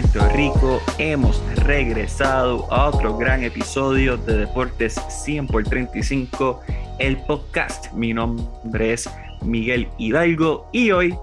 Puerto 0.00 0.28
Rico. 0.34 0.82
Hemos 0.98 1.42
regresado 1.56 2.66
a 2.72 2.88
otro 2.88 3.18
gran 3.18 3.42
episodio 3.44 4.16
de 4.16 4.38
Deportes 4.38 4.94
100 4.94 5.46
por 5.46 5.62
35, 5.64 6.62
el 6.98 7.18
podcast. 7.24 7.92
Mi 7.92 8.14
nombre 8.14 8.94
es 8.94 9.10
Miguel 9.42 9.88
Hidalgo 9.98 10.70
y 10.72 10.90
hoy 10.90 11.14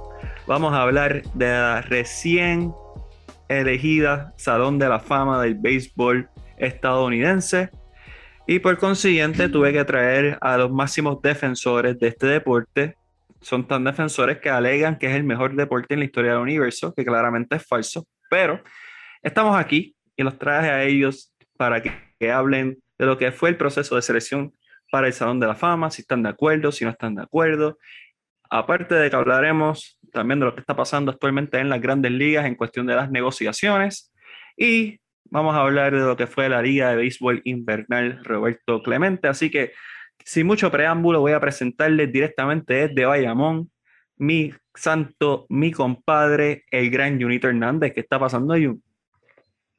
vamos 0.45 0.73
a 0.73 0.83
hablar 0.83 1.23
de 1.33 1.47
la 1.47 1.81
recién 1.81 2.71
elegida 3.47 4.33
Salón 4.37 4.77
de 4.77 4.89
la 4.89 4.99
Fama 4.99 5.41
del 5.41 5.55
Béisbol 5.55 6.29
estadounidense. 6.57 7.71
Y 8.45 8.59
por 8.59 8.77
consiguiente 8.77 9.49
tuve 9.49 9.73
que 9.73 9.85
traer 9.85 10.37
a 10.39 10.55
los 10.55 10.71
máximos 10.71 11.19
defensores 11.23 11.97
de 11.97 12.09
este 12.09 12.27
deporte, 12.27 12.95
son 13.41 13.67
tan 13.67 13.83
defensores 13.85 14.37
que 14.37 14.49
alegan 14.49 14.99
que 14.99 15.07
es 15.07 15.15
el 15.15 15.23
mejor 15.23 15.55
deporte 15.55 15.95
en 15.95 16.01
la 16.01 16.05
historia 16.05 16.33
del 16.33 16.41
universo, 16.41 16.93
que 16.93 17.05
claramente 17.05 17.55
es 17.55 17.65
falso, 17.65 18.05
pero 18.29 18.61
estamos 19.21 19.57
aquí 19.57 19.95
y 20.15 20.23
los 20.23 20.37
traje 20.37 20.69
a 20.69 20.83
ellos 20.83 21.33
para 21.57 21.81
que, 21.81 21.91
hablen 22.31 22.77
de 22.97 23.05
lo 23.05 23.17
que 23.17 23.31
fue 23.31 23.49
el 23.49 23.57
proceso 23.57 23.95
de 23.95 24.01
selección 24.01 24.51
para 24.91 25.07
el 25.07 25.13
Salón 25.13 25.39
de 25.39 25.47
la 25.47 25.55
Fama, 25.55 25.91
si 25.91 26.01
están 26.01 26.23
de 26.23 26.29
acuerdo, 26.29 26.71
si 26.71 26.83
no 26.83 26.91
están 26.91 27.15
de 27.15 27.23
acuerdo. 27.23 27.77
Aparte 28.49 28.95
de 28.95 29.09
que 29.09 29.15
hablaremos 29.15 29.99
también 30.11 30.39
de 30.39 30.45
lo 30.45 30.55
que 30.55 30.61
está 30.61 30.75
pasando 30.75 31.11
actualmente 31.11 31.59
en 31.59 31.69
las 31.69 31.81
grandes 31.81 32.11
ligas 32.11 32.45
en 32.45 32.55
cuestión 32.55 32.87
de 32.87 32.95
las 32.95 33.11
negociaciones 33.11 34.11
y 34.55 34.99
vamos 35.25 35.55
a 35.55 35.61
hablar 35.61 35.93
de 35.93 35.99
lo 35.99 36.15
que 36.15 36.25
fue 36.25 36.49
la 36.49 36.61
Liga 36.61 36.89
de 36.89 36.95
Béisbol 36.95 37.41
Invernal 37.43 38.23
Roberto 38.23 38.81
Clemente. 38.81 39.27
Así 39.27 39.51
que 39.51 39.73
sin 40.23 40.47
mucho 40.47 40.71
preámbulo, 40.71 41.21
voy 41.21 41.33
a 41.33 41.39
presentarles 41.39 42.11
directamente 42.11 42.87
desde 42.87 43.05
Bayamón 43.05 43.69
mi 44.17 44.53
santo, 44.73 45.45
mi 45.49 45.71
compadre, 45.71 46.63
el 46.71 46.89
gran 46.89 47.19
Junito 47.21 47.47
Hernández. 47.47 47.93
¿Qué 47.93 48.01
está 48.01 48.19
pasando, 48.19 48.53
Jun? 48.55 48.81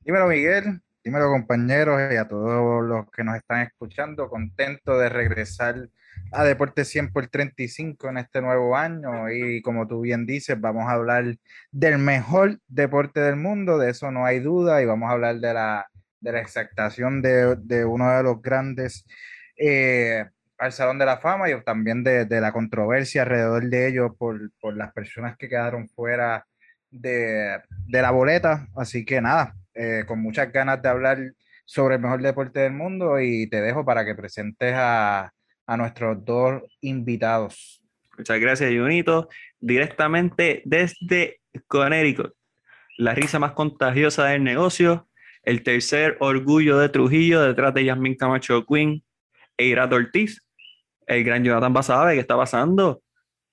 Dímelo, 0.01 0.29
Miguel. 0.29 0.81
Dímelo, 1.05 1.31
compañeros, 1.31 2.01
y 2.13 2.17
a 2.17 2.29
todos 2.29 2.85
los 2.85 3.11
que 3.11 3.25
nos 3.25 3.37
están 3.37 3.63
escuchando. 3.63 4.29
Contento 4.29 4.99
de 4.99 5.09
regresar 5.09 5.89
a 6.33 6.45
Deporte 6.45 6.85
100 6.85 7.13
por 7.13 7.29
35 7.29 8.09
en 8.09 8.19
este 8.19 8.41
nuevo 8.41 8.77
año. 8.77 9.31
Y 9.31 9.63
como 9.63 9.87
tú 9.87 10.01
bien 10.03 10.27
dices, 10.27 10.61
vamos 10.61 10.85
a 10.89 10.93
hablar 10.93 11.37
del 11.71 11.99
mejor 11.99 12.59
deporte 12.67 13.21
del 13.21 13.37
mundo, 13.37 13.79
de 13.79 13.91
eso 13.91 14.11
no 14.11 14.27
hay 14.27 14.41
duda, 14.41 14.83
y 14.83 14.87
vamos 14.87 15.09
a 15.09 15.13
hablar 15.13 15.37
de 15.37 15.55
la, 15.55 15.87
de 16.21 16.33
la 16.33 16.41
exactación 16.41 17.23
de, 17.23 17.57
de 17.57 17.85
uno 17.85 18.11
de 18.17 18.23
los 18.23 18.43
grandes. 18.43 19.05
Eh, 19.57 20.25
al 20.59 20.73
Salón 20.73 20.99
de 20.99 21.07
la 21.07 21.19
Fama 21.19 21.49
y 21.49 21.61
también 21.63 22.03
de, 22.03 22.27
la 22.29 22.53
controversia 22.53 23.23
alrededor 23.23 23.65
de 23.65 23.89
ellos 23.89 24.11
por, 24.19 24.51
las 24.77 24.93
personas 24.93 25.37
que 25.37 25.49
quedaron 25.49 25.89
fuera 25.89 26.47
de, 26.91 27.61
la 27.89 28.11
boleta. 28.11 28.67
Así 28.77 29.05
que 29.05 29.21
nada, 29.21 29.55
eh, 29.75 30.05
con 30.07 30.21
muchas 30.21 30.53
ganas 30.53 30.83
de 30.83 30.89
hablar 30.89 31.19
sobre 31.65 31.97
el 31.97 32.01
mejor 32.01 32.23
deporte 32.23 32.61
del 32.61 32.73
mundo 32.73 33.21
y 33.21 33.49
te 33.49 33.61
dejo 33.61 33.85
para 33.85 34.05
que 34.05 34.15
presentes 34.15 34.75
a, 34.77 35.33
nuestros 35.77 36.25
dos 36.25 36.63
invitados. 36.81 37.83
Muchas 38.17 38.41
gracias, 38.41 38.71
Junito. 38.71 39.29
Directamente 39.61 40.63
desde 40.65 41.41
Connecticut, 41.67 42.33
la 42.97 43.15
risa 43.15 43.39
más 43.39 43.53
contagiosa 43.53 44.25
del 44.25 44.43
negocio, 44.43 45.09
el 45.43 45.63
tercer 45.63 46.17
orgullo 46.21 46.79
de 46.79 46.89
Trujillo 46.89 47.43
detrás 47.43 47.75
de 47.75 47.85
Yasmin 47.85 48.17
Camacho 48.17 48.65
Quinn 48.65 49.05
e 49.59 49.67
Irato 49.67 49.97
Ortiz 49.97 50.43
el 51.09 51.25
gran 51.25 51.43
Jonathan 51.43 51.73
Basabe, 51.73 52.15
¿qué 52.15 52.21
está 52.21 52.37
pasando? 52.37 53.03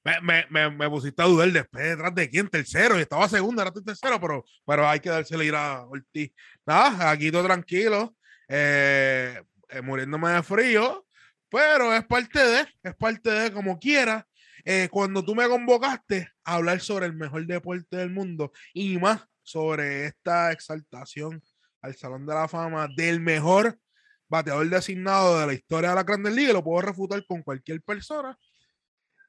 Me, 0.03 0.45
me, 0.51 0.69
me, 0.69 0.89
pusiste 0.89 1.19
a 1.23 1.25
dudar 1.25 1.51
después 1.51 1.83
detrás 1.83 2.13
de 2.13 2.29
quién, 2.29 2.47
tercero, 2.47 2.99
y 2.99 3.01
estaba 3.01 3.27
segundo, 3.27 3.61
era 3.61 3.71
tu 3.71 3.83
tercero, 3.83 4.21
pero, 4.21 4.45
pero 4.63 4.88
hay 4.88 4.99
que 4.99 5.09
dársele 5.09 5.45
ir 5.45 5.55
a 5.55 5.83
Ortiz. 5.85 6.31
Nada, 6.63 7.09
aquí 7.09 7.31
todo 7.31 7.45
tranquilo, 7.45 8.16
eh, 8.47 9.41
eh, 9.69 9.81
muriéndome 9.81 10.29
de 10.29 10.43
frío, 10.43 11.07
pero 11.49 11.91
es 11.95 12.05
parte 12.05 12.39
de, 12.39 12.67
es 12.83 12.95
parte 12.95 13.31
de 13.31 13.51
como 13.51 13.79
quiera. 13.79 14.27
Eh, 14.63 14.89
cuando 14.91 15.23
tú 15.23 15.33
me 15.33 15.47
convocaste 15.47 16.29
a 16.43 16.55
hablar 16.55 16.79
sobre 16.81 17.07
el 17.07 17.13
mejor 17.13 17.45
deporte 17.47 17.97
del 17.97 18.11
mundo 18.11 18.51
y 18.73 18.97
más 18.99 19.25
sobre 19.41 20.05
esta 20.05 20.51
exaltación 20.51 21.41
al 21.81 21.95
Salón 21.95 22.25
de 22.27 22.33
la 22.33 22.47
Fama 22.47 22.87
del 22.95 23.22
mejor 23.22 23.79
bateador 24.27 24.69
designado 24.69 25.39
de 25.39 25.47
la 25.47 25.53
historia 25.53 25.89
de 25.89 25.95
la 25.95 26.03
Grandes 26.03 26.33
Ligas 26.33 26.51
y 26.51 26.53
lo 26.53 26.63
puedo 26.63 26.81
refutar 26.81 27.23
con 27.25 27.43
cualquier 27.43 27.81
persona. 27.81 28.37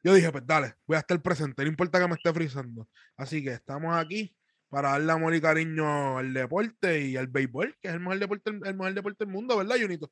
Yo 0.02 0.14
dije, 0.14 0.30
pues 0.30 0.46
dale, 0.46 0.74
voy 0.86 0.96
a 0.96 1.00
estar 1.00 1.20
presente, 1.20 1.62
no 1.62 1.68
importa 1.68 1.98
que 1.98 2.08
me 2.08 2.14
esté 2.14 2.32
frizando. 2.32 2.88
Así 3.16 3.42
que 3.42 3.52
estamos 3.52 3.96
aquí 3.96 4.36
para 4.68 4.90
darle 4.90 5.12
amor 5.12 5.34
y 5.34 5.40
cariño 5.40 6.18
al 6.18 6.32
deporte 6.32 7.00
y 7.00 7.16
al 7.16 7.26
béisbol, 7.28 7.76
que 7.80 7.88
es 7.88 7.94
el 7.94 8.00
mejor 8.00 8.18
deporte, 8.18 8.50
el 8.50 8.74
mejor 8.74 8.94
deporte 8.94 9.24
del 9.24 9.32
mundo, 9.32 9.56
¿verdad, 9.56 9.76
Junito? 9.80 10.10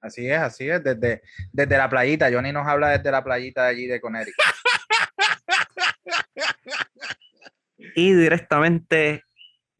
Así 0.00 0.26
es, 0.30 0.38
así 0.38 0.68
es, 0.68 0.82
desde, 0.82 1.22
desde 1.52 1.76
la 1.76 1.90
playita. 1.90 2.30
Johnny 2.32 2.52
nos 2.52 2.66
habla 2.66 2.88
desde 2.88 3.10
la 3.10 3.22
playita 3.22 3.64
de 3.64 3.68
allí 3.68 3.86
de 3.86 4.00
Connecticut. 4.00 4.44
y 7.96 8.14
directamente 8.14 9.24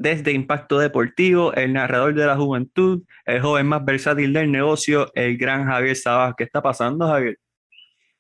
desde 0.01 0.33
Impacto 0.33 0.79
Deportivo, 0.79 1.53
el 1.53 1.75
narrador 1.75 2.15
de 2.15 2.25
la 2.25 2.35
juventud, 2.35 3.03
el 3.27 3.43
joven 3.43 3.67
más 3.67 3.85
versátil 3.85 4.33
del 4.33 4.51
negocio, 4.51 5.13
el 5.15 5.37
gran 5.37 5.67
Javier 5.67 5.95
Sabas. 5.95 6.33
¿Qué 6.39 6.45
está 6.45 6.63
pasando, 6.63 7.07
Javier? 7.07 7.39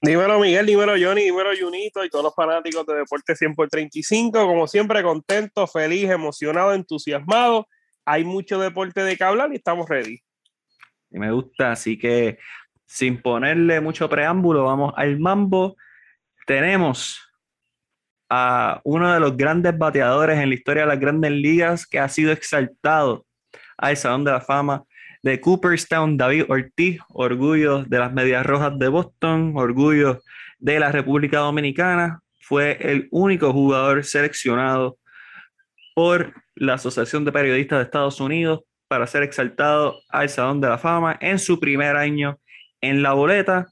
Dímelo, 0.03 0.39
Miguel, 0.39 0.67
dímelo, 0.67 0.93
Johnny, 1.01 1.23
dímelo, 1.23 1.49
Junito 1.59 2.05
y 2.05 2.11
todos 2.11 2.25
los 2.25 2.35
fanáticos 2.35 2.85
de 2.85 2.97
Deporte 2.97 3.35
100 3.35 3.55
por 3.55 3.71
35. 3.71 4.31
Como 4.47 4.67
siempre, 4.67 5.03
contento, 5.03 5.67
feliz, 5.67 6.11
emocionado, 6.11 6.75
entusiasmado. 6.75 7.67
Hay 8.05 8.25
mucho 8.25 8.61
deporte 8.61 9.03
de 9.03 9.17
que 9.17 9.25
hablar 9.25 9.51
y 9.51 9.57
estamos 9.57 9.89
ready. 9.89 10.21
Y 11.11 11.19
me 11.19 11.33
gusta, 11.33 11.73
así 11.73 11.99
que 11.99 12.37
sin 12.85 13.23
ponerle 13.23 13.81
mucho 13.81 14.07
preámbulo, 14.11 14.65
vamos 14.65 14.93
al 14.99 15.19
mambo. 15.19 15.77
Tenemos 16.47 17.30
a 18.31 18.81
uno 18.85 19.13
de 19.13 19.21
los 19.21 19.37
grandes 19.37 19.77
bateadores 19.77 20.39
en 20.39 20.49
la 20.49 20.55
historia 20.55 20.83
de 20.85 20.89
las 20.89 21.01
grandes 21.01 21.33
ligas 21.33 21.87
que 21.87 21.99
ha 21.99 22.09
sido 22.09 22.31
exaltado 22.31 23.27
al 23.77 23.97
Salón 23.97 24.25
de 24.25 24.31
la 24.31 24.41
Fama 24.41 24.85
de 25.23 25.41
Cooperstown, 25.41 26.17
David 26.17 26.45
Ortiz, 26.49 27.01
orgullo 27.09 27.85
de 27.85 27.99
las 27.99 28.13
Medias 28.13 28.47
Rojas 28.47 28.79
de 28.79 28.89
Boston, 28.89 29.53
orgullo 29.57 30.21
de 30.59 30.79
la 30.79 30.93
República 30.93 31.39
Dominicana, 31.39 32.21
fue 32.41 32.79
el 32.81 33.09
único 33.11 33.53
jugador 33.53 34.05
seleccionado 34.05 34.99
por 35.95 36.33
la 36.55 36.75
Asociación 36.75 37.25
de 37.25 37.33
Periodistas 37.33 37.79
de 37.79 37.85
Estados 37.85 38.21
Unidos 38.21 38.61
para 38.89 39.07
ser 39.07 39.23
exaltado 39.23 40.01
al 40.09 40.29
Salón 40.29 40.61
de 40.61 40.69
la 40.69 40.79
Fama 40.79 41.17
en 41.21 41.39
su 41.39 41.61
primer 41.61 41.97
año 41.97 42.39
en 42.81 43.03
la 43.03 43.13
boleta. 43.13 43.67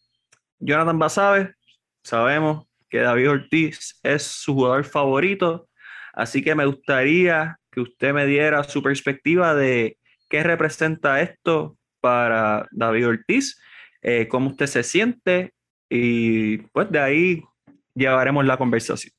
Jonathan 0.59 0.99
Basabe, 0.99 1.55
sabemos 2.03 2.68
que 2.89 2.99
David 2.99 3.31
Ortiz 3.31 3.99
es 4.03 4.23
su 4.23 4.55
jugador 4.55 4.85
favorito. 4.85 5.69
Así 6.13 6.43
que 6.43 6.55
me 6.55 6.67
gustaría 6.67 7.59
que 7.71 7.81
usted 7.81 8.13
me 8.13 8.27
diera 8.27 8.65
su 8.65 8.83
perspectiva 8.83 9.55
de 9.55 9.99
qué 10.29 10.43
representa 10.43 11.21
esto 11.21 11.77
para 12.01 12.67
David 12.71 13.09
Ortiz, 13.09 13.61
eh, 14.03 14.29
cómo 14.29 14.51
usted 14.51 14.67
se 14.67 14.83
siente 14.83 15.55
y 15.89 16.59
pues 16.59 16.91
de 16.91 17.01
ahí 17.01 17.43
llevaremos 17.95 18.45
la 18.45 18.57
conversación. 18.57 19.13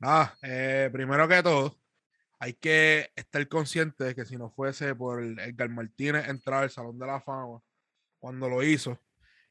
Ah, 0.00 0.34
eh, 0.42 0.90
primero 0.92 1.26
que 1.26 1.42
todo, 1.42 1.78
hay 2.38 2.54
que 2.54 3.10
estar 3.16 3.46
consciente 3.48 4.04
de 4.04 4.14
que 4.14 4.26
si 4.26 4.36
no 4.36 4.50
fuese 4.50 4.94
por 4.94 5.22
Edgar 5.22 5.70
Martínez 5.70 6.28
entrar 6.28 6.64
al 6.64 6.70
Salón 6.70 6.98
de 6.98 7.06
la 7.06 7.20
Fama 7.20 7.60
cuando 8.18 8.48
lo 8.48 8.62
hizo, 8.62 8.98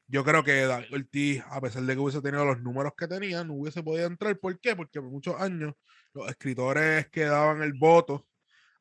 yo 0.08 0.24
creo 0.24 0.44
que 0.44 0.66
David 0.66 0.94
Ortiz, 0.94 1.42
a 1.50 1.60
pesar 1.60 1.82
de 1.82 1.94
que 1.94 2.00
hubiese 2.00 2.22
tenido 2.22 2.44
los 2.44 2.60
números 2.60 2.92
que 2.96 3.08
tenía, 3.08 3.42
no 3.44 3.54
hubiese 3.54 3.82
podido 3.82 4.06
entrar. 4.06 4.38
¿Por 4.38 4.60
qué? 4.60 4.76
Porque 4.76 5.00
por 5.00 5.10
muchos 5.10 5.40
años 5.40 5.74
los 6.14 6.28
escritores 6.28 7.08
que 7.08 7.24
daban 7.24 7.62
el 7.62 7.72
voto 7.74 8.26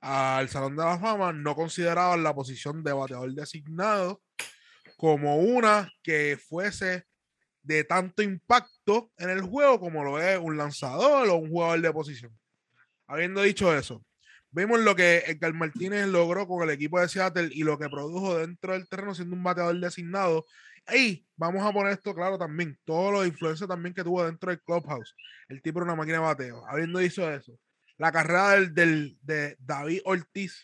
al 0.01 0.49
Salón 0.49 0.75
de 0.75 0.83
la 0.83 0.99
Fama 0.99 1.33
no 1.33 1.55
consideraban 1.55 2.21
la 2.21 2.35
posición 2.35 2.83
de 2.83 2.93
bateador 2.93 3.33
designado 3.33 4.21
como 4.97 5.37
una 5.37 5.91
que 6.03 6.37
fuese 6.37 7.05
de 7.63 7.83
tanto 7.83 8.21
impacto 8.21 9.11
en 9.17 9.31
el 9.31 9.41
juego 9.41 9.79
como 9.79 10.03
lo 10.03 10.19
es 10.19 10.37
un 10.37 10.57
lanzador 10.57 11.27
o 11.29 11.35
un 11.35 11.49
jugador 11.49 11.81
de 11.81 11.91
posición. 11.91 12.37
Habiendo 13.07 13.41
dicho 13.41 13.75
eso, 13.75 14.05
vemos 14.51 14.79
lo 14.79 14.95
que 14.95 15.23
Edgar 15.25 15.53
Martínez 15.53 16.07
logró 16.07 16.47
con 16.47 16.63
el 16.63 16.69
equipo 16.69 16.99
de 16.99 17.09
Seattle 17.09 17.49
y 17.51 17.63
lo 17.63 17.79
que 17.79 17.89
produjo 17.89 18.37
dentro 18.37 18.73
del 18.73 18.87
terreno 18.87 19.15
siendo 19.15 19.35
un 19.35 19.43
bateador 19.43 19.79
designado 19.79 20.45
y 20.93 21.25
vamos 21.35 21.63
a 21.63 21.71
poner 21.71 21.93
esto 21.93 22.13
claro 22.13 22.37
también, 22.37 22.77
todos 22.83 23.11
los 23.11 23.27
influencers 23.27 23.67
también 23.67 23.93
que 23.93 24.03
tuvo 24.03 24.25
dentro 24.25 24.49
del 24.49 24.61
clubhouse. 24.61 25.15
El 25.47 25.61
tipo 25.61 25.79
era 25.79 25.85
una 25.85 25.95
máquina 25.95 26.17
de 26.17 26.23
bateo. 26.23 26.65
Habiendo 26.67 26.99
dicho 26.99 27.29
eso, 27.31 27.57
la 27.97 28.11
carrera 28.11 28.59
del, 28.61 29.17
de 29.21 29.55
David 29.59 30.01
Ortiz 30.05 30.63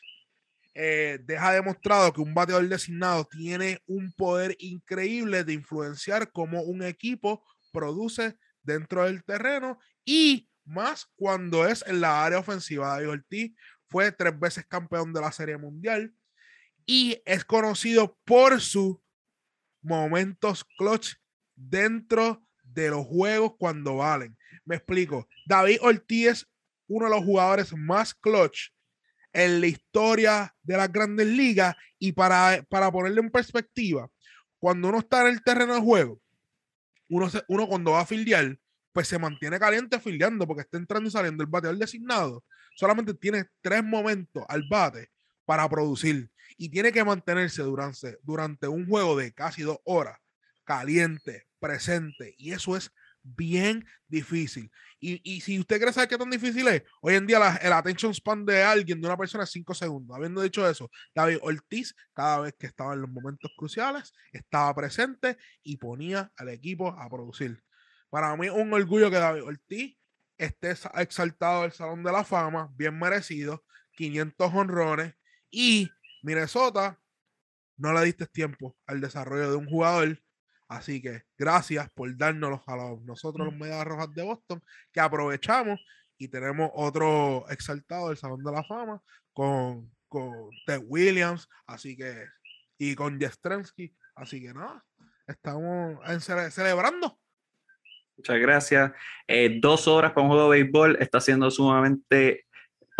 eh, 0.74 1.20
deja 1.24 1.54
demostrado 1.54 2.14
que 2.14 2.22
un 2.22 2.34
bateador 2.34 2.68
designado 2.68 3.26
tiene 3.26 3.82
un 3.88 4.14
poder 4.14 4.56
increíble 4.60 5.44
de 5.44 5.54
influenciar 5.54 6.32
cómo 6.32 6.62
un 6.62 6.84
equipo 6.84 7.44
produce 7.74 8.38
dentro 8.62 9.04
del 9.06 9.24
terreno 9.24 9.80
y 10.06 10.50
más 10.66 11.08
cuando 11.16 11.66
es 11.66 11.84
en 11.88 12.00
la 12.00 12.24
área 12.24 12.40
ofensiva. 12.40 12.90
David 12.90 13.10
Ortiz 13.10 13.56
fue 13.88 14.12
tres 14.12 14.38
veces 14.40 14.66
campeón 14.66 15.12
de 15.14 15.22
la 15.22 15.32
Serie 15.32 15.58
Mundial 15.58 16.14
y 16.86 17.22
es 17.26 17.44
conocido 17.44 18.18
por 18.24 18.62
sus 18.62 18.98
momentos 19.82 20.66
clutch 20.78 21.16
dentro 21.56 22.46
de 22.64 22.90
los 22.90 23.06
juegos 23.06 23.54
cuando 23.58 23.98
valen. 23.98 24.38
Me 24.66 24.76
explico. 24.76 25.28
David 25.46 25.80
Ortiz 25.82 26.28
es 26.28 26.48
uno 26.88 27.06
de 27.06 27.12
los 27.12 27.24
jugadores 27.24 27.74
más 27.76 28.14
clutch 28.14 28.70
en 29.34 29.62
la 29.62 29.68
historia 29.68 30.56
de 30.62 30.78
las 30.78 30.92
grandes 30.92 31.28
ligas 31.28 31.76
y 31.98 32.12
para, 32.12 32.64
para 32.70 32.92
ponerle 32.92 33.22
en 33.22 33.30
perspectiva, 33.30 34.10
cuando 34.60 34.90
uno 34.90 35.00
está 35.00 35.22
en 35.22 35.28
el 35.28 35.44
terreno 35.44 35.74
de 35.74 35.82
juego, 35.82 36.22
uno, 37.10 37.30
uno 37.48 37.68
cuando 37.68 37.92
va 37.92 38.02
a 38.02 38.06
fildear, 38.06 38.58
pues 38.92 39.08
se 39.08 39.18
mantiene 39.18 39.58
caliente 39.60 40.00
fildeando 40.00 40.46
porque 40.46 40.64
está 40.64 40.78
entrando 40.78 41.08
y 41.08 41.12
saliendo 41.12 41.44
el 41.44 41.50
bateador 41.50 41.78
designado. 41.78 42.44
Solamente 42.76 43.14
tiene 43.14 43.46
tres 43.62 43.84
momentos 43.84 44.44
al 44.48 44.64
bate 44.70 45.10
para 45.52 45.68
producir 45.68 46.32
y 46.56 46.70
tiene 46.70 46.94
que 46.94 47.04
mantenerse 47.04 47.62
durante, 47.62 48.18
durante 48.24 48.70
un 48.70 48.88
juego 48.88 49.18
de 49.18 49.34
casi 49.34 49.64
dos 49.64 49.80
horas 49.84 50.18
caliente, 50.64 51.46
presente. 51.60 52.36
Y 52.38 52.54
eso 52.54 52.78
es 52.78 52.90
bien 53.22 53.86
difícil. 54.08 54.72
Y, 55.02 55.42
si 55.42 55.60
usted 55.60 55.76
quiere 55.76 55.92
saber 55.92 56.08
qué 56.08 56.18
tan 56.18 56.30
difícil 56.30 56.66
es, 56.70 56.84
hoy 57.02 57.16
en 57.16 57.28
día 57.28 57.60
el 57.62 57.74
attention 57.74 58.14
span 58.14 58.46
de 58.46 58.64
alguien, 58.64 59.02
de 59.02 59.08
una 59.08 59.18
persona, 59.18 59.44
es 59.44 59.50
5 59.50 59.74
segundos. 59.74 60.16
Habiendo 60.16 60.42
dicho 60.42 60.66
eso, 60.66 60.90
David 61.14 61.40
Ortiz, 61.42 61.94
cada 62.14 62.40
vez 62.40 62.56
que 62.58 62.68
estaba 62.68 62.94
en 62.94 63.02
los 63.02 63.10
momentos 63.10 63.52
cruciales, 63.58 64.14
estaba 64.32 64.74
presente 64.74 65.38
y 65.64 65.76
ponía 65.76 66.32
al 66.38 66.48
equipo 66.48 66.88
a 66.88 67.10
producir. 67.10 67.62
Para 68.10 68.34
mí, 68.38 68.48
un 68.48 68.72
orgullo 68.72 69.12
que 69.12 69.18
David 69.18 69.44
Ortiz 69.44 69.98
esté 70.38 70.76
exaltado 70.96 71.64
del 71.64 71.74
Salón 71.74 72.04
de 72.04 72.14
la 72.14 72.24
Fama, 72.24 72.72
bien 72.78 72.98
merecido, 72.98 73.66
500 73.98 74.54
honrones 74.54 75.16
y 75.52 75.90
Minnesota 76.24 77.00
no 77.78 77.94
le 77.94 78.06
diste 78.06 78.26
tiempo 78.28 78.76
al 78.88 79.02
desarrollo 79.02 79.52
de 79.52 79.58
un 79.58 79.68
jugador 79.68 80.18
Así 80.72 81.02
que 81.02 81.24
gracias 81.38 81.90
por 81.92 82.16
dárnoslos 82.16 82.62
a 82.66 82.78
nosotros 83.04 83.46
los 83.46 83.54
Medias 83.54 83.84
Rojas 83.84 84.14
de 84.14 84.24
Boston, 84.24 84.64
que 84.94 85.02
aprovechamos 85.02 85.82
y 86.18 86.30
tenemos 86.30 86.72
otro 86.74 87.44
exaltado 87.50 88.08
del 88.08 88.16
Salón 88.16 88.42
de 88.42 88.54
la 88.54 88.64
Fama 88.64 89.04
con, 89.34 89.92
con 90.08 90.50
Ted 90.66 90.82
Williams, 90.86 91.50
así 91.68 91.98
que, 91.98 92.26
y 92.78 92.96
con 92.96 93.20
Jestrensky. 93.20 93.94
Así 94.16 94.42
que 94.42 94.54
nada, 94.54 94.82
estamos 95.28 96.00
celebrando. 96.54 97.20
Muchas 98.16 98.40
gracias. 98.40 98.94
Eh, 99.28 99.60
dos 99.60 99.90
horas 99.90 100.14
con 100.14 100.30
juego 100.30 100.50
de 100.50 100.62
béisbol 100.62 100.98
está 101.02 101.20
siendo 101.20 101.52
sumamente 101.52 102.46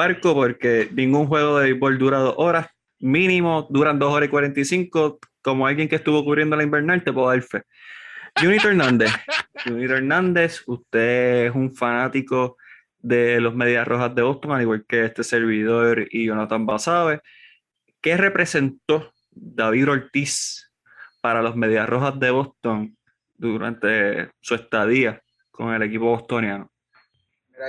parco 0.02 0.34
porque 0.34 0.90
ningún 0.94 1.28
juego 1.28 1.60
de 1.60 1.66
béisbol 1.70 2.00
dura 2.00 2.18
dos 2.18 2.34
horas. 2.38 2.66
Mínimo 3.00 3.68
duran 3.70 4.00
dos 4.00 4.12
horas 4.12 4.28
y 4.28 4.32
45 4.32 5.20
como 5.44 5.68
alguien 5.68 5.88
que 5.88 5.98
estuvo 5.98 6.24
cubriendo 6.24 6.56
la 6.56 6.64
invernal, 6.64 7.04
te 7.04 7.14
puedo 7.14 7.30
dar 7.30 7.42
fe. 7.44 7.62
Junito 8.36 8.70
Hernández. 8.70 9.12
Junito 9.64 9.96
Hernández, 9.96 10.64
usted 10.66 11.46
es 11.46 11.54
un 11.54 11.76
fanático 11.76 12.58
de 12.98 13.40
los 13.42 13.54
Medias 13.54 13.88
Rojas 13.88 14.16
de 14.16 14.24
Boston, 14.24 14.54
al 14.54 14.64
igual 14.64 14.86
que 14.88 15.06
este 15.06 15.24
servidor 15.24 16.08
y 16.10 16.26
Jonathan 16.26 16.66
Basabe. 16.66 17.22
¿Qué 18.02 18.18
representó 18.18 19.14
David 19.30 19.88
Ortiz 19.88 20.72
para 21.22 21.44
los 21.44 21.56
Medias 21.56 21.88
Rojas 21.88 22.20
de 22.20 22.32
Boston 22.32 22.98
durante 23.36 24.32
su 24.40 24.56
estadía 24.56 25.22
con 25.52 25.72
el 25.76 25.84
equipo 25.84 26.06
bostoniano? 26.06 26.71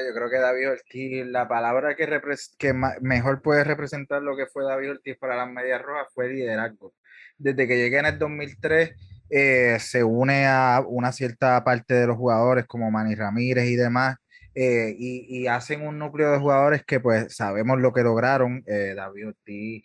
Yo 0.00 0.14
creo 0.14 0.30
que 0.30 0.38
David 0.38 0.70
Ortiz, 0.70 1.26
la 1.26 1.48
palabra 1.48 1.94
que, 1.94 2.74
mejor 3.00 3.42
puede 3.42 3.64
representar 3.64 4.22
lo 4.22 4.36
que 4.36 4.46
fue 4.46 4.64
David 4.64 4.92
Ortiz 4.92 5.16
para 5.18 5.36
las 5.36 5.50
Medias 5.50 5.82
Rojas 5.82 6.06
fue 6.14 6.28
liderazgo 6.28 6.94
desde 7.42 7.66
que 7.66 7.76
llegué 7.76 7.98
en 7.98 8.06
el 8.06 8.18
2003, 8.18 8.94
eh, 9.30 9.76
se 9.80 10.04
une 10.04 10.46
a 10.46 10.82
una 10.86 11.12
cierta 11.12 11.62
parte 11.64 11.94
de 11.94 12.06
los 12.06 12.16
jugadores 12.16 12.66
como 12.66 12.90
Manny 12.90 13.14
Ramírez 13.14 13.66
y 13.66 13.76
demás, 13.76 14.16
eh, 14.54 14.94
y, 14.98 15.46
hacen 15.46 15.86
un 15.86 15.98
núcleo 15.98 16.30
de 16.30 16.38
jugadores 16.38 16.84
que 16.84 17.00
pues 17.00 17.34
sabemos 17.34 17.80
lo 17.80 17.92
que 17.92 18.02
lograron. 18.02 18.62
Eh, 18.66 18.92
David 18.94 19.28
Ortiz 19.28 19.84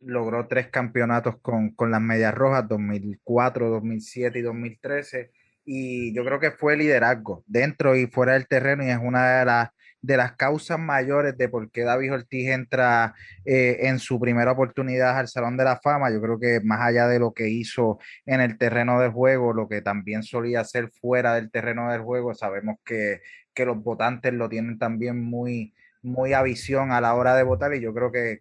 logró 0.00 0.46
tres 0.46 0.68
campeonatos 0.68 1.38
con, 1.40 1.70
con 1.70 1.90
las 1.90 2.00
Medias 2.00 2.32
Rojas, 2.34 2.68
2004, 2.68 3.68
2007 3.68 4.38
y 4.38 4.42
2013, 4.42 5.32
y 5.70 6.14
yo 6.14 6.24
creo 6.24 6.40
que 6.40 6.50
fue 6.50 6.78
liderazgo 6.78 7.44
dentro 7.46 7.94
y 7.94 8.06
fuera 8.06 8.32
del 8.32 8.48
terreno 8.48 8.84
y 8.84 8.88
es 8.88 8.98
una 8.98 9.40
de 9.40 9.44
las 9.44 9.68
de 10.00 10.16
las 10.16 10.32
causas 10.36 10.78
mayores 10.78 11.36
de 11.36 11.48
por 11.48 11.70
qué 11.70 11.82
David 11.82 12.14
Ortiz 12.14 12.48
entra 12.48 13.14
eh, 13.44 13.78
en 13.80 13.98
su 13.98 14.20
primera 14.20 14.52
oportunidad 14.52 15.18
al 15.18 15.28
Salón 15.28 15.56
de 15.56 15.64
la 15.64 15.80
Fama. 15.80 16.10
Yo 16.10 16.20
creo 16.20 16.38
que 16.38 16.60
más 16.62 16.80
allá 16.80 17.08
de 17.08 17.18
lo 17.18 17.34
que 17.34 17.48
hizo 17.48 17.98
en 18.24 18.40
el 18.40 18.56
terreno 18.58 19.00
de 19.00 19.08
juego, 19.08 19.52
lo 19.52 19.68
que 19.68 19.82
también 19.82 20.22
solía 20.22 20.60
hacer 20.60 20.90
fuera 20.90 21.34
del 21.34 21.50
terreno 21.50 21.90
del 21.90 22.02
juego, 22.02 22.34
sabemos 22.34 22.76
que, 22.84 23.20
los 23.56 23.82
votantes 23.82 24.32
lo 24.32 24.48
tienen 24.48 24.78
también 24.78 25.20
muy, 25.20 25.74
muy 26.00 26.32
a 26.32 26.42
visión 26.42 26.92
a 26.92 27.00
la 27.00 27.14
hora 27.14 27.34
de 27.34 27.42
votar 27.42 27.74
y 27.74 27.80
yo 27.80 27.92
creo 27.92 28.12
que, 28.12 28.40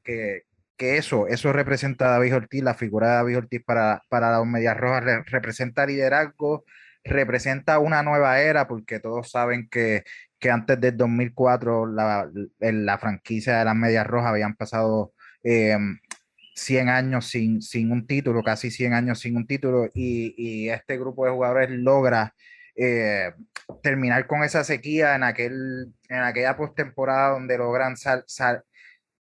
eso, 0.77 1.25
eso 1.27 1.51
representa 1.51 2.05
a 2.05 2.11
David 2.11 2.35
Ortiz, 2.35 2.61
la 2.61 2.75
figura 2.75 3.07
de 3.09 3.15
David 3.15 3.37
Ortiz 3.39 3.63
para, 3.65 4.03
para 4.09 4.29
las 4.29 4.45
Medias 4.45 4.77
Rojas 4.77 5.25
representa 5.25 5.87
liderazgo, 5.87 6.65
representa 7.07 7.79
una 7.79 8.03
nueva 8.03 8.39
era, 8.39 8.67
porque 8.67 8.99
todos 8.99 9.31
saben 9.31 9.67
que, 9.69 10.03
que 10.39 10.51
antes 10.51 10.79
del 10.79 10.97
2004 10.97 11.87
la, 11.87 12.29
la 12.59 12.97
franquicia 12.97 13.59
de 13.59 13.65
las 13.65 13.75
Medias 13.75 14.07
Rojas 14.07 14.31
habían 14.31 14.55
pasado 14.55 15.13
100 15.43 15.99
em, 16.69 16.89
años 16.89 17.27
sin, 17.27 17.61
sin, 17.61 17.91
un 17.91 18.05
título, 18.07 18.43
casi 18.43 18.71
100 18.71 18.93
años 18.93 19.19
sin 19.19 19.35
un 19.37 19.47
título, 19.47 19.89
y, 19.93 20.35
y 20.37 20.69
este 20.69 20.97
grupo 20.97 21.25
de 21.25 21.31
jugadores 21.31 21.69
logra 21.71 22.33
eh, 22.75 23.33
terminar 23.81 24.27
con 24.27 24.43
esa 24.43 24.63
sequía 24.63 25.15
en, 25.15 25.23
aquel, 25.23 25.93
en 26.09 26.21
aquella 26.21 26.55
postemporada 26.55 27.31
donde 27.31 27.57
logran 27.57 27.95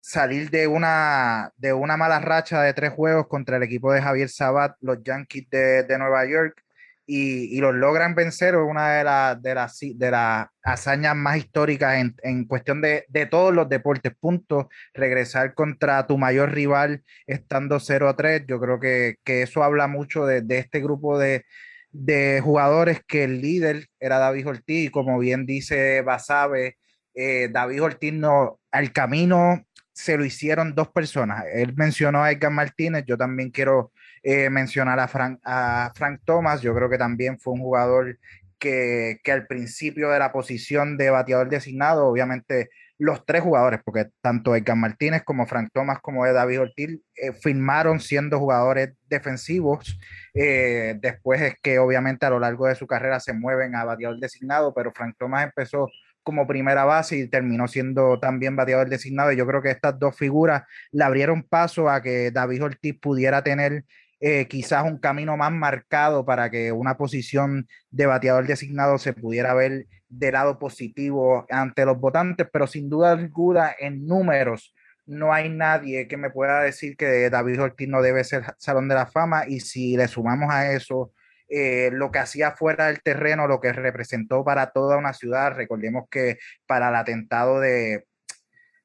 salir 0.00 0.50
de 0.50 0.66
una, 0.66 1.52
de 1.56 1.72
una 1.74 1.96
mala 1.96 2.20
racha 2.20 2.62
de 2.62 2.72
tres 2.72 2.92
juegos 2.92 3.28
contra 3.28 3.58
el 3.58 3.62
equipo 3.62 3.92
de 3.92 4.02
Javier 4.02 4.28
Sabat, 4.30 4.76
los 4.80 5.02
Yankees 5.02 5.48
de, 5.50 5.82
de 5.84 5.98
Nueva 5.98 6.26
York, 6.26 6.63
y, 7.06 7.56
y 7.56 7.60
los 7.60 7.74
logran 7.74 8.14
vencer, 8.14 8.54
es 8.54 8.60
una 8.60 8.94
de, 8.94 9.04
las 9.04 9.42
de, 9.42 9.54
las 9.54 9.78
de 9.80 10.10
las 10.10 10.48
hazañas 10.62 11.14
más 11.14 11.36
históricas 11.36 11.96
en, 11.96 12.14
en 12.22 12.44
cuestión 12.46 12.80
de, 12.80 13.04
de, 13.08 13.26
todos 13.26 13.54
los 13.54 13.68
deportes. 13.68 14.12
Punto, 14.18 14.70
regresar 14.94 15.54
contra 15.54 16.06
tu 16.06 16.16
mayor 16.18 16.52
rival 16.52 17.02
estando 17.26 17.78
0 17.80 18.08
a 18.08 18.16
3, 18.16 18.44
yo 18.48 18.60
creo 18.60 18.80
que, 18.80 19.16
que 19.24 19.42
eso 19.42 19.62
habla 19.62 19.86
mucho 19.86 20.26
de, 20.26 20.40
de 20.40 20.58
este 20.58 20.80
grupo 20.80 21.18
de, 21.18 21.44
de, 21.90 22.40
jugadores 22.42 23.02
que 23.06 23.24
el 23.24 23.40
líder 23.40 23.86
era 24.00 24.18
David 24.18 24.48
Ortiz, 24.48 24.86
y 24.86 24.90
como 24.90 25.18
bien 25.18 25.46
dice 25.46 26.00
Basabe, 26.02 26.78
eh, 27.14 27.48
David 27.52 27.82
Ortiz 27.82 28.12
no, 28.12 28.60
al 28.70 28.92
camino 28.92 29.62
se 29.92 30.16
lo 30.16 30.24
hicieron 30.24 30.74
dos 30.74 30.88
personas. 30.88 31.44
Él 31.52 31.74
mencionó 31.76 32.24
a 32.24 32.32
Edgar 32.32 32.50
Martínez, 32.50 33.04
yo 33.06 33.16
también 33.16 33.50
quiero 33.50 33.92
eh, 34.24 34.50
mencionar 34.50 34.98
a 34.98 35.06
Frank, 35.06 35.38
a 35.44 35.92
Frank 35.94 36.22
Thomas, 36.24 36.62
yo 36.62 36.74
creo 36.74 36.90
que 36.90 36.98
también 36.98 37.38
fue 37.38 37.52
un 37.52 37.60
jugador 37.60 38.18
que, 38.58 39.20
que, 39.22 39.32
al 39.32 39.46
principio 39.46 40.08
de 40.10 40.18
la 40.18 40.32
posición 40.32 40.96
de 40.96 41.10
bateador 41.10 41.48
designado, 41.48 42.06
obviamente 42.06 42.70
los 42.98 43.26
tres 43.26 43.42
jugadores, 43.42 43.80
porque 43.84 44.06
tanto 44.20 44.54
Edgar 44.54 44.76
Martínez 44.76 45.22
como 45.24 45.46
Frank 45.46 45.70
Thomas 45.72 45.98
como 46.00 46.24
David 46.26 46.60
Ortiz 46.60 47.00
eh, 47.16 47.32
firmaron 47.32 48.00
siendo 48.00 48.38
jugadores 48.38 48.94
defensivos. 49.08 49.98
Eh, 50.32 50.96
después 51.00 51.40
es 51.42 51.54
que 51.62 51.78
obviamente 51.78 52.26
a 52.26 52.30
lo 52.30 52.40
largo 52.40 52.66
de 52.66 52.74
su 52.74 52.86
carrera 52.86 53.20
se 53.20 53.32
mueven 53.32 53.74
a 53.74 53.84
bateador 53.84 54.18
designado, 54.20 54.72
pero 54.74 54.92
Frank 54.92 55.16
Thomas 55.18 55.44
empezó 55.44 55.88
como 56.22 56.46
primera 56.46 56.84
base 56.84 57.18
y 57.18 57.28
terminó 57.28 57.68
siendo 57.68 58.18
también 58.18 58.56
bateador 58.56 58.88
designado. 58.88 59.32
Y 59.32 59.36
yo 59.36 59.46
creo 59.46 59.60
que 59.60 59.70
estas 59.70 59.98
dos 59.98 60.16
figuras 60.16 60.62
le 60.90 61.04
abrieron 61.04 61.42
paso 61.42 61.90
a 61.90 62.00
que 62.00 62.30
David 62.30 62.64
Ortiz 62.64 62.98
pudiera 62.98 63.42
tener 63.42 63.84
eh, 64.26 64.48
quizás 64.48 64.84
un 64.84 64.96
camino 64.96 65.36
más 65.36 65.52
marcado 65.52 66.24
para 66.24 66.48
que 66.50 66.72
una 66.72 66.96
posición 66.96 67.68
de 67.90 68.06
bateador 68.06 68.46
designado 68.46 68.96
se 68.96 69.12
pudiera 69.12 69.52
ver 69.52 69.84
de 70.08 70.32
lado 70.32 70.58
positivo 70.58 71.44
ante 71.50 71.84
los 71.84 72.00
votantes, 72.00 72.48
pero 72.50 72.66
sin 72.66 72.88
duda 72.88 73.12
alguna 73.12 73.74
en 73.78 74.06
números 74.06 74.74
no 75.04 75.34
hay 75.34 75.50
nadie 75.50 76.08
que 76.08 76.16
me 76.16 76.30
pueda 76.30 76.62
decir 76.62 76.96
que 76.96 77.28
David 77.28 77.60
Ortiz 77.60 77.86
no 77.86 78.00
debe 78.00 78.24
ser 78.24 78.44
Salón 78.56 78.88
de 78.88 78.94
la 78.94 79.04
Fama 79.04 79.44
y 79.46 79.60
si 79.60 79.94
le 79.94 80.08
sumamos 80.08 80.50
a 80.50 80.72
eso 80.72 81.12
eh, 81.50 81.90
lo 81.92 82.10
que 82.10 82.20
hacía 82.20 82.52
fuera 82.52 82.86
del 82.86 83.02
terreno, 83.02 83.46
lo 83.46 83.60
que 83.60 83.74
representó 83.74 84.42
para 84.42 84.70
toda 84.70 84.96
una 84.96 85.12
ciudad, 85.12 85.52
recordemos 85.54 86.04
que 86.10 86.38
para 86.66 86.88
el 86.88 86.94
atentado 86.94 87.60
de, 87.60 88.06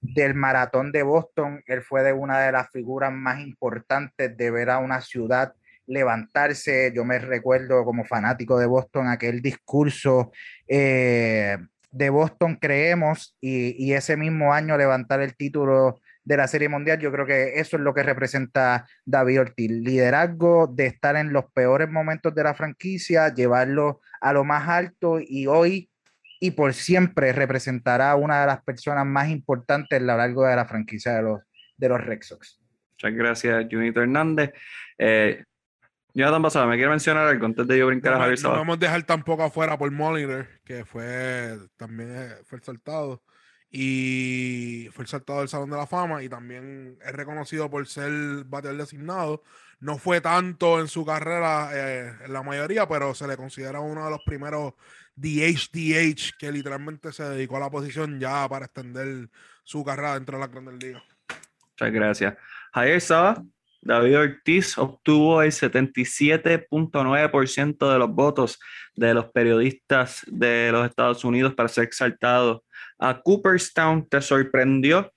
del 0.01 0.34
maratón 0.34 0.91
de 0.91 1.03
Boston. 1.03 1.63
Él 1.68 1.82
fue 1.82 2.03
de 2.03 2.13
una 2.13 2.39
de 2.39 2.51
las 2.51 2.70
figuras 2.72 3.12
más 3.12 3.39
importantes 3.39 4.36
de 4.36 4.51
ver 4.51 4.70
a 4.70 4.79
una 4.79 5.01
ciudad 5.01 5.53
levantarse. 5.88 6.91
Yo 6.96 7.03
me 7.03 7.20
recuerdo 7.20 7.84
como 7.84 8.06
fanático 8.06 8.58
de 8.60 8.65
Boston 8.65 9.08
aquel 9.08 9.41
discurso 9.41 10.32
eh, 10.68 11.58
de 11.91 12.10
Boston 12.10 12.56
creemos 12.56 13.36
y, 13.41 13.75
y, 13.84 13.94
ese 13.94 14.15
mismo 14.15 14.53
año 14.53 14.77
levantar 14.77 15.22
el 15.22 15.36
título 15.36 16.00
de 16.24 16.38
la 16.38 16.48
Serie 16.48 16.70
Mundial, 16.70 17.00
yo 17.00 17.12
creo 17.12 17.25
que 17.25 17.60
eso 17.60 17.77
es 17.77 17.82
lo 17.82 17.96
que 17.96 18.03
representa 18.03 18.86
David 19.03 19.41
Ortiz, 19.41 19.72
liderazgo 19.72 20.68
de 20.68 20.86
estar 20.86 21.15
en 21.15 21.34
los 21.34 21.46
peores 21.51 21.89
momentos 21.89 22.36
de 22.36 22.44
la 22.44 22.53
franquicia, 22.53 23.34
llevarlo 23.34 24.01
a 24.22 24.32
lo 24.34 24.44
más 24.44 24.70
alto 24.70 25.18
y 25.20 25.48
hoy 25.48 25.89
y 26.39 26.51
por 26.51 26.74
siempre 26.74 27.34
representará 27.34 28.15
una 28.15 28.41
de 28.41 28.48
las 28.48 28.63
personas 28.63 29.05
más 29.05 29.29
importantes 29.29 30.00
a 30.00 30.03
lo 30.03 30.17
largo 30.17 30.46
de 30.46 30.55
la 30.55 30.65
franquicia 30.65 31.15
de 31.15 31.24
los, 31.24 31.39
de 31.77 31.89
los 31.89 32.01
Red 32.01 32.22
Sox. 32.22 32.60
Muchas 32.93 33.13
gracias, 33.13 33.67
Junito 33.69 34.01
Hernández. 34.01 34.51
Eh, 34.98 35.43
Jonathan 36.13 36.41
Basada, 36.41 36.65
¿me 36.65 36.75
quiere 36.75 36.89
mencionar 36.89 37.27
algo 37.27 37.46
antes 37.46 37.67
de 37.67 37.77
yo 37.77 37.88
brincar 37.88 38.13
no, 38.13 38.17
a 38.17 38.22
Javier 38.22 38.43
No 38.43 38.51
vamos 38.51 38.77
a 38.77 38.79
dejar 38.79 39.03
tampoco 39.03 39.43
afuera 39.43 39.77
por 39.77 39.91
Moliner, 39.91 40.60
que 40.63 40.84
fue 40.86 41.58
también 41.77 42.10
eh, 42.13 42.36
fue 42.46 42.60
saltado 42.60 43.22
y 43.72 44.89
fue 44.91 45.05
saltado 45.05 45.39
del 45.39 45.48
Salón 45.48 45.69
de 45.69 45.77
la 45.77 45.86
Fama 45.86 46.24
y 46.24 46.29
también 46.29 46.98
es 47.05 47.12
reconocido 47.13 47.69
por 47.69 47.86
ser 47.88 48.12
bateador 48.46 48.79
designado. 48.79 49.43
No 49.79 49.98
fue 49.98 50.19
tanto 50.19 50.79
en 50.79 50.88
su 50.88 51.05
carrera 51.05 51.69
eh, 51.74 52.13
en 52.25 52.34
la 52.34 52.43
mayoría, 52.43 52.88
pero 52.88 53.13
se 53.13 53.27
le 53.27 53.38
considera 53.38 53.79
uno 53.79 54.03
de 54.03 54.12
los 54.12 54.22
primeros 54.25 54.74
DH-DH 55.19 56.38
que 56.38 56.51
literalmente 56.51 57.11
se 57.11 57.23
dedicó 57.23 57.57
a 57.57 57.61
la 57.61 57.69
posición 57.69 58.19
ya 58.19 58.47
para 58.47 58.65
extender 58.65 59.29
su 59.63 59.83
carrera 59.83 60.13
dentro 60.15 60.38
de 60.38 60.41
la 60.41 60.47
Grandes 60.47 60.75
Ligas. 60.81 61.03
Muchas 61.71 61.93
gracias. 61.93 62.35
Javier 62.73 63.01
Saba, 63.01 63.43
David 63.81 64.19
Ortiz 64.19 64.77
obtuvo 64.77 65.41
el 65.41 65.51
77.9% 65.51 67.91
de 67.91 67.99
los 67.99 68.09
votos 68.09 68.59
de 68.95 69.13
los 69.13 69.31
periodistas 69.31 70.23
de 70.27 70.69
los 70.71 70.88
Estados 70.88 71.23
Unidos 71.23 71.53
para 71.55 71.69
ser 71.69 71.85
exaltado 71.85 72.65
a 72.97 73.21
Cooperstown. 73.21 74.09
¿Te 74.09 74.21
sorprendió 74.21 75.13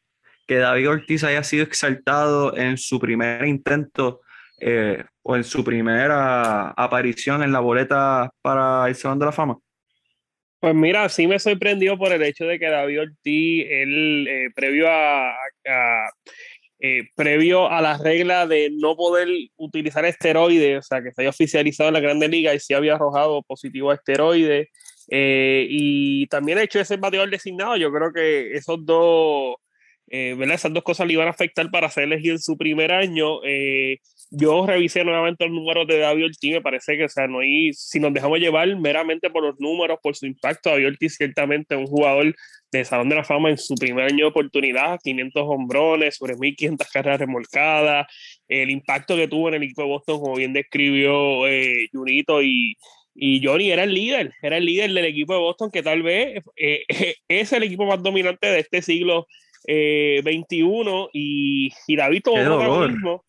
que 0.47 0.59
David 0.59 0.91
Ortiz 0.91 1.25
haya 1.25 1.43
sido 1.43 1.65
exaltado 1.65 2.57
en 2.57 2.79
su 2.79 3.01
primer 3.01 3.45
intento 3.47 4.21
eh, 4.61 5.05
o 5.23 5.35
en 5.35 5.43
su 5.43 5.65
primera 5.65 6.71
aparición 6.71 7.43
en 7.43 7.51
la 7.51 7.59
boleta 7.61 8.31
para 8.41 8.87
el 8.87 8.95
Salón 8.95 9.19
de 9.19 9.27
la 9.27 9.33
Fama? 9.33 9.59
Pues 10.63 10.77
mira, 10.77 11.09
sí 11.09 11.27
me 11.27 11.41
sorprendió 11.41 11.99
por 11.99 12.13
el 12.13 12.23
hecho 12.23 12.45
de 12.45 12.57
que 12.61 12.69
David 12.71 13.01
Ortiz, 13.01 13.67
él, 13.69 14.29
eh, 14.29 14.49
previo 14.55 14.89
a, 14.89 15.35
eh, 16.79 17.03
previo 17.17 17.69
a 17.69 17.81
la 17.81 17.99
regla 17.99 18.47
de 18.47 18.71
no 18.71 18.95
poder 18.95 19.27
utilizar 19.57 20.05
esteroides, 20.05 20.79
o 20.79 20.83
sea, 20.83 21.03
que 21.03 21.11
se 21.11 21.23
haya 21.23 21.31
oficializado 21.31 21.89
en 21.89 21.95
la 21.95 22.01
Grande 22.01 22.29
Liga 22.29 22.55
y 22.55 22.61
sí 22.61 22.75
había 22.75 22.95
arrojado 22.95 23.43
positivo 23.43 23.91
a 23.91 23.95
esteroides, 23.97 24.69
eh, 25.11 25.67
y 25.69 26.29
también 26.29 26.59
ha 26.59 26.63
hecho 26.63 26.79
ese 26.79 26.97
bateador 26.97 27.31
designado, 27.31 27.77
yo 27.77 27.91
creo 27.93 28.13
que 28.13 28.53
esos 28.53 28.87
dos, 28.87 29.57
¿verdad? 30.07 30.55
Esas 30.55 30.73
dos 30.73 30.85
cosas 30.85 31.09
le 31.09 31.15
iban 31.15 31.27
a 31.27 31.33
afectar 31.33 31.69
para 31.73 31.91
ser 31.91 32.05
elegido 32.05 32.37
en 32.37 32.41
su 32.41 32.57
primer 32.57 32.93
año 32.93 33.41
yo 34.35 34.67
revisé 34.67 35.05
nuevamente 35.05 35.45
los 35.45 35.55
números 35.55 35.87
de 35.87 35.99
David 35.99 36.25
Ortiz, 36.25 36.53
me 36.53 36.63
parece 36.63 36.97
que, 36.97 37.05
o 37.05 37.09
sea, 37.09 37.27
no 37.27 37.41
hay, 37.41 37.73
si 37.75 38.01
nos 38.01 38.15
dejamos 38.15 38.39
llevar 38.39 38.75
meramente 38.77 39.29
por 39.29 39.43
los 39.43 39.61
números, 39.61 39.99
por 40.03 40.17
su 40.17 40.25
impacto, 40.25 40.71
David 40.71 40.89
Ortiz 40.89 41.17
ciertamente 41.17 41.75
es 41.75 41.81
un 41.81 41.87
jugador 41.87 42.35
de 42.73 42.85
Salón 42.87 43.11
de 43.11 43.17
la 43.17 43.25
Fama 43.25 43.51
en 43.51 43.59
su 43.59 43.75
primer 43.75 44.07
año 44.07 44.25
de 44.25 44.31
oportunidad, 44.31 44.99
500 45.05 45.43
hombrones, 45.47 46.17
sobre 46.17 46.37
1500 46.37 46.89
carreras 46.91 47.21
remolcadas, 47.21 48.07
el 48.49 48.71
impacto 48.71 49.17
que 49.17 49.29
tuvo 49.29 49.49
en 49.49 49.55
el 49.55 49.63
equipo 49.65 49.83
de 49.83 49.89
Boston, 49.89 50.21
como 50.21 50.37
bien 50.37 50.55
describió 50.55 51.47
eh, 51.47 51.89
Junito 51.93 52.43
y, 52.43 52.75
y 53.15 53.45
Johnny 53.45 53.71
era 53.71 53.85
el 53.85 53.93
líder, 53.93 54.33
era 54.41 54.57
el 54.57 54.65
líder 54.65 54.93
del 54.95 55.05
equipo 55.05 55.35
de 55.35 55.41
Boston, 55.41 55.71
que 55.71 55.83
tal 55.83 56.03
vez 56.03 56.43
eh, 56.57 56.85
es 57.29 57.53
el 57.53 57.65
equipo 57.65 57.85
más 57.85 58.03
dominante 58.03 58.47
de 58.47 58.61
este 58.61 58.81
siglo 58.81 59.27
eh, 59.67 60.23
21 60.25 61.11
y, 61.13 61.71
y 61.87 61.97
David 61.97 62.23
tomó 62.25 62.43
protagonismo. 62.43 63.25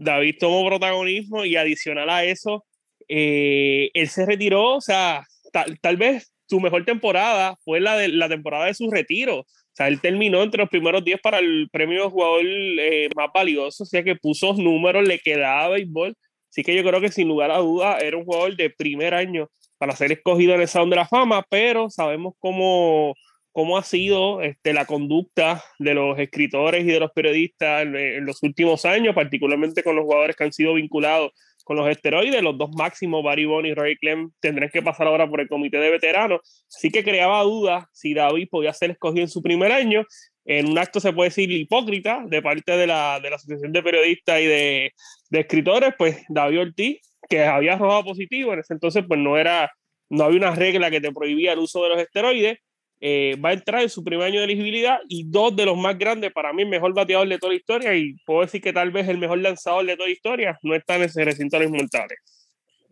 David 0.00 0.36
tomó 0.40 0.66
protagonismo 0.66 1.44
y 1.44 1.56
adicional 1.56 2.08
a 2.08 2.24
eso, 2.24 2.64
eh, 3.06 3.90
él 3.92 4.08
se 4.08 4.24
retiró, 4.24 4.76
o 4.76 4.80
sea, 4.80 5.26
tal, 5.52 5.78
tal, 5.80 5.98
vez 5.98 6.32
su 6.48 6.58
mejor 6.58 6.86
temporada 6.86 7.56
fue 7.64 7.80
la 7.80 7.98
de 7.98 8.08
la 8.08 8.28
temporada 8.28 8.64
de 8.64 8.74
su 8.74 8.90
retiro. 8.90 9.40
O 9.40 9.46
sea, 9.74 9.88
él 9.88 10.00
terminó 10.00 10.42
entre 10.42 10.62
los 10.62 10.70
primeros 10.70 11.04
10 11.04 11.20
para 11.20 11.38
el 11.38 11.68
premio 11.70 12.08
jugador 12.08 12.42
eh, 12.46 13.10
más 13.14 13.28
valioso, 13.34 13.82
o 13.82 13.86
sea 13.86 14.02
que 14.02 14.16
puso 14.16 14.54
números, 14.54 15.06
le 15.06 15.18
quedaba 15.18 15.68
béisbol. 15.68 16.14
Así 16.48 16.62
que 16.62 16.74
yo 16.74 16.82
creo 16.82 17.00
que 17.00 17.12
sin 17.12 17.28
lugar 17.28 17.50
a 17.50 17.58
duda 17.58 17.98
era 17.98 18.16
un 18.16 18.24
jugador 18.24 18.56
de 18.56 18.70
primer 18.70 19.12
año 19.14 19.48
para 19.76 19.94
ser 19.94 20.12
escogido 20.12 20.54
en 20.54 20.62
el 20.62 20.68
Salón 20.68 20.90
de 20.90 20.96
la 20.96 21.06
Fama, 21.06 21.44
pero 21.50 21.90
sabemos 21.90 22.34
cómo 22.38 23.14
cómo 23.52 23.78
ha 23.78 23.82
sido 23.82 24.42
este, 24.42 24.72
la 24.72 24.84
conducta 24.84 25.62
de 25.78 25.94
los 25.94 26.18
escritores 26.18 26.84
y 26.84 26.88
de 26.88 27.00
los 27.00 27.10
periodistas 27.12 27.82
en, 27.82 28.24
los 28.24 28.42
últimos 28.42 28.84
años, 28.84 29.14
particularmente 29.14 29.82
con 29.82 29.96
los 29.96 30.04
jugadores 30.04 30.36
que 30.36 30.44
han 30.44 30.52
sido 30.52 30.74
vinculados 30.74 31.32
con 31.64 31.76
los 31.76 31.88
esteroides. 31.88 32.42
Los 32.42 32.58
dos 32.58 32.70
máximos, 32.76 33.24
Barry 33.24 33.44
Bond 33.44 33.66
y 33.66 33.74
Roy 33.74 33.96
Clem, 33.96 34.30
tendrán 34.40 34.70
que 34.70 34.82
pasar 34.82 35.06
ahora 35.06 35.28
por 35.28 35.40
el 35.40 35.48
comité 35.48 35.78
de 35.78 35.90
veteranos. 35.90 36.40
Así 36.74 36.90
que 36.90 37.04
creaba 37.04 37.42
dudas 37.42 37.84
si 37.92 38.14
David 38.14 38.48
podía 38.50 38.72
ser 38.72 38.92
escogido 38.92 39.22
en 39.22 39.28
su 39.28 39.42
primer 39.42 39.72
año. 39.72 40.04
En 40.44 40.68
un 40.68 40.78
acto 40.78 41.00
se 41.00 41.12
puede 41.12 41.28
decir 41.30 41.50
hipócrita 41.50 42.24
de 42.26 42.42
parte 42.42 42.76
de 42.76 42.86
la, 42.86 43.20
de 43.20 43.30
la 43.30 43.36
Asociación 43.36 43.72
de 43.72 43.82
Periodistas 43.82 44.40
y 44.40 44.46
de, 44.46 44.92
de 45.28 45.40
Escritores, 45.40 45.94
pues 45.98 46.24
David 46.28 46.60
Ortiz, 46.60 47.00
que 47.28 47.44
había 47.44 47.74
arrojado 47.74 48.04
positivo, 48.04 48.52
en 48.52 48.60
ese 48.60 48.74
entonces 48.74 49.04
pues 49.06 49.20
no 49.20 49.36
era, 49.36 49.70
no 50.08 50.24
había 50.24 50.38
una 50.38 50.54
regla 50.54 50.90
que 50.90 51.00
te 51.00 51.12
prohibía 51.12 51.52
el 51.52 51.60
uso 51.60 51.82
de 51.84 51.90
los 51.90 51.98
esteroides, 51.98 52.58
eh, 53.00 53.36
va 53.42 53.50
a 53.50 53.54
entrar 53.54 53.82
en 53.82 53.88
su 53.88 54.04
primer 54.04 54.26
año 54.26 54.40
de 54.40 54.44
elegibilidad 54.44 54.98
y 55.08 55.24
dos 55.26 55.56
de 55.56 55.64
los 55.64 55.76
más 55.76 55.96
grandes, 55.96 56.32
para 56.32 56.52
mí, 56.52 56.64
mejor 56.64 56.92
bateador 56.94 57.28
de 57.28 57.38
toda 57.38 57.52
la 57.52 57.58
historia 57.58 57.96
y 57.96 58.14
puedo 58.26 58.42
decir 58.42 58.60
que 58.60 58.72
tal 58.72 58.90
vez 58.90 59.08
el 59.08 59.18
mejor 59.18 59.38
lanzador 59.38 59.86
de 59.86 59.96
toda 59.96 60.08
la 60.08 60.12
historia 60.12 60.58
no 60.62 60.74
está 60.74 60.96
en 60.96 61.02
ese 61.02 61.24
recinto 61.24 61.56
de 61.58 61.64
los 61.64 61.72
mortales. 61.72 62.18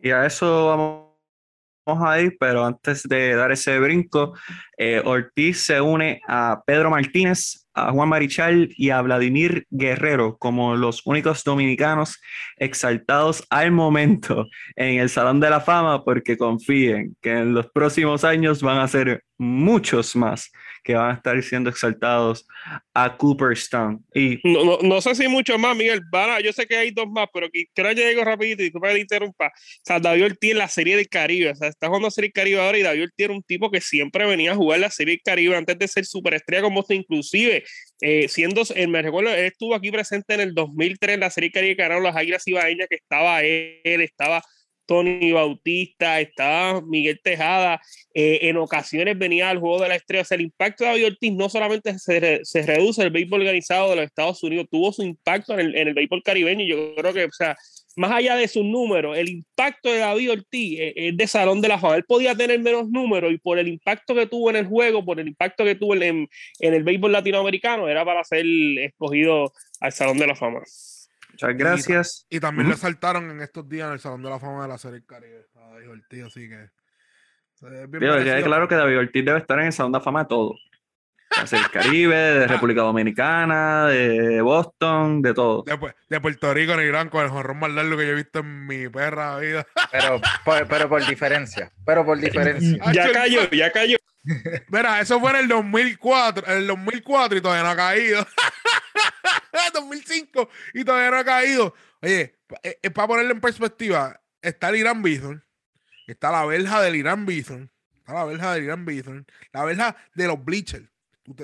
Y 0.01 0.11
a 0.11 0.25
eso 0.25 0.67
vamos 0.67 1.09
a 2.07 2.21
ir, 2.21 2.37
pero 2.39 2.65
antes 2.65 3.03
de 3.03 3.35
dar 3.35 3.51
ese 3.51 3.79
brinco, 3.79 4.33
eh, 4.77 5.01
Ortiz 5.03 5.65
se 5.65 5.81
une 5.81 6.21
a 6.27 6.61
Pedro 6.65 6.89
Martínez, 6.89 7.67
a 7.73 7.91
Juan 7.91 8.09
Marichal 8.09 8.69
y 8.75 8.89
a 8.89 9.01
Vladimir 9.01 9.65
Guerrero 9.69 10.37
como 10.37 10.75
los 10.75 11.05
únicos 11.05 11.43
dominicanos 11.43 12.19
exaltados 12.57 13.45
al 13.49 13.71
momento 13.71 14.47
en 14.75 14.99
el 14.99 15.09
Salón 15.09 15.39
de 15.39 15.49
la 15.49 15.61
Fama 15.61 16.03
porque 16.03 16.37
confíen 16.37 17.15
que 17.21 17.31
en 17.31 17.53
los 17.53 17.67
próximos 17.71 18.23
años 18.23 18.61
van 18.61 18.79
a 18.79 18.87
ser 18.87 19.23
muchos 19.39 20.17
más 20.17 20.51
que 20.83 20.93
van 20.93 21.11
a 21.11 21.13
estar 21.13 21.41
siendo 21.41 21.69
exaltados 21.69 22.45
a 22.93 23.15
Cooperstown. 23.17 24.05
Y... 24.13 24.39
No, 24.43 24.63
no, 24.63 24.77
no 24.81 25.01
sé 25.01 25.15
si 25.15 25.27
muchos 25.27 25.57
más, 25.57 25.75
Miguel. 25.75 26.01
Van 26.11 26.43
yo 26.43 26.51
sé 26.51 26.67
que 26.67 26.75
hay 26.75 26.91
dos 26.91 27.07
más, 27.09 27.27
pero 27.33 27.47
quiero 27.49 27.91
llegar 27.93 28.25
rapidito 28.25 28.63
y 28.63 28.71
tú 28.71 28.79
me 28.79 28.99
interrumpa. 28.99 29.47
O 29.47 29.51
sea, 29.83 29.99
David 29.99 30.25
Ortiz 30.25 30.51
en 30.51 30.57
la 30.57 30.67
Serie 30.67 30.97
del 30.97 31.07
Caribe. 31.07 31.51
O 31.51 31.55
sea, 31.55 31.69
está 31.69 31.87
jugando 31.87 32.11
Serie 32.11 32.27
del 32.27 32.33
Caribe 32.33 32.61
ahora 32.61 32.77
y 32.77 32.81
David 32.81 33.03
Ortiz 33.03 33.25
era 33.25 33.33
un 33.33 33.43
tipo 33.43 33.71
que 33.71 33.81
siempre 33.81 34.25
venía 34.25 34.51
a 34.51 34.55
jugar 34.55 34.79
la 34.79 34.91
Serie 34.91 35.15
del 35.15 35.21
Caribe 35.23 35.55
antes 35.55 35.79
de 35.79 35.87
ser 35.87 36.05
superestrella 36.05 36.63
como 36.63 36.81
usted, 36.81 36.95
inclusive 36.95 37.63
eh, 38.01 38.27
siendo, 38.27 38.63
eh, 38.75 38.87
me 38.87 39.01
recuerdo, 39.01 39.31
él 39.31 39.45
estuvo 39.45 39.73
aquí 39.73 39.89
presente 39.89 40.33
en 40.33 40.41
el 40.41 40.53
2003 40.53 41.13
en 41.15 41.19
la 41.21 41.29
Serie 41.29 41.47
del 41.47 41.53
Caribe 41.53 41.75
que 41.77 41.83
ganaron 41.83 42.03
las 42.03 42.15
Águilas 42.15 42.45
Ibaeñas, 42.45 42.87
que 42.89 42.95
estaba 42.95 43.41
él, 43.41 44.01
estaba 44.01 44.41
Tony 44.89 45.31
Bautista, 45.31 46.19
estaba 46.19 46.81
Miguel 46.81 47.21
Tejada, 47.23 47.79
eh, 48.15 48.39
en 48.49 48.57
ocasiones 48.57 49.19
venía 49.19 49.51
al 49.51 49.59
juego 49.59 49.79
de 49.83 49.87
la 49.87 49.95
estrella. 49.95 50.23
O 50.23 50.25
sea, 50.25 50.35
el 50.35 50.41
impacto 50.41 50.83
de 50.83 50.89
David 50.89 51.05
Ortiz 51.05 51.33
no 51.33 51.47
solamente 51.47 51.99
se, 51.99 52.63
reduce 52.63 53.03
el 53.03 53.11
béisbol 53.11 53.41
organizado 53.41 53.91
de 53.91 53.97
los 53.97 54.05
Estados 54.05 54.41
Unidos, 54.41 54.65
tuvo 54.71 54.91
su 54.91 55.03
impacto 55.03 55.53
en 55.53 55.59
el, 55.59 55.75
en 55.75 55.89
el 55.89 55.93
béisbol 55.93 56.23
caribeño. 56.23 56.65
Yo 56.65 56.95
creo 56.95 57.13
que, 57.13 57.25
o 57.25 57.31
sea, 57.31 57.55
más 57.97 58.11
allá 58.11 58.35
de 58.35 58.47
sus 58.47 58.65
números, 58.65 59.15
el 59.15 59.29
impacto 59.29 59.91
de 59.91 59.99
David 59.99 60.31
Ortiz 60.31 60.79
eh, 60.79 60.93
es 60.95 61.15
de 61.15 61.27
Salón 61.27 61.61
de 61.61 61.67
la 61.67 61.77
Fama. 61.77 61.95
Él 61.95 62.05
podía 62.05 62.33
tener 62.33 62.59
menos 62.59 62.89
números 62.89 63.31
y 63.31 63.37
por 63.37 63.59
el 63.59 63.67
impacto 63.67 64.15
que 64.15 64.25
tuvo 64.25 64.49
en 64.49 64.55
el 64.55 64.65
juego, 64.65 65.05
por 65.05 65.19
el 65.19 65.27
impacto 65.27 65.65
que 65.65 65.75
tuvo 65.75 65.93
en, 65.93 66.27
en 66.61 66.73
el 66.73 66.83
béisbol 66.83 67.11
latinoamericano, 67.11 67.87
era 67.87 68.03
para 68.03 68.23
ser 68.23 68.43
escogido 68.79 69.53
al 69.81 69.91
Salón 69.91 70.17
de 70.17 70.25
la 70.25 70.35
Fama. 70.35 70.63
Muchas 71.41 71.57
gracias. 71.57 72.27
Y, 72.29 72.41
también 72.41 72.67
le 72.67 72.75
saltaron 72.75 73.31
en 73.31 73.39
estos 73.39 73.67
días 73.69 73.87
en 73.87 73.93
el 73.93 73.99
Salón 74.01 74.21
de 74.21 74.29
la 74.29 74.39
Fama 74.39 74.63
de 74.63 74.67
la 74.67 74.77
Serie 74.77 75.05
Caribe 75.05 75.45
a 75.55 75.73
David 75.73 75.89
Ortiz, 75.91 76.23
así 76.25 76.49
que. 76.49 76.69
Bien 77.97 78.43
claro 78.43 78.67
que 78.67 78.75
David 78.75 78.99
Ortiz 78.99 79.23
debe 79.23 79.39
estar 79.39 79.57
en 79.59 79.67
el 79.67 79.73
Salón 79.73 79.93
de 79.93 79.99
la 79.99 80.03
Fama 80.03 80.23
de 80.23 80.27
todo. 80.27 80.55
el 81.51 81.71
Caribe, 81.71 82.15
de 82.15 82.47
República 82.47 82.81
Dominicana, 82.81 83.85
de 83.87 84.41
Boston, 84.41 85.21
de 85.21 85.33
todo. 85.33 85.63
De, 86.09 86.19
Puerto 86.19 86.53
Rico, 86.53 86.73
en 86.73 86.81
Irán, 86.81 87.07
con 87.07 87.23
el 87.23 87.29
jorrón 87.29 87.59
más 87.59 87.71
largo 87.71 87.95
que 87.95 88.05
yo 88.05 88.11
he 88.11 88.15
visto 88.15 88.39
en 88.39 88.67
mi 88.67 88.89
perra 88.89 89.37
vida. 89.37 89.65
Pero 89.93 90.19
por, 90.43 90.67
pero 90.67 90.89
por 90.89 91.05
diferencia. 91.05 91.71
Pero 91.85 92.05
por 92.05 92.19
diferencia. 92.19 92.77
ya 92.93 93.11
cayó, 93.13 93.49
ya 93.49 93.71
cayó. 93.71 93.97
Mira, 94.67 94.99
eso 94.99 95.19
fue 95.21 95.31
en 95.31 95.37
el 95.37 95.47
2004, 95.47 96.47
en 96.47 96.57
el 96.57 96.67
2004 96.67 97.37
y 97.37 97.41
todavía 97.41 97.63
no 97.63 97.69
ha 97.69 97.75
caído. 97.75 98.27
2005 99.73 100.49
y 100.73 100.83
todavía 100.83 101.11
no 101.11 101.17
ha 101.17 101.25
caído. 101.25 101.73
Oye, 102.01 102.35
eh, 102.63 102.79
eh, 102.81 102.89
para 102.91 103.07
ponerlo 103.07 103.31
en 103.31 103.41
perspectiva, 103.41 104.19
está 104.41 104.69
el 104.69 104.77
Irán 104.77 105.01
Bison, 105.03 105.43
está 106.07 106.31
la 106.31 106.45
verja 106.45 106.81
del 106.81 106.95
Irán 106.95 107.25
Bison, 107.25 107.71
está 107.97 108.13
la 108.13 108.25
verja 108.25 108.53
de 108.53 108.61
Irán 108.61 108.85
Bison, 108.85 109.25
la 109.51 109.65
verja 109.65 109.95
de 110.15 110.27
los 110.27 110.43
bleachers. 110.43 110.87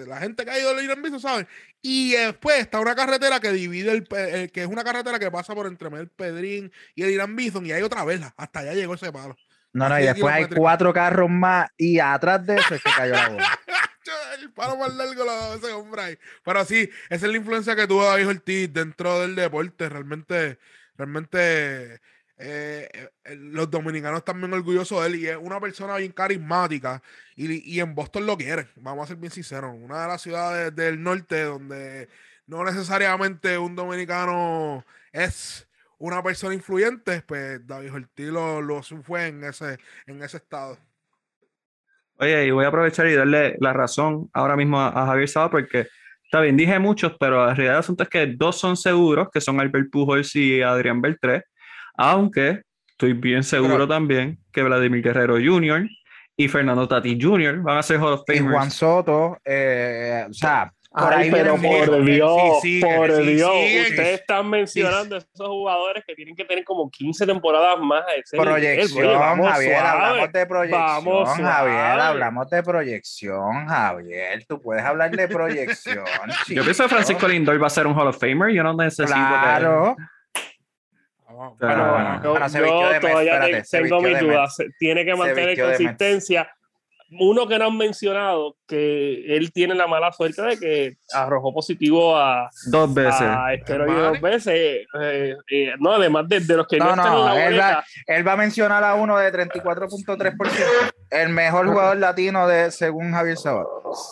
La 0.07 0.17
gente 0.17 0.43
que 0.43 0.49
ha 0.49 0.59
ido 0.59 0.71
al 0.71 0.83
Irán 0.83 1.03
Bison 1.03 1.19
sabe. 1.19 1.47
Y 1.79 2.13
después 2.13 2.59
está 2.59 2.79
una 2.79 2.95
carretera 2.95 3.39
que 3.39 3.51
divide 3.51 3.91
el, 3.91 4.07
eh, 4.17 4.49
que 4.51 4.63
es 4.63 4.67
una 4.67 4.83
carretera 4.83 5.19
que 5.19 5.29
pasa 5.29 5.53
por 5.53 5.67
entre 5.67 5.89
el 5.89 6.09
Pedrín 6.09 6.71
y 6.95 7.03
el 7.03 7.11
Irán 7.11 7.35
Bison 7.35 7.65
y 7.65 7.71
hay 7.71 7.83
otra 7.83 8.03
verja. 8.03 8.33
Hasta 8.35 8.61
allá 8.61 8.73
llegó 8.73 8.95
ese 8.95 9.11
palo. 9.11 9.37
No, 9.73 9.89
no, 9.89 9.99
y 9.99 10.03
después 10.03 10.33
hay 10.33 10.45
cuatro 10.47 10.93
carros 10.93 11.29
más 11.29 11.69
y 11.77 11.99
atrás 11.99 12.45
de 12.45 12.55
eso 12.55 12.75
es 12.75 12.81
que 12.81 12.89
cayó 12.95 13.13
la 13.13 13.29
bola. 13.29 13.59
El 14.39 14.51
palo 14.51 14.77
más 14.77 14.93
largo 14.93 15.25
lo 15.25 15.53
ese 15.55 15.73
hombre 15.73 16.01
ahí. 16.01 16.17
Pero 16.43 16.65
sí, 16.65 16.89
esa 17.09 17.25
es 17.25 17.31
la 17.31 17.37
influencia 17.37 17.75
que 17.75 17.87
tuvo 17.87 18.03
David 18.05 18.27
Ortiz 18.27 18.73
dentro 18.73 19.21
del 19.21 19.35
deporte. 19.35 19.89
Realmente, 19.89 20.59
realmente 20.97 22.01
eh, 22.37 22.89
eh, 23.23 23.35
los 23.35 23.71
dominicanos 23.71 24.19
están 24.19 24.39
bien 24.39 24.53
orgullosos 24.53 25.01
de 25.01 25.07
él 25.07 25.15
y 25.15 25.27
es 25.27 25.37
una 25.37 25.59
persona 25.61 25.95
bien 25.97 26.11
carismática 26.11 27.01
y, 27.35 27.73
y 27.75 27.79
en 27.79 27.95
Boston 27.95 28.25
lo 28.25 28.37
quieren, 28.37 28.69
vamos 28.75 29.05
a 29.05 29.07
ser 29.07 29.17
bien 29.17 29.31
sinceros. 29.31 29.73
Una 29.73 30.01
de 30.01 30.07
las 30.09 30.21
ciudades 30.21 30.75
del 30.75 31.01
norte 31.01 31.43
donde 31.43 32.09
no 32.47 32.63
necesariamente 32.65 33.57
un 33.57 33.75
dominicano 33.75 34.85
es 35.13 35.67
una 35.97 36.21
persona 36.21 36.53
influyente, 36.53 37.21
pues 37.21 37.65
David 37.65 37.93
Ortiz 37.93 38.27
lo, 38.27 38.61
lo 38.61 38.83
fue 38.83 39.27
en 39.27 39.43
ese, 39.45 39.79
en 40.05 40.21
ese 40.21 40.37
estado. 40.37 40.77
Oye, 42.17 42.47
y 42.47 42.51
voy 42.51 42.65
a 42.65 42.69
aprovechar 42.69 43.07
y 43.07 43.13
darle 43.13 43.55
la 43.59 43.73
razón 43.73 44.29
ahora 44.33 44.55
mismo 44.55 44.79
a, 44.79 44.87
a 44.87 45.05
Javier 45.07 45.27
Saba 45.27 45.49
porque 45.51 45.87
está 46.23 46.39
bien, 46.41 46.55
dije 46.57 46.79
muchos, 46.79 47.13
pero 47.19 47.45
la 47.45 47.53
realidad 47.53 47.73
del 47.73 47.79
asunto 47.79 48.03
es 48.03 48.09
que 48.09 48.27
dos 48.27 48.57
son 48.57 48.77
seguros, 48.77 49.27
que 49.33 49.41
son 49.41 49.59
Albert 49.59 49.89
Pujols 49.91 50.35
y 50.35 50.61
Adrián 50.61 51.01
Beltré, 51.01 51.43
aunque 51.97 52.61
estoy 52.87 53.13
bien 53.13 53.43
seguro 53.43 53.73
Pero- 53.73 53.87
también 53.87 54.37
que 54.51 54.63
Vladimir 54.63 55.01
Guerrero 55.03 55.35
Jr. 55.35 55.87
y 56.37 56.47
Fernando 56.47 56.87
Tati 56.87 57.17
Jr. 57.21 57.61
van 57.61 57.77
a 57.77 57.83
ser 57.83 57.97
Hall 57.99 58.13
of 58.13 58.23
Y. 58.27 58.39
Juan 58.39 58.71
Soto, 58.71 59.37
eh, 59.45 60.25
o 60.29 60.33
sea, 60.33 60.71
por 60.97 61.13
Ay, 61.13 61.25
ahí 61.25 61.31
pero 61.31 61.55
por. 61.57 62.05
Dios, 62.05 62.61
sí 62.61 62.79
siguen, 62.81 62.95
por 62.97 63.11
sí 63.15 63.23
Dios, 63.33 63.51
siguen. 63.51 63.81
ustedes 63.91 64.19
están 64.21 64.49
mencionando 64.49 65.17
esos 65.17 65.47
jugadores 65.47 66.03
que 66.07 66.15
tienen 66.15 66.35
que 66.35 66.45
tener 66.45 66.63
como 66.63 66.89
15 66.89 67.25
temporadas 67.25 67.77
más 67.79 68.01
a 68.07 68.13
ese 68.15 68.37
nivel. 68.37 68.51
Proyección, 68.53 69.05
Oye, 69.07 69.15
vamos 69.17 69.51
Javier, 69.51 69.77
suave. 69.79 69.87
hablamos 69.89 70.31
de 70.31 70.45
proyección, 70.45 70.81
vamos 70.85 71.29
Javier, 71.29 71.45
suave. 71.45 71.77
hablamos 72.01 72.49
de 72.49 72.63
proyección, 72.63 73.67
Javier, 73.67 74.45
tú 74.47 74.61
puedes 74.61 74.83
hablar 74.83 75.11
de 75.11 75.27
proyección. 75.27 76.05
Yo 76.47 76.63
pienso 76.63 76.83
que 76.83 76.89
Francisco 76.89 77.27
Lindor 77.27 77.61
va 77.61 77.67
a 77.67 77.69
ser 77.69 77.87
un 77.87 77.93
Hall 77.97 78.07
of 78.07 78.17
Famer, 78.19 78.51
yo 78.51 78.63
no 78.63 78.73
necesito 78.73 79.07
Claro, 79.13 79.95
Pero 81.59 81.91
Bueno, 81.91 81.91
bueno, 81.91 82.23
yo, 82.23 82.33
de 82.89 82.99
todavía 82.99 83.39
te- 83.41 83.57
espérate, 83.57 83.63
tengo 83.69 84.01
mis 84.01 84.13
de 84.13 84.19
dudas. 84.21 84.57
Tiene 84.79 85.03
que 85.05 85.15
mantener 85.15 85.55
de 85.57 85.63
consistencia. 85.63 86.49
Uno 87.11 87.47
que 87.47 87.59
no 87.59 87.65
han 87.67 87.77
mencionado, 87.77 88.55
que 88.67 89.35
él 89.37 89.51
tiene 89.51 89.75
la 89.75 89.85
mala 89.87 90.11
suerte 90.11 90.41
de 90.41 90.57
que 90.59 90.97
arrojó 91.13 91.53
positivo 91.53 92.17
a, 92.17 92.49
dos 92.67 92.93
veces. 92.93 93.21
a 93.21 93.53
esteroides 93.53 94.03
dos 94.03 94.21
veces. 94.21 94.53
Eh, 95.01 95.35
eh, 95.51 95.73
no, 95.79 95.91
además 95.93 96.27
de, 96.27 96.39
de 96.39 96.57
los 96.57 96.67
que 96.67 96.77
no, 96.77 96.85
No, 96.85 96.91
están 96.91 97.11
no, 97.13 97.19
en 97.19 97.25
la 97.25 97.39
él 97.45 97.53
boleta. 97.53 97.75
va, 97.75 97.83
él 98.07 98.27
va 98.27 98.31
a 98.33 98.37
mencionar 98.37 98.83
a 98.83 98.95
uno 98.95 99.17
de 99.17 99.31
34.3%, 99.31 100.93
el 101.11 101.29
mejor 101.29 101.67
jugador 101.67 101.97
latino 101.97 102.47
de 102.47 102.71
según 102.71 103.11
Javier 103.11 103.37
Sabat. 103.37 103.67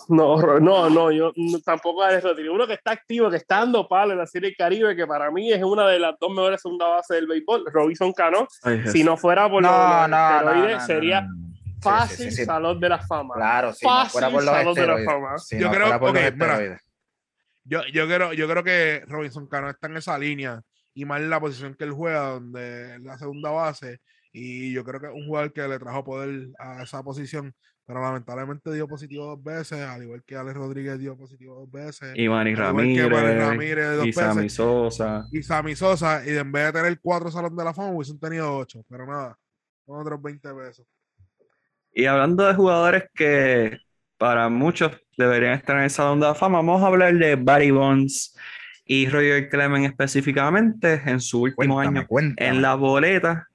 No, 0.10 0.38
no, 0.60 0.90
no, 0.90 1.12
yo 1.12 1.32
no, 1.36 1.60
tampoco 1.60 2.04
a 2.04 2.14
eso. 2.14 2.36
Tiene 2.36 2.52
uno 2.52 2.68
que 2.68 2.74
está 2.74 2.92
activo, 2.92 3.30
que 3.30 3.38
está 3.38 3.58
dando 3.60 3.88
palo 3.88 4.14
en 4.14 4.20
la 4.20 4.28
Serie 4.28 4.50
del 4.50 4.56
Caribe, 4.58 4.96
que 4.96 5.08
para 5.08 5.32
mí 5.32 5.52
es 5.52 5.64
una 5.64 5.88
de 5.88 6.00
las 6.00 6.16
dos 6.20 6.30
mejores 6.32 6.62
segunda 6.62 6.88
bases 6.88 7.16
del 7.16 7.28
béisbol, 7.28 7.66
Robinson 7.72 8.14
Cano. 8.14 8.48
Ay. 8.64 8.84
Si 8.88 9.04
no 9.04 9.18
fuera 9.18 9.50
por 9.50 9.62
No, 9.64 9.70
los, 9.72 9.78
no, 9.80 10.02
los 10.02 10.10
no, 10.10 10.38
esteroides, 10.38 10.72
no, 10.74 10.80
no, 10.80 10.86
sería 10.86 11.22
no, 11.22 11.28
no. 11.28 11.34
Sí, 11.34 11.63
fácil 11.84 12.18
sí, 12.18 12.32
sí, 12.32 12.38
sí. 12.38 12.46
Salón 12.46 12.80
de 12.80 12.90
la 12.90 13.00
Fama. 13.00 13.36
Claro, 13.36 13.74
Fácil 13.74 14.12
fuera 14.12 14.30
por 14.30 14.44
los 14.44 14.54
Salón 14.56 14.74
de 14.74 14.88
la. 14.88 14.98
Fama. 15.04 15.36
Yo 15.52 15.60
no 15.60 15.72
creo- 15.72 15.82
fuera 15.86 16.00
por 16.00 16.10
ok, 16.10 16.16
los 16.16 16.24
mira. 16.24 16.28
esteroides. 16.48 16.82
Yo, 17.66 17.82
yo, 17.94 18.06
creo, 18.08 18.34
yo 18.34 18.48
creo 18.50 18.64
que 18.64 19.04
Robinson 19.08 19.48
Cano 19.48 19.70
está 19.70 19.88
en 19.88 19.98
esa 19.98 20.18
línea 20.18 20.62
y 20.94 21.06
más 21.06 21.22
en 21.22 21.30
la 21.30 21.40
posición 21.40 21.76
que 21.76 21.86
él 21.86 21.92
juega, 21.92 22.32
donde 22.32 22.96
es 22.96 23.02
la 23.02 23.18
segunda 23.18 23.52
base. 23.52 24.00
Y 24.34 24.74
yo 24.74 24.84
creo 24.84 25.00
que 25.00 25.08
es 25.08 25.14
un 25.14 25.26
jugador 25.28 25.54
que 25.54 25.68
le 25.68 25.80
trajo 25.80 26.04
poder 26.04 26.50
a 26.60 26.84
esa 26.84 27.02
posición, 27.04 27.54
pero 27.86 28.02
lamentablemente 28.02 28.74
dio 28.74 28.88
positivo 28.88 29.28
dos 29.28 29.44
veces, 29.44 29.80
al 29.80 30.04
igual 30.04 30.24
que 30.26 30.36
Alex 30.36 30.56
Rodríguez 30.58 31.00
dio 31.00 31.16
positivo 31.16 31.56
dos 31.60 31.72
veces. 31.72 32.14
Y 32.16 32.28
Manny 32.28 32.56
Ramírez, 32.56 33.10
Ramírez 33.10 33.96
dos 33.98 34.08
y 34.08 34.14
Sammy 34.14 34.42
veces. 34.44 34.54
Sosa. 34.54 35.26
Y 35.32 35.42
Sammy 35.44 35.76
Sosa, 35.76 36.26
y 36.26 36.36
en 36.36 36.52
vez 36.52 36.66
de 36.74 36.82
tener 36.82 37.00
cuatro 37.00 37.30
salón 37.32 37.56
de 37.56 37.64
la 37.64 37.74
fama, 37.74 37.92
hubiesen 37.92 38.20
tenido 38.20 38.58
ocho, 38.58 38.84
pero 38.90 39.06
nada, 39.06 39.38
son 39.86 40.02
otros 40.02 40.22
20 40.22 40.54
pesos. 40.54 40.86
Y 41.94 42.06
hablando 42.06 42.46
de 42.48 42.54
jugadores 42.56 43.04
que 43.14 43.80
para 44.18 44.50
muchos 44.50 44.92
deberían 45.18 45.54
estar 45.54 45.78
en 45.78 45.84
el 45.84 45.90
Salón 45.90 46.20
de 46.20 46.26
la 46.28 46.36
Fama, 46.36 46.58
vamos 46.58 46.82
a 46.82 46.88
hablar 46.88 47.14
de 47.14 47.36
Barry 47.36 47.72
Bonds 47.72 48.38
y 48.86 49.08
Roger 49.08 49.48
Clemens 49.50 49.88
específicamente 49.88 51.02
en 51.06 51.22
su 51.22 51.44
último 51.44 51.76
Cuéntame, 51.76 52.00
año 52.00 52.08
cuéntame. 52.08 52.50
en 52.50 52.62
la 52.62 52.76
boleta. 52.76 53.48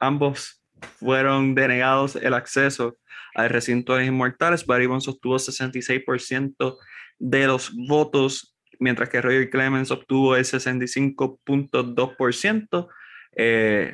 Ambos 0.00 0.62
fueron 0.98 1.54
denegados 1.54 2.16
el 2.16 2.34
acceso 2.34 2.96
al 3.34 3.48
recinto 3.50 3.94
de 3.94 4.00
los 4.00 4.08
inmortales. 4.08 4.66
Barry 4.66 4.86
Bonds 4.86 5.08
obtuvo 5.08 5.36
66% 5.36 6.76
de 7.18 7.46
los 7.46 7.72
votos, 7.88 8.56
mientras 8.80 9.08
que 9.08 9.22
Roger 9.22 9.48
Clemens 9.50 9.90
obtuvo 9.90 10.36
el 10.36 10.44
65.2%. 10.44 12.88
Eh, 13.36 13.92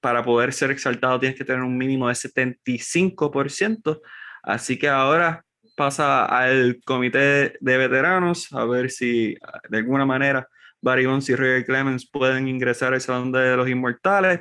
para 0.00 0.22
poder 0.22 0.52
ser 0.52 0.70
exaltado 0.70 1.20
tienes 1.20 1.38
que 1.38 1.44
tener 1.44 1.62
un 1.62 1.76
mínimo 1.76 2.08
de 2.08 2.14
75%. 2.14 4.00
Así 4.42 4.78
que 4.78 4.88
ahora 4.88 5.44
pasa 5.76 6.24
al 6.24 6.80
comité 6.84 7.56
de 7.60 7.76
veteranos 7.78 8.52
a 8.52 8.64
ver 8.64 8.90
si 8.90 9.34
de 9.68 9.78
alguna 9.78 10.04
manera 10.04 10.46
Barry 10.82 11.06
Bonds 11.06 11.28
y 11.28 11.34
Roger 11.34 11.64
Clemens 11.64 12.08
pueden 12.10 12.48
ingresar 12.48 12.94
al 12.94 13.00
Salón 13.00 13.32
de 13.32 13.56
los 13.56 13.68
Inmortales. 13.68 14.40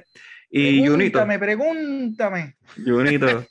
Y 0.49 0.79
Junito, 0.79 1.19
Pregúntame, 1.19 1.39
pregúntame. 1.39 2.55
Junito, 2.83 3.45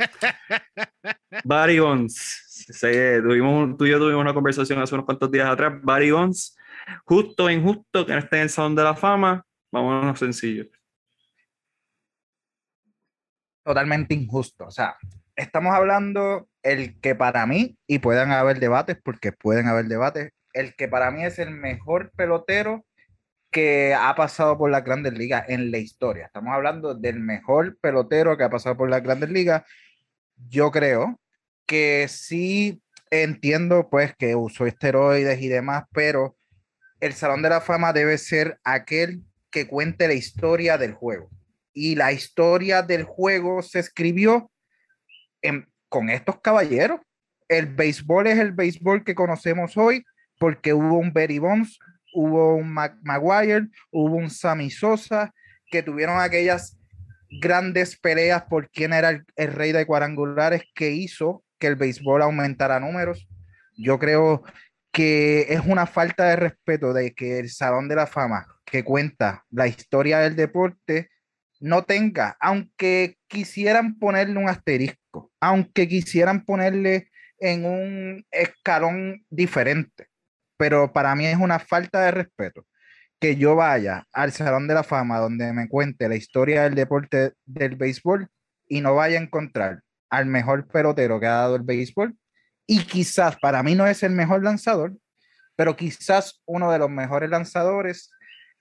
Barry 1.44 1.78
Bonds, 1.78 2.66
tuvimos, 3.22 3.76
tú 3.76 3.86
y 3.86 3.90
yo 3.90 3.98
tuvimos 3.98 4.20
una 4.20 4.34
conversación 4.34 4.80
hace 4.80 4.94
unos 4.94 5.06
cuantos 5.06 5.30
días 5.30 5.48
atrás. 5.48 5.74
Barry 5.80 6.10
Bonds, 6.10 6.56
justo 7.04 7.44
o 7.44 7.50
injusto 7.50 8.04
que 8.04 8.12
no 8.14 8.18
esté 8.18 8.36
en 8.38 8.42
el 8.42 8.50
Salón 8.50 8.74
de 8.74 8.82
la 8.82 8.96
Fama, 8.96 9.44
vámonos 9.70 10.18
sencillo. 10.18 10.66
Totalmente 13.68 14.14
injusto. 14.14 14.64
O 14.64 14.70
sea, 14.70 14.96
estamos 15.36 15.74
hablando 15.74 16.48
el 16.62 16.98
que 17.00 17.14
para 17.14 17.46
mí, 17.46 17.76
y 17.86 17.98
puedan 17.98 18.32
haber 18.32 18.60
debates, 18.60 18.96
porque 19.04 19.30
pueden 19.30 19.66
haber 19.66 19.84
debates, 19.84 20.32
el 20.54 20.74
que 20.74 20.88
para 20.88 21.10
mí 21.10 21.22
es 21.22 21.38
el 21.38 21.50
mejor 21.50 22.10
pelotero 22.16 22.86
que 23.50 23.94
ha 23.94 24.14
pasado 24.14 24.56
por 24.56 24.70
las 24.70 24.84
grandes 24.84 25.12
ligas 25.12 25.44
en 25.50 25.70
la 25.70 25.76
historia. 25.76 26.24
Estamos 26.24 26.54
hablando 26.54 26.94
del 26.94 27.20
mejor 27.20 27.76
pelotero 27.82 28.38
que 28.38 28.44
ha 28.44 28.48
pasado 28.48 28.74
por 28.78 28.88
las 28.88 29.02
grandes 29.02 29.28
ligas. 29.28 29.64
Yo 30.48 30.70
creo 30.70 31.20
que 31.66 32.06
sí 32.08 32.82
entiendo 33.10 33.90
pues 33.90 34.16
que 34.16 34.34
usó 34.34 34.64
esteroides 34.64 35.42
y 35.42 35.48
demás, 35.48 35.84
pero 35.92 36.38
el 37.00 37.12
Salón 37.12 37.42
de 37.42 37.50
la 37.50 37.60
Fama 37.60 37.92
debe 37.92 38.16
ser 38.16 38.58
aquel 38.64 39.24
que 39.50 39.66
cuente 39.66 40.08
la 40.08 40.14
historia 40.14 40.78
del 40.78 40.94
juego 40.94 41.28
y 41.78 41.94
la 41.94 42.10
historia 42.12 42.82
del 42.82 43.04
juego 43.04 43.62
se 43.62 43.78
escribió 43.78 44.50
con 45.88 46.10
estos 46.10 46.40
caballeros. 46.40 47.00
El 47.48 47.66
béisbol 47.66 48.26
es 48.26 48.38
el 48.38 48.52
béisbol 48.52 49.04
que 49.04 49.14
conocemos 49.14 49.76
hoy 49.76 50.04
porque 50.38 50.74
hubo 50.74 50.98
un 50.98 51.12
Barry 51.12 51.38
Bonds, 51.38 51.78
hubo 52.12 52.56
un 52.56 52.68
Mac- 52.68 52.98
Maguire, 53.02 53.68
hubo 53.92 54.16
un 54.16 54.28
Sammy 54.28 54.70
Sosa, 54.70 55.32
que 55.70 55.82
tuvieron 55.82 56.20
aquellas 56.20 56.78
grandes 57.40 57.96
peleas 57.96 58.42
por 58.44 58.68
quién 58.70 58.92
era 58.92 59.10
el, 59.10 59.24
el 59.36 59.52
rey 59.52 59.72
de 59.72 59.86
cuadrangulares 59.86 60.62
que 60.74 60.90
hizo 60.90 61.44
que 61.58 61.68
el 61.68 61.76
béisbol 61.76 62.22
aumentara 62.22 62.80
números. 62.80 63.28
Yo 63.76 63.98
creo 63.98 64.42
que 64.90 65.46
es 65.48 65.60
una 65.64 65.86
falta 65.86 66.28
de 66.30 66.36
respeto 66.36 66.92
de 66.92 67.14
que 67.14 67.38
el 67.38 67.50
Salón 67.50 67.88
de 67.88 67.96
la 67.96 68.06
Fama 68.06 68.46
que 68.64 68.82
cuenta 68.82 69.44
la 69.50 69.66
historia 69.66 70.18
del 70.18 70.36
deporte 70.36 71.10
no 71.60 71.84
tenga, 71.84 72.36
aunque 72.40 73.16
quisieran 73.26 73.98
ponerle 73.98 74.38
un 74.38 74.48
asterisco, 74.48 75.32
aunque 75.40 75.88
quisieran 75.88 76.44
ponerle 76.44 77.10
en 77.38 77.64
un 77.64 78.26
escalón 78.30 79.24
diferente, 79.30 80.08
pero 80.56 80.92
para 80.92 81.14
mí 81.14 81.26
es 81.26 81.36
una 81.36 81.58
falta 81.58 82.02
de 82.02 82.10
respeto 82.10 82.66
que 83.20 83.36
yo 83.36 83.56
vaya 83.56 84.06
al 84.12 84.32
Salón 84.32 84.68
de 84.68 84.74
la 84.74 84.84
Fama 84.84 85.18
donde 85.18 85.52
me 85.52 85.68
cuente 85.68 86.08
la 86.08 86.16
historia 86.16 86.62
del 86.62 86.74
deporte 86.74 87.32
del 87.44 87.76
béisbol 87.76 88.28
y 88.68 88.80
no 88.80 88.94
vaya 88.94 89.18
a 89.18 89.22
encontrar 89.22 89.82
al 90.08 90.26
mejor 90.26 90.68
pelotero 90.68 91.18
que 91.18 91.26
ha 91.26 91.32
dado 91.32 91.56
el 91.56 91.62
béisbol 91.62 92.16
y 92.66 92.84
quizás 92.84 93.36
para 93.38 93.62
mí 93.62 93.74
no 93.74 93.86
es 93.86 94.02
el 94.02 94.12
mejor 94.12 94.44
lanzador, 94.44 94.96
pero 95.56 95.74
quizás 95.74 96.40
uno 96.46 96.70
de 96.70 96.78
los 96.78 96.90
mejores 96.90 97.30
lanzadores 97.30 98.10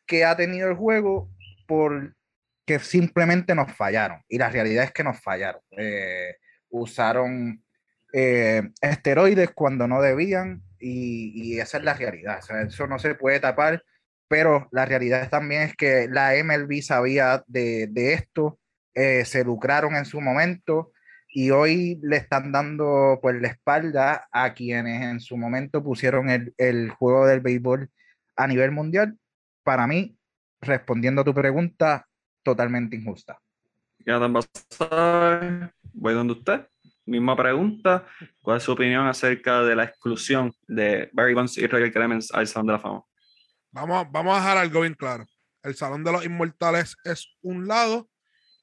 que 0.08 0.26
ha 0.26 0.36
tenido 0.36 0.70
el 0.70 0.76
juego 0.76 1.30
por 1.68 2.16
que 2.67 2.80
simplemente 2.80 3.56
nos 3.56 3.71
fallaron. 3.71 4.21
Y 4.27 4.38
la 4.38 4.49
realidad 4.49 4.84
es 4.84 4.91
que 4.91 5.03
nos 5.03 5.19
fallaron. 5.21 5.62
Eh, 5.77 6.36
usaron 6.69 7.63
eh, 8.12 8.62
esteroides 8.82 9.51
cuando 9.51 9.88
no 9.88 10.01
debían 10.01 10.62
y, 10.77 11.60
esa 11.60 11.77
es 11.77 11.84
la 11.86 11.93
realidad. 11.93 12.39
Eso 12.67 12.86
no 12.86 12.99
se 12.99 13.15
puede 13.15 13.39
tapar, 13.39 13.84
pero 14.27 14.67
la 14.73 14.86
realidad 14.86 15.30
también 15.30 15.62
es 15.62 15.77
que 15.77 16.10
la 16.12 16.34
MLB 16.43 16.82
sabía 16.82 17.41
de, 17.47 17.89
esto, 18.13 18.60
eh, 18.93 19.23
se 19.23 19.45
lucraron 19.45 19.95
en 19.95 20.03
su 20.03 20.19
momento 20.19 20.91
y 21.30 21.51
hoy 21.51 21.99
le 22.03 22.17
están 22.17 22.51
dando 22.51 23.19
pues 23.21 23.41
la 23.41 23.47
espalda 23.47 24.27
a 24.30 24.53
quienes 24.53 25.03
en 25.03 25.21
su 25.21 25.38
momento 25.38 25.82
pusieron 25.82 26.30
el, 26.30 26.53
el 26.58 26.89
juego 26.89 27.27
del 27.27 27.39
béisbol 27.39 27.89
a 28.36 28.45
nivel 28.45 28.71
mundial. 28.71 29.17
Para 29.63 29.88
mí, 29.88 30.17
respondiendo 30.62 31.21
a 31.21 31.25
tu 31.25 31.34
pregunta, 31.34 32.07
totalmente 32.48 32.96
injusta. 32.96 33.42
voy 34.06 36.14
donde 36.14 36.34
usted. 36.34 36.66
Misma 37.06 37.36
pregunta, 37.36 38.06
¿cuál 38.42 38.58
es 38.58 38.64
su 38.64 38.72
opinión 38.72 39.06
acerca 39.06 39.64
de 39.64 39.76
la 39.76 39.84
exclusión 39.84 40.54
de 40.66 41.10
Barry 41.12 41.34
Bonds 41.34 41.58
y 41.58 41.68
Roger 41.68 41.92
Clemens 41.92 42.32
al 42.34 42.48
Salón 42.48 42.68
de 42.68 42.74
la 42.74 42.80
Fama? 42.80 43.04
Vamos, 43.72 44.08
vamos 44.12 44.34
a 44.34 44.40
dejar 44.40 44.58
algo 44.60 44.82
bien 44.82 44.94
claro. 44.94 45.26
El 45.62 45.76
Salón 45.76 46.06
de 46.06 46.12
los 46.14 46.26
Inmortales 46.26 46.96
es 47.04 47.28
un 47.42 47.68
lado 47.68 48.10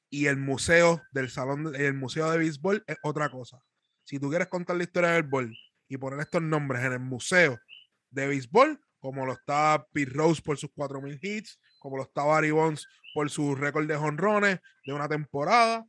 y 0.09 0.25
el 0.25 0.37
museo 0.37 1.03
del 1.11 1.29
Salón, 1.29 1.75
el 1.75 1.93
museo 1.93 2.31
de 2.31 2.39
béisbol 2.39 2.83
es 2.87 2.97
otra 3.03 3.29
cosa. 3.29 3.61
Si 4.03 4.19
tú 4.19 4.29
quieres 4.29 4.47
contar 4.47 4.77
la 4.77 4.83
historia 4.83 5.11
del 5.11 5.23
béisbol 5.23 5.55
y 5.89 5.97
poner 5.97 6.21
estos 6.21 6.41
nombres 6.41 6.83
en 6.83 6.93
el 6.93 7.01
museo 7.01 7.59
de 8.09 8.27
béisbol, 8.27 8.79
como 8.99 9.27
lo 9.27 9.33
está 9.33 9.85
Pete 9.91 10.11
Rose 10.11 10.41
por 10.41 10.57
sus 10.57 10.71
4.000 10.71 11.19
hits, 11.21 11.59
como 11.77 11.97
lo 11.97 12.03
está 12.03 12.23
Barry 12.23 12.49
Bonds 12.49 12.87
por 13.15 13.29
su 13.29 13.55
récord 13.55 13.87
de 13.87 13.95
jonrones 13.95 14.59
de 14.85 14.91
una 14.93 15.07
temporada, 15.07 15.87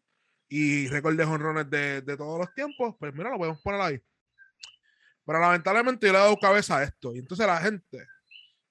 y 0.48 0.86
récord 0.86 1.16
de 1.16 1.24
honrones 1.24 1.68
de, 1.68 2.02
de, 2.02 2.16
todos 2.16 2.38
los 2.38 2.54
tiempos, 2.54 2.94
pues 3.00 3.12
mira, 3.12 3.30
lo 3.30 3.38
podemos 3.38 3.60
poner 3.62 3.80
ahí. 3.80 4.00
Pero 5.24 5.40
lamentablemente 5.40 6.06
yo 6.06 6.12
le 6.12 6.20
he 6.20 6.22
dado 6.22 6.36
cabeza 6.38 6.78
a 6.78 6.84
esto. 6.84 7.12
Y 7.16 7.18
entonces 7.18 7.44
la 7.44 7.60
gente 7.60 8.06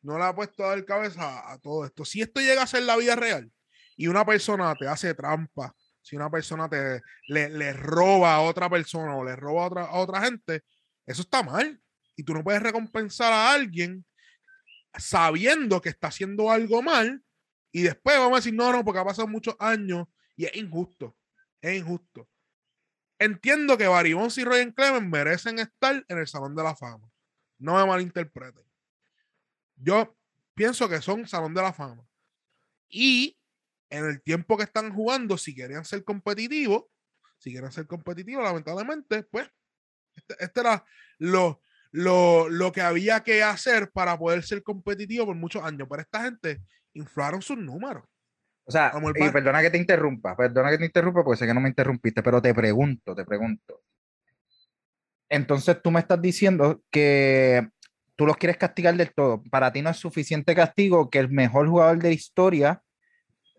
no 0.02 0.18
le 0.18 0.24
ha 0.24 0.34
puesto 0.34 0.64
a 0.64 0.70
dar 0.70 0.86
cabeza 0.86 1.52
a 1.52 1.58
todo 1.60 1.84
esto. 1.84 2.06
Si 2.06 2.22
esto 2.22 2.40
llega 2.40 2.64
a 2.64 2.68
ser 2.68 2.84
la 2.84 2.96
vida 2.96 3.18
real 3.18 3.52
y 3.98 4.08
una 4.08 4.26
persona 4.26 4.74
te 4.76 4.88
hace 4.88 5.14
trampa, 5.14 5.76
si 6.02 6.16
una 6.16 6.30
persona 6.30 6.70
te 6.70 7.02
le, 7.28 7.50
le 7.50 7.74
roba 7.74 8.36
a 8.36 8.40
otra 8.40 8.70
persona 8.70 9.18
o 9.18 9.26
le 9.26 9.36
roba 9.36 9.64
a 9.64 9.68
otra, 9.68 9.82
a 9.84 9.96
otra 9.96 10.22
gente, 10.22 10.64
eso 11.06 11.24
está 11.24 11.44
mal. 11.44 11.82
Y 12.16 12.24
tú 12.24 12.34
no 12.34 12.42
puedes 12.42 12.62
recompensar 12.62 13.34
a 13.34 13.52
alguien 13.52 14.06
sabiendo 14.98 15.82
que 15.82 15.90
está 15.90 16.08
haciendo 16.08 16.50
algo 16.50 16.82
mal 16.82 17.22
y 17.76 17.82
después 17.82 18.18
vamos 18.18 18.34
a 18.34 18.40
decir, 18.40 18.54
no, 18.54 18.72
no, 18.72 18.86
porque 18.86 19.00
ha 19.00 19.06
pasado 19.06 19.28
muchos 19.28 19.56
años 19.60 20.08
y 20.36 20.46
es 20.46 20.56
injusto 20.56 21.16
es 21.66 21.80
injusto. 21.80 22.30
Entiendo 23.18 23.78
que 23.78 23.88
Barry 23.88 24.14
Bonds 24.14 24.38
y 24.38 24.44
Ryan 24.44 24.72
Clemens 24.72 25.10
merecen 25.10 25.60
estar 25.60 26.06
en 26.08 26.18
el 26.18 26.28
Salón 26.28 26.56
de 26.56 26.64
la 26.64 26.76
Fama. 26.76 27.10
No 27.58 27.76
me 27.76 27.86
malinterpreten. 27.86 28.64
Yo 29.76 30.16
pienso 30.54 30.88
que 30.88 31.02
son 31.02 31.28
Salón 31.28 31.54
de 31.54 31.62
la 31.62 31.74
Fama. 31.74 32.08
Y 32.88 33.38
en 33.90 34.06
el 34.06 34.22
tiempo 34.22 34.58
que 34.58 34.64
están 34.64 34.94
jugando, 34.94 35.38
si 35.38 35.56
querían 35.56 35.86
ser 35.86 36.04
competitivos, 36.04 36.86
si 37.38 37.52
quieren 37.52 37.72
ser 37.72 37.88
competitivos, 37.88 38.44
lamentablemente, 38.44 39.24
pues, 39.24 39.50
este, 40.16 40.36
este 40.40 40.60
era 40.60 40.86
lo, 41.18 41.62
lo, 41.92 42.50
lo, 42.50 42.72
que 42.72 42.82
había 42.82 43.24
que 43.24 43.44
hacer 43.44 43.92
para 43.92 44.18
poder 44.18 44.44
ser 44.44 44.62
competitivo 44.62 45.26
por 45.26 45.36
muchos 45.36 45.64
años. 45.64 45.88
Pero 45.90 46.02
esta 46.02 46.24
gente 46.24 46.62
inflaron 46.96 47.42
sus 47.42 47.58
números. 47.58 48.04
O 48.68 48.72
sea, 48.72 48.92
y 49.16 49.30
perdona 49.30 49.62
que 49.62 49.70
te 49.70 49.78
interrumpa, 49.78 50.36
perdona 50.36 50.72
que 50.72 50.80
te 50.80 50.86
interrumpa 50.86 51.24
porque 51.24 51.38
sé 51.38 51.46
que 51.46 51.54
no 51.54 51.62
me 51.62 51.70
interrumpiste, 51.70 52.24
pero 52.24 52.42
te 52.42 52.54
pregunto, 52.54 53.14
te 53.14 53.24
pregunto. 53.24 53.84
Entonces 55.30 55.80
tú 55.84 55.92
me 55.92 56.00
estás 56.00 56.20
diciendo 56.20 56.82
que 56.90 57.68
tú 58.16 58.26
los 58.26 58.38
quieres 58.38 58.58
castigar 58.58 58.96
del 58.96 59.14
todo. 59.14 59.44
Para 59.52 59.72
ti 59.72 59.84
no 59.84 59.92
es 59.92 59.98
suficiente 59.98 60.56
castigo 60.56 61.10
que 61.12 61.20
el 61.20 61.30
mejor 61.30 61.68
jugador 61.68 62.00
de 62.00 62.10
la 62.10 62.16
historia 62.16 62.82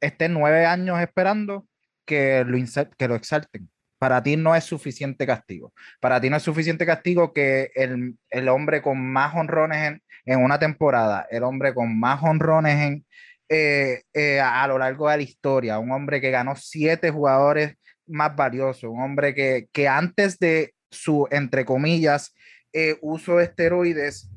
esté 0.00 0.28
nueve 0.28 0.66
años 0.66 0.98
esperando 1.00 1.68
que 2.04 2.44
lo, 2.44 2.58
que 2.98 3.08
lo 3.08 3.14
exalten. 3.14 3.70
Para 3.98 4.22
ti 4.22 4.36
no 4.36 4.54
es 4.54 4.64
suficiente 4.64 5.26
castigo. 5.26 5.72
Para 6.00 6.20
ti 6.20 6.30
no 6.30 6.36
es 6.36 6.42
suficiente 6.42 6.84
castigo 6.84 7.32
que 7.32 7.70
el, 7.74 8.16
el 8.30 8.48
hombre 8.48 8.82
con 8.82 9.00
más 9.00 9.34
honrones 9.34 9.78
en, 9.78 10.02
en, 10.26 10.42
una 10.42 10.58
temporada, 10.58 11.26
el 11.30 11.42
hombre 11.42 11.72
con 11.72 11.98
más 11.98 12.22
honrones 12.22 13.02
eh, 13.48 14.02
eh, 14.12 14.40
a, 14.40 14.66
lo 14.66 14.78
largo 14.78 15.08
de 15.08 15.16
la 15.18 15.22
historia, 15.22 15.78
un 15.78 15.92
hombre 15.92 16.20
que 16.20 16.32
ganó 16.32 16.56
siete 16.56 17.10
jugadores 17.10 17.76
más 18.06 18.34
valiosos, 18.34 18.90
un 18.90 19.00
hombre 19.00 19.34
que, 19.34 19.68
que 19.72 19.86
antes 19.86 20.38
de 20.38 20.74
su, 20.90 21.28
entre 21.30 21.64
comillas, 21.64 22.34
eh, 22.72 22.98
uso 23.02 23.36
de 23.36 23.44
esteroides, 23.44 24.28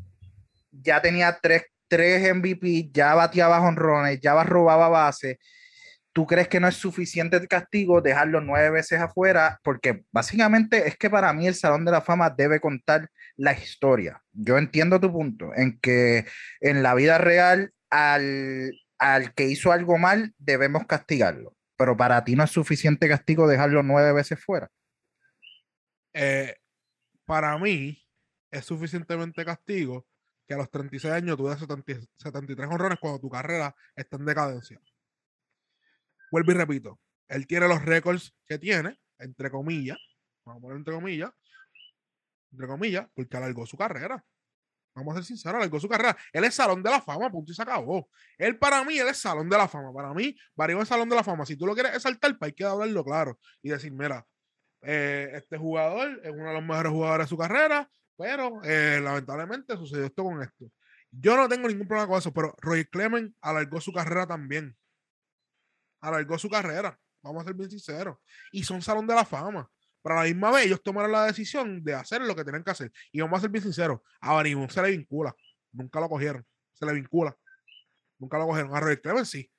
ya 0.71 1.01
tenía 1.01 1.39
tres, 1.41 1.63
tres 1.87 2.35
MVP, 2.35 2.89
ya 2.91 3.15
bateaba 3.15 3.61
honrones, 3.61 4.19
ya 4.21 4.41
robaba 4.43 4.89
base. 4.89 5.39
¿Tú 6.19 6.27
crees 6.27 6.49
que 6.49 6.59
no 6.59 6.67
es 6.67 6.75
suficiente 6.75 7.47
castigo 7.47 8.01
dejarlo 8.01 8.41
nueve 8.41 8.71
veces 8.71 8.99
afuera? 8.99 9.57
Porque 9.63 10.03
básicamente 10.11 10.85
es 10.85 10.97
que 10.97 11.09
para 11.09 11.31
mí 11.31 11.47
el 11.47 11.55
Salón 11.55 11.85
de 11.85 11.93
la 11.93 12.01
Fama 12.01 12.29
debe 12.29 12.59
contar 12.59 13.09
la 13.37 13.53
historia. 13.53 14.21
Yo 14.33 14.57
entiendo 14.57 14.99
tu 14.99 15.13
punto 15.13 15.55
en 15.55 15.79
que 15.79 16.25
en 16.59 16.83
la 16.83 16.93
vida 16.93 17.19
real 17.19 17.71
al 17.89 18.73
al 18.97 19.33
que 19.33 19.45
hizo 19.45 19.71
algo 19.71 19.97
mal 19.97 20.33
debemos 20.37 20.85
castigarlo. 20.87 21.55
Pero 21.77 21.95
para 21.95 22.21
ti 22.25 22.35
no 22.35 22.43
es 22.43 22.51
suficiente 22.51 23.07
castigo 23.07 23.47
dejarlo 23.47 23.81
nueve 23.81 24.11
veces 24.11 24.43
fuera. 24.43 24.69
Eh, 26.11 26.53
para 27.23 27.57
mí 27.57 27.97
es 28.51 28.65
suficientemente 28.65 29.45
castigo 29.45 30.05
que 30.45 30.53
a 30.53 30.57
los 30.57 30.69
36 30.69 31.13
años 31.13 31.37
tú 31.37 31.47
das 31.47 31.59
73 31.59 32.67
honrones 32.69 32.99
cuando 32.99 33.21
tu 33.21 33.29
carrera 33.29 33.73
está 33.95 34.17
en 34.17 34.25
decadencia. 34.25 34.81
Vuelvo 36.31 36.51
y 36.51 36.55
repito, 36.55 36.99
él 37.27 37.47
tiene 37.47 37.67
los 37.67 37.83
récords 37.83 38.33
que 38.45 38.57
tiene, 38.59 38.99
entre 39.17 39.49
comillas, 39.49 39.97
vamos 40.45 40.59
a 40.59 40.61
poner 40.61 40.77
entre 40.77 40.93
comillas, 40.93 41.31
entre 42.51 42.67
comillas, 42.67 43.07
porque 43.13 43.37
alargó 43.37 43.65
su 43.65 43.77
carrera. 43.77 44.23
Vamos 44.95 45.13
a 45.13 45.17
ser 45.17 45.25
sinceros, 45.25 45.57
alargó 45.57 45.79
su 45.79 45.87
carrera. 45.87 46.17
Él 46.33 46.43
es 46.43 46.55
Salón 46.55 46.83
de 46.83 46.89
la 46.89 47.01
Fama, 47.01 47.31
punto 47.31 47.51
y 47.51 47.55
se 47.55 47.61
acabó. 47.61 48.09
Él 48.37 48.57
para 48.57 48.83
mí, 48.83 48.97
él 48.97 49.07
es 49.07 49.17
Salón 49.17 49.49
de 49.49 49.57
la 49.57 49.67
Fama. 49.67 49.93
Para 49.93 50.13
mí, 50.13 50.35
Barrio 50.55 50.81
es 50.81 50.87
Salón 50.87 51.07
de 51.07 51.15
la 51.15 51.23
Fama. 51.23 51.45
Si 51.45 51.55
tú 51.55 51.65
lo 51.65 51.73
quieres 51.73 51.95
exaltar, 51.95 52.37
pues 52.37 52.49
hay 52.49 52.53
que 52.53 52.65
hablarlo 52.65 53.03
claro 53.03 53.39
y 53.61 53.69
decir, 53.69 53.91
mira, 53.91 54.25
eh, 54.81 55.31
este 55.33 55.57
jugador 55.57 56.19
es 56.23 56.31
uno 56.31 56.47
de 56.47 56.53
los 56.53 56.63
mejores 56.63 56.91
jugadores 56.91 57.25
de 57.25 57.29
su 57.29 57.37
carrera, 57.37 57.89
pero 58.17 58.61
eh, 58.63 58.99
lamentablemente 59.01 59.77
sucedió 59.77 60.05
esto 60.05 60.23
con 60.23 60.41
esto. 60.41 60.71
Yo 61.11 61.35
no 61.37 61.47
tengo 61.47 61.67
ningún 61.67 61.87
problema 61.87 62.07
con 62.07 62.17
eso, 62.17 62.33
pero 62.33 62.53
Roy 62.59 62.85
Clement 62.85 63.35
alargó 63.41 63.81
su 63.81 63.93
carrera 63.93 64.27
también. 64.27 64.75
Alargó 66.01 66.37
su 66.37 66.49
carrera, 66.49 66.97
vamos 67.21 67.43
a 67.43 67.45
ser 67.45 67.55
bien 67.55 67.69
sinceros. 67.69 68.17
Y 68.51 68.63
son 68.63 68.81
Salón 68.81 69.07
de 69.07 69.15
la 69.15 69.25
Fama. 69.25 69.69
Pero 70.01 70.15
a 70.15 70.23
la 70.23 70.29
misma 70.29 70.51
vez 70.51 70.65
ellos 70.65 70.81
tomaron 70.81 71.11
la 71.11 71.25
decisión 71.25 71.83
de 71.83 71.93
hacer 71.93 72.21
lo 72.21 72.35
que 72.35 72.45
tenían 72.45 72.63
que 72.63 72.71
hacer. 72.71 72.91
Y 73.11 73.19
vamos 73.19 73.37
a 73.37 73.41
ser 73.41 73.49
bien 73.49 73.63
sinceros, 73.63 73.99
a 74.21 74.33
Baribón 74.33 74.69
se 74.69 74.81
le 74.81 74.91
vincula. 74.91 75.35
Nunca 75.71 75.99
lo 75.99 76.07
cogieron. 76.07 76.45
Se 76.73 76.85
le 76.85 76.93
vincula. 76.93 77.35
Nunca 78.17 78.37
lo 78.37 78.47
cogieron. 78.47 78.75
A 78.75 78.79
Robert 78.79 79.01
Clemens 79.01 79.29
sí. 79.29 79.51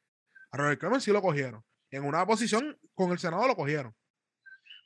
A 0.50 0.56
Robert 0.56 0.80
Clemens 0.80 1.04
sí 1.04 1.12
lo 1.12 1.20
cogieron. 1.20 1.62
En 1.90 2.04
una 2.04 2.26
posición 2.26 2.78
con 2.94 3.12
el 3.12 3.18
Senado 3.18 3.46
lo 3.46 3.54
cogieron. 3.54 3.94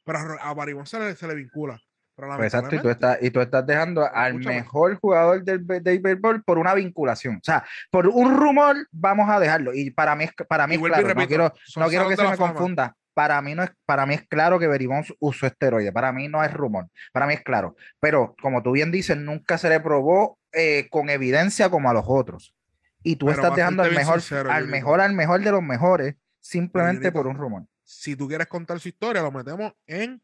Pero 0.04 0.18
a 0.40 0.54
Baribón 0.54 0.86
se 0.86 0.98
le, 0.98 1.16
se 1.16 1.26
le 1.26 1.34
vincula. 1.34 1.80
Pero 2.16 2.36
pues 2.36 2.54
exacto, 2.54 2.76
y 2.76 2.78
tú, 2.80 2.88
estás, 2.90 3.18
y 3.20 3.30
tú 3.30 3.40
estás 3.40 3.66
dejando 3.66 4.08
al 4.12 4.34
mejor 4.34 4.96
jugador 4.96 5.42
del, 5.42 5.66
del 5.66 5.98
béisbol 5.98 6.44
por 6.44 6.58
una 6.58 6.72
vinculación. 6.74 7.36
O 7.36 7.44
sea, 7.44 7.64
por 7.90 8.06
un 8.06 8.36
rumor 8.36 8.76
vamos 8.92 9.28
a 9.28 9.40
dejarlo. 9.40 9.74
Y 9.74 9.90
para 9.90 10.14
mí, 10.14 10.26
para 10.48 10.66
mí 10.66 10.76
es 10.76 10.80
claro, 10.80 11.14
no 11.14 11.26
quiero, 11.26 11.52
no 11.76 11.88
quiero 11.88 12.08
que 12.08 12.16
se 12.16 12.28
me 12.28 12.36
confunda 12.36 12.94
para 13.14 13.40
mí, 13.40 13.54
no 13.54 13.62
es, 13.62 13.70
para 13.86 14.04
mí 14.04 14.14
es 14.14 14.26
claro 14.26 14.58
que 14.58 14.66
Beribón 14.66 15.04
usó 15.20 15.46
esteroides, 15.46 15.92
para 15.92 16.12
mí 16.12 16.28
no 16.28 16.44
es 16.44 16.52
rumor, 16.52 16.88
para 17.12 17.26
mí 17.26 17.34
es 17.34 17.42
claro. 17.42 17.76
Pero 18.00 18.34
como 18.42 18.62
tú 18.62 18.72
bien 18.72 18.90
dices, 18.90 19.16
nunca 19.16 19.56
se 19.56 19.68
le 19.68 19.80
probó 19.80 20.38
eh, 20.52 20.88
con 20.90 21.08
evidencia 21.08 21.70
como 21.70 21.88
a 21.88 21.94
los 21.94 22.04
otros. 22.06 22.54
Y 23.02 23.16
tú 23.16 23.30
estás 23.30 23.54
dejando 23.54 23.82
al 23.82 23.92
mejor, 23.92 24.20
al 24.50 24.66
mejor, 24.66 25.00
al 25.00 25.14
mejor 25.14 25.42
de 25.42 25.52
los 25.52 25.62
mejores, 25.62 26.16
simplemente 26.40 27.12
por 27.12 27.26
un 27.26 27.36
rumor. 27.36 27.64
Si 27.84 28.16
tú 28.16 28.26
quieres 28.26 28.46
contar 28.46 28.80
su 28.80 28.88
historia, 28.88 29.22
lo 29.22 29.30
metemos 29.30 29.72
en, 29.86 30.20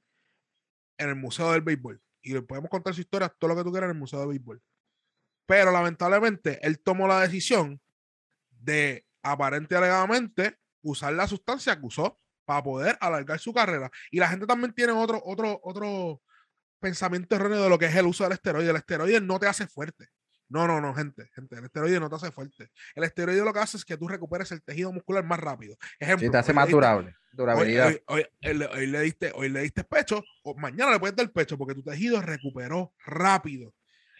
en 1.00 1.08
el 1.08 1.16
Museo 1.16 1.50
del 1.52 1.62
Béisbol. 1.62 2.00
Y 2.22 2.34
le 2.34 2.42
podemos 2.42 2.70
contar 2.70 2.94
su 2.94 3.00
historia, 3.00 3.28
todo 3.28 3.48
lo 3.48 3.56
que 3.56 3.64
tú 3.64 3.72
quieras 3.72 3.88
en 3.88 3.96
el 3.96 4.00
Museo 4.00 4.20
del 4.20 4.28
Béisbol. 4.28 4.62
Pero 5.46 5.72
lamentablemente, 5.72 6.64
él 6.64 6.78
tomó 6.78 7.08
la 7.08 7.20
decisión 7.20 7.80
de 8.50 9.04
aparente 9.22 9.74
alegadamente 9.74 10.58
usar 10.82 11.12
la 11.14 11.26
sustancia 11.26 11.78
que 11.78 11.86
usó 11.86 12.18
para 12.44 12.62
poder 12.62 12.98
alargar 13.00 13.38
su 13.38 13.52
carrera. 13.52 13.90
Y 14.10 14.18
la 14.18 14.28
gente 14.28 14.46
también 14.46 14.72
tiene 14.74 14.92
otro, 14.92 15.20
otro, 15.24 15.60
otro 15.64 16.22
pensamiento 16.78 17.34
erróneo 17.34 17.62
de 17.62 17.68
lo 17.68 17.78
que 17.78 17.86
es 17.86 17.96
el 17.96 18.06
uso 18.06 18.24
del 18.24 18.34
esteroide. 18.34 18.70
El 18.70 18.76
esteroide 18.76 19.20
no 19.20 19.38
te 19.38 19.46
hace 19.46 19.66
fuerte. 19.66 20.08
No, 20.50 20.66
no, 20.66 20.80
no, 20.80 20.92
gente, 20.94 21.30
gente, 21.34 21.56
el 21.56 21.64
esteroide 21.64 22.00
no 22.00 22.10
te 22.10 22.16
hace 22.16 22.32
fuerte. 22.32 22.70
El 22.96 23.04
esteroide 23.04 23.42
lo 23.44 23.52
que 23.52 23.60
hace 23.60 23.76
es 23.76 23.84
que 23.84 23.96
tú 23.96 24.08
recuperes 24.08 24.50
el 24.50 24.60
tejido 24.62 24.92
muscular 24.92 25.24
más 25.24 25.38
rápido. 25.38 25.76
Ejemplo, 25.98 26.26
sí, 26.26 26.32
te 26.32 26.38
hace 26.38 26.52
más 26.52 26.64
durable. 26.68 27.16
durabilidad. 27.32 27.86
Hoy, 27.86 28.02
hoy- 28.06 28.26
hoy- 28.44 28.68
hoy 28.74 28.86
le 28.88 29.00
diste, 29.02 29.32
hoy 29.36 29.48
le 29.48 29.60
diste 29.62 29.84
pecho, 29.84 30.24
o 30.42 30.54
mañana 30.56 30.90
le 30.90 30.98
puedes 30.98 31.14
dar 31.14 31.30
pecho 31.30 31.56
porque 31.56 31.74
tu 31.74 31.82
tejido 31.84 32.20
recuperó 32.20 32.92
rápido. 33.06 33.72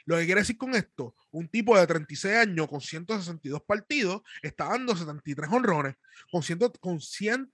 Lo 0.06 0.16
que 0.16 0.24
quiere 0.24 0.40
decir 0.42 0.56
con 0.56 0.74
esto, 0.76 1.14
un 1.32 1.48
tipo 1.48 1.76
de 1.78 1.86
36 1.86 2.34
años 2.36 2.68
con 2.68 2.80
162 2.80 3.62
partidos 3.62 4.22
está 4.40 4.66
dando 4.66 4.94
73 4.96 5.50
honrones 5.52 5.96
con, 6.30 6.42
100, 6.44 6.58
con, 6.80 7.00
100, 7.00 7.52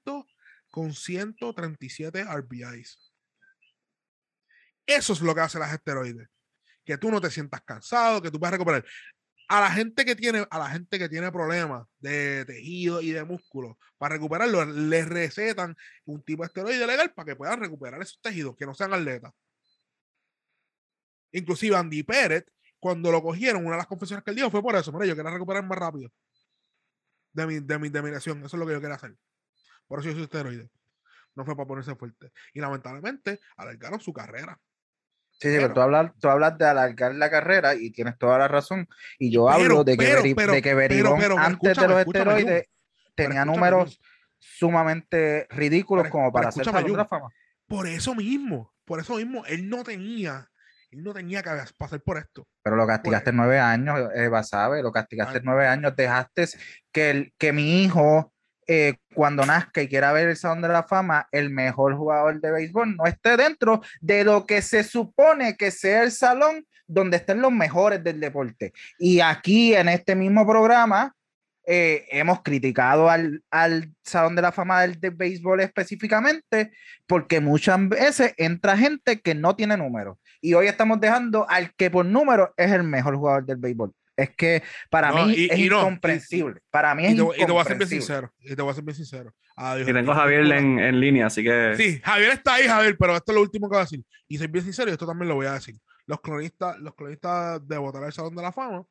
con 0.71 0.93
137 0.93 2.25
RBIs. 2.25 3.13
Eso 4.87 5.13
es 5.15 5.21
lo 5.21 5.35
que 5.35 5.41
hace 5.41 5.59
las 5.59 5.73
esteroides. 5.73 6.29
Que 6.87 6.97
tú 6.97 7.11
no 7.11 7.21
te 7.21 7.31
sientas 7.31 7.61
cansado, 7.61 8.23
que 8.23 8.31
tú 8.31 8.39
puedas 8.39 8.53
recuperar. 8.53 8.85
A 9.49 9.61
la 9.61 9.71
gente 9.71 10.07
que 10.07 10.17
tiene, 10.17 10.47
a 10.51 10.59
la 10.59 10.71
gente 10.71 10.99
que 10.99 11.09
tiene 11.09 11.31
problemas 11.31 11.87
de 11.99 12.47
tejido 12.47 13.03
y 13.03 13.11
de 13.11 13.25
músculo, 13.25 13.79
para 13.99 14.15
recuperarlo, 14.15 14.65
les 14.65 15.07
recetan 15.07 15.77
un 16.07 16.23
tipo 16.23 16.43
de 16.43 16.47
esteroide 16.47 16.87
legal 16.87 17.13
para 17.13 17.27
que 17.27 17.37
puedan 17.37 17.61
recuperar 17.61 18.01
esos 18.01 18.21
tejidos, 18.23 18.57
que 18.57 18.65
no 18.65 18.75
sean 18.75 18.95
atletas. 18.95 19.33
Inclusive 21.33 21.77
Andy 21.77 22.03
Pérez, 22.03 22.47
cuando 22.79 23.13
lo 23.13 23.23
cogieron, 23.23 23.63
una 23.63 23.73
de 23.73 23.79
las 23.79 23.87
confesiones 23.87 24.25
que 24.25 24.31
él 24.31 24.37
dijo 24.37 24.51
fue 24.51 24.63
por 24.63 24.75
eso. 24.75 24.91
Yo 25.05 25.17
quería 25.17 25.31
recuperar 25.31 25.65
más 25.65 25.79
rápido 25.79 26.11
de 27.37 27.47
mi, 27.47 27.61
de 27.61 28.03
mi. 28.03 28.09
Eso 28.17 28.31
es 28.31 28.53
lo 28.55 28.67
que 28.67 28.73
yo 28.73 28.81
quería 28.81 28.97
hacer. 28.97 29.15
Por 29.87 30.01
eso 30.01 30.09
yo 30.09 30.15
soy 30.15 30.25
esteroide. 30.25 30.71
No 31.35 31.45
fue 31.45 31.55
para 31.55 31.69
ponerse 31.69 31.95
fuerte. 31.95 32.33
Y 32.55 32.61
lamentablemente 32.61 33.41
alargaron 33.57 34.01
su 34.01 34.13
carrera. 34.13 34.59
Sí, 35.39 35.49
sí, 35.49 35.55
pero 35.57 35.63
Pero- 35.65 35.75
tú 35.75 35.81
hablas, 35.83 36.13
tú 36.19 36.29
hablas 36.29 36.57
de 36.59 36.65
alargar 36.67 37.15
la 37.15 37.31
carrera 37.31 37.75
y 37.75 37.91
tienes 37.91 38.17
toda 38.19 38.39
la 38.39 38.49
razón. 38.49 38.89
Y 39.19 39.31
yo 39.31 39.47
Pero, 39.47 39.65
hablo 39.65 39.85
de 39.85 39.97
que, 39.97 40.17
Beri- 40.17 40.35
de 40.53 40.63
que 40.63 40.75
Beribón, 40.75 41.21
antes 41.39 41.77
de 41.77 41.89
los 41.89 41.99
esteroides, 42.01 42.69
tenía 43.15 43.45
números 43.45 44.01
sumamente 44.39 45.47
ridículos 45.51 46.05
Pero- 46.05 46.13
como 46.13 46.33
para 46.33 46.49
hacer 46.49 46.67
la 46.67 47.05
fama. 47.05 47.29
Por 47.67 47.87
eso 47.87 48.15
mismo, 48.15 48.73
por 48.85 49.01
eso 49.01 49.17
mismo, 49.17 49.45
él 49.47 49.69
no 49.69 49.83
tenía, 49.83 50.49
él 50.91 51.03
no 51.03 51.13
tenía 51.13 51.43
que 51.43 51.51
pasar 51.77 52.01
por 52.01 52.17
esto. 52.17 52.47
Pero 52.63 52.77
lo 52.77 52.87
castigaste 52.87 53.33
nueve 53.33 53.59
años, 53.59 53.99
Eva 54.15 54.43
sabe, 54.43 54.83
lo 54.83 54.93
castigaste 54.93 55.41
nueve 55.43 55.67
años, 55.67 55.95
dejaste 55.97 56.47
que, 56.93 57.11
el, 57.11 57.35
que 57.39 57.53
mi 57.53 57.83
hijo, 57.83 58.33
eh, 58.67 58.95
cuando 59.15 59.47
nazca 59.47 59.83
y 59.83 59.89
quiera 59.89 60.13
ver 60.13 60.29
el 60.29 60.37
Salón 60.37 60.63
de 60.63 60.69
la 60.69 60.83
Fama, 60.83 61.29
el 61.31 61.51
mejor 61.51 61.95
jugador 61.97 62.41
de 62.41 62.51
béisbol, 62.51 62.97
no 62.97 63.07
esté 63.07 63.37
dentro 63.37 63.81
de 64.01 64.25
lo 64.25 64.45
que 64.45 64.61
se 64.63 64.83
supone 64.83 65.57
que 65.57 65.71
sea 65.71 66.03
el 66.03 66.11
salón 66.11 66.67
donde 66.87 67.17
estén 67.19 67.41
los 67.41 67.53
mejores 67.53 68.03
del 68.03 68.21
deporte. 68.21 68.73
Y 68.99 69.21
aquí 69.21 69.75
en 69.75 69.89
este 69.89 70.15
mismo 70.15 70.47
programa 70.47 71.15
eh, 71.69 72.07
hemos 72.11 72.43
criticado 72.43 73.11
al, 73.11 73.43
al 73.51 73.93
Salón 74.05 74.37
de 74.37 74.43
la 74.43 74.53
Fama 74.53 74.83
del, 74.83 75.01
del 75.01 75.11
béisbol 75.13 75.61
específicamente 75.61 76.71
porque 77.07 77.41
muchas 77.41 77.89
veces 77.89 78.35
entra 78.37 78.77
gente 78.77 79.21
que 79.21 79.35
no 79.35 79.57
tiene 79.57 79.77
números. 79.77 80.19
Y 80.41 80.55
hoy 80.55 80.69
estamos 80.69 81.01
dejando 81.01 81.49
al 81.49 81.75
que 81.75 81.91
por 81.91 82.07
número 82.07 82.55
es 82.57 82.71
el 82.71 82.85
mejor 82.85 83.17
jugador 83.17 83.47
del 83.47 83.57
béisbol. 83.57 83.93
Es 84.17 84.31
que 84.35 84.63
para 84.91 85.11
No, 85.11 85.27
mí 85.27 85.35
y- 85.37 85.45
es 85.51 85.59
y 85.59 85.69
no, 85.69 85.77
y- 85.77 85.81
incomprensible. 85.81 86.61
para 86.71 86.95
mí 86.95 87.05
es 87.07 87.13
Y 87.13 87.17
te, 87.17 87.23
y 87.23 87.47
te 87.47 87.53
voy 87.53 87.61
a 87.61 87.65
ser 87.65 87.77
bien 87.77 87.89
incomprensible. 87.89 88.01
sincero. 88.03 88.35
Y 88.41 88.57
te 88.57 88.63
voy 88.63 88.71
a 88.71 88.75
ser 88.75 88.85
bien 88.85 88.97
sincero. 88.97 89.35
Adiós, 89.57 89.89
Y 89.89 89.93
tengo 89.93 90.13
a 90.13 90.15
Javier 90.15 90.41
en, 90.53 90.79
en 90.79 91.01
línea, 91.01 91.27
así 91.27 91.43
que 91.43 91.75
Sí, 91.77 92.01
Javier 92.03 92.31
está 92.33 92.55
ahí, 92.55 92.67
Javier, 92.67 92.97
pero 92.99 93.15
esto 93.17 93.33
es 93.33 93.37
lo 93.37 93.43
último 93.43 93.69
que 93.69 93.75
voy 93.75 93.81
a 93.81 93.85
decir. 93.85 94.03
Y 94.29 94.39
soy 94.39 94.47
bien 94.47 94.65
sincero, 94.65 94.91
y 94.91 94.93
esto 94.93 95.07
también 95.07 95.29
lo 95.29 95.35
voy 95.35 95.47
a 95.47 95.53
decir. 95.53 95.77
Los 96.07 96.21
cronistas, 96.21 96.79
los 96.79 96.95
cronistas 96.95 97.67
de 97.67 97.77
votar 97.79 98.05
al 98.05 98.13
Salón 98.13 98.35
de 98.35 98.43
la 98.43 98.53
Fama, 98.53 98.87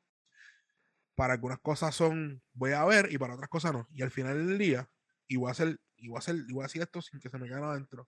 para 1.15 1.33
algunas 1.33 1.59
cosas 1.59 1.95
son 1.95 2.41
voy 2.53 2.73
a 2.73 2.83
ver 2.85 3.07
y 3.11 3.17
para 3.17 3.35
otras 3.35 3.49
cosas 3.49 3.73
no. 3.73 3.87
Y 3.93 4.01
al 4.03 4.11
final 4.11 4.45
del 4.47 4.57
día, 4.57 4.87
y 5.27 5.37
voy 5.37 5.47
a 5.47 5.51
hacer, 5.51 5.79
y 5.97 6.07
voy 6.09 6.17
a 6.17 6.19
hacer, 6.19 6.35
y 6.47 6.53
voy 6.53 6.61
a 6.63 6.67
decir 6.67 6.81
esto 6.81 7.01
sin 7.01 7.19
que 7.19 7.29
se 7.29 7.37
me 7.39 7.47
quede 7.47 7.63
adentro. 7.63 8.07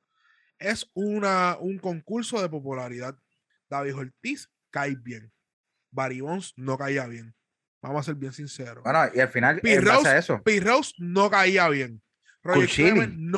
Es 0.59 0.89
una, 0.93 1.57
un 1.59 1.77
concurso 1.79 2.41
de 2.41 2.49
popularidad. 2.49 3.15
David 3.69 3.95
Ortiz 3.95 4.49
cae 4.71 4.95
bien. 4.95 5.31
Barry 5.97 6.21
Bonds 6.21 6.53
no 6.55 6.77
caía 6.77 7.07
bien. 7.07 7.33
Vamos 7.81 8.01
a 8.01 8.03
ser 8.03 8.15
bien 8.15 8.31
sinceros. 8.31 8.83
Bueno, 8.83 8.99
y 9.13 9.19
al 9.19 9.29
final, 9.29 9.55
Pete 9.61 9.75
en 9.75 9.83
base 9.85 9.97
Rose- 9.97 10.07
a 10.09 10.17
eso, 10.17 10.43
Pete 10.43 10.65
Rose 10.65 10.93
no 10.99 11.29
caía 11.29 11.67
bien. 11.69 12.01
No 12.43 12.53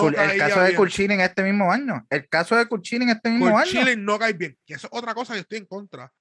Cul- 0.02 0.15
el 0.32 0.38
caso 0.38 0.60
de 0.60 0.65
bien. 0.67 0.78
Curchini 0.78 1.13
en 1.15 1.22
este 1.22 1.41
mismo 1.43 1.72
año, 1.72 2.06
el 2.10 2.28
caso 2.30 2.56
de 2.56 2.67
Curchini 2.67 3.06
en 3.06 3.10
este 3.12 3.30
mismo 3.32 3.50
Por 3.50 3.62
año. 3.62 3.95
No 3.98 4.19
cae 4.19 4.34
bien. 4.34 4.58
Que 4.65 4.76
eso 4.76 4.88
es 4.88 4.93
otra 4.98 5.15
cosa 5.15 5.34
que 5.34 5.39
estoy 5.39 5.58
en 5.58 5.65
contra. 5.65 6.12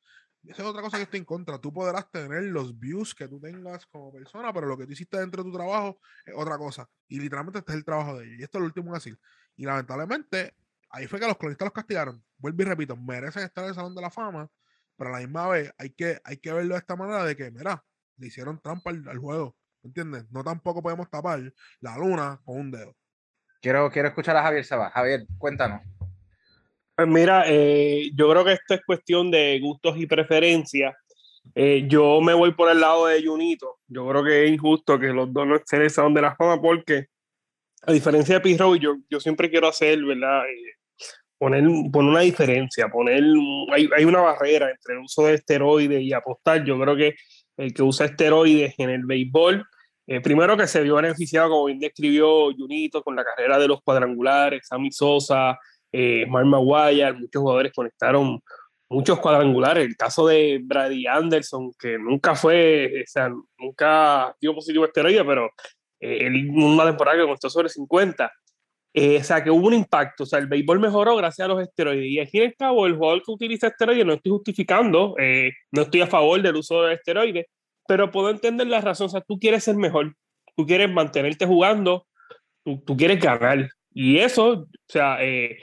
Esa 0.45 0.63
es 0.63 0.69
otra 0.69 0.81
cosa 0.81 0.97
que 0.97 1.03
estoy 1.03 1.19
en 1.19 1.27
contra. 1.27 1.59
Tú 1.59 1.71
podrás 1.73 2.11
tener 2.11 2.45
los 2.45 2.79
views 2.79 3.15
que 3.15 3.29
tú 3.29 3.39
tengas 3.41 3.85
como 3.87 4.11
persona, 4.13 4.53
pero 4.55 4.67
lo 4.67 4.79
que 4.79 4.87
tú 4.87 4.93
hiciste 4.93 5.19
dentro 5.19 5.43
de 5.43 5.51
tu 5.51 5.57
trabajo 5.57 6.01
es 6.25 6.33
otra 6.35 6.57
cosa. 6.57 6.89
Y 7.09 7.19
literalmente 7.21 7.59
este 7.59 7.73
es 7.73 7.77
el 7.79 7.85
trabajo 7.85 8.17
de 8.17 8.25
ellos. 8.27 8.39
Y 8.41 8.43
esto 8.45 8.57
es 8.59 8.61
lo 8.61 8.67
último 8.67 8.95
decir. 8.95 9.19
Y 9.57 9.65
lamentablemente, 9.67 10.55
ahí 10.91 11.07
fue 11.07 11.21
que 11.21 11.27
los 11.27 11.37
cronistas 11.37 11.67
los 11.67 11.73
castigaron. 11.75 12.25
Vuelvo 12.39 12.63
y 12.63 12.65
repito, 12.65 12.97
merecen 12.97 13.43
estar 13.43 13.65
en 13.65 13.71
el 13.71 13.75
Salón 13.75 13.95
de 13.95 14.01
la 14.01 14.11
Fama, 14.11 14.49
pero 14.99 15.11
a 15.11 15.13
la 15.15 15.19
misma 15.21 15.49
vez 15.49 15.73
hay 15.79 15.91
que, 15.91 16.19
hay 16.25 16.37
que 16.37 16.53
verlo 16.53 16.75
de 16.75 16.81
esta 16.81 16.97
manera 16.97 17.25
de 17.25 17.37
que, 17.37 17.51
mira, 17.51 17.83
le 18.19 18.27
hicieron 18.27 18.61
trampa 18.61 18.91
al, 18.91 19.09
al 19.09 19.19
juego. 19.19 19.57
¿Entiendes? 19.85 20.25
No 20.31 20.43
tampoco 20.43 20.83
podemos 20.83 21.09
tapar 21.09 21.41
la 21.81 21.97
luna 21.97 22.41
con 22.45 22.59
un 22.59 22.71
dedo. 22.73 22.95
Quiero, 23.63 23.91
quiero 23.91 24.09
escuchar 24.09 24.37
a 24.37 24.43
Javier 24.43 24.65
Sabá. 24.65 24.91
Javier, 24.91 25.27
cuéntanos. 25.39 25.83
Pues 26.97 27.07
mira, 27.07 27.45
eh, 27.47 28.11
yo 28.15 28.29
creo 28.29 28.45
que 28.45 28.55
esto 28.55 28.75
es 28.75 28.81
cuestión 28.85 29.31
de 29.31 29.59
gustos 29.61 29.97
y 29.99 30.07
preferencias. 30.07 30.97
Eh, 31.55 31.87
yo 31.89 32.21
me 32.21 32.35
voy 32.35 32.53
por 32.55 32.71
el 32.71 32.81
lado 32.81 33.07
de 33.07 33.25
Junito. 33.25 33.79
Yo 33.87 34.09
creo 34.09 34.25
que 34.25 34.45
es 34.45 34.51
injusto 34.51 34.99
que 34.99 35.09
los 35.09 35.33
dos 35.33 35.47
no 35.47 35.57
estén 35.57 35.79
en 35.81 35.85
el 35.85 35.91
Salón 35.91 36.15
de 36.15 36.23
la 36.23 36.35
Fama 36.35 36.61
porque, 36.61 37.07
a 37.83 37.93
diferencia 37.93 38.35
de 38.35 38.41
Pete 38.41 38.79
yo, 38.81 38.97
yo 39.09 39.21
siempre 39.21 39.49
quiero 39.49 39.69
hacer, 39.69 40.05
¿verdad? 40.05 40.45
Eh, 40.49 40.78
poner, 41.39 41.65
poner 41.93 42.11
una 42.11 42.21
diferencia, 42.21 42.89
poner, 42.89 43.23
hay, 43.73 43.89
hay 43.97 44.05
una 44.05 44.21
barrera 44.21 44.71
entre 44.71 44.95
el 44.95 45.01
uso 45.01 45.25
de 45.25 45.35
esteroides 45.35 46.03
y 46.03 46.13
apostar. 46.13 46.65
Yo 46.65 46.79
creo 46.79 46.97
que 46.97 47.15
el 47.57 47.73
que 47.73 47.83
usa 47.83 48.07
esteroides 48.07 48.75
en 48.79 48.91
el 48.91 49.05
béisbol, 49.05 49.65
eh, 50.07 50.21
primero 50.21 50.57
que 50.57 50.67
se 50.67 50.83
vio 50.83 50.97
beneficiado, 50.97 51.51
como 51.51 51.67
bien 51.67 51.79
describió 51.79 52.53
Junito, 52.55 53.03
con 53.03 53.15
la 53.17 53.25
carrera 53.25 53.59
de 53.59 53.69
los 53.69 53.83
cuadrangulares, 53.83 54.67
Sammy 54.67 54.91
Sosa, 54.91 55.59
eh, 55.93 56.27
Maguire, 56.27 57.13
muchos 57.13 57.41
jugadores 57.43 57.73
conectaron 57.75 58.41
muchos 58.89 59.19
cuadrangulares. 59.19 59.87
El 59.87 59.97
caso 59.97 60.27
de 60.27 60.61
Brady 60.63 61.07
Anderson, 61.07 61.73
que 61.79 61.99
nunca 61.99 62.35
fue, 62.35 63.03
o 63.03 63.07
sea, 63.07 63.31
nunca 63.59 64.35
dio 64.41 64.55
positivo 64.55 64.85
a 64.85 64.87
esteroide, 64.87 65.25
pero 65.25 65.51
eh, 66.01 66.31
una 66.51 66.85
temporada 66.87 67.19
que 67.19 67.27
constó 67.27 67.51
sobre 67.51 67.69
50. 67.69 68.33
Eh, 68.95 69.19
o 69.19 69.25
sea, 69.25 69.43
que 69.45 69.51
hubo 69.51 69.67
un 69.67 69.75
impacto. 69.75 70.25
O 70.25 70.27
sea, 70.27 70.39
el 70.39 70.47
béisbol 70.47 70.81
mejoró 70.81 71.17
gracias 71.17 71.45
a 71.45 71.49
los 71.49 71.63
esteroides. 71.63 72.07
Y 72.07 72.31
fin 72.31 72.43
y 72.43 72.47
al 72.47 72.55
cabo, 72.57 72.87
el 72.87 72.97
jugador 72.97 73.23
que 73.23 73.31
utiliza 73.31 73.69
esteroides, 73.69 74.07
no 74.07 74.15
estoy 74.15 74.33
justificando, 74.33 75.15
eh, 75.19 75.53
no 75.71 75.83
estoy 75.83 76.01
a 76.01 76.07
favor 76.07 76.41
del 76.41 76.57
uso 76.57 76.83
de 76.83 76.95
esteroides, 76.95 77.47
pero 77.87 78.11
puedo 78.11 78.31
entender 78.31 78.67
la 78.67 78.81
razón. 78.81 79.07
O 79.07 79.11
sea, 79.11 79.21
tú 79.21 79.39
quieres 79.39 79.65
ser 79.65 79.77
mejor, 79.77 80.15
tú 80.57 80.67
quieres 80.67 80.91
mantenerte 80.91 81.47
jugando, 81.47 82.07
tú, 82.65 82.83
tú 82.85 82.97
quieres 82.97 83.21
ganar. 83.21 83.69
Y 83.93 84.19
eso, 84.19 84.51
o 84.51 84.69
sea, 84.87 85.19
eh, 85.21 85.59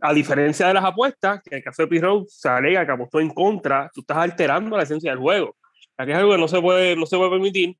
a 0.00 0.14
diferencia 0.14 0.68
de 0.68 0.74
las 0.74 0.84
apuestas, 0.84 1.42
que 1.42 1.50
en 1.50 1.58
el 1.58 1.64
caso 1.64 1.82
de 1.82 1.88
Pirro 1.88 2.24
se 2.28 2.48
alega 2.48 2.86
que 2.86 2.92
apostó 2.92 3.20
en 3.20 3.30
contra, 3.30 3.90
tú 3.94 4.00
estás 4.00 4.16
alterando 4.18 4.76
la 4.76 4.84
esencia 4.84 5.10
del 5.10 5.20
juego. 5.20 5.56
Aquí 5.96 6.12
es 6.12 6.16
algo 6.16 6.32
que 6.32 6.38
no 6.38 6.48
se 6.48 6.60
puede, 6.60 6.96
no 6.96 7.04
se 7.04 7.16
puede 7.16 7.30
permitir. 7.30 7.76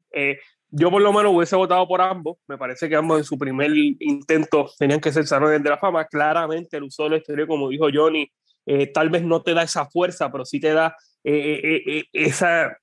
Eh, 0.73 0.77
yo 0.81 0.91
por 0.91 1.03
lo 1.03 1.13
menos 1.13 1.33
hubiese 1.35 1.57
votado 1.57 1.87
por 1.89 2.01
ambos. 2.01 2.39
Me 2.49 2.57
parece 2.59 2.89
que 2.89 2.97
ambos 2.97 3.19
en 3.19 3.25
su 3.25 3.39
primer 3.39 3.71
intento 3.75 4.71
tenían 4.79 5.01
que 5.01 5.13
ser 5.13 5.27
salones 5.27 5.63
de 5.63 5.71
la 5.71 5.79
fama. 5.79 6.05
Claramente 6.07 6.77
el 6.77 6.85
uso 6.85 7.05
del 7.05 7.15
exterior, 7.15 7.49
como 7.49 7.69
dijo 7.69 7.89
Johnny, 7.93 8.31
eh, 8.67 8.87
tal 8.89 9.11
vez 9.11 9.23
no 9.23 9.43
te 9.43 9.55
da 9.55 9.63
esa 9.63 9.87
fuerza, 9.87 10.31
pero 10.31 10.45
sí 10.45 10.61
te 10.61 10.73
da 10.73 10.95
eh, 11.25 11.61
eh, 11.63 11.83
eh, 11.87 12.05
esa, 12.13 12.77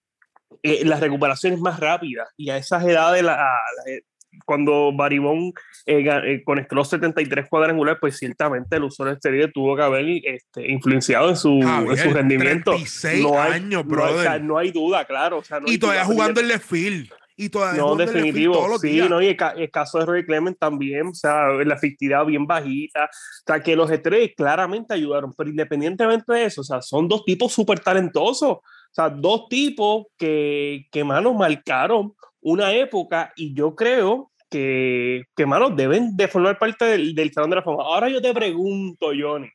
eh, 0.63 0.83
las 0.85 0.99
recuperaciones 0.99 1.59
más 1.59 1.79
rápidas. 1.79 2.27
Y 2.37 2.49
a 2.49 2.57
esas 2.57 2.83
edades, 2.85 3.23
la, 3.23 3.35
la- 3.37 3.99
cuando 4.45 4.91
Baribón 4.93 5.51
eh, 5.87 6.03
eh, 6.25 6.43
conectó 6.45 6.75
los 6.75 6.89
73 6.89 7.47
cuadrangulares, 7.49 7.97
pues 7.99 8.17
ciertamente 8.17 8.75
el 8.75 8.83
uso 8.83 9.03
del 9.03 9.13
exterior 9.13 9.49
tuvo 9.51 9.75
que 9.75 9.81
haber 9.81 10.05
este, 10.25 10.69
influenciado 10.71 11.29
en 11.29 11.35
su, 11.37 11.53
en 11.53 11.61
su 11.63 11.67
Javier, 11.67 12.13
rendimiento. 12.13 12.71
36 12.71 13.23
no 13.23 13.41
hay, 13.41 13.53
años, 13.53 13.85
no 13.85 14.05
hay- 14.05 14.13
o 14.13 14.17
sea, 14.17 14.23
brother. 14.23 14.41
no 14.43 14.57
hay 14.59 14.71
duda, 14.71 15.05
claro. 15.05 15.37
O 15.39 15.43
sea, 15.43 15.59
no 15.59 15.67
y 15.71 15.77
todavía 15.79 16.03
jugando 16.05 16.39
el 16.41 16.49
left 16.49 16.69
field. 16.69 17.09
Y 17.39 17.49
todavía 17.49 17.81
no, 17.83 17.95
definitivo. 17.95 18.55
todos 18.55 18.69
los 18.69 18.81
Sí, 18.81 18.89
días. 18.89 19.09
no, 19.09 19.21
y 19.21 19.27
el, 19.27 19.37
ca- 19.37 19.51
el 19.55 19.69
caso 19.69 19.99
de 19.99 20.05
Roy 20.07 20.25
Clement 20.25 20.57
también, 20.57 21.05
o 21.07 21.13
sea, 21.13 21.49
la 21.49 21.75
efectividad 21.75 22.25
bien 22.25 22.47
bajita. 22.47 23.05
O 23.05 23.43
sea, 23.45 23.61
que 23.61 23.75
los 23.75 23.91
esteroides 23.91 24.33
claramente 24.35 24.95
ayudaron, 24.95 25.31
pero 25.37 25.49
independientemente 25.49 26.33
de 26.33 26.45
eso, 26.45 26.61
o 26.61 26.63
sea, 26.63 26.81
son 26.81 27.07
dos 27.07 27.23
tipos 27.25 27.53
súper 27.53 27.79
talentosos. 27.79 28.49
O 28.53 28.63
sea, 28.91 29.09
dos 29.09 29.47
tipos 29.49 30.07
que, 30.17 30.87
que, 30.91 31.03
mano, 31.03 31.31
marcaron 31.35 32.13
una 32.41 32.73
época 32.73 33.31
y 33.35 33.53
yo 33.53 33.75
creo 33.75 34.31
que, 34.49 35.25
que 35.35 35.45
mano, 35.45 35.69
deben 35.69 36.17
de 36.17 36.27
formar 36.27 36.57
parte 36.57 36.85
del, 36.85 37.13
del 37.13 37.31
Salón 37.31 37.51
de 37.51 37.57
la 37.57 37.61
Fama. 37.63 37.83
Ahora 37.83 38.09
yo 38.09 38.19
te 38.19 38.33
pregunto, 38.33 39.07
Johnny, 39.19 39.49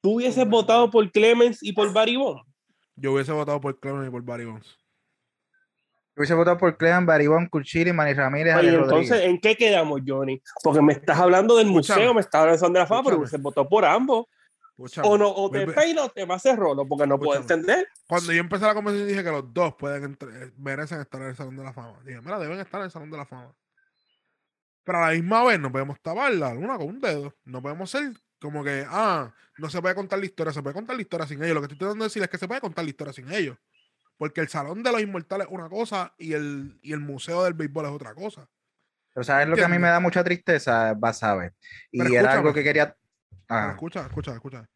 ¿tú 0.00 0.16
hubieses 0.16 0.48
votado 0.48 0.90
por 0.90 1.10
Clemens 1.10 1.60
y 1.62 1.72
por 1.72 1.92
Barry 1.92 2.14
Bonds? 2.16 2.42
Yo 2.94 3.12
hubiese 3.14 3.32
votado 3.32 3.60
por 3.60 3.80
Clemens 3.80 4.06
y 4.06 4.10
por 4.10 4.22
Barry 4.22 4.44
Bonds. 4.44 4.76
Hubiese 6.20 6.34
votado 6.34 6.58
por 6.58 6.76
Clean, 6.76 7.06
Baribón, 7.06 7.46
Culchiri, 7.46 7.94
Manny 7.94 8.12
Ramírez, 8.12 8.54
Oye, 8.54 8.68
entonces, 8.68 9.08
Rodríguez. 9.08 9.22
¿en 9.22 9.40
qué 9.40 9.56
quedamos, 9.56 10.02
Johnny? 10.06 10.42
Porque 10.62 10.82
me 10.82 10.92
estás 10.92 11.18
hablando 11.18 11.56
del 11.56 11.68
museo, 11.68 12.12
me 12.12 12.20
estás 12.20 12.40
hablando 12.42 12.52
del 12.52 12.58
Salón 12.58 12.72
de 12.74 12.80
la 12.80 12.86
Fama, 12.86 13.02
pero 13.04 13.26
se 13.26 13.38
votó 13.38 13.66
por 13.66 13.86
ambos. 13.86 14.26
O, 15.02 15.16
no, 15.16 15.30
o 15.30 15.50
te 15.50 15.66
peino 15.68 16.04
o 16.04 16.08
te 16.10 16.26
vas 16.26 16.44
a 16.44 16.54
rolo, 16.56 16.86
porque 16.86 17.06
no 17.06 17.18
puedo 17.18 17.40
entender. 17.40 17.88
Cuando 18.06 18.34
yo 18.34 18.40
empecé 18.40 18.66
la 18.66 18.74
conversación 18.74 19.08
dije 19.08 19.24
que 19.24 19.30
los 19.30 19.50
dos 19.50 19.74
pueden 19.76 20.12
eh, 20.20 20.52
merecen 20.58 21.00
estar 21.00 21.22
en 21.22 21.28
el 21.28 21.36
Salón 21.36 21.56
de 21.56 21.64
la 21.64 21.72
Fama. 21.72 21.98
Dije, 22.04 22.20
mira, 22.20 22.38
deben 22.38 22.60
estar 22.60 22.80
en 22.82 22.84
el 22.84 22.90
Salón 22.90 23.10
de 23.10 23.16
la 23.16 23.24
Fama. 23.24 23.54
Pero 24.84 24.98
a 24.98 25.06
la 25.06 25.14
misma 25.14 25.42
vez 25.44 25.58
no 25.58 25.72
podemos 25.72 25.98
taparla 26.02 26.48
una 26.48 26.76
con 26.76 26.88
un 26.88 27.00
dedo. 27.00 27.34
No 27.44 27.62
podemos 27.62 27.90
ser 27.90 28.12
como 28.38 28.62
que, 28.62 28.84
ah, 28.86 29.32
no 29.56 29.70
se 29.70 29.80
puede 29.80 29.94
contar 29.94 30.18
la 30.18 30.26
historia, 30.26 30.52
se 30.52 30.62
puede 30.62 30.74
contar 30.74 30.96
la 30.96 31.02
historia 31.02 31.26
sin 31.26 31.42
ellos. 31.42 31.54
Lo 31.54 31.60
que 31.62 31.64
estoy 31.64 31.78
tratando 31.78 32.04
de 32.04 32.08
decir 32.08 32.22
es 32.22 32.28
que 32.28 32.36
se 32.36 32.46
puede 32.46 32.60
contar 32.60 32.84
la 32.84 32.90
historia 32.90 33.14
sin 33.14 33.32
ellos. 33.32 33.56
Porque 34.20 34.42
el 34.42 34.48
Salón 34.48 34.82
de 34.82 34.92
los 34.92 35.00
Inmortales 35.00 35.46
es 35.46 35.52
una 35.54 35.70
cosa 35.70 36.12
y 36.18 36.34
el, 36.34 36.78
y 36.82 36.92
el 36.92 37.00
Museo 37.00 37.42
del 37.42 37.54
Béisbol 37.54 37.86
es 37.86 37.90
otra 37.90 38.14
cosa. 38.14 38.46
Pero 39.14 39.24
¿sabes 39.24 39.48
lo 39.48 39.56
que 39.56 39.64
a 39.64 39.68
mí 39.68 39.78
me 39.78 39.88
da 39.88 39.98
mucha 39.98 40.22
tristeza? 40.22 40.92
Vas 40.92 41.22
a 41.22 41.34
ver. 41.36 41.54
Y 41.90 42.02
Pero 42.02 42.14
era 42.14 42.34
algo 42.34 42.52
que 42.52 42.62
quería... 42.62 42.94
Ah, 43.48 43.70
escucha, 43.70 44.04
escucha, 44.04 44.34
escucha. 44.34 44.68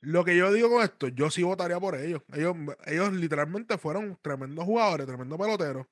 Lo 0.00 0.24
que 0.24 0.34
yo 0.34 0.50
digo 0.54 0.70
con 0.70 0.82
esto, 0.82 1.08
yo 1.08 1.28
sí 1.28 1.42
votaría 1.42 1.78
por 1.78 1.96
ellos. 1.96 2.22
Ellos, 2.32 2.56
ellos 2.86 3.12
literalmente 3.12 3.76
fueron 3.76 4.18
tremendos 4.22 4.64
jugadores, 4.64 5.06
tremendos 5.06 5.38
peloteros. 5.38 5.86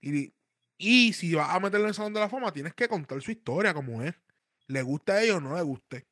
Y, 0.00 0.32
y 0.78 1.12
si 1.12 1.34
vas 1.34 1.52
a 1.52 1.58
meterlo 1.58 1.86
en 1.86 1.88
el 1.88 1.94
Salón 1.96 2.14
de 2.14 2.20
la 2.20 2.28
Fama, 2.28 2.52
tienes 2.52 2.74
que 2.74 2.86
contar 2.86 3.20
su 3.22 3.32
historia 3.32 3.74
como 3.74 4.04
es. 4.04 4.14
Le 4.68 4.82
guste 4.82 5.10
a 5.10 5.20
ellos 5.20 5.38
o 5.38 5.40
no 5.40 5.56
le 5.56 5.62
guste. 5.62 6.06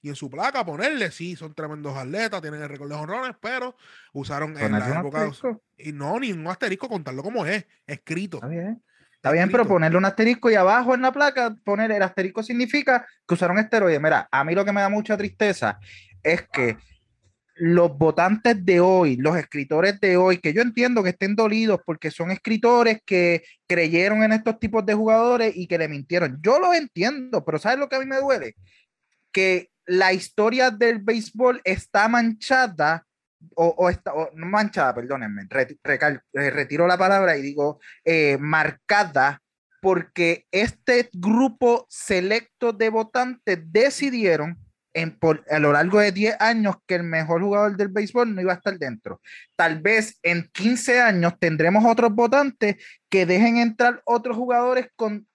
Y 0.00 0.08
en 0.10 0.16
su 0.16 0.30
placa 0.30 0.64
ponerle, 0.64 1.10
sí, 1.10 1.34
son 1.34 1.54
tremendos 1.54 1.96
atletas, 1.96 2.40
tienen 2.40 2.62
el 2.62 2.68
récord 2.68 2.88
de 2.88 2.94
honrones, 2.94 3.36
pero 3.40 3.76
usaron 4.12 4.50
en 4.50 4.70
ponerle 4.70 4.78
la 4.78 5.00
un 5.00 5.06
época... 5.06 5.22
asterisco. 5.22 5.62
Y 5.76 5.92
no, 5.92 6.20
ni 6.20 6.32
un 6.32 6.46
asterisco, 6.46 6.88
contarlo 6.88 7.22
como 7.22 7.44
es, 7.44 7.66
escrito. 7.86 8.36
Está 8.36 8.48
bien. 8.48 8.82
Está 9.18 9.32
bien, 9.32 9.50
pero 9.50 9.66
ponerle 9.66 9.98
un 9.98 10.04
asterisco 10.04 10.48
y 10.48 10.54
abajo 10.54 10.94
en 10.94 11.02
la 11.02 11.10
placa 11.10 11.56
poner 11.64 11.90
el 11.90 12.02
asterisco 12.02 12.40
significa 12.44 13.04
que 13.26 13.34
usaron 13.34 13.58
esteroides. 13.58 14.00
Mira, 14.00 14.28
a 14.30 14.44
mí 14.44 14.54
lo 14.54 14.64
que 14.64 14.72
me 14.72 14.80
da 14.80 14.88
mucha 14.88 15.16
tristeza 15.16 15.80
es 16.22 16.46
que 16.52 16.76
los 17.56 17.98
votantes 17.98 18.64
de 18.64 18.78
hoy, 18.78 19.16
los 19.16 19.36
escritores 19.36 19.98
de 20.00 20.16
hoy, 20.16 20.38
que 20.38 20.52
yo 20.52 20.62
entiendo 20.62 21.02
que 21.02 21.10
estén 21.10 21.34
dolidos 21.34 21.80
porque 21.84 22.12
son 22.12 22.30
escritores 22.30 23.00
que 23.04 23.42
creyeron 23.66 24.22
en 24.22 24.32
estos 24.32 24.60
tipos 24.60 24.86
de 24.86 24.94
jugadores 24.94 25.56
y 25.56 25.66
que 25.66 25.78
le 25.78 25.88
mintieron. 25.88 26.38
Yo 26.40 26.60
lo 26.60 26.72
entiendo, 26.72 27.44
pero 27.44 27.58
¿sabes 27.58 27.80
lo 27.80 27.88
que 27.88 27.96
a 27.96 28.00
mí 28.00 28.06
me 28.06 28.20
duele? 28.20 28.54
Que 29.32 29.70
la 29.88 30.12
historia 30.12 30.70
del 30.70 31.00
béisbol 31.00 31.60
está 31.64 32.08
manchada 32.08 33.04
o, 33.54 33.66
o 33.78 33.88
está, 33.90 34.12
o- 34.14 34.30
manchada, 34.34 34.94
perdónenme, 34.94 35.46
re- 35.48 35.78
eh, 35.84 36.50
retiro 36.50 36.86
la 36.86 36.98
palabra 36.98 37.36
y 37.36 37.42
digo 37.42 37.80
eh, 38.04 38.36
marcada 38.38 39.40
porque 39.80 40.44
este 40.50 41.08
grupo 41.12 41.86
selecto 41.88 42.72
de 42.72 42.88
votantes 42.90 43.60
decidieron 43.64 44.58
en, 44.92 45.16
por, 45.16 45.44
a 45.48 45.60
lo 45.60 45.72
largo 45.72 46.00
de 46.00 46.10
10 46.10 46.36
años 46.40 46.74
que 46.86 46.96
el 46.96 47.04
mejor 47.04 47.42
jugador 47.42 47.76
del 47.76 47.86
béisbol 47.88 48.34
no 48.34 48.40
iba 48.40 48.52
a 48.52 48.56
estar 48.56 48.76
dentro. 48.76 49.20
Tal 49.54 49.80
vez 49.80 50.18
en 50.24 50.48
15 50.52 51.00
años 51.00 51.34
tendremos 51.38 51.84
otros 51.84 52.12
votantes 52.12 52.76
que 53.08 53.24
dejen 53.24 53.58
entrar 53.58 54.02
otros 54.04 54.36
jugadores 54.36 54.88
con, 54.96 55.27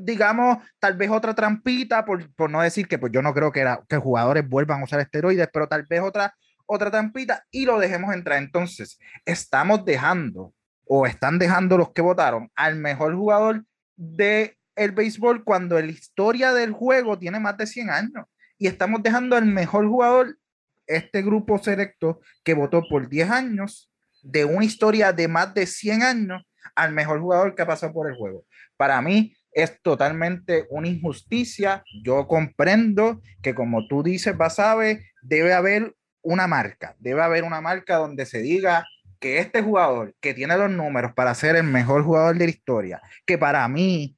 digamos, 0.00 0.58
tal 0.78 0.96
vez 0.96 1.10
otra 1.10 1.34
trampita, 1.34 2.04
por, 2.04 2.32
por 2.34 2.50
no 2.50 2.62
decir 2.62 2.88
que 2.88 2.98
pues 2.98 3.12
yo 3.12 3.22
no 3.22 3.34
creo 3.34 3.52
que, 3.52 3.60
era, 3.60 3.82
que 3.88 3.96
jugadores 3.96 4.48
vuelvan 4.48 4.80
a 4.80 4.84
usar 4.84 5.00
esteroides, 5.00 5.48
pero 5.52 5.68
tal 5.68 5.86
vez 5.86 6.00
otra, 6.00 6.34
otra 6.66 6.90
trampita 6.90 7.44
y 7.50 7.66
lo 7.66 7.78
dejemos 7.78 8.14
entrar. 8.14 8.38
Entonces, 8.38 8.98
estamos 9.24 9.84
dejando 9.84 10.54
o 10.86 11.06
están 11.06 11.38
dejando 11.38 11.76
los 11.76 11.92
que 11.92 12.02
votaron 12.02 12.50
al 12.54 12.76
mejor 12.76 13.14
jugador 13.14 13.64
de 13.96 14.56
el 14.74 14.92
béisbol 14.92 15.44
cuando 15.44 15.78
la 15.78 15.86
historia 15.86 16.52
del 16.52 16.72
juego 16.72 17.18
tiene 17.18 17.38
más 17.38 17.56
de 17.56 17.66
100 17.66 17.90
años 17.90 18.24
y 18.58 18.66
estamos 18.66 19.02
dejando 19.02 19.36
al 19.36 19.44
mejor 19.44 19.86
jugador 19.86 20.38
este 20.86 21.22
grupo 21.22 21.58
selecto 21.58 22.20
que 22.42 22.54
votó 22.54 22.82
por 22.88 23.08
10 23.08 23.30
años 23.30 23.92
de 24.22 24.44
una 24.44 24.64
historia 24.64 25.12
de 25.12 25.28
más 25.28 25.52
de 25.54 25.66
100 25.66 26.02
años 26.02 26.42
al 26.74 26.92
mejor 26.92 27.20
jugador 27.20 27.54
que 27.54 27.62
ha 27.62 27.66
pasado 27.66 27.92
por 27.92 28.08
el 28.10 28.16
juego. 28.16 28.44
Para 28.76 29.00
mí 29.02 29.34
es 29.52 29.80
totalmente 29.82 30.66
una 30.70 30.88
injusticia. 30.88 31.82
Yo 32.04 32.26
comprendo 32.26 33.20
que 33.42 33.54
como 33.54 33.86
tú 33.88 34.02
dices, 34.02 34.36
Basabe, 34.36 35.04
debe 35.22 35.52
haber 35.52 35.94
una 36.22 36.46
marca, 36.46 36.96
debe 36.98 37.22
haber 37.22 37.44
una 37.44 37.60
marca 37.60 37.96
donde 37.96 38.26
se 38.26 38.40
diga 38.40 38.86
que 39.18 39.38
este 39.38 39.62
jugador 39.62 40.14
que 40.20 40.34
tiene 40.34 40.56
los 40.56 40.70
números 40.70 41.12
para 41.14 41.34
ser 41.34 41.56
el 41.56 41.64
mejor 41.64 42.04
jugador 42.04 42.36
de 42.36 42.44
la 42.46 42.50
historia, 42.50 43.02
que 43.26 43.38
para 43.38 43.66
mí 43.68 44.16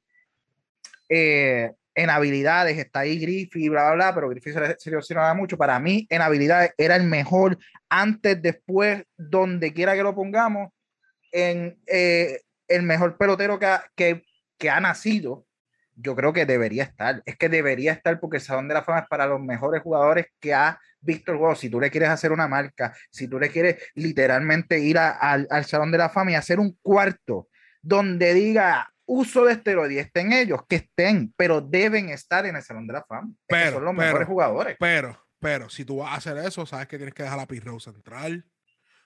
eh, 1.09 1.71
en 1.95 2.09
habilidades 2.09 2.77
está 2.77 3.01
ahí 3.01 3.19
Griffey, 3.19 3.69
bla, 3.69 3.85
bla, 3.87 3.93
bla, 3.95 4.15
pero 4.15 4.29
Griffey 4.29 4.53
se 4.53 4.59
le, 4.59 4.75
se 4.79 4.89
le 4.89 4.97
lesionaba 4.97 5.33
mucho. 5.33 5.57
Para 5.57 5.79
mí 5.79 6.07
en 6.09 6.21
habilidades 6.21 6.71
era 6.77 6.95
el 6.95 7.03
mejor 7.03 7.57
antes, 7.89 8.41
después, 8.41 9.03
donde 9.17 9.73
quiera 9.73 9.93
que 9.95 10.03
lo 10.03 10.15
pongamos, 10.15 10.71
en 11.31 11.77
eh, 11.87 12.41
el 12.67 12.83
mejor 12.83 13.17
pelotero 13.17 13.59
que, 13.59 14.23
que 14.63 14.69
ha 14.69 14.79
nacido. 14.79 15.45
Yo 15.95 16.15
creo 16.15 16.31
que 16.31 16.45
debería 16.45 16.83
estar. 16.83 17.21
Es 17.25 17.35
que 17.35 17.49
debería 17.49 17.91
estar 17.91 18.17
porque 18.21 18.37
el 18.37 18.43
Salón 18.43 18.69
de 18.69 18.73
la 18.75 18.81
Fama 18.83 18.99
es 18.99 19.07
para 19.09 19.27
los 19.27 19.41
mejores 19.41 19.81
jugadores 19.81 20.27
que 20.39 20.53
ha 20.53 20.79
visto 21.01 21.33
el 21.33 21.37
juego. 21.37 21.53
Si 21.53 21.69
tú 21.69 21.81
le 21.81 21.91
quieres 21.91 22.07
hacer 22.09 22.31
una 22.31 22.47
marca, 22.47 22.95
si 23.11 23.27
tú 23.27 23.37
le 23.37 23.49
quieres 23.49 23.75
literalmente 23.93 24.79
ir 24.79 24.97
a- 24.97 25.11
al, 25.11 25.47
al 25.51 25.65
Salón 25.65 25.91
de 25.91 25.97
la 25.97 26.07
Fama 26.07 26.31
y 26.31 26.35
hacer 26.35 26.61
un 26.61 26.77
cuarto 26.81 27.49
donde 27.81 28.33
diga 28.33 28.89
uso 29.05 29.43
de 29.43 29.51
esteroides, 29.51 30.05
estén 30.05 30.31
ellos, 30.31 30.61
que 30.69 30.77
estén, 30.77 31.33
pero 31.35 31.59
deben 31.59 32.07
estar 32.07 32.45
en 32.45 32.55
el 32.55 32.63
Salón 32.63 32.87
de 32.87 32.93
la 32.93 33.03
Fama. 33.03 33.27
Es 33.49 33.57
que 33.57 33.63
Pero, 33.65 33.71
son 33.73 33.83
los 33.85 33.93
pero, 33.95 34.05
mejores 34.07 34.27
jugadores. 34.29 34.77
Pero, 34.79 35.27
pero, 35.39 35.69
si 35.69 35.83
tú 35.83 35.97
vas 35.97 36.13
a 36.13 36.15
hacer 36.15 36.37
eso, 36.37 36.65
sabes 36.65 36.87
que 36.87 36.95
tienes 36.95 37.13
que 37.13 37.23
dejar 37.23 37.37
a 37.39 37.45
Pirro 37.45 37.77
central. 37.81 38.45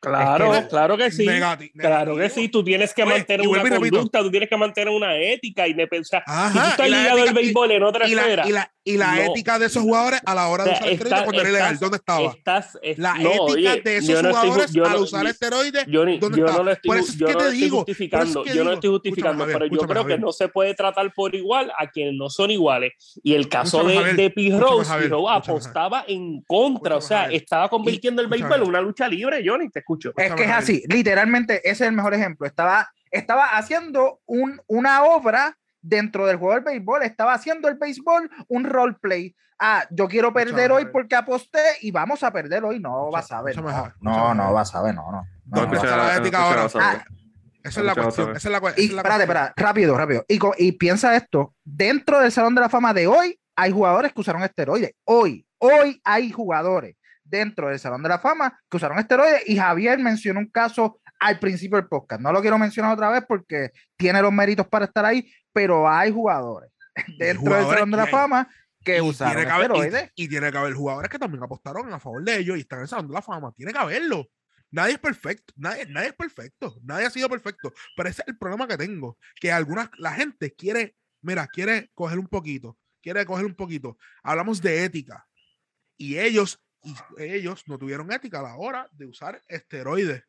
Claro, 0.00 0.54
Es 0.54 0.62
que- 0.62 0.68
claro 0.68 0.96
que 0.96 1.10
sí. 1.10 1.26
Negati- 1.26 1.72
Claro 1.76 2.16
que 2.16 2.28
sí, 2.30 2.48
tú 2.48 2.62
tienes 2.62 2.92
que 2.94 3.04
mantener 3.04 3.46
una 3.48 3.62
conducta, 3.62 4.20
tú 4.20 4.30
tienes 4.30 4.48
que 4.48 4.56
mantener 4.56 4.92
una 4.94 5.16
ética 5.16 5.66
y 5.66 5.72
de 5.72 5.86
pensar. 5.86 6.22
si 6.26 6.30
tú 6.32 6.32
Ajá, 6.58 6.68
estás 6.70 6.88
ligado 6.90 7.22
al 7.22 7.34
béisbol 7.34 7.70
en 7.72 7.82
otra 7.82 8.06
y 8.08 8.14
la, 8.14 8.22
esfera, 8.22 8.46
y 8.48 8.52
la, 8.52 8.72
y 8.84 8.96
la 8.98 9.14
No. 9.16 9.22
ética 9.22 9.58
de 9.58 9.66
esos 9.66 9.82
jugadores 9.82 10.20
a 10.24 10.34
la 10.34 10.48
hora 10.48 10.64
de 10.64 10.70
O 10.70 10.74
sea, 10.74 10.82
usar 10.82 10.92
esteroides 10.92 11.22
cuando 11.24 11.40
era 11.40 11.50
ilegal, 11.50 11.66
estás- 11.74 11.80
¿dónde 11.80 11.96
estaba? 11.96 12.30
estás, 12.30 12.78
es- 12.82 12.98
La 12.98 13.14
no, 13.14 13.30
ética 13.30 13.42
oye, 13.72 13.82
de 13.82 13.96
esos 13.96 14.08
no 14.22 14.28
estoy 14.28 14.32
ju- 14.32 14.34
jugadores 14.42 14.72
yo 14.72 14.84
al 14.84 14.92
no- 14.92 15.00
usar 15.00 15.26
esteroides, 15.26 15.86
Yo, 15.88 16.04
ni- 16.04 16.18
¿dónde 16.18 16.38
yo 16.38 16.46
no 16.46 16.62
lo 16.62 16.70
estoy, 16.72 16.88
Por 16.88 16.96
eso 16.98 17.08
es 17.12 17.16
yo 17.18 17.26
que 17.26 17.32
no 17.32 17.38
te 17.38 17.44
lo 17.44 17.50
estoy 17.50 17.62
digo, 17.64 17.76
es 17.76 17.84
justificando, 17.84 18.42
que 18.44 18.54
yo 18.54 18.64
no 18.64 18.72
estoy 18.72 18.90
justificando, 18.90 19.44
escúchame, 19.44 19.52
pero 19.66 19.66
yo 19.82 19.88
creo 19.88 20.02
Javier. 20.02 20.18
que 20.18 20.24
no 20.24 20.32
se 20.32 20.48
puede 20.48 20.74
tratar 20.74 21.12
por 21.14 21.34
igual 21.34 21.72
a 21.78 21.88
quienes 21.90 22.14
no 22.14 22.30
son 22.30 22.50
iguales. 22.50 22.92
Y 23.24 23.34
el 23.34 23.48
caso 23.48 23.78
Escúchame, 23.80 24.12
de, 24.14 24.30
Javier, 24.30 24.60
Rose, 24.60 24.92
Pete 24.94 25.08
Rose 25.08 25.32
apostaba 25.32 26.04
en 26.06 26.42
contra, 26.46 26.96
o 26.96 27.00
sea, 27.00 27.26
estaba 27.30 27.68
convirtiendo 27.68 28.22
el 28.22 28.28
béisbol 28.28 28.62
en 28.62 28.68
una 28.68 28.80
lucha 28.80 29.08
libre, 29.08 29.42
Johnny, 29.44 29.68
te 29.70 29.82
escucho. 29.86 30.12
Es 30.16 30.34
que 30.34 30.44
es 30.44 30.50
así, 30.50 30.82
literalmente 30.88 31.60
ese 31.68 31.84
es 31.84 31.88
el 31.88 31.92
mejor 31.92 32.12
ejemplo. 32.14 32.46
Estaba, 32.46 32.90
estaba 33.10 33.56
haciendo 33.56 34.20
un, 34.26 34.60
una 34.66 35.04
obra 35.04 35.56
dentro 35.80 36.26
del 36.26 36.36
juego 36.36 36.54
del 36.54 36.64
béisbol, 36.64 37.02
estaba 37.04 37.34
haciendo 37.34 37.68
el 37.68 37.76
béisbol 37.76 38.28
un 38.48 38.64
roleplay. 38.64 39.34
Ah, 39.58 39.86
yo 39.90 40.08
quiero 40.08 40.32
perder 40.32 40.72
hoy 40.72 40.86
porque 40.86 41.14
aposté 41.14 41.60
y 41.80 41.90
vamos 41.90 42.22
a 42.22 42.30
perder 42.32 42.64
hoy. 42.64 42.80
No, 42.80 43.10
vas 43.10 43.30
a 43.32 43.40
ver. 43.40 43.56
No, 43.62 43.92
no, 44.00 44.34
no, 44.34 44.52
vas 44.52 44.74
a 44.74 44.82
ver, 44.82 44.94
no, 44.94 45.10
no. 45.10 45.26
No, 45.46 45.72
la 45.72 46.16
ética 46.16 46.42
ahora. 46.42 46.66
Ah, 46.74 47.04
Esa 47.62 47.80
es 47.80 47.86
la 47.86 47.94
cuestión. 47.94 48.36
Esa 48.36 48.48
es 48.48 48.52
la, 48.52 48.58
esa 48.58 48.80
Y 48.80 48.86
es 48.86 48.92
la 48.92 49.00
espérate, 49.00 49.26
cuestión. 49.26 49.38
espérate, 49.38 49.62
rápido, 49.62 49.96
rápido. 49.96 50.24
Y, 50.28 50.38
y 50.58 50.72
piensa 50.72 51.16
esto, 51.16 51.54
dentro 51.64 52.20
del 52.20 52.32
Salón 52.32 52.54
de 52.54 52.60
la 52.60 52.68
Fama 52.68 52.92
de 52.92 53.06
hoy 53.06 53.38
hay 53.54 53.70
jugadores 53.70 54.12
que 54.12 54.20
usaron 54.20 54.42
esteroides. 54.42 54.92
Hoy, 55.04 55.46
hoy 55.58 56.00
hay 56.04 56.30
jugadores 56.32 56.96
dentro 57.28 57.68
del 57.68 57.78
Salón 57.78 58.02
de 58.02 58.08
la 58.08 58.18
Fama 58.18 58.58
que 58.70 58.76
usaron 58.76 58.98
esteroides 58.98 59.42
y 59.48 59.56
Javier 59.56 59.98
mencionó 59.98 60.40
un 60.40 60.46
caso 60.50 61.00
al 61.20 61.38
principio 61.38 61.76
del 61.78 61.88
podcast. 61.88 62.20
No 62.20 62.32
lo 62.32 62.40
quiero 62.40 62.58
mencionar 62.58 62.92
otra 62.92 63.10
vez 63.10 63.24
porque 63.26 63.70
tiene 63.96 64.20
los 64.22 64.32
méritos 64.32 64.66
para 64.68 64.84
estar 64.86 65.04
ahí, 65.04 65.30
pero 65.52 65.88
hay 65.88 66.12
jugadores 66.12 66.70
dentro 67.18 67.26
del 67.26 67.36
jugadores 67.38 67.70
Salón 67.70 67.90
de 67.90 67.96
la 67.96 68.02
y 68.02 68.06
hay- 68.06 68.12
Fama 68.12 68.48
que 68.84 68.98
Y 68.98 69.00
usaron 69.00 69.32
tiene 69.34 69.46
que 69.46 69.52
haber- 69.52 69.70
y- 69.70 69.74
esteroides. 69.74 70.12
Y, 70.14 70.28
tiene 70.28 70.52
que 70.52 70.58
haber 70.58 70.74
jugadores 70.74 71.10
que 71.10 71.18
también 71.18 71.42
apostaron 71.42 71.92
a 71.92 71.98
favor 71.98 72.22
de 72.22 72.36
ellos 72.36 72.56
y 72.56 72.60
están 72.60 72.78
en 72.78 72.82
el 72.84 72.88
Salón 72.88 73.08
de 73.08 73.14
la 73.14 73.22
Fama. 73.22 73.52
Tiene 73.56 73.72
que 73.72 73.78
haberlo. 73.78 74.28
Nadie 74.70 74.92
es 74.94 74.98
perfecto. 75.00 75.52
Nadie, 75.56 75.86
nadie 75.86 76.08
es 76.08 76.14
perfecto. 76.14 76.76
Nadie 76.84 77.06
ha 77.06 77.10
sido 77.10 77.28
perfecto. 77.28 77.72
Pero 77.96 78.08
ese 78.08 78.22
es 78.22 78.28
el 78.28 78.38
problema 78.38 78.68
que 78.68 78.76
tengo. 78.76 79.18
Que 79.40 79.50
algunas, 79.50 79.88
la 79.98 80.12
gente 80.12 80.52
quiere, 80.54 80.94
mira, 81.22 81.46
quiere 81.48 81.90
coger 81.94 82.18
un 82.18 82.28
poquito. 82.28 82.76
quiere 83.02 83.24
coger 83.24 83.46
un 83.46 83.54
poquito. 83.54 83.96
Hablamos 84.24 84.60
de 84.60 84.84
ética. 84.84 85.24
Y 85.96 86.18
ellos, 86.18 86.60
y 86.86 86.94
ellos 87.18 87.64
no 87.66 87.78
tuvieron 87.78 88.12
ética 88.12 88.38
a 88.38 88.44
la 88.44 88.56
hora 88.56 88.88
de 88.92 89.06
usar 89.06 89.42
esteroides. 89.48 90.22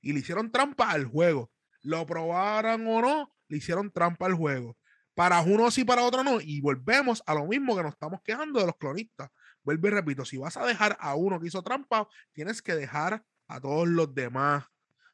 Y 0.00 0.12
le 0.12 0.20
hicieron 0.20 0.50
trampa 0.50 0.90
al 0.90 1.06
juego. 1.06 1.52
Lo 1.82 2.04
probaran 2.04 2.84
o 2.86 3.00
no, 3.00 3.34
le 3.48 3.58
hicieron 3.58 3.92
trampa 3.92 4.26
al 4.26 4.34
juego. 4.34 4.76
Para 5.14 5.40
uno 5.40 5.70
sí, 5.70 5.84
para 5.84 6.02
otro 6.02 6.24
no. 6.24 6.40
Y 6.40 6.60
volvemos 6.60 7.22
a 7.26 7.34
lo 7.34 7.46
mismo 7.46 7.76
que 7.76 7.82
nos 7.82 7.92
estamos 7.92 8.20
quejando 8.24 8.58
de 8.58 8.66
los 8.66 8.76
clonistas. 8.76 9.30
Vuelvo 9.62 9.86
y 9.86 9.90
repito, 9.90 10.24
si 10.24 10.36
vas 10.36 10.56
a 10.56 10.66
dejar 10.66 10.96
a 11.00 11.14
uno 11.14 11.38
que 11.38 11.46
hizo 11.46 11.62
trampa, 11.62 12.08
tienes 12.32 12.60
que 12.60 12.74
dejar 12.74 13.24
a 13.46 13.60
todos 13.60 13.86
los 13.86 14.12
demás 14.14 14.64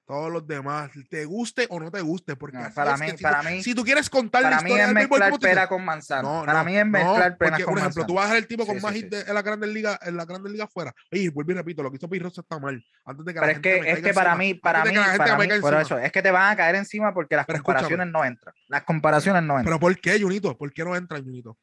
todos 0.07 0.31
los 0.33 0.47
demás, 0.47 0.91
te 1.11 1.25
guste 1.25 1.67
o 1.69 1.81
no 1.81 1.91
te 1.91 2.01
guste, 2.01 2.37
porque 2.37 2.57
No, 2.57 2.73
para 2.73 2.97
mí, 2.97 3.11
si, 3.17 3.23
para 3.23 3.41
tú, 3.43 3.49
mí, 3.49 3.63
si 3.63 3.75
tú 3.75 3.83
quieres 3.85 4.09
contar 4.09 4.43
la 4.43 4.51
mí 4.51 4.55
historia 4.57 4.83
es 4.83 4.87
del 4.89 4.95
béisbol, 4.95 5.19
mezclar 5.19 5.31
¿cómo 5.31 5.39
tú 5.41 5.47
pera 5.47 5.69
con 5.69 5.85
manzana. 5.85 6.23
No, 6.23 6.45
para 6.47 6.59
no, 6.61 6.65
mí 6.65 6.77
es 6.77 6.87
mezclar 6.87 7.37
porque, 7.37 7.65
con 7.65 7.75
por 7.75 7.79
ejemplo, 7.79 7.83
manzana. 7.83 8.07
tú 8.07 8.15
vas 8.15 8.23
a 8.23 8.27
dejar 8.29 8.39
el 8.39 8.47
tipo 8.47 8.67
con 8.67 8.77
Sí, 8.77 8.83
más 8.83 8.93
sí. 8.95 9.03
de- 9.03 9.21
en 9.23 9.35
la 9.35 9.43
Grandes 9.43 9.69
Ligas, 9.71 9.99
en 10.03 10.17
la 10.17 10.25
Grandes 10.25 10.53
Ligas 10.53 10.69
afuera. 10.69 10.95
Oye, 11.13 11.29
vuelvo 11.31 11.51
y 11.51 11.55
repito, 11.57 11.83
lo 11.83 11.91
que 11.91 11.97
hizo 11.97 12.09
Pirro 12.09 12.29
está 12.29 12.59
mal. 12.61 12.85
Antes 13.05 13.25
de 13.25 13.35
que 13.35 13.41
la 13.41 13.47
Pero 13.47 13.51
es 13.51 13.57
gente 13.57 13.69
que, 13.75 13.81
me 13.83 13.91
es 13.91 13.97
que 14.03 14.15
para 14.15 14.31
encima, 14.31 14.37
mí, 14.37 14.55
para 14.55 14.79
antes 14.83 14.93
mí, 14.93 14.99
la 14.99 15.17
para 15.17 15.39
mí, 15.39 15.49
por 15.61 15.75
eso, 15.75 15.99
es 15.99 16.13
que 16.13 16.23
te 16.23 16.31
van 16.31 16.53
a 16.53 16.57
caer 16.57 16.77
encima 16.77 17.13
porque 17.13 17.35
las 17.37 17.45
Pero 17.47 17.57
escúchame. 17.59 17.75
comparaciones 17.81 18.13
no 18.13 18.25
entran. 18.25 18.55
Las 18.69 18.83
comparaciones 18.85 19.43
no 19.43 19.59
entran. 19.59 19.65
Pero 19.65 19.81
¿por 19.81 20.01
qué, 20.01 20.21
Junito? 20.21 20.57
¿Por 20.57 20.73
qué 20.73 20.85
no 20.85 20.95
entra 20.97 21.19
Junito? 21.19 21.59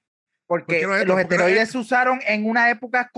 porque 0.46 0.82
no 0.86 0.96
entran? 0.96 1.08
los 1.08 1.08
¿Por 1.08 1.08
qué 1.08 1.14
no 1.16 1.20
esteroides 1.22 1.62
entran? 1.70 1.72
se 1.72 1.78
usaron 1.80 2.20
en 2.28 2.46
una 2.48 2.70
época 2.70 3.10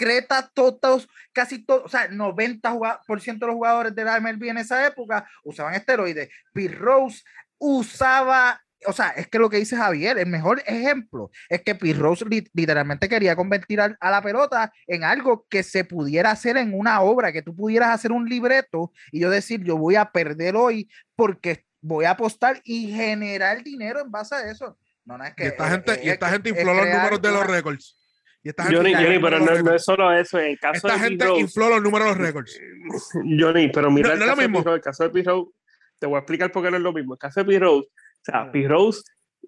concreta, 0.00 0.50
todos, 0.54 1.08
casi 1.32 1.64
todos, 1.64 1.84
o 1.84 1.88
sea, 1.88 2.08
90% 2.08 3.38
de 3.38 3.46
los 3.46 3.54
jugadores 3.54 3.94
de 3.94 4.04
la 4.04 4.18
MLB 4.20 4.44
en 4.48 4.58
esa 4.58 4.86
época 4.86 5.28
usaban 5.44 5.74
esteroides. 5.74 6.28
Pete 6.52 6.74
Rose 6.74 7.22
usaba, 7.58 8.60
o 8.86 8.92
sea, 8.92 9.10
es 9.10 9.28
que 9.28 9.38
lo 9.38 9.50
que 9.50 9.58
dice 9.58 9.76
Javier, 9.76 10.18
el 10.18 10.26
mejor 10.26 10.62
ejemplo 10.66 11.30
es 11.48 11.62
que 11.62 11.74
Pete 11.74 11.98
Rose 11.98 12.24
li- 12.24 12.48
literalmente 12.54 13.08
quería 13.08 13.36
convertir 13.36 13.80
al- 13.80 13.96
a, 14.00 14.10
la 14.10 14.22
pelota 14.22 14.72
en 14.86 15.04
algo 15.04 15.46
que 15.50 15.62
se 15.62 15.84
pudiera 15.84 16.30
hacer 16.30 16.56
en 16.56 16.72
una 16.74 17.00
obra, 17.02 17.32
que 17.32 17.42
tú 17.42 17.54
pudieras 17.54 17.90
hacer 17.90 18.10
un 18.12 18.26
libreto 18.28 18.92
y 19.12 19.20
yo 19.20 19.30
decir, 19.30 19.62
yo 19.62 19.76
voy 19.76 19.96
a 19.96 20.06
perder 20.10 20.56
hoy 20.56 20.88
porque 21.14 21.64
voy 21.82 22.06
a 22.06 22.12
apostar 22.12 22.60
y 22.64 22.90
generar 22.92 23.62
dinero 23.62 24.00
en 24.00 24.10
base 24.10 24.34
a 24.34 24.50
eso. 24.50 24.78
No, 25.04 25.16
no 25.18 25.24
es 25.24 25.34
que 25.34 25.44
y 25.44 25.46
esta 25.48 25.66
eh, 25.66 25.70
gente, 25.70 25.92
eh, 25.94 26.00
y 26.04 26.08
esta 26.10 26.26
es- 26.26 26.32
gente 26.32 26.50
es 26.50 26.56
infló 26.56 26.74
los 26.74 26.86
números 26.86 27.22
de 27.22 27.30
los 27.32 27.46
récords. 27.46 27.96
Y 28.42 28.48
esta 28.48 28.62
gente, 28.64 28.76
Johnny, 28.78 28.94
Johnny, 28.94 29.18
pero 29.18 29.38
no, 29.38 29.74
es 29.74 29.84
solo 29.84 30.12
eso. 30.12 30.38
En 30.38 30.46
el 30.52 30.58
caso 30.58 30.86
Esta 30.88 30.94
de 30.94 30.98
gente 31.08 31.24
Rose, 31.26 31.40
infló 31.42 31.68
los 31.68 31.82
números 31.82 32.08
de 32.08 32.14
los 32.14 32.18
récords. 32.18 32.60
Johnny, 33.38 33.68
pero 33.68 33.90
mira 33.90 34.08
No- 34.08 34.14
el 34.14 34.18
no 34.20 34.24
lo 34.26 34.30
caso 34.32 34.40
de 34.42 34.48
mismo. 34.48 34.74
El 34.74 34.80
caso 34.80 35.08
de 35.08 35.22
Rose, 35.22 35.50
te 35.98 36.06
voy 36.06 36.16
a 36.16 36.18
explicar 36.20 36.50
por 36.50 36.62
qué 36.64 36.70
no 36.70 36.76
es 36.78 36.82
lo 36.82 36.92
mismo. 36.92 37.14
El 37.14 37.18
caso 37.18 37.44
de 37.44 37.58
Rose, 37.58 37.88
o 37.88 38.24
sea, 38.24 38.50
Rose 38.68 39.02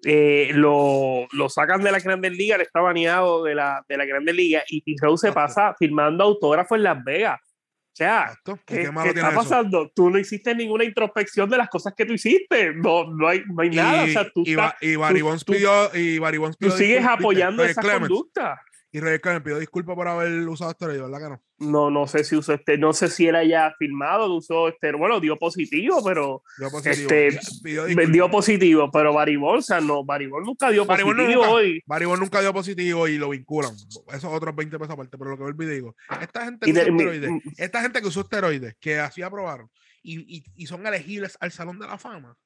eh, 0.05 0.51
lo, 0.53 1.27
lo 1.31 1.49
sacan 1.49 1.81
de 1.81 1.91
la 1.91 1.99
Grandes 1.99 2.31
Ligas, 2.33 2.57
él 2.59 2.65
está 2.65 2.81
baneado 2.81 3.43
de 3.43 3.55
la, 3.55 3.83
de 3.87 3.97
la 3.97 4.05
Grandes 4.05 4.35
Ligas 4.35 4.63
y 4.67 4.83
Rose 5.01 5.27
se 5.27 5.33
pasa 5.33 5.75
firmando 5.77 6.23
autógrafos 6.23 6.77
en 6.77 6.83
Las 6.83 7.03
Vegas. 7.03 7.39
O 7.41 7.95
sea, 7.95 8.21
Exacto. 8.23 8.59
¿Y 8.69 8.73
¿qué, 8.73 8.81
está 8.83 9.27
eso? 9.29 9.35
pasando? 9.35 9.91
Tú 9.95 10.09
no 10.09 10.17
hiciste 10.17 10.55
ninguna 10.55 10.83
introspección 10.83 11.47
de 11.49 11.57
las 11.57 11.69
cosas 11.69 11.93
que 11.95 12.05
tú 12.05 12.13
hiciste. 12.13 12.73
No, 12.73 13.05
no 13.13 13.27
hay, 13.27 13.43
no 13.47 13.61
hay 13.61 13.69
nada. 13.69 14.03
O 14.03 14.07
sea, 14.07 14.29
tú, 14.33 14.41
y, 14.45 14.51
estás- 14.51 14.73
y 14.81 14.95
Barry 14.95 15.19
tú- 15.19 15.25
Bonds 15.27 15.45
tú- 15.45 15.53
pidió, 15.53 15.95
y 15.95 16.17
Barry 16.17 16.37
Bonds 16.39 16.57
tú 16.57 16.65
pidió 16.67 16.77
sigues 16.77 17.05
apoyando 17.05 17.63
esa 17.63 17.81
Clemens. 17.81 18.07
conducta. 18.07 18.59
Y 18.95 18.99
Roger 18.99 19.19
Clemens 19.21 19.43
pidió 19.43 19.57
disculpas 19.57 19.95
por 19.95 20.07
haber 20.07 20.47
usado 20.47 20.69
esteroides, 20.69 21.01
¿verdad 21.01 21.17
que 21.17 21.29
no? 21.29 21.71
No, 21.71 21.89
no 21.89 22.05
sé 22.05 22.23
si 22.23 22.35
usó 22.35 22.53
este, 22.53 22.77
no 22.77 22.93
sé 22.93 23.07
si 23.09 23.27
él 23.27 23.35
haya 23.35 23.73
firmado, 23.79 24.31
usó 24.33 24.67
este, 24.67 24.91
bueno, 24.93 25.19
dio 25.19 25.35
positivo, 25.39 26.03
pero 26.03 26.43
Dio 26.59 26.69
positivo. 26.69 27.09
Este, 27.11 27.39
Pidió 27.63 27.85
disculpas. 27.85 28.13
dio 28.13 28.29
positivo, 28.29 28.91
pero 28.91 29.11
Baribol, 29.11 29.57
o 29.57 29.61
sea, 29.63 29.81
no, 29.81 30.05
Baribol 30.05 30.43
nunca 30.43 30.69
dio 30.69 30.85
positivo 30.85 31.13
nunca- 31.15 31.49
hoy. 31.49 31.81
Barry 31.87 32.05
Bonds 32.05 32.21
nunca 32.21 32.41
dio 32.41 32.53
positivo 32.53 33.07
y 33.07 33.17
lo 33.17 33.29
vinculan. 33.29 33.73
Esos 33.73 34.25
otros 34.25 34.55
20 34.55 34.77
pesos 34.77 34.93
aparte. 34.93 35.17
Pero 35.17 35.35
lo 35.35 35.55
que 35.55 35.63
y 35.63 35.67
digo, 35.67 35.95
esta 36.21 36.45
gente 36.45 36.65
que 36.71 36.71
usó 36.71 36.81
esteroides, 36.91 37.31
esta 37.57 37.81
gente 37.81 38.01
que 38.01 38.07
usó 38.07 38.21
esteroides, 38.21 38.75
que 38.79 38.99
así 38.99 39.23
aprobaron, 39.23 39.71
y, 40.03 40.37
y, 40.37 40.43
y 40.55 40.67
son 40.67 40.85
elegibles 40.85 41.35
al 41.39 41.51
Salón 41.51 41.79
de 41.79 41.87
la 41.87 41.97
Fama, 41.97 42.37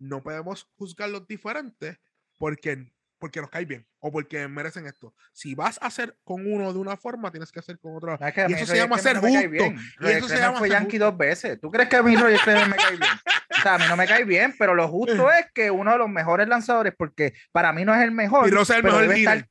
no 0.00 0.20
podemos 0.20 0.68
juzgarlos 0.74 1.28
diferentes 1.28 1.96
porque, 2.38 2.90
porque 3.22 3.40
nos 3.40 3.50
cae 3.50 3.64
bien 3.64 3.86
o 4.00 4.10
porque 4.10 4.48
merecen 4.48 4.84
esto. 4.86 5.14
Si 5.32 5.54
vas 5.54 5.78
a 5.80 5.86
hacer 5.86 6.16
con 6.24 6.44
uno 6.44 6.72
de 6.72 6.78
una 6.80 6.96
forma, 6.96 7.30
tienes 7.30 7.52
que 7.52 7.60
hacer 7.60 7.78
con 7.78 7.94
otra. 7.96 8.16
No, 8.20 8.26
es 8.26 8.34
que 8.34 8.40
a 8.40 8.50
Y 8.50 8.54
eso 8.54 8.66
se 8.66 8.76
llama 8.76 8.98
ser 8.98 9.14
no 9.14 9.20
justo. 9.22 9.48
bien. 9.48 9.76
Y 10.00 10.06
eso 10.08 10.28
se 10.28 10.38
llama 10.38 10.58
fue 10.58 10.68
Yankee 10.68 10.96
justo. 10.98 11.04
dos 11.04 11.16
veces. 11.16 11.60
¿Tú 11.60 11.70
crees 11.70 11.88
que 11.88 11.94
a 11.96 12.02
mí 12.02 12.16
Roger 12.16 12.40
Clemens 12.40 12.68
me 12.68 12.76
cae 12.76 12.96
bien? 12.96 13.10
O 13.58 13.62
sea, 13.62 13.74
a 13.76 13.78
mí 13.78 13.84
no 13.88 13.96
me 13.96 14.06
cae 14.08 14.24
bien, 14.24 14.54
pero 14.58 14.74
lo 14.74 14.88
justo 14.88 15.30
es 15.38 15.46
que 15.54 15.70
uno 15.70 15.92
de 15.92 15.98
los 15.98 16.08
mejores 16.10 16.48
lanzadores, 16.48 16.92
porque 16.98 17.32
para 17.52 17.72
mí 17.72 17.84
no 17.84 17.94
es 17.94 18.02
el 18.02 18.10
mejor. 18.10 18.44
Pirro 18.46 18.62
es 18.62 18.70
el 18.70 18.82
pero 18.82 18.94
mejor 18.98 19.02
debe 19.08 19.20
estar- 19.20 19.48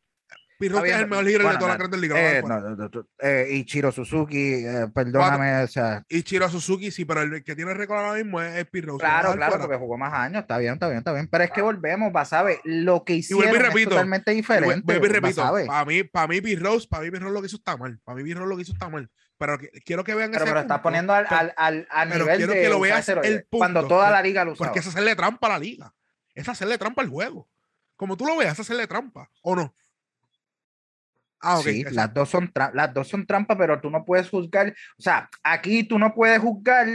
Pirro 0.61 0.77
Está 0.77 0.95
es 0.95 1.01
el 1.01 1.07
mejor 1.09 1.27
hitter 1.27 1.41
bueno, 1.41 1.51
de 1.53 1.59
todas 1.59 1.69
las 1.69 1.77
nada, 1.79 1.89
grandes 1.89 1.99
ligas. 1.99 2.17
eh, 2.19 2.43
no, 2.47 2.59
no, 2.61 2.89
no, 2.89 3.07
eh, 3.19 3.47
Ichiro 3.51 3.91
Suzuki, 3.91 4.53
eh, 4.65 4.87
perdóname, 4.93 5.63
o 5.63 5.67
sea, 5.67 6.03
Y 6.07 6.23
Chiro 6.23 6.47
Suzuki, 6.49 6.91
sí, 6.91 7.03
pero 7.03 7.21
el 7.23 7.43
que 7.43 7.55
tiene 7.55 7.73
récord 7.73 7.97
ahora 7.99 8.13
mismo 8.23 8.41
es, 8.41 8.55
es 8.55 8.67
claro, 8.97 9.33
claro, 9.33 9.57
porque 9.59 9.75
jugó 9.75 9.97
más 9.97 10.13
años, 10.13 10.41
está 10.43 10.57
bien, 10.57 10.73
está 10.75 10.87
bien, 10.87 10.99
está 10.99 11.11
bien, 11.13 11.27
pero 11.27 11.43
es 11.43 11.51
que 11.51 11.61
volvemos, 11.61 12.13
Basabe, 12.13 12.61
lo 12.63 13.03
que 13.03 13.13
y 13.13 13.17
hicieron 13.17 13.55
es 13.55 13.83
totalmente 13.85 14.31
diferente, 14.31 14.81
vuelvo 14.85 15.05
y 15.05 15.09
repito, 15.09 15.41
Basabe. 15.41 15.65
para 15.65 15.85
mí, 15.85 16.03
para 16.03 16.27
mí, 16.27 16.39
Pete 16.41 16.61
Rose, 16.61 16.87
para 16.87 17.03
mí, 17.03 17.11
Pete 17.11 17.23
Rose 17.23 17.33
lo 17.33 17.41
que 17.41 17.47
hizo 17.47 17.57
está 17.57 17.75
mal. 17.75 17.99
Para 18.03 18.15
mí, 18.15 18.23
Pete 18.23 18.35
Rose 18.35 18.49
lo 18.49 18.55
que 18.55 18.61
hizo 18.61 18.73
está 18.73 18.87
mal. 18.89 19.09
Pero 19.37 19.57
que- 19.57 19.69
quiero 19.83 20.03
que 20.03 20.13
vean 20.13 20.29
Pero, 20.29 20.43
ese 20.43 20.51
pero 20.51 20.61
estás 20.61 20.79
poniendo 20.81 21.13
al, 21.13 21.25
al, 21.27 21.53
al, 21.57 21.87
al 21.89 22.09
pero 22.09 22.25
nivel 22.25 22.37
quiero 22.37 22.53
de 22.53 22.61
que 22.61 22.69
lo 22.69 22.79
veas 22.79 23.09
el 23.09 23.47
cuando 23.49 23.79
punto, 23.81 23.95
toda 23.95 24.05
que- 24.07 24.11
la 24.11 24.21
liga 24.21 24.45
lo 24.45 24.51
usaba. 24.51 24.67
Porque 24.67 24.79
es 24.81 24.87
hacerle 24.87 25.15
trampa 25.15 25.47
a 25.47 25.49
la 25.49 25.57
liga. 25.59 25.93
Es 26.35 26.47
hacerle 26.47 26.77
trampa 26.77 27.01
al 27.01 27.09
juego. 27.09 27.49
Como 27.95 28.17
tú 28.17 28.25
lo 28.27 28.37
veas, 28.37 28.53
es 28.53 28.59
hacerle 28.59 28.85
trampa. 28.85 29.29
¿O 29.41 29.55
no? 29.55 29.73
Ah, 31.41 31.59
ok. 31.59 31.65
Sí, 31.65 31.83
las 31.91 32.13
dos 32.13 32.29
son 32.29 32.51
las 32.73 32.93
dos 32.93 33.07
son 33.07 33.25
trampas, 33.25 33.57
pero 33.57 33.81
tú 33.81 33.89
no 33.89 34.05
puedes 34.05 34.29
juzgar, 34.29 34.73
o 34.97 35.01
sea, 35.01 35.29
aquí 35.43 35.83
tú 35.83 35.97
no 35.97 36.13
puedes 36.13 36.39
juzgar 36.39 36.87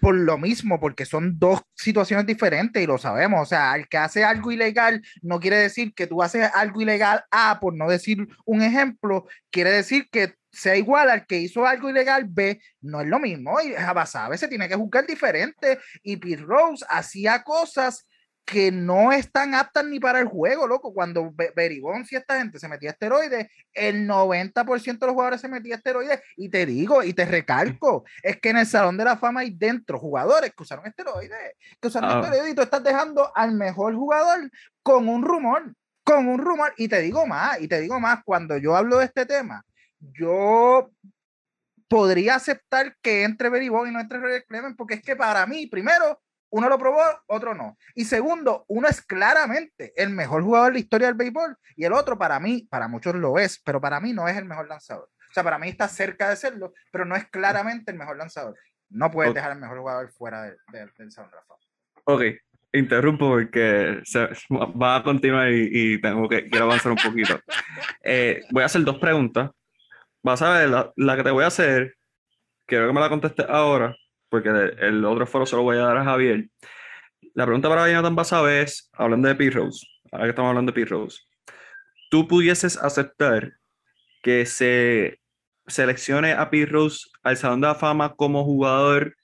por 0.00 0.14
lo 0.14 0.38
mismo, 0.38 0.80
porque 0.80 1.04
son 1.04 1.38
dos 1.38 1.60
situaciones 1.74 2.26
diferentes 2.26 2.82
y 2.82 2.86
lo 2.86 2.98
sabemos. 2.98 3.42
O 3.42 3.46
sea, 3.46 3.74
el 3.76 3.86
que 3.88 3.98
hace 3.98 4.24
algo 4.24 4.50
ilegal 4.50 5.02
no 5.20 5.40
quiere 5.40 5.56
decir 5.56 5.92
que 5.94 6.06
tú 6.06 6.22
haces 6.22 6.50
algo 6.54 6.80
ilegal 6.80 7.24
A, 7.30 7.60
por 7.60 7.74
no 7.74 7.88
decir 7.88 8.26
un 8.44 8.62
ejemplo, 8.62 9.26
quiere 9.50 9.70
decir 9.70 10.08
que 10.10 10.34
sea 10.50 10.76
igual 10.76 11.10
al 11.10 11.26
que 11.26 11.38
hizo 11.38 11.66
algo 11.66 11.88
ilegal 11.88 12.26
B, 12.28 12.60
no 12.80 13.00
es 13.00 13.06
lo 13.06 13.18
mismo. 13.18 13.60
Y 13.60 13.72
Jabasabe 13.72 14.36
se 14.36 14.48
tiene 14.48 14.68
que 14.68 14.74
juzgar 14.74 15.06
diferente. 15.06 15.78
Y 16.02 16.16
Pete 16.16 16.42
Rose 16.42 16.84
hacía 16.88 17.42
cosas 17.42 18.06
que 18.44 18.72
no 18.72 19.12
están 19.12 19.54
aptas 19.54 19.84
ni 19.86 20.00
para 20.00 20.18
el 20.18 20.26
juego, 20.26 20.66
loco. 20.66 20.92
Cuando 20.92 21.30
Be- 21.32 21.52
Beribón 21.54 22.04
y 22.10 22.16
esta 22.16 22.38
gente 22.38 22.58
se 22.58 22.68
metía 22.68 22.90
esteroides, 22.90 23.48
el 23.72 24.06
90% 24.06 24.98
de 24.98 25.06
los 25.06 25.14
jugadores 25.14 25.40
se 25.40 25.48
metía 25.48 25.76
esteroides. 25.76 26.20
Y 26.36 26.48
te 26.48 26.66
digo, 26.66 27.02
y 27.02 27.12
te 27.14 27.24
recalco, 27.24 28.04
es 28.22 28.40
que 28.40 28.50
en 28.50 28.58
el 28.58 28.66
Salón 28.66 28.96
de 28.96 29.04
la 29.04 29.16
Fama 29.16 29.40
hay 29.40 29.50
dentro 29.50 29.98
jugadores 29.98 30.52
que 30.56 30.62
usaron 30.62 30.86
esteroides, 30.86 31.52
que 31.80 31.88
usaron 31.88 32.10
Ah. 32.10 32.20
esteroides, 32.20 32.52
y 32.52 32.54
tú 32.54 32.62
estás 32.62 32.82
dejando 32.82 33.30
al 33.34 33.52
mejor 33.54 33.94
jugador 33.94 34.50
con 34.82 35.08
un 35.08 35.22
rumor, 35.24 35.74
con 36.04 36.26
un 36.26 36.38
rumor. 36.40 36.74
Y 36.76 36.88
te 36.88 37.00
digo 37.00 37.26
más, 37.26 37.60
y 37.60 37.68
te 37.68 37.80
digo 37.80 38.00
más, 38.00 38.20
cuando 38.24 38.56
yo 38.58 38.74
hablo 38.76 38.98
de 38.98 39.04
este 39.06 39.24
tema, 39.24 39.64
yo 40.00 40.90
podría 41.88 42.36
aceptar 42.36 42.96
que 43.02 43.22
entre 43.22 43.50
Beribón 43.50 43.88
y 43.88 43.92
no 43.92 44.00
entre 44.00 44.18
Roger 44.18 44.44
Clemens, 44.48 44.74
porque 44.76 44.94
es 44.94 45.02
que 45.02 45.14
para 45.14 45.46
mí, 45.46 45.66
primero, 45.66 46.20
uno 46.52 46.68
lo 46.68 46.78
probó, 46.78 47.02
otro 47.26 47.54
no. 47.54 47.76
Y 47.94 48.04
segundo, 48.04 48.64
uno 48.68 48.86
es 48.88 49.00
claramente 49.02 49.92
el 49.96 50.10
mejor 50.10 50.42
jugador 50.42 50.68
de 50.68 50.74
la 50.74 50.78
historia 50.80 51.06
del 51.08 51.16
béisbol 51.16 51.56
y 51.76 51.84
el 51.84 51.92
otro 51.92 52.18
para 52.18 52.38
mí, 52.40 52.66
para 52.70 52.88
muchos 52.88 53.14
lo 53.14 53.38
es, 53.38 53.60
pero 53.64 53.80
para 53.80 54.00
mí 54.00 54.12
no 54.12 54.28
es 54.28 54.36
el 54.36 54.44
mejor 54.44 54.68
lanzador. 54.68 55.08
O 55.30 55.32
sea, 55.34 55.42
para 55.42 55.58
mí 55.58 55.68
está 55.68 55.88
cerca 55.88 56.28
de 56.28 56.36
serlo, 56.36 56.74
pero 56.90 57.04
no 57.06 57.16
es 57.16 57.26
claramente 57.28 57.90
el 57.90 57.96
mejor 57.98 58.16
lanzador. 58.18 58.54
No 58.90 59.10
puedes 59.10 59.32
dejar 59.32 59.52
el 59.52 59.58
mejor 59.58 59.78
jugador 59.78 60.12
fuera 60.12 60.42
de- 60.42 60.56
de- 60.72 60.90
del 60.98 61.10
Salón 61.10 61.30
de 61.30 61.36
la 61.36 61.42
Fama. 61.44 61.60
Ok, 62.04 62.22
interrumpo 62.74 63.28
porque 63.30 64.00
se, 64.04 64.28
va 64.52 64.96
a 64.96 65.02
continuar 65.02 65.50
y, 65.50 65.68
y 65.72 66.00
tengo 66.02 66.28
que 66.28 66.50
quiero 66.50 66.66
avanzar 66.66 66.92
un 66.92 66.98
poquito. 66.98 67.38
Eh, 68.04 68.42
voy 68.50 68.62
a 68.62 68.66
hacer 68.66 68.82
dos 68.82 68.98
preguntas. 68.98 69.50
Vas 70.22 70.42
a 70.42 70.50
ver, 70.52 70.68
la, 70.68 70.92
la 70.96 71.16
que 71.16 71.22
te 71.22 71.30
voy 71.30 71.44
a 71.44 71.48
hacer, 71.48 71.96
quiero 72.66 72.86
que 72.88 72.92
me 72.92 73.00
la 73.00 73.08
contestes 73.08 73.46
ahora, 73.48 73.94
porque 74.32 74.48
el, 74.48 75.04
otro 75.04 75.26
foro 75.26 75.44
se 75.44 75.54
lo 75.56 75.62
voy 75.62 75.76
a 75.76 75.82
dar 75.82 75.98
a 75.98 76.04
Javier. 76.04 76.48
La 77.34 77.44
pregunta 77.44 77.68
para 77.68 77.86
Jonathan 77.86 78.16
Basabe 78.16 78.62
es, 78.62 78.90
hablando 78.94 79.28
de 79.28 79.34
P-Rose, 79.34 79.86
ahora 80.10 80.24
que 80.24 80.30
estamos 80.30 80.48
hablando 80.48 80.72
de 80.72 80.80
P-Rose, 80.80 81.20
¿tú 82.10 82.26
pudieses 82.26 82.78
aceptar 82.78 83.52
que 84.22 84.46
se 84.46 85.20
seleccione 85.66 86.32
a 86.32 86.48
P-Rose 86.48 87.10
al 87.22 87.36
Salón 87.36 87.60
de 87.60 87.66
la 87.66 87.74
Fama 87.74 88.14
como 88.14 88.42
jugador 88.42 89.14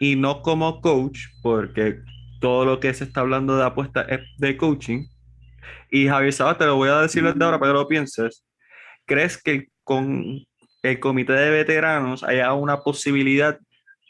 y 0.00 0.16
no 0.16 0.40
como 0.40 0.80
coach, 0.80 1.18
porque 1.42 2.00
todo 2.40 2.64
lo 2.64 2.80
que 2.80 2.94
se 2.94 3.04
está 3.04 3.20
hablando 3.20 3.58
de 3.58 3.64
apuesta 3.64 4.00
es 4.08 4.20
de 4.38 4.56
coaching. 4.56 5.04
Y 5.90 6.08
Javier 6.08 6.32
Sabas, 6.32 6.56
te 6.56 6.64
lo 6.64 6.76
voy 6.76 6.88
a 6.88 7.02
decir 7.02 7.22
desde 7.22 7.44
ahora 7.44 7.58
para 7.60 7.72
que 7.72 7.78
lo 7.80 7.86
pienses. 7.86 8.46
¿Crees 9.04 9.36
que 9.36 9.68
con 9.82 10.38
el 10.82 11.00
comité 11.00 11.34
de 11.34 11.50
veteranos 11.50 12.24
haya 12.24 12.54
una 12.54 12.78
posibilidad 12.78 13.58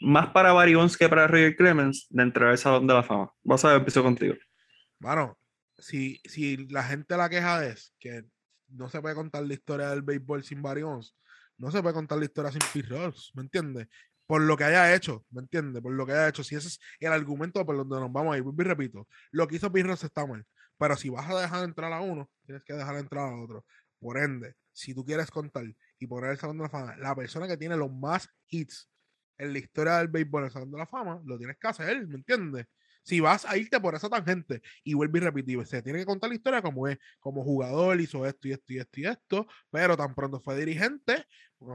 más 0.01 0.27
para 0.27 0.53
Barry 0.53 0.75
Bonds 0.75 0.97
que 0.97 1.09
para 1.09 1.27
Roger 1.27 1.55
Clemens 1.55 2.07
de 2.09 2.23
entrar 2.23 2.49
al 2.49 2.57
Salón 2.57 2.87
de 2.87 2.93
la 2.93 3.03
Fama? 3.03 3.31
Vas 3.43 3.63
a 3.65 3.69
ver, 3.69 3.77
empiezo 3.77 4.03
contigo. 4.03 4.35
Bueno, 4.99 5.37
si, 5.77 6.19
si 6.25 6.57
la 6.67 6.83
gente 6.83 7.17
la 7.17 7.29
queja 7.29 7.65
es 7.65 7.93
que 7.99 8.23
no 8.69 8.89
se 8.89 9.01
puede 9.01 9.15
contar 9.15 9.43
la 9.43 9.53
historia 9.53 9.89
del 9.89 10.01
béisbol 10.01 10.43
sin 10.43 10.61
Barry 10.61 10.83
Bonds, 10.83 11.15
no 11.57 11.71
se 11.71 11.81
puede 11.81 11.93
contar 11.93 12.17
la 12.17 12.25
historia 12.25 12.51
sin 12.51 12.61
Pete 12.73 12.89
Rose, 12.89 13.31
¿me 13.33 13.43
entiendes? 13.43 13.87
Por 14.27 14.41
lo 14.41 14.57
que 14.57 14.63
haya 14.63 14.93
hecho, 14.93 15.25
¿me 15.29 15.41
entiendes? 15.41 15.81
Por 15.81 15.93
lo 15.93 16.05
que 16.05 16.13
haya 16.13 16.29
hecho. 16.29 16.43
Si 16.43 16.55
ese 16.55 16.67
es 16.67 16.79
el 16.99 17.13
argumento 17.13 17.65
por 17.65 17.77
donde 17.77 17.99
nos 17.99 18.11
vamos 18.11 18.35
a 18.35 18.37
ir, 18.37 18.43
y 18.43 18.63
repito, 18.63 19.07
lo 19.31 19.47
que 19.47 19.57
hizo 19.57 19.71
Pete 19.71 19.87
Rose 19.87 20.07
está 20.07 20.25
mal. 20.25 20.45
Pero 20.77 20.97
si 20.97 21.09
vas 21.09 21.29
a 21.29 21.39
dejar 21.39 21.63
entrar 21.63 21.93
a 21.93 22.01
uno, 22.01 22.29
tienes 22.45 22.63
que 22.63 22.73
dejar 22.73 22.97
entrar 22.97 23.29
a 23.29 23.37
otro. 23.37 23.65
Por 23.99 24.17
ende, 24.17 24.55
si 24.73 24.93
tú 24.93 25.05
quieres 25.05 25.31
contar 25.31 25.63
y 25.99 26.07
poner 26.07 26.31
el 26.31 26.37
Salón 26.37 26.57
de 26.57 26.63
la 26.63 26.69
Fama, 26.69 26.97
la 26.97 27.15
persona 27.15 27.47
que 27.47 27.55
tiene 27.55 27.77
los 27.77 27.91
más 27.91 28.27
hits 28.49 28.89
en 29.37 29.53
la 29.53 29.59
historia 29.59 29.97
del 29.97 30.07
béisbol 30.07 30.51
en 30.53 30.71
de 30.71 30.77
la 30.77 30.85
Fama, 30.85 31.21
lo 31.25 31.37
tienes 31.37 31.57
que 31.57 31.67
hacer, 31.67 32.07
¿me 32.07 32.15
entiendes? 32.15 32.65
Si 33.03 33.19
vas 33.19 33.45
a 33.45 33.55
irte 33.55 33.79
por 33.79 33.93
esa 33.93 34.09
tangente 34.09 34.61
y 34.83 34.95
vuelve 34.95 35.19
y 35.19 35.21
repetir, 35.21 35.65
se 35.67 35.81
tiene 35.83 35.99
que 35.99 36.05
contar 36.05 36.29
la 36.29 36.35
historia 36.35 36.61
como 36.61 36.87
es, 36.87 36.97
como 37.19 37.43
jugador 37.43 38.01
hizo 38.01 38.25
esto 38.25 38.47
y 38.47 38.53
esto 38.53 38.73
y 38.73 38.77
esto 38.79 38.99
y 38.99 39.05
esto, 39.05 39.47
pero 39.69 39.95
tan 39.95 40.15
pronto 40.15 40.39
fue 40.39 40.57
dirigente, 40.57 41.25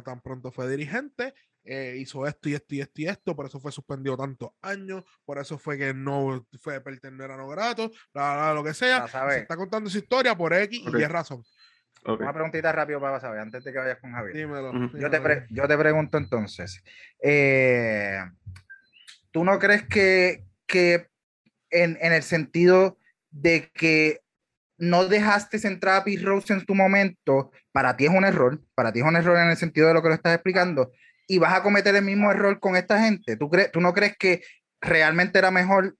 tan 0.04 0.20
pronto 0.22 0.50
fue 0.50 0.68
dirigente, 0.68 1.32
eh, 1.62 1.96
hizo 1.98 2.26
esto 2.26 2.48
y 2.48 2.54
esto 2.54 2.74
y 2.74 2.80
esto 2.80 3.02
y 3.02 3.06
esto, 3.06 3.36
por 3.36 3.46
eso 3.46 3.60
fue 3.60 3.70
suspendido 3.70 4.16
tantos 4.16 4.50
años, 4.62 5.04
por 5.24 5.38
eso 5.38 5.58
fue 5.58 5.78
que 5.78 5.94
no 5.94 6.46
fue 6.58 6.80
pertenecer 6.80 7.30
a 7.30 7.36
no 7.36 7.48
grato, 7.48 7.92
lo 8.12 8.64
que 8.64 8.74
sea. 8.74 9.06
Se 9.06 9.38
está 9.40 9.56
contando 9.56 9.88
su 9.88 9.98
historia 9.98 10.36
por 10.36 10.52
X 10.52 10.80
y 10.80 10.96
Y 10.96 11.04
razón. 11.04 11.44
Una 12.04 12.32
preguntita 12.32 12.72
rápido 12.72 13.00
para 13.00 13.20
saber, 13.20 13.40
antes 13.40 13.62
de 13.62 13.72
que 13.72 13.78
vayas 13.78 13.98
con 13.98 14.12
Javier. 14.12 14.48
yo, 14.94 15.10
te 15.10 15.46
yo, 15.50 15.68
te 15.68 15.78
pregunto 15.78 16.16
entonces, 16.18 16.82
eh, 17.22 18.20
¿tú 19.30 19.44
no 19.44 19.58
crees 19.58 19.86
que, 19.86 20.44
que 20.66 21.08
en, 21.70 21.98
en, 22.00 22.12
el 22.12 22.22
sentido 22.22 22.98
de 23.30 23.70
que 23.74 24.20
no 24.78 25.06
dejaste 25.06 25.58
entrar 25.68 25.96
a 26.00 26.04
Pete 26.04 26.24
Rose 26.24 26.52
en 26.52 26.64
tu 26.64 26.74
momento, 26.74 27.52
para 27.70 27.96
ti 27.96 28.06
es 28.06 28.10
un 28.10 28.24
error, 28.24 28.60
para 28.74 28.92
ti 28.92 29.00
es 29.00 29.04
un 29.04 29.16
error 29.16 29.36
en 29.36 29.50
el 29.50 29.56
sentido 29.56 29.88
de 29.88 29.94
lo 29.94 30.02
que 30.02 30.08
lo 30.08 30.14
estás 30.14 30.34
explicando, 30.34 30.92
y 31.28 31.38
vas 31.38 31.54
a 31.54 31.62
cometer 31.62 31.94
el 31.94 32.04
mismo 32.04 32.30
error 32.30 32.58
con 32.58 32.76
esta 32.76 33.00
gente. 33.00 33.36
¿Tú, 33.36 33.50
crees, 33.50 33.70
tú 33.70 33.80
no 33.80 33.92
crees 33.92 34.16
que 34.16 34.42
realmente 34.80 35.38
era 35.38 35.50
mejor 35.50 35.96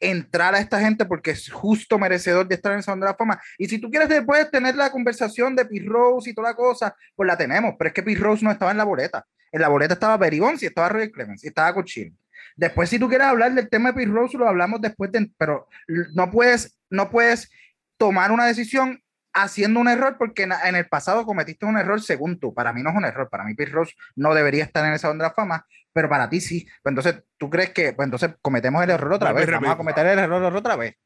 entrar 0.00 0.54
a 0.54 0.58
esta 0.58 0.80
gente 0.80 1.04
porque 1.04 1.32
es 1.32 1.50
justo 1.50 1.98
merecedor 1.98 2.48
de 2.48 2.54
estar 2.54 2.72
en 2.72 2.78
el 2.78 2.84
Salón 2.84 3.00
de 3.00 3.06
la 3.06 3.14
Fama. 3.14 3.40
Y 3.58 3.68
si 3.68 3.78
tú 3.78 3.90
quieres 3.90 4.08
después 4.08 4.50
tener 4.50 4.74
la 4.74 4.90
conversación 4.90 5.54
de 5.54 5.66
Pete 5.66 5.86
Rose 5.86 6.30
y 6.30 6.34
toda 6.34 6.48
la 6.48 6.56
cosa, 6.56 6.96
pues 7.14 7.26
la 7.26 7.36
tenemos, 7.36 7.74
pero 7.78 7.88
es 7.88 7.94
que 7.94 8.02
Pete 8.02 8.20
Rose 8.20 8.44
no 8.44 8.50
estaba 8.50 8.70
en 8.70 8.78
la 8.78 8.84
boleta. 8.84 9.26
En 9.52 9.60
la 9.60 9.68
boleta 9.68 9.94
estaba 9.94 10.18
Perry 10.18 10.40
y 10.60 10.66
estaba 10.66 10.88
Roy 10.88 11.10
Clemens 11.10 11.44
y 11.44 11.48
estaba 11.48 11.74
Cochino. 11.74 12.16
Después, 12.56 12.88
si 12.88 12.98
tú 12.98 13.08
quieres 13.08 13.26
hablar 13.26 13.52
del 13.54 13.68
tema 13.68 13.90
de 13.90 13.94
Pete 13.94 14.10
Rose, 14.10 14.38
lo 14.38 14.48
hablamos 14.48 14.80
después, 14.80 15.12
de, 15.12 15.30
pero 15.36 15.68
no 16.14 16.30
puedes, 16.30 16.76
no 16.88 17.10
puedes 17.10 17.50
tomar 17.96 18.32
una 18.32 18.46
decisión 18.46 19.02
haciendo 19.32 19.80
un 19.80 19.88
error 19.88 20.16
porque 20.18 20.42
en, 20.42 20.74
el 20.74 20.88
pasado 20.88 21.24
cometiste 21.24 21.66
un 21.66 21.78
error 21.78 22.00
según 22.00 22.38
tú. 22.38 22.54
Para 22.54 22.72
mí 22.72 22.82
no 22.82 22.90
es 22.90 22.96
un 22.96 23.04
error. 23.04 23.28
Para 23.28 23.44
mí 23.44 23.54
Pete 23.54 23.72
Rose 23.72 23.94
no 24.16 24.34
debería 24.34 24.64
estar 24.64 24.84
en 24.84 24.92
esa 24.92 25.10
onda 25.10 25.24
de 25.24 25.28
la 25.30 25.34
fama, 25.34 25.66
pero 25.92 26.08
para 26.08 26.28
ti 26.28 26.40
sí. 26.40 26.66
Pues 26.82 26.92
entonces, 26.92 27.22
¿tú 27.36 27.50
crees 27.50 27.70
que 27.70 27.92
pues 27.92 28.06
entonces 28.06 28.34
cometemos 28.42 28.82
el 28.82 28.90
error 28.90 29.12
otra 29.12 29.32
vez? 29.32 29.50
Vamos 29.50 29.70
a 29.70 29.76
cometer 29.76 30.06
el 30.06 30.18
error 30.18 30.54
otra 30.54 30.76
vez. 30.76 30.96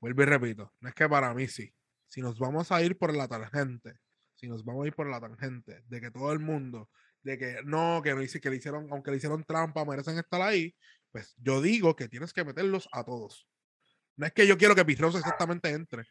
Vuelvo 0.00 0.22
y 0.22 0.26
repito. 0.26 0.72
No 0.80 0.88
es 0.88 0.94
que 0.94 1.08
para 1.08 1.32
mí 1.34 1.46
sí. 1.48 1.72
Si 2.08 2.20
nos 2.20 2.38
vamos 2.38 2.70
a 2.70 2.82
ir 2.82 2.96
por 2.98 3.14
la 3.14 3.26
tangente, 3.26 3.94
si 4.34 4.48
nos 4.48 4.64
vamos 4.64 4.84
a 4.84 4.88
ir 4.88 4.94
por 4.94 5.08
la 5.08 5.20
tangente 5.20 5.82
de 5.86 6.00
que 6.00 6.10
todo 6.10 6.32
el 6.32 6.38
mundo, 6.38 6.88
de 7.22 7.38
que 7.38 7.56
no, 7.64 8.02
que 8.02 8.14
no 8.14 8.20
dice 8.20 8.40
que 8.40 8.50
le 8.50 8.56
hicieron, 8.56 8.86
aunque 8.90 9.10
le 9.10 9.16
hicieron 9.16 9.42
trampa, 9.44 9.84
merecen 9.84 10.18
estar 10.18 10.40
ahí, 10.42 10.74
pues 11.10 11.34
yo 11.38 11.62
digo 11.62 11.96
que 11.96 12.08
tienes 12.08 12.32
que 12.32 12.44
meterlos 12.44 12.88
a 12.92 13.04
todos. 13.04 13.48
No 14.16 14.26
es 14.26 14.32
que 14.32 14.46
yo 14.46 14.56
quiero 14.56 14.74
que 14.74 14.84
Pete 14.84 15.02
Rose 15.02 15.18
exactamente 15.18 15.70
entre. 15.70 16.04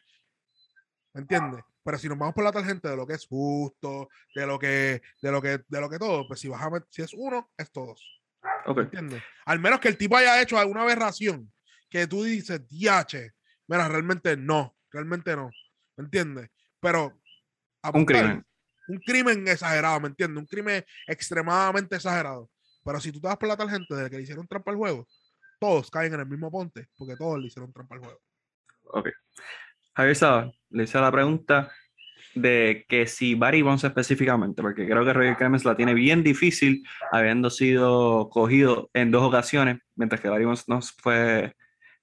¿Me 1.14 1.22
entiendes? 1.22 1.64
Pero 1.84 1.98
si 1.98 2.08
nos 2.08 2.18
vamos 2.18 2.34
por 2.34 2.44
la 2.44 2.52
tangente 2.52 2.88
de 2.88 2.96
lo 2.96 3.06
que 3.06 3.14
es 3.14 3.26
justo, 3.28 4.10
de 4.34 4.48
lo 4.48 4.58
que, 4.58 5.02
de 5.22 5.32
lo 5.32 5.42
que, 5.42 5.62
de 5.68 5.82
lo 5.82 5.90
que 5.90 6.00
todo, 6.00 6.28
pues 6.28 6.40
si 6.40 6.48
vas 6.48 6.62
a 6.62 6.86
si 6.90 7.02
es 7.02 7.14
uno, 7.14 7.52
es 7.58 7.72
todos. 7.72 8.22
¿Me 8.76 8.84
entiendes? 8.84 9.22
Al 9.46 9.60
menos 9.60 9.80
que 9.80 9.90
el 9.90 9.98
tipo 9.98 10.18
haya 10.18 10.42
hecho 10.42 10.58
alguna 10.58 10.84
aberración 10.84 11.52
que 11.90 12.08
tú 12.08 12.24
dices, 12.24 12.68
diache, 12.68 13.34
mira, 13.68 13.88
realmente 13.88 14.36
no, 14.36 14.76
realmente 14.92 15.36
no. 15.36 15.52
¿Me 15.96 16.06
entiendes? 16.06 16.50
Pero 16.80 17.22
un 17.94 18.06
crimen. 18.06 18.46
Un 18.88 18.98
crimen 18.98 19.48
exagerado, 19.48 20.00
¿me 20.00 20.08
entiendes? 20.10 20.38
Un 20.38 20.48
crimen 20.48 20.84
extremadamente 21.08 21.96
exagerado. 21.96 22.50
Pero 22.84 23.00
si 23.00 23.12
tú 23.12 23.22
te 23.22 23.28
vas 23.28 23.38
por 23.38 23.48
la 23.48 23.56
tangente 23.56 23.94
de 23.96 24.10
que 24.10 24.18
le 24.18 24.24
hicieron 24.24 24.48
trampa 24.48 24.72
al 24.72 24.78
juego, 24.78 25.08
todos 25.60 25.90
caen 25.90 26.14
en 26.14 26.20
el 26.20 26.26
mismo 26.26 26.52
ponte, 26.52 26.90
porque 26.98 27.16
todos 27.16 27.40
le 27.40 27.48
hicieron 27.48 27.72
trampa 27.72 27.96
al 27.96 28.02
juego. 28.02 28.20
Ok. 28.86 29.10
Javier 29.96 30.16
Saba 30.16 30.52
le 30.70 30.84
hice 30.84 31.00
la 31.00 31.12
pregunta 31.12 31.72
de 32.36 32.86
que 32.90 33.06
si 33.06 33.36
Barry 33.36 33.62
Bonds 33.62 33.84
específicamente, 33.84 34.62
porque 34.62 34.88
creo 34.88 35.06
que 35.06 35.14
Roger 35.14 35.38
Clemens 35.38 35.66
la 35.66 35.76
tiene 35.76 35.94
bien 35.94 36.24
difícil, 36.24 36.84
habiendo 37.12 37.50
sido 37.50 38.30
cogido 38.30 38.90
en 38.94 39.12
dos 39.12 39.24
ocasiones, 39.24 39.80
mientras 39.96 40.20
que 40.20 40.30
Barry 40.30 40.46
Bonds 40.46 40.68
no 40.68 40.80
fue 40.82 41.56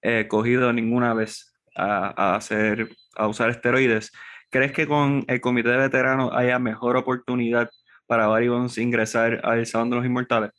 eh, 0.03 0.27
cogido 0.29 0.73
ninguna 0.73 1.15
vez 1.15 1.53
a, 1.75 2.37
hacer, 2.37 2.91
a 3.17 3.27
usar 3.27 3.51
esteroides. 3.51 4.13
¿Crees 4.51 4.73
que 4.73 4.87
con 4.87 5.25
el 5.29 5.41
comité 5.41 5.71
de 5.71 5.79
veteranos 5.79 6.31
haya 6.33 6.59
mejor 6.59 6.97
oportunidad 6.97 7.71
para 8.07 8.27
Barry 8.27 8.49
Bonds 8.49 8.79
ingresar 8.79 9.41
al 9.45 9.67
Salón 9.67 9.91
de 9.91 9.97
los 9.97 10.07
Inmortales? 10.07 10.51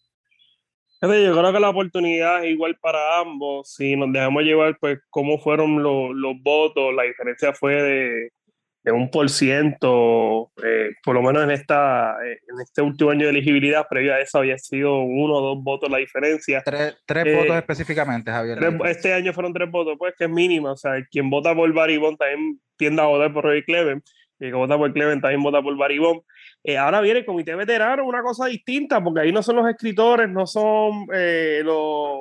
Yo 1.02 1.08
creo 1.10 1.54
que 1.54 1.60
la 1.60 1.70
oportunidad 1.70 2.44
es 2.44 2.52
igual 2.52 2.78
para 2.80 3.20
ambos. 3.20 3.74
Si 3.74 3.96
nos 3.96 4.14
dejamos 4.14 4.44
llevar, 4.44 4.78
pues, 4.80 5.00
cómo 5.10 5.40
fueron 5.40 5.82
los, 5.82 6.12
los 6.14 6.34
votos, 6.44 6.94
la 6.94 7.04
diferencia 7.04 7.54
fue 7.54 7.82
de, 7.82 8.30
de 8.84 8.92
un 8.92 9.10
por 9.12 9.30
ciento, 9.30 10.52
eh, 10.64 10.92
por 11.04 11.16
lo 11.16 11.22
menos 11.22 11.44
en, 11.44 11.52
esta, 11.52 12.18
eh, 12.26 12.40
en 12.48 12.62
este 12.62 12.82
último 12.82 13.12
año 13.12 13.26
de 13.26 13.32
elegibilidad, 13.32 13.88
previo 13.88 14.14
a 14.14 14.20
eso 14.20 14.40
había 14.40 14.58
sido 14.58 15.00
uno 15.02 15.36
o 15.36 15.42
dos 15.42 15.64
votos 15.64 15.90
la 15.90 16.00
diferencia. 16.00 16.64
Tres, 16.66 16.98
tres 17.06 17.36
votos 17.36 17.56
eh, 17.56 17.60
específicamente, 17.60 18.32
Javier. 18.32 18.60
este 18.86 19.14
año 19.14 19.34
fueron 19.34 19.54
tres 19.54 19.70
votos, 19.70 19.96
pues 20.00 20.16
que 20.18 20.26
es 20.26 20.30
mínima. 20.30 20.72
O 20.72 20.78
sea, 20.78 20.94
quien 21.12 21.30
vota 21.30 21.54
por 21.54 21.72
Baribón 21.74 22.18
también 22.18 22.60
tiende 22.76 23.02
a 23.02 23.06
votar 23.06 23.32
por 23.32 23.44
Roy 23.44 23.64
Cleven, 23.64 24.02
y 24.40 24.46
quien 24.46 24.58
vota 24.58 24.78
por 24.78 24.92
Cleven 24.94 25.22
también 25.22 25.44
vota 25.44 25.62
por 25.62 25.78
Baribón. 25.78 26.22
Eh, 26.64 26.78
ahora 26.78 27.02
viene 27.02 27.20
el 27.20 27.26
comité 27.26 27.56
veterano, 27.56 28.06
una 28.06 28.22
cosa 28.22 28.46
distinta, 28.46 29.04
porque 29.04 29.22
ahí 29.22 29.32
no 29.32 29.42
son 29.42 29.56
los 29.58 29.68
escritores, 29.68 30.30
no 30.30 30.46
son 30.46 31.08
eh, 31.14 31.62
los, 31.64 32.20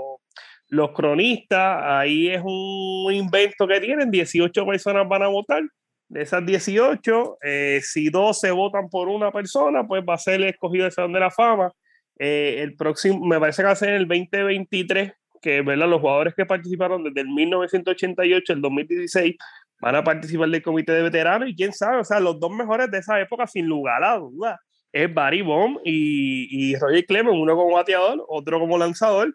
los 0.68 0.92
cronistas, 0.92 1.82
ahí 1.82 2.28
es 2.28 2.40
un 2.42 3.12
invento 3.12 3.66
que 3.66 3.80
tienen, 3.80 4.10
18 4.10 4.64
personas 4.66 5.06
van 5.08 5.22
a 5.22 5.28
votar. 5.28 5.62
De 6.08 6.22
esas 6.22 6.44
18, 6.44 7.38
eh, 7.40 7.80
si 7.84 8.10
12 8.10 8.50
votan 8.50 8.88
por 8.88 9.08
una 9.08 9.30
persona, 9.30 9.86
pues 9.86 10.02
va 10.08 10.14
a 10.14 10.18
ser 10.18 10.42
escogido 10.42 10.86
el 10.86 10.92
Salón 10.92 11.12
de 11.12 11.20
la 11.20 11.30
Fama. 11.30 11.72
el 12.16 12.74
próximo, 12.76 13.24
me 13.24 13.38
parece 13.38 13.62
que 13.62 13.66
va 13.66 13.72
a 13.72 13.76
ser 13.76 13.90
el 13.90 14.08
2023, 14.08 15.12
que 15.40 15.62
¿verdad? 15.62 15.88
los 15.88 16.00
jugadores 16.00 16.34
que 16.34 16.46
participaron 16.46 17.04
desde 17.04 17.20
el 17.20 17.28
1988 17.28 18.52
al 18.54 18.60
2016 18.60 19.36
van 19.80 19.96
a 19.96 20.04
participar 20.04 20.48
del 20.48 20.62
comité 20.62 20.92
de 20.92 21.02
veteranos 21.02 21.48
y 21.48 21.54
quién 21.54 21.72
sabe, 21.72 21.98
o 21.98 22.04
sea, 22.04 22.20
los 22.20 22.38
dos 22.38 22.50
mejores 22.50 22.90
de 22.90 22.98
esa 22.98 23.20
época, 23.20 23.46
sin 23.46 23.66
lugar 23.66 24.04
a 24.04 24.18
dudas, 24.18 24.58
es 24.92 25.12
Barry 25.12 25.42
Bond 25.42 25.78
y, 25.84 26.48
y 26.50 26.76
Roger 26.76 27.04
Clemens, 27.06 27.38
uno 27.40 27.56
como 27.56 27.76
bateador, 27.76 28.24
otro 28.28 28.58
como 28.58 28.76
lanzador. 28.76 29.34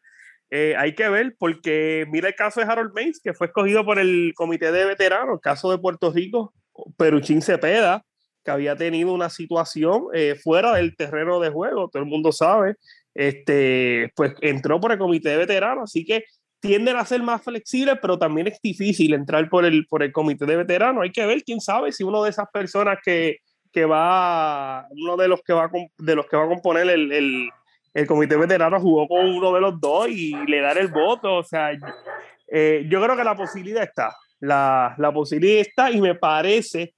Eh, 0.51 0.75
hay 0.77 0.93
que 0.93 1.09
ver, 1.09 1.35
porque 1.39 2.05
mira 2.11 2.27
el 2.27 2.35
caso 2.35 2.59
de 2.59 2.67
Harold 2.67 2.93
Mays, 2.93 3.19
que 3.23 3.33
fue 3.33 3.47
escogido 3.47 3.83
por 3.83 3.99
el 3.99 4.33
comité 4.35 4.71
de 4.71 4.85
veteranos, 4.85 5.35
el 5.35 5.41
caso 5.41 5.71
de 5.71 5.77
Puerto 5.77 6.11
Rico, 6.11 6.53
Peruchín 6.97 7.41
Cepeda, 7.41 8.03
que 8.43 8.51
había 8.51 8.75
tenido 8.75 9.11
una 9.11 9.29
situación 9.29 10.03
eh, 10.13 10.35
fuera 10.41 10.75
del 10.75 10.95
terreno 10.95 11.39
de 11.39 11.49
juego, 11.49 11.89
todo 11.89 12.03
el 12.03 12.09
mundo 12.09 12.31
sabe, 12.31 12.75
este, 13.15 14.11
pues 14.15 14.33
entró 14.41 14.79
por 14.79 14.91
el 14.91 14.99
comité 14.99 15.29
de 15.29 15.37
veteranos, 15.37 15.85
así 15.85 16.05
que 16.05 16.25
tienden 16.65 16.97
a 16.97 17.05
ser 17.05 17.21
más 17.21 17.43
flexibles, 17.43 17.97
pero 18.01 18.17
también 18.17 18.47
es 18.47 18.59
difícil 18.61 19.13
entrar 19.13 19.47
por 19.49 19.65
el, 19.65 19.85
por 19.87 20.01
el 20.01 20.11
comité 20.11 20.45
de 20.45 20.57
veteranos. 20.57 21.03
Hay 21.03 21.11
que 21.11 21.25
ver, 21.25 21.43
quién 21.43 21.61
sabe, 21.61 21.91
si 21.91 22.03
uno 22.03 22.23
de 22.23 22.31
esas 22.31 22.47
personas 22.51 22.97
que, 23.03 23.37
que 23.71 23.85
va, 23.85 24.87
uno 24.89 25.17
de 25.17 25.27
los 25.27 25.41
que 25.43 25.53
va, 25.53 25.69
de 25.97 26.15
los 26.15 26.25
que 26.27 26.37
va 26.37 26.45
a 26.45 26.47
componer 26.47 26.89
el, 26.89 27.11
el, 27.11 27.49
el 27.93 28.07
comité 28.07 28.35
veterano 28.35 28.79
jugó 28.79 29.07
con 29.07 29.25
uno 29.25 29.53
de 29.53 29.61
los 29.61 29.79
dos 29.79 30.09
y 30.09 30.33
le 30.47 30.61
dar 30.61 30.77
el 30.77 30.87
voto. 30.87 31.35
O 31.35 31.43
sea, 31.43 31.71
eh, 32.47 32.85
yo 32.89 33.01
creo 33.01 33.15
que 33.15 33.23
la 33.23 33.35
posibilidad 33.35 33.83
está. 33.83 34.15
La, 34.39 34.95
la 34.97 35.13
posibilidad 35.13 35.61
está 35.61 35.91
y 35.91 36.01
me 36.01 36.15
parece 36.15 36.94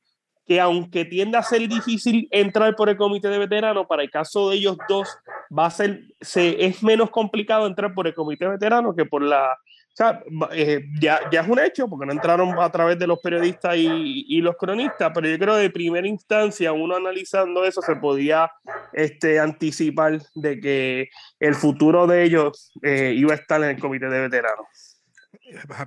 que 0.48 0.62
aunque 0.62 1.04
tiende 1.04 1.38
a 1.38 1.44
ser 1.44 1.68
difícil 1.68 2.28
entrar 2.32 2.74
por 2.76 2.88
el 2.88 2.96
comité 2.96 3.28
de 3.28 3.38
veteranos, 3.38 3.86
para 3.86 4.02
el 4.02 4.10
caso 4.10 4.50
de 4.50 4.56
ellos 4.56 4.78
dos 4.88 5.10
va 5.56 5.66
a 5.66 5.72
ser, 5.72 6.04
se, 6.22 6.66
es 6.66 6.82
menos 6.82 7.10
complicado 7.10 7.68
entrar 7.68 7.94
por 7.94 8.08
el 8.08 8.14
comité 8.14 8.46
de 8.46 8.52
veteranos 8.52 8.96
que 8.96 9.06
por 9.06 9.22
la... 9.22 9.52
O 9.52 9.98
sea, 9.98 10.22
eh, 10.52 10.86
ya, 11.02 11.20
ya 11.32 11.42
es 11.42 11.48
un 11.48 11.60
hecho, 11.60 11.90
porque 11.90 12.06
no 12.06 12.12
entraron 12.12 12.58
a 12.60 12.72
través 12.72 13.00
de 13.00 13.08
los 13.08 13.20
periodistas 13.20 13.76
y, 13.78 14.26
y, 14.28 14.42
los 14.42 14.56
cronistas, 14.56 15.12
pero 15.12 15.28
yo 15.28 15.40
creo 15.40 15.56
que 15.56 15.62
de 15.62 15.70
primera 15.72 16.08
instancia, 16.08 16.72
uno 16.72 16.96
analizando 16.96 17.66
eso, 17.66 17.82
se 17.82 17.96
podía 17.96 18.52
este, 18.94 19.40
anticipar 19.40 20.22
de 20.36 20.60
que 20.60 21.10
el 21.40 21.56
futuro 21.56 22.06
de 22.06 22.24
ellos 22.24 22.72
eh, 22.84 23.14
iba 23.18 23.34
a 23.34 23.38
estar 23.38 23.62
en 23.64 23.70
el 23.70 23.80
comité 23.80 24.08
de 24.08 24.22
veteranos. 24.22 25.02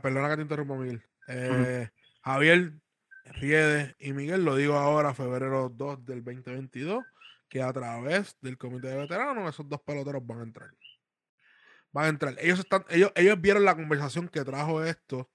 Perdona 0.03 0.29
que 0.29 0.37
te 0.37 0.43
interrumpa, 0.43 0.75
Miguel. 0.75 1.03
Eh, 1.29 1.89
Javier 2.23 2.73
Riede 3.25 3.95
y 3.99 4.13
Miguel, 4.13 4.45
lo 4.45 4.57
digo 4.57 4.75
ahora, 4.75 5.15
febrero 5.15 5.69
2 5.69 6.05
del 6.05 6.25
2022, 6.25 7.05
que 7.49 7.63
a 7.63 7.73
través 7.73 8.37
del 8.41 8.59
comité 8.59 8.89
de 8.89 8.97
veteranos 8.97 9.49
esos 9.49 9.69
dos 9.69 9.81
peloteros 9.83 10.27
van 10.27 10.41
a 10.41 10.43
entrar. 10.43 10.71
Van 11.93 12.05
a 12.05 12.09
entrar. 12.09 12.37
Ellos, 12.39 12.61
están, 12.61 12.85
ellos, 12.89 13.13
ellos 13.15 13.41
vieron 13.41 13.65
la 13.65 13.75
conversación 13.75 14.29
que 14.29 14.45
trajo 14.45 14.85
esto 14.85 15.29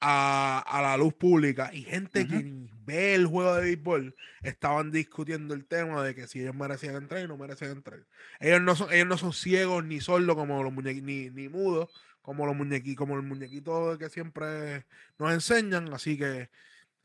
a, 0.00 0.62
a 0.66 0.82
la 0.82 0.96
luz 0.96 1.14
pública 1.14 1.70
y 1.72 1.82
gente 1.82 2.22
Ujú. 2.22 2.30
que 2.30 2.66
ve 2.84 3.14
el 3.14 3.26
juego 3.26 3.54
de 3.54 3.62
béisbol 3.62 4.14
estaban 4.42 4.90
discutiendo 4.90 5.54
el 5.54 5.66
tema 5.66 6.02
de 6.02 6.14
que 6.14 6.26
si 6.26 6.40
ellos 6.40 6.54
merecían 6.54 6.96
entrar 6.96 7.24
y 7.24 7.28
no 7.28 7.36
merecían 7.36 7.72
entrar. 7.72 8.00
Ellos 8.40 8.60
no 8.60 8.76
son, 8.76 8.92
ellos 8.92 9.06
no 9.06 9.16
son 9.16 9.32
ciegos 9.32 9.84
ni 9.84 10.00
sordos 10.00 10.36
como 10.36 10.62
los 10.62 10.72
muñequitos, 10.72 11.06
ni, 11.06 11.30
ni 11.30 11.48
mudos 11.48 11.88
como 12.20 12.44
los 12.44 12.56
muñequitos, 12.56 12.96
como 12.98 13.14
el 13.14 13.22
muñequito 13.22 13.96
que 13.98 14.10
siempre 14.10 14.84
nos 15.18 15.32
enseñan. 15.32 15.92
Así 15.94 16.18
que 16.18 16.50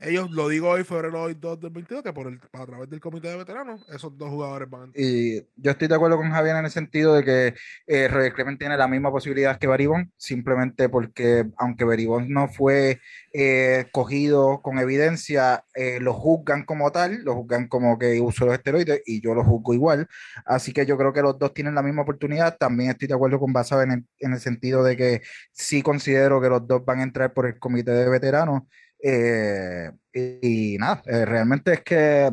ellos, 0.02 0.32
lo 0.32 0.49
digo 0.49 0.70
hoy, 0.70 0.84
febrero 0.84 1.34
2 1.34 1.60
del 1.60 1.70
22, 1.70 2.04
que 2.04 2.14
por 2.14 2.28
el, 2.28 2.39
a 2.54 2.66
través 2.66 2.89
del 2.89 2.99
comité 2.99 3.30
de 3.30 3.38
veteranos, 3.38 3.86
esos 3.89 4.18
dos 4.18 4.30
jugadores 4.30 4.70
van 4.70 4.89
a. 4.89 4.91
Y 4.95 5.45
yo 5.56 5.72
estoy 5.72 5.88
de 5.88 5.95
acuerdo 5.95 6.18
con 6.18 6.32
Javier 6.32 6.56
en 6.56 6.66
el 6.66 6.72
sentido 6.72 7.14
de 7.14 7.24
que 7.24 7.54
eh, 7.88 8.08
Roger 8.08 8.34
Clement 8.34 8.60
tiene 8.60 8.78
la 8.78 8.88
misma 8.88 9.12
posibilidad 9.12 9.60
que 9.60 9.68
Baribón, 9.68 10.12
simplemente 10.18 10.89
porque 10.89 11.45
aunque 11.58 11.86
Baribón 11.86 12.30
no 12.30 12.47
fue 12.47 12.99
eh, 13.34 13.86
cogido 13.91 14.62
con 14.62 14.80
evidencia, 14.80 15.66
eh, 15.76 15.99
lo 16.02 16.14
juzgan 16.14 16.66
como 16.66 16.91
tal, 16.91 17.24
lo 17.24 17.36
juzgan 17.36 17.68
como 17.68 17.99
que 17.99 18.20
usó 18.20 18.45
los 18.45 18.56
esteroides 18.56 19.04
y 19.06 19.22
yo 19.22 19.36
lo 19.36 19.43
juzgo 19.43 19.74
igual. 19.74 20.08
Así 20.45 20.74
que 20.74 20.86
yo 20.86 20.97
creo 20.97 21.14
que 21.14 21.22
los 21.22 21.38
dos 21.38 21.54
tienen 21.54 21.76
la 21.76 21.84
misma 21.84 22.02
oportunidad. 22.02 22.58
También 22.58 22.89
estoy 22.89 23.08
de 23.08 23.14
acuerdo 23.14 23.39
con 23.39 23.54
Basado 23.54 23.84
en 23.84 24.08
en 24.20 24.34
el 24.34 24.39
sentido 24.39 24.84
de 24.84 24.97
que 24.97 25.22
sí 25.52 25.82
considero 25.82 26.41
que 26.41 26.49
los 26.49 26.68
dos 26.68 26.84
van 26.86 26.99
a 26.99 27.04
entrar 27.04 27.34
por 27.34 27.45
el 27.45 27.60
comité 27.60 27.91
de 27.91 28.10
veteranos. 28.10 28.64
Eh, 29.04 29.91
y, 30.14 30.78
nada, 30.78 31.02
eh, 31.06 31.26
realmente 31.26 31.74
es 31.74 31.82
que 31.82 32.32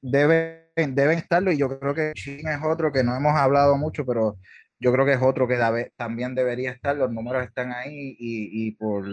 deben, 0.00 0.94
deben 0.94 1.18
estarlo 1.18 1.52
y 1.52 1.58
yo 1.58 1.78
creo 1.78 1.94
que 1.94 2.12
Chin 2.14 2.48
es 2.48 2.60
otro 2.62 2.92
que 2.92 3.02
no 3.02 3.16
hemos 3.16 3.34
hablado 3.34 3.76
mucho, 3.76 4.04
pero 4.04 4.38
yo 4.78 4.92
creo 4.92 5.06
que 5.06 5.12
es 5.12 5.22
otro 5.22 5.48
que 5.48 5.58
también 5.96 6.34
debería 6.34 6.72
estar, 6.72 6.96
los 6.96 7.10
números 7.10 7.44
están 7.44 7.72
ahí 7.72 8.16
y, 8.18 8.72
por, 8.72 9.06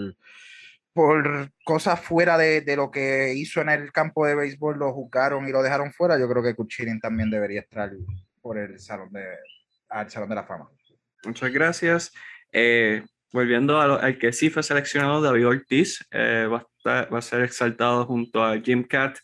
por 0.94 1.52
cosas 1.64 2.00
fuera 2.00 2.38
de, 2.38 2.62
de 2.62 2.76
lo 2.76 2.92
que 2.92 3.34
hizo 3.36 3.62
en 3.62 3.70
el 3.70 3.92
campo 3.92 4.26
de 4.26 4.36
béisbol 4.36 4.78
lo 4.78 4.94
juzgaron 4.94 5.48
y 5.48 5.52
lo 5.52 5.64
dejaron 5.64 5.94
fuera, 5.94 6.20
yo 6.20 6.28
creo 6.30 6.44
que 6.44 6.56
Kuchirin 6.56 7.00
también 7.00 7.30
debería 7.30 7.62
estar 7.62 7.92
por 8.42 8.58
el 8.58 8.80
salón 8.80 9.12
de, 9.14 9.26
al 9.92 10.10
Salón 10.10 10.30
de 10.30 10.36
la 10.36 10.44
Fama. 10.44 10.70
Muchas 11.24 11.52
gracias. 11.52 12.12
Eh, 12.52 13.04
volviendo 13.32 13.74
lo- 13.88 14.00
al 14.00 14.18
que 14.18 14.34
sí 14.34 14.50
fue 14.50 14.64
seleccionado, 14.64 15.22
David 15.22 15.48
Ortiz, 15.48 16.06
eh, 16.12 16.48
va, 16.52 16.58
a 16.58 16.68
estar- 16.78 17.14
va 17.14 17.20
a 17.20 17.22
ser 17.22 17.42
exaltado 17.44 18.06
junto 18.06 18.44
a 18.44 18.60
Jim 18.60 18.84
Cat, 18.84 19.18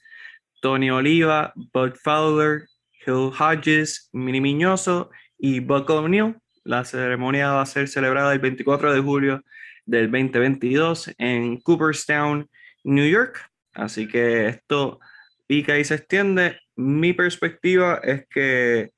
Tony 0.62 0.90
Oliva, 0.90 1.54
Bud 1.56 1.94
Fowler, 2.04 2.66
Hill 3.06 3.32
Hodges, 3.40 4.10
Mini 4.14 4.42
Miñoso 4.42 5.10
y 5.38 5.60
Buck 5.60 5.90
O'Neill. 5.90 6.36
La 6.64 6.84
ceremonia 6.84 7.52
va 7.54 7.62
a 7.62 7.66
ser 7.66 7.88
celebrada 7.88 8.34
el 8.34 8.40
24 8.40 8.94
de 8.94 9.00
julio 9.00 9.44
del 9.86 10.12
2022 10.12 11.14
en 11.18 11.62
Cooperstown, 11.62 12.50
New 12.84 13.08
York. 13.08 13.50
Así 13.74 14.08
que 14.08 14.48
esto 14.48 15.00
pica 15.48 15.78
y 15.78 15.86
se 15.86 15.96
extiende. 15.96 16.60
Mi 16.76 17.14
perspectiva 17.14 18.02
es 18.04 18.26
que 18.30 18.92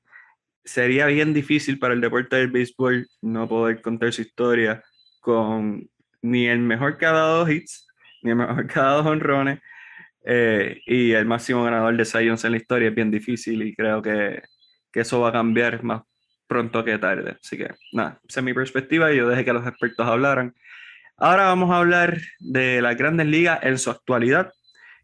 sería 0.64 1.06
bien 1.06 1.32
difícil 1.32 1.78
para 1.78 1.94
el 1.94 2.00
deporte 2.00 2.36
del 2.36 2.50
béisbol 2.50 3.06
no 3.22 3.48
poder 3.48 3.80
contar 3.82 4.12
su 4.12 4.22
historia 4.22 4.82
con 5.20 5.88
ni 6.22 6.46
el 6.48 6.58
mejor 6.58 6.98
ha 7.02 7.12
dado 7.12 7.48
hits, 7.48 7.86
ni 8.22 8.30
el 8.30 8.36
mejor 8.36 8.66
ha 8.74 8.82
dado 8.82 9.10
honrones, 9.10 9.60
eh, 10.24 10.80
y 10.86 11.12
el 11.12 11.26
máximo 11.26 11.64
ganador 11.64 11.96
de 11.96 12.04
Young 12.04 12.38
en 12.44 12.50
la 12.50 12.56
historia 12.56 12.88
es 12.88 12.94
bien 12.94 13.10
difícil 13.10 13.62
y 13.62 13.74
creo 13.74 14.02
que, 14.02 14.42
que 14.92 15.00
eso 15.00 15.20
va 15.20 15.30
a 15.30 15.32
cambiar 15.32 15.82
más 15.82 16.02
pronto 16.46 16.84
que 16.84 16.98
tarde. 16.98 17.36
Así 17.42 17.56
que 17.56 17.70
nada, 17.92 18.20
esa 18.28 18.40
es 18.40 18.44
mi 18.44 18.52
perspectiva 18.52 19.12
y 19.12 19.16
yo 19.16 19.28
dejé 19.28 19.44
que 19.44 19.52
los 19.52 19.66
expertos 19.66 20.06
hablaran. 20.06 20.54
Ahora 21.16 21.44
vamos 21.44 21.70
a 21.70 21.78
hablar 21.78 22.18
de 22.38 22.82
las 22.82 22.96
grandes 22.96 23.26
ligas 23.26 23.60
en 23.62 23.78
su 23.78 23.90
actualidad 23.90 24.52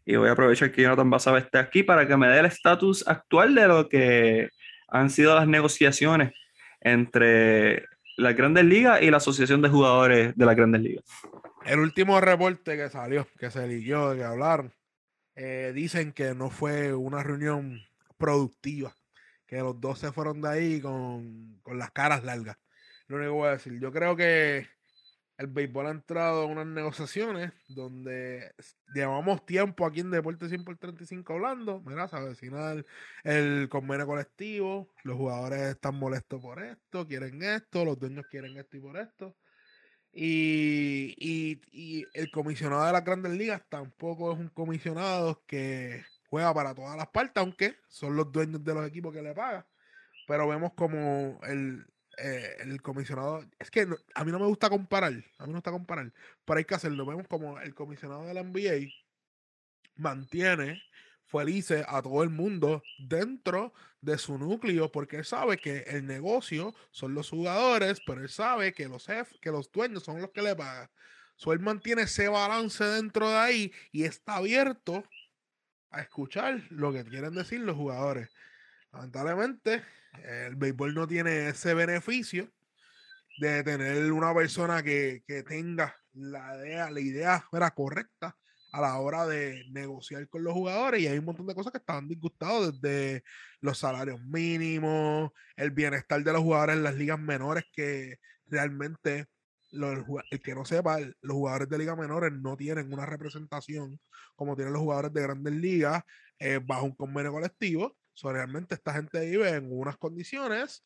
y 0.05 0.15
voy 0.15 0.29
a 0.29 0.33
aprovechar 0.33 0.71
que 0.71 0.83
Jonathan 0.83 1.09
Basaba 1.09 1.39
esté 1.39 1.57
aquí 1.57 1.83
para 1.83 2.07
que 2.07 2.17
me 2.17 2.27
dé 2.27 2.39
el 2.39 2.45
estatus 2.45 3.07
actual 3.07 3.55
de 3.55 3.67
lo 3.67 3.89
que 3.89 4.49
han 4.87 5.09
sido 5.09 5.35
las 5.35 5.47
negociaciones 5.47 6.33
entre 6.81 7.85
las 8.17 8.35
grandes 8.35 8.65
ligas 8.65 9.01
y 9.01 9.11
la 9.11 9.17
Asociación 9.17 9.61
de 9.61 9.69
Jugadores 9.69 10.35
de 10.35 10.45
las 10.45 10.55
grandes 10.55 10.81
ligas. 10.81 11.05
El 11.65 11.79
último 11.79 12.19
reporte 12.19 12.75
que 12.75 12.89
salió, 12.89 13.27
que 13.39 13.51
se 13.51 13.63
eligió, 13.63 14.15
que 14.15 14.23
hablaron, 14.23 14.73
eh, 15.35 15.71
dicen 15.73 16.11
que 16.11 16.33
no 16.33 16.49
fue 16.49 16.93
una 16.93 17.21
reunión 17.21 17.79
productiva, 18.17 18.95
que 19.45 19.57
los 19.57 19.79
dos 19.79 19.99
se 19.99 20.11
fueron 20.11 20.41
de 20.41 20.49
ahí 20.49 20.81
con, 20.81 21.59
con 21.61 21.77
las 21.77 21.91
caras 21.91 22.23
largas. 22.23 22.57
Lo 23.07 23.17
único 23.17 23.31
que 23.31 23.37
voy 23.37 23.47
a 23.47 23.51
decir, 23.51 23.79
yo 23.79 23.91
creo 23.91 24.15
que 24.15 24.67
el 25.37 25.47
béisbol 25.47 25.87
ha 25.87 25.91
entrado 25.91 26.45
en 26.45 26.51
unas 26.51 26.67
negociaciones 26.67 27.51
donde 27.67 28.53
llevamos 28.93 29.45
tiempo 29.45 29.85
aquí 29.85 29.99
en 30.01 30.11
Deporte 30.11 30.49
100 30.49 30.63
por 30.63 30.77
35 30.77 31.33
hablando, 31.33 31.81
mira, 31.81 32.07
se 32.07 32.15
avecina 32.15 32.71
el, 32.71 32.85
el 33.23 33.69
convenio 33.69 34.07
colectivo, 34.07 34.89
los 35.03 35.15
jugadores 35.17 35.59
están 35.61 35.95
molestos 35.95 36.41
por 36.41 36.61
esto, 36.63 37.07
quieren 37.07 37.41
esto, 37.43 37.85
los 37.85 37.99
dueños 37.99 38.25
quieren 38.29 38.57
esto 38.57 38.77
y 38.77 38.79
por 38.81 38.97
esto. 38.97 39.37
Y- 40.11 41.15
y 41.71 42.05
el 42.13 42.31
comisionado 42.31 42.85
de 42.85 42.91
las 42.93 43.03
grandes 43.03 43.33
ligas 43.33 43.61
tampoco 43.69 44.33
es 44.33 44.39
un 44.39 44.49
comisionado 44.49 45.43
que 45.45 46.03
juega 46.29 46.53
para 46.53 46.73
todas 46.73 46.97
las 46.97 47.07
partes, 47.09 47.41
aunque 47.41 47.75
son 47.87 48.15
los 48.15 48.31
dueños 48.31 48.63
de 48.63 48.73
los 48.73 48.87
equipos 48.87 49.13
que 49.13 49.21
le 49.21 49.33
pagan. 49.35 49.65
Pero 50.27 50.47
vemos 50.47 50.73
como 50.75 51.39
el, 51.43 51.85
eh, 52.17 52.57
el 52.59 52.81
comisionado, 52.81 53.45
es 53.59 53.71
que 53.71 53.85
no- 53.85 53.97
a 54.15 54.23
mí 54.25 54.31
no 54.31 54.39
me 54.39 54.47
gusta 54.47 54.69
comparar, 54.69 55.13
a 55.13 55.45
mí 55.45 55.49
no 55.51 55.53
gusta 55.57 55.71
comparar, 55.71 56.13
pero 56.45 56.57
hay 56.59 56.65
que 56.65 56.75
hacerlo. 56.75 57.05
Vemos 57.05 57.27
como 57.27 57.59
el 57.59 57.73
comisionado 57.75 58.25
de 58.25 58.33
la 58.33 58.41
NBA 58.41 58.93
mantiene 59.95 60.81
felices 61.25 61.83
a 61.87 62.01
todo 62.01 62.23
el 62.23 62.29
mundo 62.29 62.81
dentro 62.97 63.73
de 64.01 64.17
su 64.17 64.37
núcleo 64.37 64.91
porque 64.91 65.17
él 65.17 65.25
sabe 65.25 65.57
que 65.57 65.79
el 65.87 66.05
negocio 66.05 66.73
son 66.91 67.13
los 67.13 67.29
jugadores, 67.29 67.99
pero 68.05 68.21
él 68.21 68.29
sabe 68.29 68.73
que 68.73 68.87
los 68.87 69.05
jefes, 69.05 69.37
que 69.41 69.51
los 69.51 69.71
dueños 69.71 70.03
son 70.03 70.21
los 70.21 70.31
que 70.31 70.41
le 70.41 70.55
pagan. 70.55 70.89
So, 71.35 71.53
él 71.53 71.59
mantiene 71.59 72.03
ese 72.03 72.29
balance 72.29 72.83
dentro 72.83 73.29
de 73.29 73.35
ahí 73.37 73.73
y 73.91 74.03
está 74.05 74.37
abierto 74.37 75.03
a 75.91 76.01
escuchar 76.01 76.63
lo 76.69 76.93
que 76.93 77.03
quieren 77.05 77.35
decir 77.35 77.61
los 77.61 77.75
jugadores. 77.75 78.29
Lamentablemente, 78.91 79.83
el 80.23 80.55
béisbol 80.55 80.93
no 80.93 81.07
tiene 81.07 81.49
ese 81.49 81.73
beneficio 81.73 82.51
de 83.39 83.63
tener 83.63 84.11
una 84.11 84.33
persona 84.33 84.81
que, 84.83 85.23
que 85.27 85.43
tenga 85.43 85.95
la 86.13 86.57
idea, 86.57 86.89
la 86.89 86.99
idea 86.99 87.41
fuera 87.41 87.71
correcta 87.71 88.35
a 88.71 88.81
la 88.81 88.99
hora 88.99 89.25
de 89.25 89.65
negociar 89.71 90.27
con 90.29 90.43
los 90.43 90.53
jugadores 90.53 91.01
y 91.01 91.07
hay 91.07 91.17
un 91.17 91.25
montón 91.25 91.47
de 91.47 91.55
cosas 91.55 91.71
que 91.71 91.77
estaban 91.77 92.07
disgustados 92.07 92.79
desde 92.81 93.23
los 93.61 93.77
salarios 93.77 94.19
mínimos, 94.21 95.31
el 95.55 95.71
bienestar 95.71 96.23
de 96.23 96.33
los 96.33 96.41
jugadores 96.41 96.75
en 96.75 96.83
las 96.83 96.95
ligas 96.95 97.19
menores 97.19 97.63
que 97.71 98.17
realmente 98.47 99.27
el 99.71 100.41
que 100.41 100.55
no 100.55 100.65
sepa, 100.65 100.99
los 100.99 101.35
jugadores 101.35 101.69
de 101.69 101.77
ligas 101.77 101.97
menores 101.97 102.31
no 102.33 102.55
tienen 102.55 102.91
una 102.93 103.05
representación 103.05 103.99
como 104.35 104.55
tienen 104.55 104.73
los 104.73 104.81
jugadores 104.81 105.13
de 105.13 105.21
grandes 105.21 105.53
ligas 105.53 106.03
eh, 106.39 106.59
bajo 106.63 106.85
un 106.85 106.95
convenio 106.95 107.31
colectivo. 107.31 107.97
So, 108.17 108.31
realmente 108.33 108.73
esta 108.73 108.93
gente 108.93 109.23
vive 109.23 109.47
en 109.49 109.71
unas 109.71 109.95
condiciones 109.97 110.83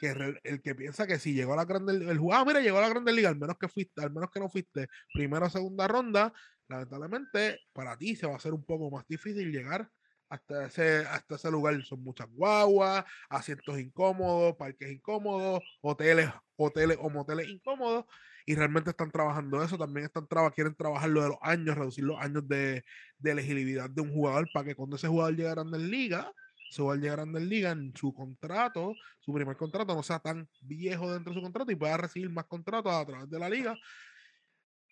que 0.00 0.10
el 0.42 0.62
que 0.62 0.74
piensa 0.74 1.06
que 1.06 1.20
si 1.20 1.32
llegó 1.32 1.52
a 1.52 1.56
la 1.56 1.64
grande 1.64 1.92
el 1.92 2.18
jugador, 2.18 2.42
ah, 2.42 2.44
mira, 2.44 2.60
llegó 2.60 2.78
a 2.78 2.80
la 2.80 2.88
grande 2.88 3.12
liga, 3.12 3.28
al 3.28 3.38
menos 3.38 3.56
que 3.56 3.68
fuiste, 3.68 4.02
al 4.02 4.10
menos 4.12 4.30
que 4.32 4.40
no 4.40 4.48
fuiste 4.48 4.88
primera 5.14 5.46
o 5.46 5.50
segunda 5.50 5.86
ronda, 5.86 6.32
lamentablemente 6.68 7.60
para 7.72 7.96
ti 7.96 8.16
se 8.16 8.26
va 8.26 8.32
a 8.32 8.36
hacer 8.36 8.52
un 8.52 8.64
poco 8.64 8.90
más 8.90 9.06
difícil 9.06 9.52
llegar 9.52 9.88
hasta 10.28 10.66
ese, 10.66 11.06
hasta 11.06 11.36
ese 11.36 11.52
lugar. 11.52 11.80
Son 11.84 12.02
muchas 12.02 12.26
guaguas, 12.32 13.04
asientos 13.28 13.78
incómodos, 13.78 14.56
parques 14.56 14.90
incómodos, 14.90 15.62
hoteles, 15.82 16.30
hoteles 16.56 16.98
o 17.00 17.08
moteles 17.08 17.48
incómodos. 17.48 18.06
Y 18.44 18.56
realmente 18.56 18.90
están 18.90 19.12
trabajando 19.12 19.62
eso. 19.62 19.78
También 19.78 20.06
están 20.06 20.26
traba, 20.26 20.50
quieren 20.50 20.74
trabajar 20.74 21.10
lo 21.10 21.22
de 21.22 21.28
los 21.28 21.38
años, 21.42 21.76
reducir 21.76 22.02
los 22.02 22.18
años 22.20 22.48
de, 22.48 22.82
de 23.18 23.30
elegibilidad 23.30 23.88
de 23.88 24.00
un 24.00 24.12
jugador 24.12 24.48
para 24.52 24.64
que 24.66 24.74
cuando 24.74 24.96
ese 24.96 25.06
jugador 25.06 25.36
llegue 25.36 25.48
a 25.48 25.54
Grandes 25.54 25.82
Ligas, 25.82 26.26
ese 26.72 26.82
jugador 26.82 27.00
llegue 27.00 27.10
a 27.10 27.16
Grandes 27.16 27.42
Ligas 27.42 27.72
en 27.72 27.94
su 27.94 28.14
contrato, 28.14 28.94
su 29.20 29.32
primer 29.32 29.56
contrato 29.56 29.94
no 29.94 30.02
sea 30.02 30.18
tan 30.18 30.48
viejo 30.62 31.12
dentro 31.12 31.32
de 31.32 31.38
su 31.38 31.42
contrato 31.42 31.70
y 31.70 31.76
pueda 31.76 31.96
recibir 31.98 32.30
más 32.30 32.46
contratos 32.46 32.92
a 32.92 33.04
través 33.04 33.30
de 33.30 33.38
la 33.38 33.48
liga. 33.48 33.76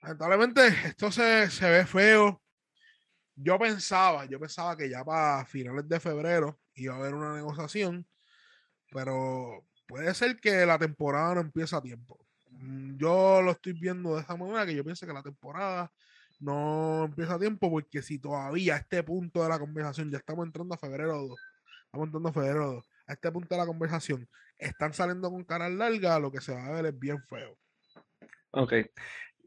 Lamentablemente, 0.02 0.66
esto 0.86 1.10
se, 1.10 1.50
se 1.50 1.70
ve 1.70 1.86
feo. 1.86 2.42
Yo 3.34 3.58
pensaba, 3.58 4.26
yo 4.26 4.38
pensaba 4.38 4.76
que 4.76 4.90
ya 4.90 5.02
para 5.04 5.46
finales 5.46 5.88
de 5.88 5.98
febrero 6.00 6.60
iba 6.74 6.94
a 6.94 6.98
haber 6.98 7.14
una 7.14 7.34
negociación, 7.34 8.06
pero 8.92 9.66
puede 9.86 10.12
ser 10.14 10.38
que 10.38 10.66
la 10.66 10.78
temporada 10.78 11.36
no 11.36 11.40
empiece 11.40 11.74
a 11.76 11.80
tiempo. 11.80 12.18
Mm, 12.50 12.96
Yo 12.98 13.40
lo 13.40 13.52
estoy 13.52 13.72
viendo 13.72 14.16
de 14.16 14.22
esa 14.22 14.36
manera, 14.36 14.66
que 14.66 14.74
yo 14.74 14.84
pienso 14.84 15.06
que 15.06 15.12
la 15.14 15.22
temporada 15.22 15.90
no 16.40 17.04
empieza 17.06 17.34
a 17.34 17.38
tiempo, 17.38 17.70
porque 17.70 18.02
si 18.02 18.18
todavía 18.18 18.74
a 18.74 18.78
este 18.78 19.02
punto 19.02 19.42
de 19.42 19.48
la 19.48 19.58
conversación, 19.58 20.10
ya 20.10 20.18
estamos 20.18 20.46
entrando 20.46 20.74
a 20.74 20.78
febrero 20.78 21.16
2, 21.28 21.40
estamos 21.90 22.06
entrando 22.06 22.28
a 22.28 22.32
febrero 22.32 22.72
2, 22.74 22.90
a 23.08 23.12
este 23.14 23.32
punto 23.32 23.52
de 23.52 23.60
la 23.60 23.66
conversación, 23.66 24.28
están 24.56 24.92
saliendo 24.92 25.28
con 25.28 25.42
caras 25.42 25.72
largas, 25.72 26.20
lo 26.20 26.30
que 26.30 26.40
se 26.40 26.54
va 26.54 26.66
a 26.66 26.70
ver 26.70 26.86
es 26.86 26.98
bien 26.98 27.20
feo. 27.28 27.56
Ok. 28.52 28.74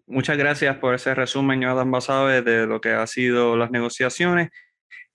Muchas 0.08 0.38
gracias 0.38 0.76
por 0.78 0.94
ese 0.94 1.16
resumen, 1.16 1.62
Jonathan 1.62 1.90
Basabe, 1.90 2.42
de 2.42 2.68
lo 2.68 2.82
que 2.82 2.90
ha 2.90 3.08
sido 3.08 3.56
las 3.56 3.72
negociaciones. 3.72 4.50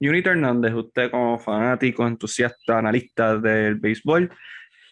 Junito 0.01 0.31
Hernández, 0.31 0.72
usted 0.72 1.11
como 1.11 1.39
fanático, 1.39 2.07
entusiasta, 2.07 2.79
analista 2.79 3.37
del 3.37 3.74
béisbol, 3.74 4.33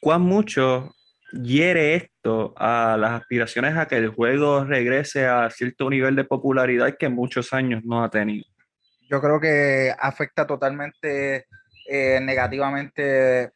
¿cuán 0.03 0.20
mucho 0.20 0.95
hiere 1.32 1.95
esto 1.95 2.53
a 2.59 2.99
las 2.99 3.22
aspiraciones 3.22 3.78
a 3.78 3.87
que 3.87 3.97
el 3.97 4.11
juego 4.11 4.64
regrese 4.64 5.26
a 5.26 5.49
cierto 5.49 5.89
nivel 5.89 6.14
de 6.16 6.24
popularidad 6.24 6.99
que 6.99 7.09
muchos 7.09 7.55
años 7.55 7.82
no 7.82 8.05
ha 8.05 8.11
tenido? 8.11 8.45
Yo 9.09 9.22
creo 9.22 9.41
que 9.41 9.95
afecta 9.99 10.47
totalmente 10.47 11.47
eh, 11.89 12.20
negativamente 12.22 13.53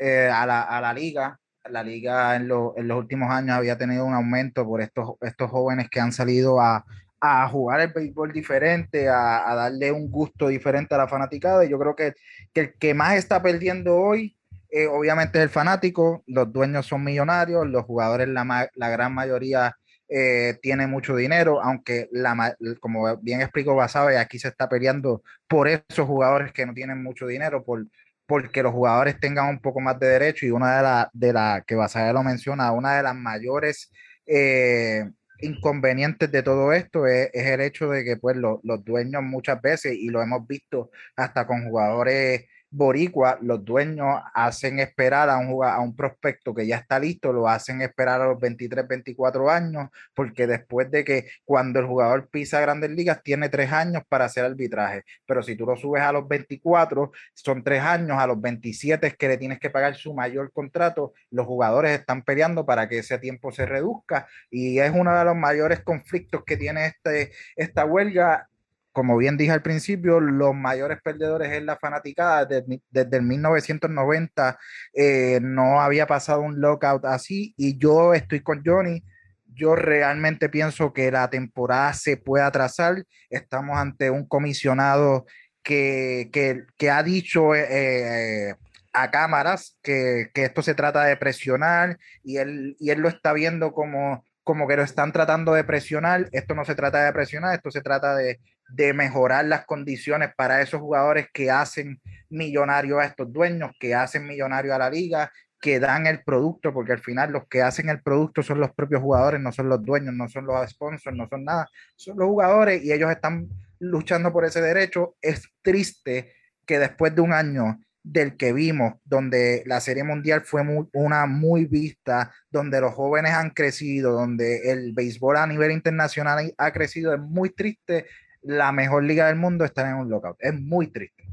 eh, 0.00 0.30
a, 0.32 0.46
la, 0.46 0.62
a, 0.62 0.80
la, 0.80 0.92
liga. 0.92 1.38
La 1.68 1.82
liga 1.82 2.36
en, 2.36 2.42
en, 2.42 2.88
los 2.88 2.98
últimos 2.98 3.30
años 3.30 3.56
había 3.56 3.76
tenido 3.76 4.04
un 4.04 4.14
aumento 4.14 4.64
por 4.64 4.80
estos, 4.80 5.10
estos 5.20 5.50
jóvenes 5.50 5.88
que 5.90 6.00
han 6.00 6.12
salido 6.12 6.60
a, 6.60 6.84
a 7.20 7.48
jugar 7.48 7.80
el 7.80 7.92
béisbol 7.92 8.32
diferente, 8.32 9.08
a, 9.08 9.50
a, 9.50 9.54
darle 9.54 9.92
un 9.92 10.10
gusto 10.10 10.48
diferente 10.48 10.94
a 10.94 10.98
la 10.98 11.08
fanaticada. 11.08 11.64
Y 11.64 11.68
yo 11.68 11.78
creo 11.78 11.94
que, 11.94 12.14
que 12.52 12.60
el 12.60 12.74
que 12.78 12.94
más 12.94 13.16
está 13.16 13.42
perdiendo 13.42 13.96
hoy, 13.96 14.36
eh, 14.70 14.86
obviamente, 14.86 15.38
es 15.38 15.44
el 15.44 15.50
fanático. 15.50 16.22
Los 16.26 16.52
dueños 16.52 16.86
son 16.86 17.04
millonarios, 17.04 17.66
los 17.66 17.84
jugadores, 17.84 18.28
la, 18.28 18.70
la 18.74 18.88
gran 18.88 19.14
mayoría, 19.14 19.76
eh, 20.12 20.58
tiene 20.60 20.88
mucho 20.88 21.14
dinero, 21.14 21.62
aunque, 21.62 22.08
la, 22.10 22.56
como 22.80 23.16
bien 23.18 23.40
explicó 23.40 23.76
Basabe, 23.76 24.18
aquí 24.18 24.40
se 24.40 24.48
está 24.48 24.68
peleando 24.68 25.22
por 25.46 25.68
esos 25.68 26.06
jugadores 26.06 26.52
que 26.52 26.66
no 26.66 26.74
tienen 26.74 27.00
mucho 27.02 27.28
dinero, 27.28 27.64
por, 27.64 27.86
porque 28.26 28.62
los 28.62 28.72
jugadores 28.72 29.20
tengan 29.20 29.48
un 29.48 29.60
poco 29.60 29.80
más 29.80 30.00
de 30.00 30.08
derecho. 30.08 30.46
Y 30.46 30.50
una 30.50 30.76
de 30.76 30.82
las, 30.82 31.06
de 31.12 31.32
la, 31.32 31.64
que 31.66 31.76
Basabe 31.76 32.12
lo 32.12 32.24
menciona, 32.24 32.72
una 32.72 32.96
de 32.96 33.02
las 33.04 33.14
mayores. 33.14 33.92
Eh, 34.26 35.04
inconvenientes 35.42 36.30
de 36.30 36.42
todo 36.42 36.72
esto 36.72 37.06
es, 37.06 37.30
es, 37.32 37.46
el 37.46 37.62
hecho 37.62 37.88
de 37.88 38.04
que 38.04 38.18
pues 38.18 38.36
lo, 38.36 38.60
los 38.62 38.84
dueños 38.84 39.22
muchas 39.22 39.60
veces, 39.62 39.94
y 39.94 40.08
lo 40.10 40.20
hemos 40.22 40.46
visto 40.46 40.90
hasta 41.16 41.46
con 41.46 41.64
jugadores 41.66 42.44
boricua, 42.70 43.38
los 43.42 43.64
dueños 43.64 44.20
hacen 44.32 44.78
esperar 44.78 45.28
a 45.28 45.38
un, 45.38 45.64
a 45.64 45.80
un 45.80 45.94
prospecto 45.96 46.54
que 46.54 46.66
ya 46.66 46.76
está 46.76 46.98
listo, 46.98 47.32
lo 47.32 47.48
hacen 47.48 47.82
esperar 47.82 48.20
a 48.20 48.26
los 48.26 48.40
23, 48.40 48.86
24 48.86 49.50
años, 49.50 49.88
porque 50.14 50.46
después 50.46 50.90
de 50.90 51.04
que 51.04 51.26
cuando 51.44 51.80
el 51.80 51.86
jugador 51.86 52.28
pisa 52.28 52.60
grandes 52.60 52.90
ligas, 52.90 53.22
tiene 53.22 53.48
tres 53.48 53.72
años 53.72 54.02
para 54.08 54.26
hacer 54.26 54.44
arbitraje, 54.44 55.04
pero 55.26 55.42
si 55.42 55.56
tú 55.56 55.66
lo 55.66 55.76
subes 55.76 56.02
a 56.02 56.12
los 56.12 56.28
24, 56.28 57.10
son 57.34 57.64
tres 57.64 57.82
años, 57.82 58.18
a 58.18 58.26
los 58.26 58.40
27 58.40 59.06
es 59.06 59.16
que 59.16 59.28
le 59.28 59.38
tienes 59.38 59.58
que 59.58 59.70
pagar 59.70 59.96
su 59.96 60.14
mayor 60.14 60.52
contrato, 60.52 61.12
los 61.30 61.46
jugadores 61.46 61.98
están 61.98 62.22
peleando 62.22 62.64
para 62.64 62.88
que 62.88 62.98
ese 62.98 63.18
tiempo 63.18 63.50
se 63.52 63.66
reduzca 63.66 64.28
y 64.50 64.78
es 64.78 64.92
uno 64.94 65.16
de 65.16 65.24
los 65.24 65.36
mayores 65.36 65.80
conflictos 65.80 66.44
que 66.44 66.56
tiene 66.56 66.86
este, 66.86 67.32
esta 67.56 67.84
huelga 67.84 68.49
como 68.92 69.16
bien 69.16 69.36
dije 69.36 69.52
al 69.52 69.62
principio, 69.62 70.20
los 70.20 70.54
mayores 70.54 70.98
perdedores 71.02 71.52
es 71.52 71.62
la 71.62 71.76
fanaticada. 71.76 72.44
Desde, 72.44 72.80
desde 72.90 73.16
el 73.16 73.22
1990 73.22 74.58
eh, 74.94 75.38
no 75.42 75.80
había 75.80 76.06
pasado 76.06 76.40
un 76.40 76.60
lockout 76.60 77.04
así 77.04 77.54
y 77.56 77.78
yo 77.78 78.14
estoy 78.14 78.40
con 78.40 78.62
Johnny. 78.64 79.02
Yo 79.46 79.76
realmente 79.76 80.48
pienso 80.48 80.92
que 80.92 81.10
la 81.10 81.28
temporada 81.30 81.92
se 81.92 82.16
puede 82.16 82.44
atrasar. 82.44 83.04
Estamos 83.28 83.76
ante 83.78 84.10
un 84.10 84.26
comisionado 84.26 85.26
que, 85.62 86.30
que, 86.32 86.64
que 86.76 86.90
ha 86.90 87.02
dicho 87.02 87.54
eh, 87.54 88.48
eh, 88.50 88.54
a 88.92 89.10
cámaras 89.10 89.76
que, 89.82 90.30
que, 90.34 90.44
esto 90.44 90.62
se 90.62 90.74
trata 90.74 91.04
de 91.04 91.16
presionar 91.16 91.98
y 92.24 92.38
él, 92.38 92.76
y 92.80 92.90
él 92.90 93.00
lo 93.00 93.08
está 93.08 93.32
viendo 93.32 93.72
como, 93.72 94.24
como 94.42 94.66
que 94.66 94.76
lo 94.76 94.82
están 94.82 95.12
tratando 95.12 95.52
de 95.52 95.64
presionar. 95.64 96.28
Esto 96.32 96.54
no 96.54 96.64
se 96.64 96.74
trata 96.74 97.04
de 97.04 97.12
presionar, 97.12 97.54
esto 97.54 97.70
se 97.70 97.82
trata 97.82 98.16
de, 98.16 98.40
de 98.72 98.92
mejorar 98.92 99.44
las 99.44 99.64
condiciones 99.66 100.30
para 100.36 100.60
esos 100.62 100.80
jugadores 100.80 101.28
que 101.32 101.50
hacen 101.50 102.00
millonario 102.28 102.98
a 102.98 103.04
estos 103.04 103.32
dueños, 103.32 103.72
que 103.78 103.94
hacen 103.94 104.26
millonario 104.26 104.74
a 104.74 104.78
la 104.78 104.90
liga, 104.90 105.30
que 105.60 105.78
dan 105.78 106.06
el 106.06 106.22
producto, 106.22 106.72
porque 106.72 106.92
al 106.92 107.00
final 107.00 107.32
los 107.32 107.46
que 107.46 107.62
hacen 107.62 107.90
el 107.90 108.02
producto 108.02 108.42
son 108.42 108.60
los 108.60 108.72
propios 108.72 109.02
jugadores, 109.02 109.40
no 109.40 109.52
son 109.52 109.68
los 109.68 109.82
dueños, 109.84 110.14
no 110.14 110.28
son 110.28 110.46
los 110.46 110.70
sponsors, 110.70 111.16
no 111.16 111.28
son 111.28 111.44
nada, 111.44 111.68
son 111.96 112.16
los 112.16 112.28
jugadores 112.28 112.82
y 112.82 112.92
ellos 112.92 113.10
están 113.10 113.48
luchando 113.78 114.32
por 114.32 114.44
ese 114.44 114.62
derecho. 114.62 115.16
Es 115.20 115.48
triste 115.62 116.32
que 116.64 116.78
después 116.78 117.14
de 117.14 117.20
un 117.20 117.32
año 117.32 117.78
del 118.02 118.38
que 118.38 118.54
vimos, 118.54 118.94
donde 119.04 119.62
la 119.66 119.80
Serie 119.80 120.04
Mundial 120.04 120.40
fue 120.42 120.62
una 120.92 121.26
muy 121.26 121.66
vista, 121.66 122.32
donde 122.50 122.80
los 122.80 122.94
jóvenes 122.94 123.32
han 123.32 123.50
crecido, 123.50 124.12
donde 124.12 124.72
el 124.72 124.92
béisbol 124.94 125.36
a 125.36 125.46
nivel 125.46 125.72
internacional 125.72 126.54
ha 126.56 126.72
crecido, 126.72 127.12
es 127.12 127.20
muy 127.20 127.50
triste 127.50 128.06
la 128.42 128.72
mejor 128.72 129.04
liga 129.04 129.26
del 129.26 129.36
mundo 129.36 129.64
está 129.64 129.88
en 129.88 129.96
un 129.96 130.10
lockout. 130.10 130.36
Es 130.40 130.54
muy 130.54 130.88
triste. 130.88 131.24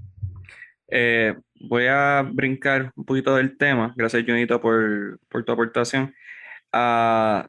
Eh, 0.89 1.35
voy 1.61 1.87
a 1.87 2.27
brincar 2.29 2.91
un 2.95 3.05
poquito 3.05 3.35
del 3.35 3.57
tema. 3.57 3.93
Gracias, 3.95 4.23
Junito, 4.25 4.61
por, 4.61 5.19
por 5.29 5.43
tu 5.43 5.51
aportación. 5.51 6.13
a 6.71 7.47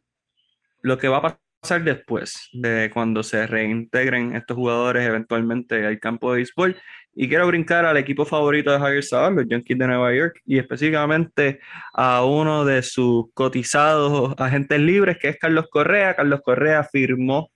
lo 0.83 0.97
que 0.99 1.09
va 1.09 1.19
a 1.19 1.39
pasar 1.61 1.83
después 1.83 2.49
de 2.53 2.91
cuando 2.95 3.23
se 3.23 3.47
reintegren 3.47 4.35
estos 4.37 4.57
jugadores 4.57 5.07
eventualmente 5.07 5.85
al 5.87 5.99
campo 5.99 6.31
de 6.31 6.39
béisbol. 6.39 6.77
Y 7.15 7.29
quiero 7.29 7.49
brincar 7.49 7.85
al 7.85 7.97
equipo 7.97 8.25
favorito 8.25 8.71
de 8.71 8.79
Javier 8.79 9.03
Sabal, 9.03 9.35
los 9.35 9.49
Yankees 9.49 9.77
de 9.77 9.87
Nueva 9.89 10.15
York, 10.15 10.41
y 10.47 10.59
específicamente 10.59 11.59
a 11.93 12.25
uno 12.25 12.65
de 12.65 12.83
sus 12.83 13.27
cotizados 13.35 14.35
agentes 14.39 14.79
libres, 14.79 15.19
que 15.19 15.29
es 15.29 15.39
Carlos 15.39 15.67
Correa. 15.69 16.15
Carlos 16.15 16.41
Correa 16.45 16.85
firmó 16.85 17.51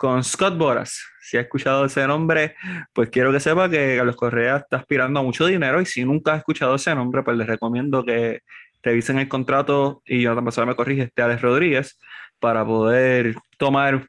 con 0.00 0.24
Scott 0.24 0.56
Boras. 0.56 0.98
Si 1.20 1.36
ha 1.36 1.42
escuchado 1.42 1.84
ese 1.84 2.06
nombre, 2.06 2.54
pues 2.94 3.10
quiero 3.10 3.30
que 3.32 3.38
sepa 3.38 3.68
que 3.68 3.96
Carlos 3.98 4.16
Correa 4.16 4.56
está 4.56 4.78
aspirando 4.78 5.20
a 5.20 5.22
mucho 5.22 5.44
dinero 5.44 5.78
y 5.78 5.84
si 5.84 6.06
nunca 6.06 6.32
has 6.32 6.38
escuchado 6.38 6.74
ese 6.76 6.94
nombre, 6.94 7.22
pues 7.22 7.36
les 7.36 7.46
recomiendo 7.46 8.02
que 8.02 8.40
revisen 8.82 9.18
el 9.18 9.28
contrato 9.28 10.00
y 10.06 10.22
yo 10.22 10.34
también 10.34 10.66
me 10.66 10.74
corrige, 10.74 11.02
este 11.02 11.20
Alex 11.20 11.42
Rodríguez, 11.42 11.98
para 12.38 12.64
poder 12.64 13.34
tomar 13.58 14.06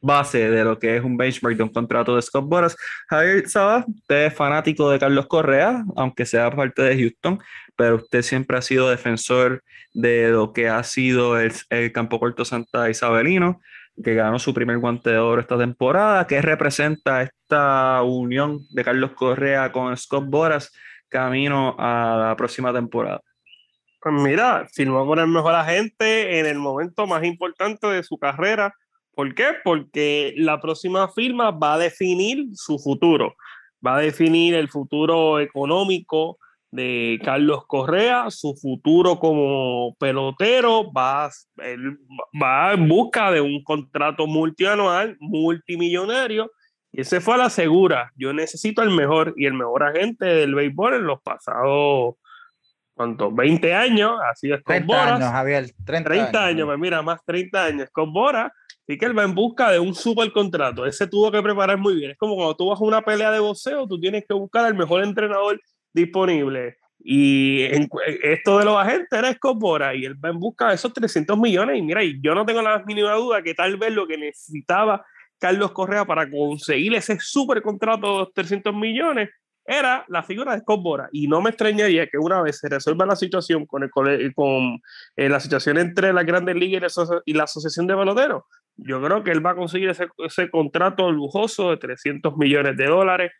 base 0.00 0.50
de 0.50 0.62
lo 0.62 0.78
que 0.78 0.96
es 0.96 1.02
un 1.02 1.16
benchmark 1.16 1.56
de 1.56 1.64
un 1.64 1.72
contrato 1.72 2.14
de 2.14 2.22
Scott 2.22 2.44
Boras. 2.46 2.76
Javier 3.08 3.48
Sabas, 3.48 3.86
usted 3.88 4.26
es 4.26 4.34
fanático 4.34 4.88
de 4.88 5.00
Carlos 5.00 5.26
Correa, 5.26 5.82
aunque 5.96 6.26
sea 6.26 6.48
parte 6.52 6.82
de 6.82 6.96
Houston, 6.96 7.40
pero 7.74 7.96
usted 7.96 8.22
siempre 8.22 8.56
ha 8.56 8.62
sido 8.62 8.88
defensor 8.88 9.64
de 9.94 10.28
lo 10.28 10.52
que 10.52 10.68
ha 10.68 10.84
sido 10.84 11.40
el, 11.40 11.52
el 11.70 11.90
campo 11.90 12.20
corto 12.20 12.44
Santa 12.44 12.88
Isabelino 12.88 13.60
que 14.02 14.14
ganó 14.14 14.38
su 14.38 14.54
primer 14.54 14.78
guante 14.78 15.10
de 15.10 15.18
oro 15.18 15.40
esta 15.40 15.58
temporada. 15.58 16.26
¿Qué 16.26 16.40
representa 16.40 17.22
esta 17.22 18.02
unión 18.02 18.60
de 18.70 18.84
Carlos 18.84 19.12
Correa 19.12 19.72
con 19.72 19.96
Scott 19.96 20.26
Boras 20.28 20.72
camino 21.08 21.74
a 21.78 22.28
la 22.28 22.36
próxima 22.36 22.72
temporada? 22.72 23.22
Pues 24.00 24.14
mira, 24.14 24.66
firmó 24.72 25.06
con 25.06 25.18
el 25.18 25.26
mejor 25.26 25.54
agente 25.54 26.38
en 26.38 26.46
el 26.46 26.58
momento 26.58 27.06
más 27.06 27.24
importante 27.24 27.86
de 27.88 28.02
su 28.02 28.16
carrera. 28.16 28.72
¿Por 29.12 29.34
qué? 29.34 29.48
Porque 29.64 30.34
la 30.36 30.60
próxima 30.60 31.08
firma 31.08 31.50
va 31.50 31.74
a 31.74 31.78
definir 31.78 32.46
su 32.54 32.78
futuro, 32.78 33.34
va 33.84 33.96
a 33.96 34.00
definir 34.00 34.54
el 34.54 34.68
futuro 34.68 35.40
económico, 35.40 36.38
de 36.70 37.18
Carlos 37.24 37.66
Correa, 37.66 38.30
su 38.30 38.54
futuro 38.54 39.18
como 39.18 39.94
pelotero, 39.98 40.92
va, 40.92 41.30
va 42.40 42.72
en 42.72 42.88
busca 42.88 43.30
de 43.30 43.40
un 43.40 43.62
contrato 43.64 44.26
multianual, 44.26 45.16
multimillonario, 45.20 46.50
y 46.92 47.02
ese 47.02 47.20
fue 47.20 47.34
a 47.34 47.38
la 47.38 47.50
segura. 47.50 48.12
Yo 48.16 48.32
necesito 48.32 48.82
el 48.82 48.90
mejor 48.90 49.34
y 49.36 49.46
el 49.46 49.54
mejor 49.54 49.82
agente 49.82 50.26
del 50.26 50.54
béisbol 50.54 50.94
en 50.94 51.06
los 51.06 51.20
pasados, 51.22 52.14
¿cuántos? 52.94 53.34
20 53.34 53.74
años, 53.74 54.18
así 54.30 54.50
es 54.50 54.62
con 54.62 54.74
30 54.74 55.14
años, 55.14 55.30
Javier, 55.30 55.66
30, 55.84 56.10
30 56.10 56.44
años, 56.44 56.66
pues 56.66 56.78
mira, 56.78 57.02
más 57.02 57.24
30 57.24 57.64
años 57.64 57.88
con 57.92 58.12
Bora. 58.12 58.52
Así 58.86 58.96
que 58.96 59.04
él 59.04 59.18
va 59.18 59.24
en 59.24 59.34
busca 59.34 59.70
de 59.70 59.78
un 59.78 59.94
super 59.94 60.32
contrato. 60.32 60.86
Ese 60.86 61.06
tuvo 61.06 61.30
que 61.30 61.42
preparar 61.42 61.76
muy 61.76 61.94
bien. 61.94 62.12
Es 62.12 62.16
como 62.16 62.36
cuando 62.36 62.56
tú 62.56 62.68
vas 62.68 62.80
a 62.80 62.84
una 62.84 63.02
pelea 63.02 63.30
de 63.30 63.38
boxeo, 63.38 63.86
tú 63.86 64.00
tienes 64.00 64.24
que 64.26 64.32
buscar 64.32 64.64
al 64.64 64.74
mejor 64.74 65.04
entrenador 65.04 65.60
disponible. 65.92 66.78
Y 67.00 67.62
esto 68.22 68.58
de 68.58 68.64
los 68.64 68.76
agentes 68.76 69.18
era 69.18 69.30
Escobora 69.30 69.94
y 69.94 70.04
él 70.04 70.22
va 70.22 70.30
en 70.30 70.40
busca 70.40 70.68
de 70.68 70.74
esos 70.74 70.92
300 70.92 71.38
millones. 71.38 71.78
Y 71.78 71.82
mira, 71.82 72.00
yo 72.20 72.34
no 72.34 72.44
tengo 72.44 72.60
la 72.60 72.82
mínima 72.84 73.12
duda 73.12 73.42
que 73.42 73.54
tal 73.54 73.76
vez 73.76 73.92
lo 73.92 74.06
que 74.06 74.18
necesitaba 74.18 75.04
Carlos 75.38 75.72
Correa 75.72 76.04
para 76.04 76.28
conseguir 76.28 76.94
ese 76.94 77.18
super 77.20 77.62
contrato 77.62 78.26
de 78.26 78.32
300 78.34 78.74
millones 78.74 79.30
era 79.64 80.04
la 80.08 80.22
figura 80.22 80.54
de 80.54 80.60
Scott. 80.60 81.08
Y 81.12 81.28
no 81.28 81.40
me 81.42 81.50
extrañaría 81.50 82.06
que 82.06 82.18
una 82.18 82.40
vez 82.40 82.58
se 82.58 82.68
resuelva 82.68 83.06
la 83.06 83.16
situación 83.16 83.66
con, 83.66 83.82
el, 83.82 84.34
con 84.34 84.80
eh, 85.14 85.28
la 85.28 85.40
situación 85.40 85.78
entre 85.78 86.12
las 86.12 86.24
grandes 86.24 86.56
ligas 86.56 86.96
y 87.26 87.34
la, 87.34 87.44
asociación 87.44 87.86
de 87.86 87.94
peloteros, 87.94 88.44
yo 88.76 89.02
creo 89.02 89.22
que 89.22 89.30
él 89.30 89.44
va 89.44 89.50
a 89.50 89.56
conseguir 89.56 89.90
ese, 89.90 90.08
ese 90.18 90.50
contrato 90.50 91.10
lujoso 91.12 91.70
de 91.70 91.76
300 91.76 92.36
millones 92.36 92.76
de 92.76 92.86
dólares 92.86 93.32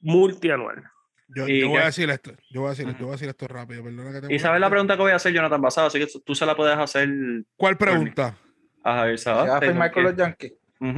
multianual. 0.00 0.82
Yo, 1.28 1.48
yo, 1.48 1.68
voy 1.68 1.80
a 1.80 1.86
decir 1.86 2.10
esto, 2.10 2.32
yo 2.50 2.60
voy 2.60 2.68
a 2.68 2.70
decir, 2.70 2.86
yo 2.86 3.06
voy 3.06 3.08
a 3.08 3.12
decir 3.12 3.28
esto 3.28 3.48
rápido. 3.48 3.82
Perdona 3.82 4.20
que 4.20 4.34
y 4.34 4.38
sabes 4.38 4.60
la 4.60 4.68
pregunta 4.68 4.94
que 4.94 5.02
voy 5.02 5.12
a 5.12 5.16
hacer, 5.16 5.32
Jonathan 5.32 5.60
Basado, 5.60 5.86
así 5.86 5.98
que 5.98 6.06
tú 6.24 6.34
se 6.34 6.44
la 6.44 6.54
puedes 6.54 6.76
hacer. 6.76 7.08
¿Cuál 7.56 7.76
pregunta? 7.76 8.36
A 8.82 8.96
Javier 8.96 9.18
Sabá. 9.18 9.44
va 9.44 9.56
a 9.56 9.60
firmar 9.60 9.90
con 9.90 10.04
los 10.04 10.16
Yankees? 10.16 10.52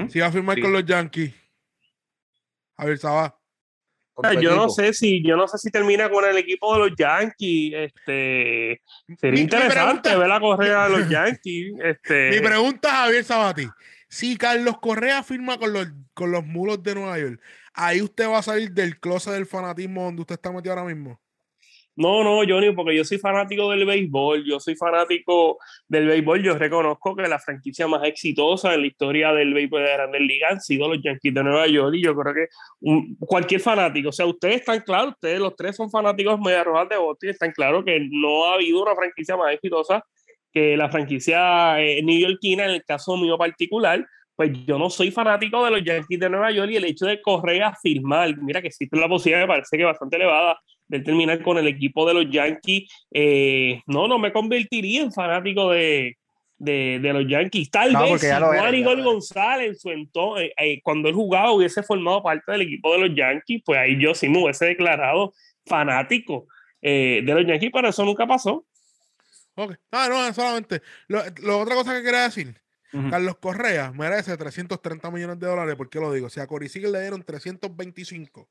Si 0.09 0.19
va 0.19 0.27
a 0.27 0.33
firmar 0.33 0.61
con 0.61 0.73
los 0.73 0.85
Yankees. 0.85 1.33
Javier 2.77 2.99
Sabá. 2.99 3.39
Yo 4.41 4.57
no 4.57 4.71
sé 4.71 4.95
si, 4.95 5.23
yo 5.23 5.37
no 5.37 5.47
sé 5.47 5.59
si 5.59 5.71
termina 5.71 6.09
con 6.09 6.25
el 6.25 6.39
equipo 6.39 6.73
de 6.75 6.89
los 6.89 6.97
Yankees. 6.97 7.75
Este 7.75 8.83
sería 9.19 9.41
interesante 9.41 10.17
ver 10.17 10.29
la 10.29 10.41
correa 10.41 10.89
de 10.89 10.99
los 10.99 11.09
Yankees. 11.11 11.75
Este... 11.83 12.31
Mi 12.31 12.41
pregunta, 12.41 12.91
Javier 12.91 13.25
Sabati. 13.25 13.69
Si 14.09 14.37
Carlos 14.37 14.79
Correa 14.79 15.23
firma 15.23 15.59
con 15.59 15.73
los, 15.73 15.89
con 16.15 16.31
los 16.31 16.47
mulos 16.47 16.83
de 16.83 16.95
Nueva 16.95 17.19
York, 17.19 17.41
ahí 17.77 18.03
usted 18.03 18.29
va 18.29 18.39
a 18.39 18.43
salir 18.43 18.73
del 18.73 18.99
closet 18.99 19.35
del 19.35 19.47
fanatismo 19.47 20.05
donde 20.05 20.23
usted 20.23 20.35
está 20.35 20.51
metido 20.51 20.73
ahora 20.75 20.87
mismo. 20.87 21.21
No, 21.99 22.23
no, 22.23 22.43
Johnny, 22.47 22.73
porque 22.73 22.95
yo 22.95 23.05
soy 23.05 23.17
fanático 23.17 23.71
del 23.71 23.87
béisbol, 23.87 24.45
yo 24.45 24.61
soy 24.61 24.77
fanático 24.77 25.57
del 25.89 26.07
béisbol, 26.07 26.43
yo 26.43 26.59
reconozco 26.59 27.17
que 27.17 27.27
la 27.27 27.39
franquicia 27.39 27.89
más 27.89 28.05
exitosa 28.05 28.75
en 28.75 28.83
la 28.83 28.87
historia 28.87 29.33
del 29.33 29.55
béisbol 29.55 29.83
de 29.83 29.93
Grandes 29.95 30.21
Ligas 30.21 30.53
han 30.53 30.61
sido 30.61 30.89
los 30.89 31.03
Yankees 31.03 31.33
de 31.33 31.43
Nueva 31.43 31.67
York 31.67 31.95
y 31.95 32.03
yo 32.03 32.15
creo 32.15 32.35
que 32.35 32.49
cualquier 33.21 33.63
fanático, 33.63 34.11
o 34.11 34.13
sea, 34.13 34.27
ustedes 34.27 34.57
están 34.57 34.81
claros, 34.81 35.15
ustedes 35.15 35.41
los 35.41 35.57
tres 35.57 35.75
son 35.75 35.91
fanáticos 35.91 36.39
media 36.39 36.65
rojas 36.65 36.87
de 36.91 36.99
Boston, 36.99 37.31
están 37.31 37.53
claros 37.53 37.83
que 37.83 38.07
no 38.11 38.45
ha 38.45 38.55
habido 38.55 38.83
una 38.83 38.95
franquicia 38.95 39.35
más 39.39 39.55
exitosa 39.55 40.05
que 40.53 40.77
la 40.77 40.91
franquicia 40.91 41.81
eh, 41.83 42.03
neoyorquina, 42.03 42.67
en 42.67 42.73
el 42.73 42.85
caso 42.85 43.17
mío 43.17 43.39
particular, 43.39 44.07
pues 44.37 44.53
yo 44.67 44.79
no 44.79 44.91
soy 44.91 45.11
fanático 45.11 45.65
de 45.65 45.71
los 45.71 45.83
Yankees 45.83 46.21
de 46.21 46.29
Nueva 46.29 46.51
York 46.51 46.71
y 46.71 46.77
el 46.77 46.85
hecho 46.85 47.07
de 47.07 47.23
correr 47.23 47.63
a 47.63 47.75
firmar, 47.75 48.37
mira 48.37 48.61
que 48.61 48.69
existe 48.69 48.97
la 48.97 49.09
posibilidad, 49.09 49.41
me 49.41 49.49
parece 49.49 49.79
que 49.79 49.85
bastante 49.85 50.17
elevada, 50.17 50.61
de 50.89 51.01
terminar 51.01 51.43
con 51.43 51.57
el 51.57 51.67
equipo 51.67 52.07
de 52.07 52.15
los 52.15 52.31
Yankees, 52.31 52.89
eh, 53.13 53.81
no, 53.87 54.07
no 54.07 54.19
me 54.19 54.33
convertiría 54.33 55.03
en 55.03 55.11
fanático 55.11 55.71
de, 55.71 56.17
de, 56.59 57.01
de 57.01 57.13
los 57.15 57.27
Yankees. 57.27 57.71
Tal 57.71 57.97
vez 57.97 58.21
si 58.21 58.29
Juan 58.29 58.75
Igor 58.75 59.03
González 59.03 59.69
en 59.69 59.77
su 59.77 59.91
entonces, 59.91 60.51
eh, 60.51 60.53
eh, 60.59 60.81
cuando 60.83 61.09
él 61.09 61.15
jugaba 61.15 61.53
hubiese 61.53 61.83
formado 61.83 62.23
parte 62.23 62.53
del 62.53 62.61
equipo 62.61 62.93
de 62.93 63.09
los 63.09 63.17
Yankees, 63.17 63.63
pues 63.65 63.79
ahí 63.79 64.01
yo 64.01 64.15
sí 64.15 64.29
me 64.29 64.43
hubiese 64.43 64.67
declarado 64.67 65.33
fanático 65.65 66.47
de 66.83 67.23
los 67.25 67.45
Yankees, 67.45 67.71
pero 67.73 67.89
eso 67.89 68.05
nunca 68.05 68.27
pasó. 68.29 68.65
Ok, 69.57 69.75
ah, 69.91 70.07
no, 70.09 70.33
solamente. 70.35 70.83
Lo, 71.09 71.21
lo, 71.43 71.61
otra 71.61 71.75
cosa 71.75 71.97
que 71.97 72.05
quería 72.05 72.25
decir, 72.25 72.55
Carlos 73.11 73.37
Correa 73.39 73.93
merece 73.93 74.37
330 74.37 75.11
millones 75.11 75.39
de 75.39 75.47
dólares, 75.47 75.77
¿por 75.77 75.91
qué 75.91 76.01
lo 76.01 76.13
digo? 76.13 76.29
O 76.29 76.31
sea, 76.31 76.45
a 76.45 76.47
Corey 76.47 76.69
le 76.69 77.01
dieron 77.01 77.23
325 77.23 78.49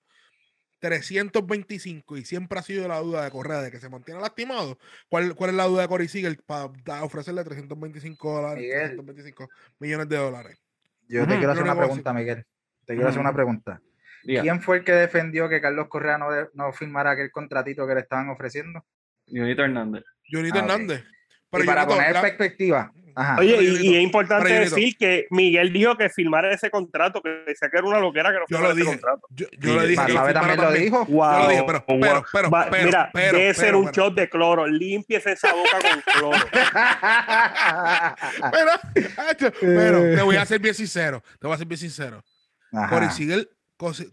325 0.80 2.18
y 2.18 2.26
siempre 2.26 2.60
ha 2.60 2.62
sido 2.62 2.88
la 2.88 3.00
duda 3.00 3.24
de 3.24 3.32
Correa 3.32 3.62
de 3.62 3.72
que 3.72 3.80
se 3.80 3.90
mantiene 3.90 4.22
lastimado. 4.22 4.78
¿Cuál, 5.10 5.36
cuál 5.36 5.52
es 5.52 5.56
la 5.56 5.66
duda 5.66 5.84
de 5.84 5.88
Corey 5.88 6.08
Siegel 6.08 6.38
para 6.46 7.04
ofrecerle 7.04 7.44
325, 7.44 8.36
dólares, 8.36 8.70
325 8.70 9.50
millones 9.80 10.10
de 10.10 10.18
dólares? 10.18 10.62
Yo 11.08 11.26
te 11.26 11.38
quiero 11.38 11.52
hacer 11.52 11.64
una 11.64 11.76
pregunta, 11.76 12.14
Miguel. 12.14 12.46
Te 12.86 12.94
quiero 12.94 13.10
hacer 13.10 13.22
una 13.22 13.34
pregunta. 13.34 13.82
¿Quién 14.24 14.62
fue 14.62 14.78
el 14.78 14.84
que 14.84 14.92
defendió 14.92 15.48
que 15.48 15.62
Carlos 15.62 15.88
Correa 15.88 16.18
no, 16.18 16.28
no 16.54 16.74
firmara 16.74 17.12
aquel 17.12 17.32
contratito 17.32 17.88
que 17.88 17.96
le 17.96 18.02
estaban 18.02 18.30
ofreciendo? 18.30 18.84
Junito 19.28 19.64
Hernández. 19.64 20.04
Junito 20.30 20.58
ah, 20.58 20.62
Hernández. 20.62 21.04
y 21.54 21.64
para 21.64 21.88
poner 21.88 22.14
perspectiva, 22.22 22.92
Oye, 23.38 23.80
y, 23.82 23.96
es 23.96 24.04
importante 24.04 24.52
decir 24.52 24.98
que 24.98 25.28
Miguel 25.30 25.72
dijo 25.72 25.96
que 25.96 26.10
firmara 26.10 26.52
ese 26.52 26.70
contrato, 26.70 27.22
que 27.22 27.30
decía 27.48 27.70
que 27.70 27.78
era 27.78 27.88
una 27.88 28.00
loquera 28.00 28.32
que 28.32 28.40
no 28.40 28.46
yo 28.50 28.60
lo 28.60 28.76
dije, 28.76 28.90
contrato. 28.90 29.28
Yo, 29.30 29.46
yo 29.58 29.80
le 29.80 29.88
dije 29.88 30.14
también 30.34 30.62
lo 30.62 30.72
dijo. 30.72 31.06
Wow, 31.06 31.32
yo 31.32 31.44
lo 31.44 31.50
dije, 31.50 31.64
pero, 31.66 31.86
pero, 31.86 32.26
pero, 32.32 32.52
pero, 32.52 32.86
Mira, 32.86 33.10
debe 33.14 33.54
ser 33.54 33.76
un 33.76 33.90
shot 33.92 34.16
de 34.16 34.30
cloro. 34.30 34.68
Limpiese 34.68 35.32
esa 35.32 35.54
boca 35.54 35.80
con 35.82 36.02
cloro. 36.02 36.46
pero, 38.52 38.72
pero, 39.62 40.16
te 40.16 40.22
voy 40.22 40.36
a 40.36 40.46
ser 40.46 40.60
bien 40.60 40.76
sincero. 40.76 41.24
Te 41.40 41.48
voy 41.48 41.56
a 41.56 41.58
ser 41.58 41.68
bien 41.68 41.80
sincero. 41.80 42.22
Corey 42.90 43.10
Siegel, 43.12 43.50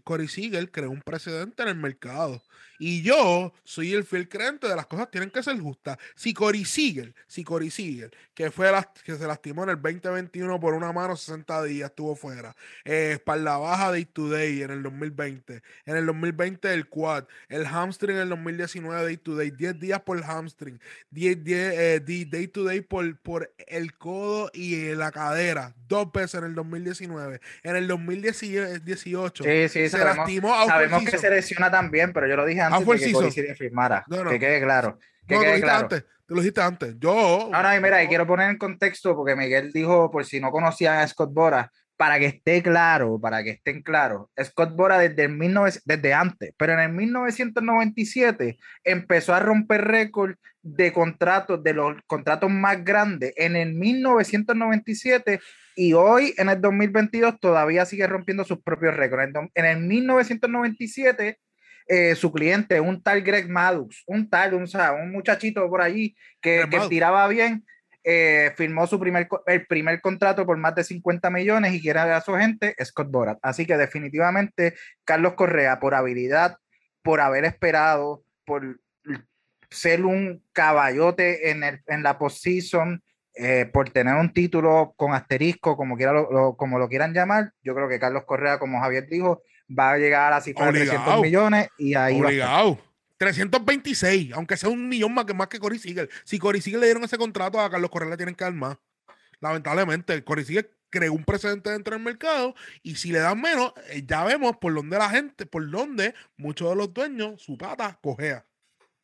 Corey 0.03 0.27
Siegel 0.27 0.71
creó 0.71 0.91
un 0.91 1.01
precedente 1.01 1.63
en 1.63 1.69
el 1.69 1.75
mercado. 1.75 2.41
Y 2.79 3.01
yo 3.01 3.53
soy 3.63 3.93
el 3.93 4.03
fiel 4.03 4.27
creyente 4.27 4.67
de 4.67 4.75
las 4.75 4.87
cosas 4.87 5.09
tienen 5.11 5.29
que 5.29 5.43
ser 5.43 5.59
justas. 5.59 5.97
Si 6.15 6.33
Cory 6.33 6.65
Siegel, 6.65 7.13
si 7.27 7.43
Cory 7.43 7.69
Siegel, 7.69 8.11
que 8.33 8.51
fue 8.51 8.71
que 9.03 9.15
se 9.15 9.27
lastimó 9.27 9.63
en 9.63 9.69
el 9.69 9.81
2021 9.81 10.59
por 10.59 10.73
una 10.73 10.91
mano 10.91 11.15
60 11.15 11.63
días, 11.63 11.89
estuvo 11.89 12.15
fuera. 12.15 12.55
Eh, 12.83 13.11
espalda 13.13 13.57
baja 13.57 13.91
day 13.91 14.05
to 14.05 14.29
day 14.29 14.63
en 14.63 14.71
el 14.71 14.83
2020. 14.83 15.61
En 15.85 15.95
el 15.95 16.05
2020 16.05 16.73
el 16.73 16.87
quad. 16.87 17.25
El 17.47 17.65
hamstring 17.67 18.15
en 18.15 18.23
el 18.23 18.29
2019 18.29 19.03
day 19.03 19.17
to 19.17 19.35
day. 19.35 19.51
10 19.51 19.79
días 19.79 20.01
por 20.01 20.17
el 20.17 20.23
hamstring. 20.23 20.79
10, 21.11 21.43
10 21.43 21.73
eh, 21.73 21.99
day 21.99 22.47
to 22.47 22.63
day 22.63 22.81
por, 22.81 23.17
por 23.19 23.53
el 23.67 23.93
codo 23.95 24.49
y 24.53 24.95
la 24.95 25.11
cadera. 25.11 25.75
Dos 25.87 26.11
veces 26.11 26.35
en 26.35 26.45
el 26.45 26.55
2019. 26.55 27.39
En 27.61 27.75
el 27.75 27.87
2018 27.87 29.43
sí, 29.43 29.69
sí, 29.69 29.89
se 29.89 29.97
lastimó. 29.99 30.65
Sabemos 30.65 31.03
que 31.03 31.17
se 31.17 31.29
lesiona 31.29 31.69
también, 31.69 32.13
pero 32.13 32.27
yo 32.27 32.35
lo 32.35 32.45
dije 32.45 32.62
antes 32.63 32.87
de 32.87 33.07
que 33.07 33.11
Cody 33.11 33.55
firmara. 33.55 34.05
Que 34.29 34.39
quede 34.39 34.61
claro. 34.61 34.97
Que 35.27 35.39
quede 35.39 35.61
claro. 35.61 35.83
Antes, 35.83 36.05
te 36.25 36.33
lo 36.33 36.41
dijiste 36.41 36.61
antes. 36.61 36.95
Yo. 36.99 37.49
No, 37.51 37.63
no, 37.63 37.75
y 37.75 37.79
mira, 37.79 38.03
y 38.03 38.07
quiero 38.07 38.25
poner 38.25 38.49
en 38.49 38.57
contexto 38.57 39.15
porque 39.15 39.35
Miguel 39.35 39.71
dijo, 39.71 40.09
por 40.09 40.25
si 40.25 40.39
no 40.39 40.51
conocían 40.51 40.97
a 40.97 41.07
Scott 41.07 41.33
Bora, 41.33 41.71
para 41.97 42.19
que 42.19 42.25
esté 42.25 42.61
claro, 42.63 43.19
para 43.19 43.43
que 43.43 43.51
estén 43.51 43.81
claros, 43.81 44.27
Scott 44.41 44.75
Bora 44.75 44.97
desde, 44.97 45.25
el 45.25 45.37
desde 45.85 46.13
antes, 46.13 46.53
pero 46.57 46.73
en 46.73 46.79
el 46.79 46.91
1997 46.91 48.57
empezó 48.83 49.33
a 49.33 49.39
romper 49.39 49.85
récord 49.85 50.35
de 50.61 50.91
contratos, 50.91 51.63
de 51.63 51.73
los 51.73 51.95
contratos 52.07 52.49
más 52.49 52.83
grandes. 52.83 53.33
En 53.35 53.55
el 53.55 53.73
1997 53.73 55.39
y 55.75 55.93
hoy, 55.93 56.33
en 56.37 56.49
el 56.49 56.61
2022, 56.61 57.39
todavía 57.39 57.85
sigue 57.85 58.07
rompiendo 58.07 58.43
sus 58.43 58.61
propios 58.61 58.95
récords. 58.95 59.33
En 59.53 59.65
el 59.65 59.79
1997 59.79 61.39
eh, 61.87 62.15
su 62.15 62.31
cliente, 62.31 62.79
un 62.79 63.01
tal 63.01 63.21
Greg 63.21 63.49
Maddux, 63.49 64.03
un 64.07 64.29
tal, 64.29 64.53
un, 64.53 64.65
un 65.01 65.11
muchachito 65.11 65.69
por 65.69 65.81
allí 65.81 66.15
que, 66.41 66.65
que 66.69 66.79
tiraba 66.89 67.27
bien, 67.27 67.65
eh, 68.05 68.51
firmó 68.57 68.85
su 68.85 68.99
primer, 68.99 69.29
el 69.45 69.65
primer 69.65 70.01
contrato 70.01 70.45
por 70.45 70.57
más 70.57 70.75
de 70.75 70.83
50 70.83 71.29
millones 71.29 71.73
y 71.73 71.81
quiere 71.81 71.99
a 71.99 72.19
su 72.21 72.33
gente, 72.33 72.75
Scott 72.83 73.09
Borat. 73.09 73.39
Así 73.41 73.65
que 73.65 73.77
definitivamente 73.77 74.73
Carlos 75.05 75.33
Correa, 75.35 75.79
por 75.79 75.95
habilidad, 75.95 76.57
por 77.01 77.21
haber 77.21 77.45
esperado, 77.45 78.23
por 78.45 78.79
ser 79.69 80.05
un 80.05 80.43
caballote 80.51 81.49
en, 81.49 81.63
el, 81.63 81.81
en 81.87 82.03
la 82.03 82.17
postseason, 82.17 83.01
eh, 83.35 83.69
por 83.71 83.89
tener 83.89 84.15
un 84.15 84.33
título 84.33 84.93
con 84.97 85.13
asterisco, 85.13 85.77
como, 85.77 85.95
quiera 85.95 86.13
como 86.57 86.77
lo 86.77 86.89
quieran 86.89 87.13
llamar, 87.13 87.51
yo 87.63 87.73
creo 87.73 87.87
que 87.87 87.99
Carlos 87.99 88.25
Correa, 88.25 88.59
como 88.59 88.79
Javier 88.79 89.07
dijo, 89.07 89.41
va 89.77 89.93
a 89.93 89.97
llegar 89.97 90.27
a 90.27 90.35
la 90.37 90.41
cifra 90.41 90.71
de 90.71 90.79
300 90.79 91.21
millones 91.21 91.69
y 91.77 91.95
ahí 91.95 92.19
Obligado. 92.19 92.79
326, 93.17 94.33
aunque 94.33 94.57
sea 94.57 94.69
un 94.69 94.89
millón 94.89 95.13
más 95.13 95.25
que, 95.25 95.33
más 95.33 95.47
que 95.47 95.59
Cory 95.59 95.79
Siegel. 95.79 96.09
Si 96.25 96.39
Cory 96.39 96.61
Siegel 96.61 96.81
le 96.81 96.87
dieron 96.87 97.03
ese 97.03 97.17
contrato, 97.17 97.59
a 97.59 97.69
Carlos 97.69 97.89
Correa 97.89 98.09
le 98.09 98.17
tienen 98.17 98.35
que 98.35 98.43
dar 98.43 98.53
más. 98.53 98.77
Lamentablemente, 99.39 100.23
Cory 100.23 100.43
Siegel 100.43 100.69
creó 100.89 101.13
un 101.13 101.23
precedente 101.23 101.71
dentro 101.71 101.95
del 101.95 102.03
mercado 102.03 102.53
y 102.81 102.95
si 102.95 103.11
le 103.11 103.19
dan 103.19 103.41
menos, 103.41 103.73
eh, 103.89 104.03
ya 104.05 104.23
vemos 104.23 104.57
por 104.57 104.73
dónde 104.73 104.97
la 104.97 105.09
gente, 105.09 105.45
por 105.45 105.69
dónde 105.69 106.13
muchos 106.37 106.69
de 106.69 106.75
los 106.75 106.93
dueños, 106.93 107.41
su 107.41 107.57
pata 107.57 107.97
cojea. 108.01 108.45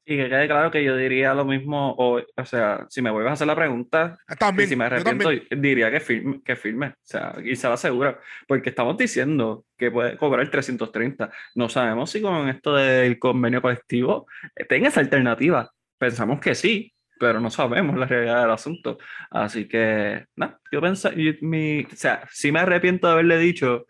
Y 0.06 0.18
que 0.18 0.30
quede 0.30 0.48
claro 0.48 0.72
que 0.72 0.84
yo 0.84 0.96
diría 0.98 1.34
lo 1.34 1.46
mismo, 1.46 1.94
o, 1.98 2.20
o 2.20 2.46
sea, 2.46 2.86
si 2.90 3.02
me 3.02 3.12
vuelves 3.12 3.30
a 3.30 3.34
hacer 3.34 3.48
la 3.48 3.56
pregunta, 3.56 4.18
ah, 4.28 4.36
también, 4.36 4.68
si 4.68 4.76
me 4.76 4.86
arrepiento, 4.86 5.30
diría 5.52 5.92
que 5.92 6.00
firme, 6.00 6.42
que 6.44 6.56
firme, 6.56 6.88
o 6.88 6.94
sea, 7.04 7.36
y 7.44 7.56
se 7.56 7.68
va 7.68 7.78
seguro, 7.78 8.18
porque 8.48 8.70
estamos 8.70 8.98
diciendo 8.98 9.66
que 9.78 9.92
puede 9.92 10.18
cobrar 10.18 10.50
330. 10.50 11.32
No 11.56 11.70
sabemos 11.70 12.10
si 12.10 12.22
con 12.22 12.50
esto 12.50 12.76
del 12.76 13.20
convenio 13.20 13.62
colectivo 13.62 14.26
eh, 14.56 14.66
tenga 14.66 14.88
esa 14.88 15.00
alternativa. 15.00 15.70
Pensamos 16.00 16.40
que 16.40 16.56
sí, 16.56 16.92
pero 17.20 17.40
no 17.40 17.52
sabemos 17.52 17.98
la 17.98 18.08
realidad 18.08 18.42
del 18.42 18.52
asunto. 18.52 18.98
Así 19.30 19.68
que, 19.68 20.26
no, 20.36 20.58
yo 20.72 20.82
pensé, 20.82 21.38
mi, 21.42 21.82
o 21.82 21.96
sea, 21.96 22.24
sí 22.32 22.52
me 22.52 22.62
arrepiento 22.62 23.06
de 23.06 23.14
haberle 23.14 23.38
dicho 23.38 23.86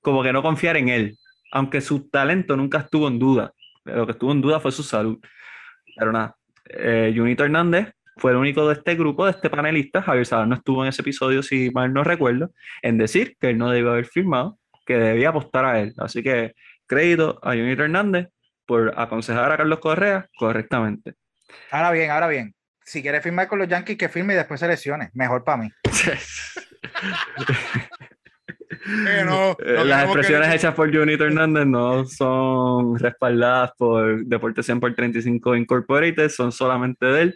como 0.00 0.22
que 0.22 0.32
no 0.32 0.42
confiar 0.42 0.76
en 0.76 0.88
él, 0.88 1.16
aunque 1.52 1.80
su 1.80 2.08
talento 2.08 2.56
nunca 2.56 2.78
estuvo 2.78 3.06
en 3.06 3.18
duda. 3.18 3.52
Lo 3.84 4.06
que 4.06 4.12
estuvo 4.12 4.32
en 4.32 4.40
duda 4.40 4.58
fue 4.58 4.72
su 4.72 4.82
salud. 4.82 5.18
Pero 5.96 6.12
nada, 6.12 6.36
eh, 6.66 7.12
Junito 7.14 7.44
Hernández 7.44 7.92
fue 8.16 8.32
el 8.32 8.36
único 8.36 8.68
de 8.68 8.74
este 8.74 8.94
grupo, 8.94 9.24
de 9.24 9.32
este 9.32 9.50
panelista, 9.50 10.02
Javier 10.02 10.26
Sadar 10.26 10.46
no 10.46 10.54
estuvo 10.54 10.82
en 10.82 10.88
ese 10.88 11.02
episodio, 11.02 11.42
si 11.42 11.70
mal 11.70 11.92
no 11.92 12.04
recuerdo, 12.04 12.52
en 12.82 12.98
decir 12.98 13.36
que 13.40 13.50
él 13.50 13.58
no 13.58 13.70
debió 13.70 13.92
haber 13.92 14.06
firmado, 14.06 14.58
que 14.86 14.96
debía 14.96 15.30
apostar 15.30 15.64
a 15.64 15.80
él. 15.80 15.94
Así 15.98 16.22
que 16.22 16.54
crédito 16.86 17.38
a 17.42 17.50
Junito 17.50 17.84
Hernández 17.84 18.28
por 18.66 18.92
aconsejar 18.96 19.50
a 19.50 19.56
Carlos 19.56 19.80
Correa 19.80 20.28
correctamente. 20.36 21.14
Ahora 21.70 21.90
bien, 21.90 22.10
ahora 22.10 22.28
bien. 22.28 22.54
Si 22.84 23.02
quiere 23.02 23.20
firmar 23.20 23.48
con 23.48 23.58
los 23.58 23.68
Yankees, 23.68 23.96
que 23.96 24.08
firme 24.08 24.34
y 24.34 24.36
después 24.36 24.60
se 24.60 24.68
lesione. 24.68 25.10
Mejor 25.14 25.44
para 25.44 25.62
mí. 25.62 25.70
Eh, 29.08 29.22
no, 29.24 29.56
no 29.58 29.84
Las 29.84 30.04
expresiones 30.04 30.48
que- 30.48 30.54
hechas 30.56 30.74
por 30.74 30.92
Junito 30.92 31.24
Hernández 31.24 31.66
no 31.66 32.04
son 32.06 32.98
respaldadas 32.98 33.72
por 33.78 34.24
Deporte 34.24 34.62
100 34.62 34.80
por 34.80 34.94
35 34.94 35.54
Incorporated, 35.56 36.28
son 36.28 36.50
solamente 36.50 37.06
de 37.06 37.22
él, 37.22 37.34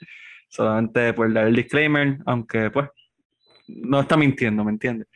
solamente 0.48 1.12
por 1.12 1.32
dar 1.32 1.46
el 1.46 1.54
disclaimer, 1.54 2.18
aunque 2.26 2.70
pues 2.70 2.88
no 3.68 4.00
está 4.00 4.16
mintiendo, 4.16 4.64
¿me 4.64 4.72
entiendes? 4.72 5.06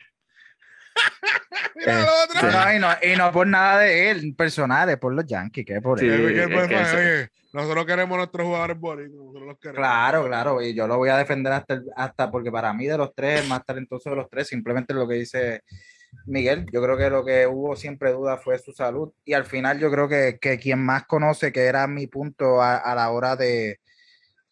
Mira. 1.75 2.05
Sí. 2.05 2.45
No, 2.51 2.73
y, 2.75 2.79
no, 2.79 2.87
y 3.13 3.17
no 3.17 3.31
por 3.31 3.47
nada 3.47 3.79
de 3.79 4.11
él, 4.11 4.35
personal, 4.35 4.89
es 4.89 4.97
por 4.97 5.13
los 5.13 5.25
Yankees, 5.25 5.65
que 5.65 5.81
por 5.81 5.99
Sí. 5.99 6.07
él. 6.07 6.33
Que, 6.33 6.43
es 6.43 6.47
pues, 6.49 6.67
que 6.67 6.75
pues, 6.75 6.87
ese- 6.93 6.97
oye, 6.97 7.29
nosotros 7.53 7.85
queremos 7.85 8.17
nuestros 8.17 8.45
jugadores 8.45 8.77
queremos. 8.77 9.57
Claro, 9.75 10.25
claro, 10.27 10.61
y 10.61 10.73
yo 10.73 10.87
lo 10.87 10.97
voy 10.97 11.09
a 11.09 11.17
defender 11.17 11.51
hasta, 11.53 11.73
el- 11.75 11.85
hasta 11.95 12.29
porque 12.31 12.51
para 12.51 12.73
mí 12.73 12.85
de 12.87 12.97
los 12.97 13.13
tres, 13.15 13.41
el 13.41 13.47
más 13.49 13.65
talentoso 13.65 14.09
de 14.09 14.15
los 14.15 14.29
tres, 14.29 14.47
simplemente 14.47 14.93
lo 14.93 15.07
que 15.07 15.15
dice 15.15 15.61
Miguel, 16.25 16.65
yo 16.71 16.81
creo 16.81 16.97
que 16.97 17.09
lo 17.09 17.25
que 17.25 17.47
hubo 17.47 17.75
siempre 17.75 18.11
duda 18.11 18.37
fue 18.37 18.59
su 18.59 18.73
salud. 18.73 19.11
Y 19.25 19.33
al 19.33 19.45
final 19.45 19.79
yo 19.79 19.89
creo 19.89 20.07
que, 20.09 20.37
que 20.39 20.59
quien 20.59 20.79
más 20.79 21.05
conoce, 21.05 21.51
que 21.51 21.61
era 21.61 21.87
mi 21.87 22.07
punto 22.07 22.61
a, 22.61 22.77
a 22.77 22.95
la 22.95 23.09
hora 23.11 23.35
de, 23.35 23.79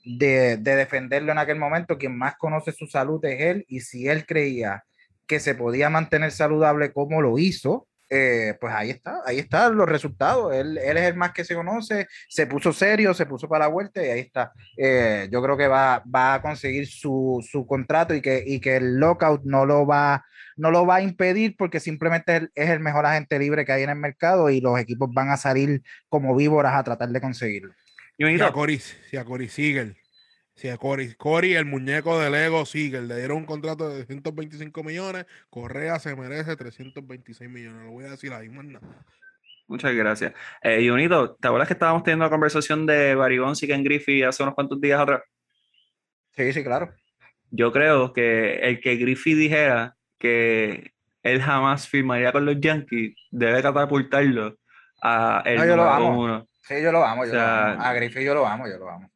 de, 0.06 0.58
de 0.58 0.76
defenderlo 0.76 1.32
en 1.32 1.38
aquel 1.38 1.58
momento, 1.58 1.98
quien 1.98 2.18
más 2.18 2.38
conoce 2.38 2.72
su 2.72 2.88
salud 2.88 3.24
es 3.26 3.42
él. 3.42 3.66
Y 3.68 3.82
si 3.82 4.08
él 4.08 4.26
creía 4.26 4.86
que 5.28 5.40
se 5.40 5.54
podía 5.54 5.90
mantener 5.90 6.32
saludable 6.32 6.94
como 6.94 7.22
lo 7.22 7.38
hizo, 7.38 7.89
eh, 8.10 8.58
pues 8.60 8.74
ahí 8.74 8.90
está, 8.90 9.22
ahí 9.26 9.40
están 9.40 9.76
los 9.76 9.88
resultados. 9.88 10.54
Él, 10.54 10.78
él 10.78 10.98
es 10.98 11.04
el 11.04 11.16
más 11.16 11.32
que 11.32 11.46
se 11.46 11.56
conoce, 11.56 12.08
se 12.28 12.48
puso 12.48 12.74
serio, 12.74 13.14
se 13.14 13.26
puso 13.26 13.48
para 13.48 13.66
la 13.66 13.72
vuelta 13.72 14.04
y 14.04 14.10
ahí 14.10 14.20
está. 14.22 14.52
Eh, 14.78 15.28
yo 15.32 15.42
creo 15.42 15.58
que 15.58 15.68
va, 15.68 16.04
va 16.14 16.36
a 16.36 16.42
conseguir 16.42 16.88
su, 16.88 17.46
su 17.48 17.66
contrato 17.66 18.16
y 18.16 18.22
que, 18.22 18.44
y 18.46 18.60
que 18.60 18.78
el 18.78 19.00
lockout 19.00 19.44
no 19.44 19.66
lo 19.66 19.86
va 19.86 20.26
no 20.60 20.72
lo 20.72 20.86
va 20.86 20.98
a 20.98 21.02
impedir 21.02 21.56
porque 21.58 21.80
simplemente 21.80 22.50
es 22.54 22.70
el 22.70 22.82
mejor 22.82 23.06
agente 23.06 23.40
libre 23.40 23.64
que 23.64 23.72
hay 23.72 23.84
en 23.84 23.92
el 23.92 23.96
mercado 23.96 24.50
y 24.50 24.60
los 24.60 24.78
equipos 24.78 25.10
van 25.14 25.30
a 25.30 25.38
salir 25.38 25.82
como 26.10 26.36
víboras 26.36 26.74
a 26.76 26.84
tratar 26.84 27.08
de 27.10 27.22
conseguirlo. 27.22 27.74
Si 28.18 28.42
a 28.42 28.52
Cory, 28.52 28.80
si 28.80 29.16
a 29.16 29.24
Cory 29.24 29.48
Siegel, 29.48 29.96
si 30.60 30.68
a 30.68 30.78
Cory, 30.78 31.14
Cory, 31.16 31.56
el 31.56 31.64
muñeco 31.66 32.20
de 32.20 32.30
Lego 32.30 32.66
Siegel, 32.66 33.08
le 33.08 33.16
dieron 33.16 33.38
un 33.38 33.46
contrato 33.46 33.88
de 33.90 34.06
125 34.06 34.84
millones, 34.84 35.26
Correa 35.50 35.98
se 36.00 36.14
merece 36.18 36.56
326 36.58 37.50
millones. 37.50 37.86
Lo 37.86 37.92
voy 37.92 38.04
a 38.06 38.10
decir 38.12 38.34
ahí, 38.34 38.50
más 38.50 38.66
nada. 38.66 38.86
muchas 39.68 39.94
gracias. 39.96 40.34
Eh, 40.62 40.86
Junito, 40.86 41.36
¿te 41.36 41.48
acuerdas 41.48 41.68
que 41.70 41.76
estábamos 41.76 42.04
teniendo 42.04 42.26
la 42.26 42.30
conversación 42.30 42.86
de 42.86 43.16
Bonds 43.16 43.64
y 43.64 43.68
Ken 43.68 43.84
Griffey 43.86 44.22
hace 44.24 44.44
unos 44.44 44.54
cuantos 44.54 44.82
días 44.82 45.00
atrás? 45.00 45.22
Sí, 46.36 46.52
sí, 46.52 46.62
claro. 46.62 46.94
Yo 47.52 47.72
creo 47.72 48.12
que 48.12 48.56
el 48.60 48.82
que 48.82 48.98
Griffey 48.98 49.36
dijera 49.36 49.96
que 50.18 50.92
él 51.24 51.42
jamás 51.42 51.88
firmaría 51.88 52.34
con 52.34 52.46
los 52.46 52.60
Yankees 52.60 53.16
debe 53.32 53.62
catapultarlo 53.62 54.58
a 55.02 55.42
el 55.46 55.56
No, 55.58 55.66
yo 55.66 55.76
lo 55.78 55.84
número 55.86 56.06
amo. 56.08 56.20
uno. 56.22 56.48
Sí, 56.64 56.82
yo 56.82 56.92
lo 56.92 57.06
amo, 57.06 57.24
yo 57.24 57.32
O 57.32 57.34
sea, 57.34 57.42
lo 57.42 57.72
amo. 57.74 57.84
A 57.84 57.94
Griffith 57.94 58.24
yo 58.24 58.34
lo 58.34 58.46
amo, 58.46 58.68
yo 58.68 58.78
lo 58.78 58.90
amo. 58.90 59.10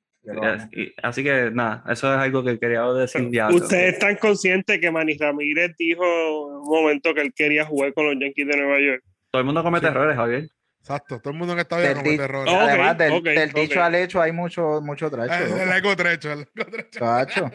Y- 0.71 0.93
así 1.03 1.23
que 1.23 1.51
nada, 1.51 1.83
eso 1.89 2.13
es 2.13 2.19
algo 2.19 2.43
que 2.43 2.57
quería 2.59 2.81
decir 2.93 3.29
ya. 3.31 3.49
Ustedes 3.49 3.93
están 3.95 4.15
conscientes 4.15 4.79
que 4.79 4.89
Manny 4.91 5.17
Ramírez 5.17 5.75
dijo 5.77 6.03
en 6.03 6.55
un 6.57 6.63
momento 6.83 7.13
que 7.13 7.21
él 7.21 7.33
quería 7.33 7.65
jugar 7.65 7.93
con 7.93 8.05
los 8.05 8.15
Yankees 8.19 8.47
de 8.47 8.57
Nueva 8.57 8.79
York. 8.79 9.03
Todo 9.31 9.39
el 9.41 9.45
mundo 9.45 9.63
comete 9.63 9.87
Sí. 9.87 9.91
errores, 9.91 10.15
Javier. 10.15 10.49
Exacto, 10.79 11.19
todo 11.19 11.31
el 11.31 11.37
mundo 11.39 11.53
en 11.53 11.59
esta 11.59 11.77
vida 11.77 11.93
comete 11.95 12.23
errores. 12.23 12.53
Oh, 12.53 12.57
ok, 12.57 12.61
Además, 12.69 12.97
del, 12.97 13.51
dicho 13.53 13.81
al 13.83 13.95
hecho 13.95 14.21
hay 14.21 14.31
mucho, 14.31 14.81
mucho 14.81 15.09
tracho. 15.09 15.33
Eh, 15.45 15.49
loco. 15.49 15.61
el 15.61 15.71
ego 15.71 15.95
trecho, 15.95 16.31
el 16.33 16.39
ego 16.55 16.65
trecho. 16.71 16.99
Chacho, 16.99 17.51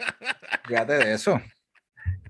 fíjate 0.67 0.93
de 0.93 1.13
eso. 1.13 1.41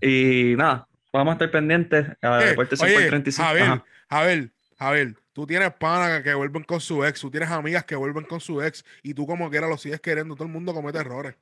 Y 0.02 0.56
nada, 0.58 0.88
vamos 1.14 1.32
a 1.32 1.34
estar 1.36 1.52
pendientes 1.52 2.06
a 2.22 2.40
Eh, 2.44 2.56
100 2.56 2.82
oye, 2.82 2.94
por 2.96 3.08
35. 3.08 3.48
Javier, 3.48 3.64
Ajá. 3.66 3.86
Javier, 4.10 4.50
Javier, 4.78 5.14
tú 5.40 5.48
tienes 5.48 5.72
panas 5.76 6.22
que 6.22 6.34
vuelven 6.34 6.64
con 6.64 6.82
su 6.82 7.06
ex, 7.06 7.22
tú 7.22 7.32
tienes 7.32 7.50
amigas 7.50 7.86
que 7.86 7.96
vuelven 7.96 8.26
con 8.26 8.42
su 8.42 8.62
ex 8.62 8.84
y 9.02 9.14
tú 9.14 9.26
como 9.26 9.50
quiera 9.50 9.70
lo 9.70 9.78
sigues 9.78 10.02
queriendo. 10.02 10.36
Todo 10.36 10.48
el 10.48 10.52
mundo 10.52 10.74
comete 10.74 10.98
errores. 10.98 11.34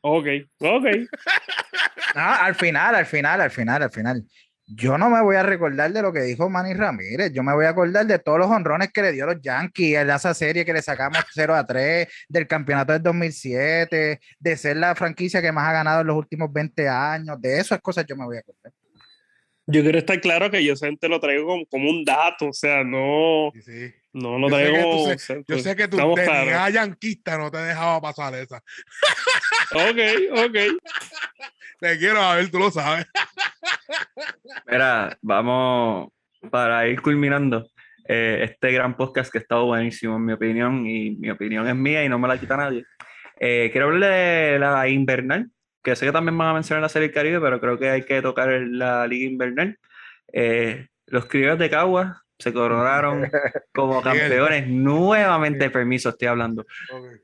Ok, 0.00 0.26
ok. 0.60 0.84
No, 2.14 2.20
al 2.20 2.54
final, 2.54 2.94
al 2.94 3.06
final, 3.06 3.40
al 3.40 3.50
final, 3.50 3.82
al 3.82 3.90
final. 3.90 4.24
Yo 4.66 4.98
no 4.98 5.08
me 5.08 5.22
voy 5.22 5.34
a 5.36 5.42
recordar 5.42 5.90
de 5.90 6.02
lo 6.02 6.12
que 6.12 6.20
dijo 6.20 6.50
Manny 6.50 6.74
Ramírez. 6.74 7.32
Yo 7.32 7.42
me 7.42 7.54
voy 7.54 7.64
a 7.64 7.70
acordar 7.70 8.06
de 8.06 8.18
todos 8.18 8.38
los 8.38 8.48
honrones 8.48 8.92
que 8.92 9.00
le 9.00 9.12
dio 9.12 9.24
los 9.24 9.40
Yankees 9.40 9.96
en 9.96 10.10
esa 10.10 10.34
serie 10.34 10.66
que 10.66 10.74
le 10.74 10.82
sacamos 10.82 11.18
0 11.32 11.54
a 11.54 11.66
3, 11.66 12.06
del 12.28 12.46
campeonato 12.46 12.92
del 12.92 13.02
2007, 13.02 14.20
de 14.38 14.56
ser 14.56 14.76
la 14.76 14.94
franquicia 14.94 15.40
que 15.40 15.50
más 15.50 15.68
ha 15.68 15.72
ganado 15.72 16.02
en 16.02 16.06
los 16.08 16.16
últimos 16.16 16.52
20 16.52 16.86
años. 16.88 17.40
De 17.40 17.58
esas 17.58 17.80
cosas 17.80 18.04
yo 18.06 18.14
me 18.14 18.26
voy 18.26 18.36
a 18.36 18.40
acordar. 18.40 18.72
Yo 19.66 19.82
quiero 19.82 19.98
estar 19.98 20.20
claro 20.20 20.50
que 20.50 20.64
yo 20.64 20.74
te 20.76 21.08
lo 21.08 21.20
traigo 21.20 21.46
como, 21.46 21.66
como 21.66 21.90
un 21.90 22.04
dato, 22.04 22.48
o 22.48 22.52
sea, 22.52 22.82
no, 22.82 23.50
Sí, 23.54 23.62
sí. 23.62 23.94
no 24.12 24.38
lo 24.38 24.48
Yo 24.50 24.56
sé 24.56 24.62
traigo. 24.64 24.82
tú 24.82 25.10
o 25.12 25.18
sea, 25.18 25.36
Yo 25.36 25.42
pues, 25.46 25.62
sé 25.62 25.76
que 25.76 25.88
tu 25.88 25.96
tenía 25.96 26.24
claros. 26.24 26.72
yanquista 26.74 27.38
no 27.38 27.50
te 27.50 27.58
dejaba 27.58 28.00
pasar 28.00 28.34
esa. 28.34 28.56
Ok, 29.74 29.98
ok. 30.46 30.56
Te 31.80 31.98
quiero, 31.98 32.20
a 32.20 32.36
ver, 32.36 32.50
tú 32.50 32.58
lo 32.58 32.70
sabes. 32.70 33.06
Mira, 34.66 35.16
vamos 35.22 36.08
para 36.50 36.86
ir 36.88 37.00
culminando 37.00 37.66
eh, 38.08 38.40
este 38.42 38.72
gran 38.72 38.96
podcast 38.96 39.30
que 39.30 39.38
ha 39.38 39.40
estado 39.42 39.66
buenísimo, 39.66 40.16
en 40.16 40.24
mi 40.24 40.32
opinión, 40.32 40.86
y 40.86 41.10
mi 41.12 41.30
opinión 41.30 41.66
es 41.68 41.74
mía 41.76 42.04
y 42.04 42.08
no 42.08 42.18
me 42.18 42.28
la 42.28 42.38
quita 42.38 42.56
nadie. 42.56 42.84
Eh, 43.38 43.68
quiero 43.72 43.88
hablar 43.88 44.10
de 44.10 44.58
la 44.58 44.88
invernal, 44.88 45.48
que 45.82 45.96
sé 45.96 46.06
que 46.06 46.12
también 46.12 46.38
van 46.38 46.48
a 46.48 46.54
mencionar 46.54 46.82
la 46.82 46.88
Serie 46.88 47.08
del 47.08 47.14
Caribe, 47.14 47.40
pero 47.40 47.60
creo 47.60 47.78
que 47.78 47.90
hay 47.90 48.02
que 48.02 48.22
tocar 48.22 48.48
la 48.48 49.06
Liga 49.06 49.26
Invernal. 49.26 49.78
Eh, 50.32 50.88
los 51.06 51.26
criollos 51.26 51.58
de 51.58 51.70
Caguas 51.70 52.16
se 52.38 52.52
coronaron 52.52 53.28
como 53.74 54.02
campeones 54.02 54.68
nuevamente, 54.68 55.70
permiso, 55.70 56.10
estoy 56.10 56.28
hablando, 56.28 56.66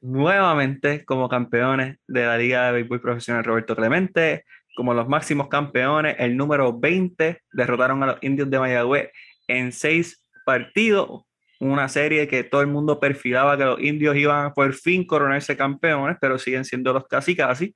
nuevamente 0.00 1.04
como 1.04 1.28
campeones 1.28 1.98
de 2.06 2.24
la 2.24 2.38
Liga 2.38 2.66
de 2.66 2.72
Béisbol 2.72 3.00
Profesional. 3.00 3.44
Roberto 3.44 3.74
Clemente, 3.74 4.44
como 4.76 4.94
los 4.94 5.08
máximos 5.08 5.48
campeones, 5.48 6.16
el 6.18 6.36
número 6.36 6.78
20, 6.78 7.42
derrotaron 7.52 8.02
a 8.02 8.06
los 8.06 8.18
indios 8.22 8.48
de 8.48 8.58
Mayagüez 8.58 9.10
en 9.48 9.72
seis 9.72 10.22
partidos, 10.44 11.24
una 11.58 11.88
serie 11.88 12.28
que 12.28 12.44
todo 12.44 12.60
el 12.60 12.68
mundo 12.68 13.00
perfilaba 13.00 13.58
que 13.58 13.64
los 13.64 13.80
indios 13.80 14.14
iban 14.14 14.46
a 14.46 14.54
por 14.54 14.72
fin 14.74 15.04
coronarse 15.04 15.56
campeones, 15.56 16.16
pero 16.20 16.38
siguen 16.38 16.64
siendo 16.64 16.92
los 16.92 17.06
casi 17.08 17.34
casi. 17.34 17.74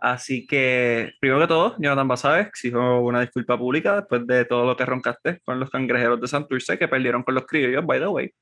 Así 0.00 0.46
que, 0.46 1.12
primero 1.20 1.40
que 1.42 1.46
todo, 1.48 1.76
Jonathan 1.78 2.08
Basabe 2.08 2.40
exijo 2.40 3.00
una 3.00 3.20
disculpa 3.20 3.58
pública 3.58 3.96
después 3.96 4.26
de 4.26 4.46
todo 4.46 4.64
lo 4.64 4.74
que 4.76 4.86
roncaste 4.86 5.40
con 5.44 5.60
los 5.60 5.68
cangrejeros 5.70 6.20
de 6.20 6.26
Santurce 6.26 6.78
que 6.78 6.88
perdieron 6.88 7.22
con 7.22 7.34
los 7.34 7.46
criollos, 7.46 7.84
by 7.84 8.00
the 8.00 8.06
way. 8.06 8.32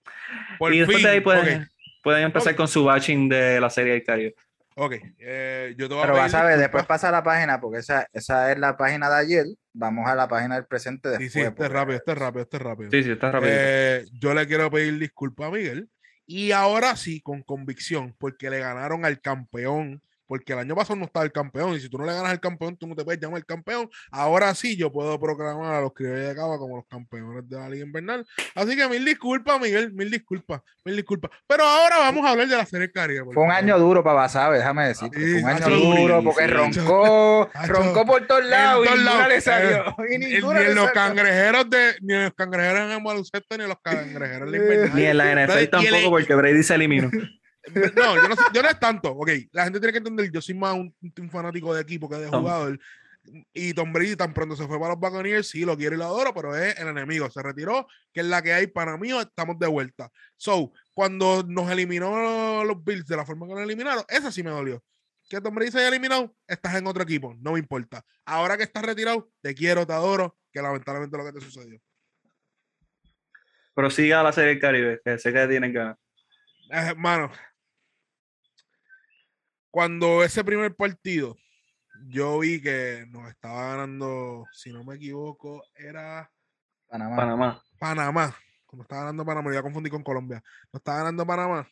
Por 0.59 0.73
y 0.73 0.79
después 0.79 0.99
fin. 0.99 1.07
de 1.07 1.13
ahí 1.13 1.21
pueden, 1.21 1.63
Ok, 1.63 1.69
pueden 2.05 2.23
empezar 2.25 2.53
Ok. 2.53 2.57
con 2.59 2.69
su 2.69 2.85
batching 2.85 3.29
de 3.29 3.61
la 3.61 3.71
serie 3.71 3.95
del 3.95 4.05
Caribe. 4.05 4.35
ok. 4.77 4.95
Eh, 5.19 5.75
yo 5.77 5.89
te 5.89 5.95
voy 5.95 6.05
a 6.05 6.07
Pero 6.07 6.17
vas 6.19 6.33
a 6.35 6.45
ver, 6.45 6.59
después 6.61 6.87
pasa 6.87 7.09
a 7.09 7.13
la 7.13 7.25
página, 7.25 7.61
porque 7.61 7.79
esa, 7.79 8.07
esa 8.13 8.53
es 8.53 8.59
la 8.61 8.77
página 8.77 9.09
de 9.11 9.17
ayer. 9.17 9.45
Vamos 9.73 10.09
a 10.09 10.15
la 10.15 10.29
página 10.29 10.55
del 10.55 10.67
presente 10.67 11.09
Sí, 11.17 11.25
después. 11.25 11.33
sí, 11.33 11.41
este 11.41 11.65
es 11.65 11.73
rápido, 11.73 11.97
este 11.99 12.13
es 12.13 12.19
rápido, 12.19 12.43
este 12.43 12.57
es 12.57 12.63
rápido. 12.63 12.91
Sí, 12.93 13.03
sí, 13.03 13.11
está 13.11 13.33
rápido. 13.33 13.51
Eh, 13.53 14.05
yo 14.13 14.33
le 14.33 14.47
quiero 14.47 14.71
pedir 14.71 14.97
disculpas 14.99 15.49
a 15.49 15.51
Miguel. 15.51 15.89
Y 16.25 16.53
ahora 16.53 16.95
sí, 16.95 17.21
con 17.21 17.43
convicción, 17.43 18.15
porque 18.17 18.49
le 18.49 18.61
ganaron 18.61 19.05
al 19.05 19.21
campeón. 19.21 20.03
Porque 20.29 20.53
el 20.53 20.59
año 20.61 20.77
pasado 20.77 20.97
no 20.97 21.07
estaba 21.07 21.25
el 21.25 21.33
campeón. 21.33 21.73
Y 21.75 21.81
si 21.81 21.89
tú 21.89 21.97
no 21.99 22.05
le 22.05 22.13
ganas 22.13 22.31
al 22.31 22.39
campeón, 22.39 22.77
tú 22.77 22.87
no 22.87 22.95
te 22.95 23.03
puedes 23.03 23.21
llamar 23.21 23.45
campeón. 23.47 23.89
Ahora 24.13 24.55
sí, 24.55 24.77
yo 24.77 24.93
puedo 24.93 25.19
proclamar 25.19 25.75
a 25.75 25.81
los 25.81 25.93
criollos 25.95 26.29
de 26.29 26.35
Cava 26.37 26.59
como 26.59 26.77
los 26.77 26.87
campeones 26.87 27.49
de 27.49 27.57
la 27.57 27.69
Liga 27.71 27.87
Invernal. 27.87 28.27
Así 28.55 28.77
que 28.77 28.87
mil 28.89 29.05
disculpas, 29.05 29.59
Miguel. 29.61 29.91
Mil 29.93 30.11
disculpas. 30.11 30.61
Mil 30.85 30.97
disculpas. 30.97 31.31
Pero 31.47 31.65
ahora 31.65 31.99
vamos 31.99 32.25
a 32.27 32.31
hablar 32.31 32.47
de 32.47 32.57
la 32.57 32.67
Serie 32.67 32.93
Caribe. 32.93 33.25
Fue 33.33 33.43
un 33.43 33.51
año 33.51 33.79
duro 33.79 34.05
para 34.05 34.17
Basabe, 34.17 34.59
déjame 34.59 34.89
decir. 34.89 35.09
Sí, 35.15 35.41
Fue 35.41 35.43
un 35.43 35.49
año 35.49 35.69
duro 35.71 36.23
porque 36.23 36.45
sí. 36.45 36.51
roncó, 36.51 37.51
roncó 37.67 38.05
por 38.07 38.27
todos 38.27 38.45
lados 38.45 38.85
y 38.85 38.89
todos 38.89 38.99
ninguna 39.03 39.29
le 39.29 39.41
salió. 39.41 39.79
Eh, 39.79 39.95
Y 40.15 40.19
Ni, 40.19 40.35
en 40.35 40.75
los 40.75 40.91
cangrejeros 40.93 41.71
de, 41.71 41.95
ni 42.03 42.13
en 42.15 42.25
los 42.25 42.35
cangrejeros 42.35 42.81
en 42.83 42.91
el 42.91 43.03
baloncesto, 43.03 43.57
ni 43.57 43.63
en 43.63 43.69
los 43.71 43.79
cangrejeros 43.81 44.47
en 44.47 44.51
la 44.53 44.57
Invernal. 44.75 44.95
Ni 44.95 45.05
en 45.05 45.17
la 45.17 45.47
NFL 45.47 45.65
tampoco, 45.71 45.97
el- 45.97 46.11
porque 46.11 46.35
Brady 46.35 46.63
se 46.63 46.75
eliminó. 46.75 47.11
No, 47.97 48.15
yo 48.17 48.29
no, 48.29 48.37
sé- 48.37 48.43
yo 48.55 48.63
no 48.63 48.69
es 48.69 48.81
tanto. 48.81 49.11
Ok, 49.13 49.31
la 49.53 49.65
gente 49.65 49.79
tiene 49.81 49.93
que 49.93 49.99
entender, 49.99 50.31
yo 50.31 50.41
soy 50.41 50.55
más 50.55 50.75
un, 50.75 50.95
un 51.19 51.31
fanático 51.31 51.75
de 51.75 51.83
equipo 51.83 52.09
que 52.09 52.17
de 52.17 52.29
Tom. 52.31 52.41
jugador. 52.43 52.79
Y 53.53 53.75
Tom 53.75 53.93
Brady 53.93 54.17
tan 54.17 54.33
pronto 54.33 54.57
se 54.57 54.67
fue 54.67 54.79
para 54.81 54.95
los 54.95 55.01
Buccaneers, 55.01 55.49
sí, 55.49 55.65
lo 55.67 55.77
quiero 55.77 55.95
y 55.95 55.99
lo 55.99 56.05
adoro, 56.07 56.33
pero 56.33 56.57
es 56.57 56.79
el 56.79 56.89
enemigo. 56.89 57.29
Se 57.29 57.43
retiró, 57.43 57.87
que 58.13 58.21
es 58.21 58.27
la 58.27 58.41
que 58.41 58.55
hay 58.55 58.69
para 58.69 58.97
mí, 58.97 59.11
estamos 59.11 59.59
de 59.59 59.67
vuelta. 59.67 60.11
So, 60.37 60.73
cuando 60.95 61.43
nos 61.47 61.71
eliminó 61.71 62.65
los 62.65 62.83
Bills 62.83 63.07
de 63.07 63.17
la 63.17 63.27
forma 63.27 63.47
que 63.47 63.53
nos 63.55 63.63
eliminaron, 63.65 64.03
esa 64.09 64.33
sí 64.33 64.43
me 64.43 64.51
dolió. 64.51 64.83
Que 65.29 65.43
Tom 65.43 65.55
Brady 65.55 65.71
se 65.73 65.79
haya 65.79 65.89
eliminado, 65.89 66.35
estás 66.47 66.75
en 66.77 66.87
otro 66.87 67.03
equipo, 67.03 67.35
no 67.41 67.53
me 67.53 67.59
importa. 67.59 68.03
Ahora 68.25 68.57
que 68.57 68.63
estás 68.63 68.83
retirado, 68.83 69.31
te 69.43 69.55
quiero, 69.55 69.87
te 69.87 69.93
adoro, 69.93 70.39
que 70.51 70.63
lamentablemente 70.63 71.15
es 71.15 71.23
lo 71.23 71.31
que 71.31 71.39
te 71.39 71.45
sucedió. 71.45 71.79
Prosiga 73.75 74.23
la 74.23 74.33
Serie 74.33 74.51
del 74.51 74.61
Caribe, 74.61 75.01
que 75.05 75.19
sé 75.19 75.33
que 75.33 75.47
tienen 75.47 75.73
ganas. 75.73 75.97
Eh, 76.71 76.89
Hermano, 76.89 77.31
cuando 79.71 80.23
ese 80.25 80.45
primer 80.45 80.75
partido, 80.75 81.37
yo 82.09 82.39
vi 82.39 82.61
que 82.61 83.07
nos 83.11 83.29
estaba 83.29 83.71
ganando, 83.77 84.47
si 84.53 84.73
no 84.73 84.85
me 84.85 84.97
equivoco, 84.97 85.63
era 85.75 86.31
Panamá. 86.89 87.17
Panamá. 87.17 87.63
Panamá. 87.79 88.37
Como 88.67 88.83
estaba 88.83 89.03
ganando 89.03 89.25
Panamá, 89.25 89.53
ya 89.53 89.63
confundí 89.63 89.91
con 89.91 90.03
Colombia. 90.03 90.43
Nos 90.73 90.81
estaba 90.81 90.99
ganando 90.99 91.27
Panamá. 91.27 91.69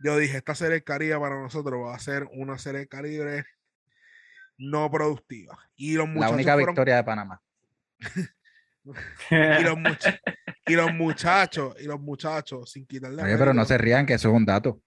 Yo 0.00 0.16
dije, 0.16 0.36
esta 0.38 0.54
serie 0.54 0.82
Caribe 0.82 1.18
para 1.18 1.40
nosotros 1.40 1.84
va 1.86 1.94
a 1.94 1.98
ser 1.98 2.28
una 2.32 2.56
serie 2.58 2.86
Caribe 2.86 3.44
no 4.56 4.90
productiva. 4.90 5.58
Y 5.76 5.94
los 5.94 6.06
La 6.08 6.14
muchachos 6.14 6.34
única 6.34 6.52
fueron- 6.54 6.68
victoria 6.74 6.96
de 6.96 7.04
Panamá. 7.04 7.42
y 9.30 9.62
los, 9.64 9.76
much- 9.76 10.20
y 10.66 10.74
los 10.74 10.92
muchachos, 10.94 11.76
y 11.80 11.84
los 11.84 12.00
muchachos, 12.00 12.70
sin 12.70 12.86
quitarle 12.86 13.22
Oye, 13.22 13.36
pero 13.36 13.52
no 13.52 13.64
se 13.64 13.76
rían, 13.76 14.06
que 14.06 14.14
eso 14.14 14.28
es 14.28 14.34
un 14.34 14.44
dato. 14.46 14.80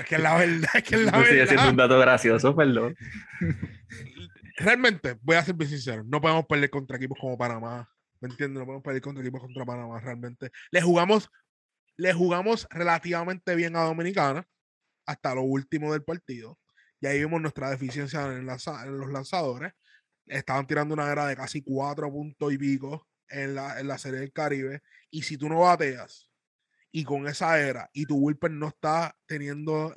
Es 0.00 0.06
que 0.06 0.14
es 0.16 0.20
la 0.22 0.36
verdad, 0.36 0.70
es 0.74 0.82
que 0.82 0.94
es 0.96 1.00
la 1.02 1.10
Eso 1.10 1.24
sigue 1.24 1.34
siendo 1.46 1.54
verdad. 1.54 1.70
un 1.70 1.76
dato 1.76 1.98
gracioso, 1.98 2.54
perdón. 2.56 2.96
Realmente, 4.56 5.16
voy 5.22 5.36
a 5.36 5.44
ser 5.44 5.54
bien 5.54 5.70
sincero, 5.70 6.02
no 6.04 6.20
podemos 6.20 6.46
perder 6.46 6.70
contra 6.70 6.96
equipos 6.96 7.18
como 7.20 7.38
Panamá. 7.38 7.88
¿Me 8.20 8.28
entiendes? 8.28 8.58
No 8.58 8.64
podemos 8.66 8.82
perder 8.82 9.00
contra 9.02 9.22
equipos 9.22 9.40
contra 9.40 9.64
Panamá, 9.64 10.00
realmente. 10.00 10.50
Le 10.72 10.82
jugamos, 10.82 11.30
le 11.96 12.12
jugamos 12.12 12.66
relativamente 12.70 13.54
bien 13.54 13.76
a 13.76 13.82
Dominicana 13.82 14.44
hasta 15.06 15.34
lo 15.34 15.42
último 15.42 15.92
del 15.92 16.02
partido. 16.02 16.58
Y 17.00 17.06
ahí 17.06 17.20
vimos 17.20 17.40
nuestra 17.40 17.70
deficiencia 17.70 18.26
en, 18.26 18.46
lanza- 18.46 18.84
en 18.84 18.98
los 18.98 19.10
lanzadores. 19.12 19.72
Estaban 20.26 20.66
tirando 20.66 20.92
una 20.94 21.10
era 21.12 21.26
de 21.26 21.36
casi 21.36 21.62
cuatro 21.62 22.10
puntos 22.10 22.52
y 22.52 22.58
pico 22.58 23.06
en 23.28 23.54
la, 23.54 23.78
en 23.78 23.86
la 23.86 23.96
Serie 23.98 24.18
del 24.20 24.32
Caribe. 24.32 24.82
Y 25.10 25.22
si 25.22 25.38
tú 25.38 25.48
no 25.48 25.60
bateas 25.60 26.27
y 26.90 27.04
con 27.04 27.26
esa 27.28 27.60
era 27.60 27.88
y 27.92 28.06
tu 28.06 28.16
Wilper 28.16 28.50
no 28.50 28.68
está 28.68 29.14
teniendo, 29.26 29.94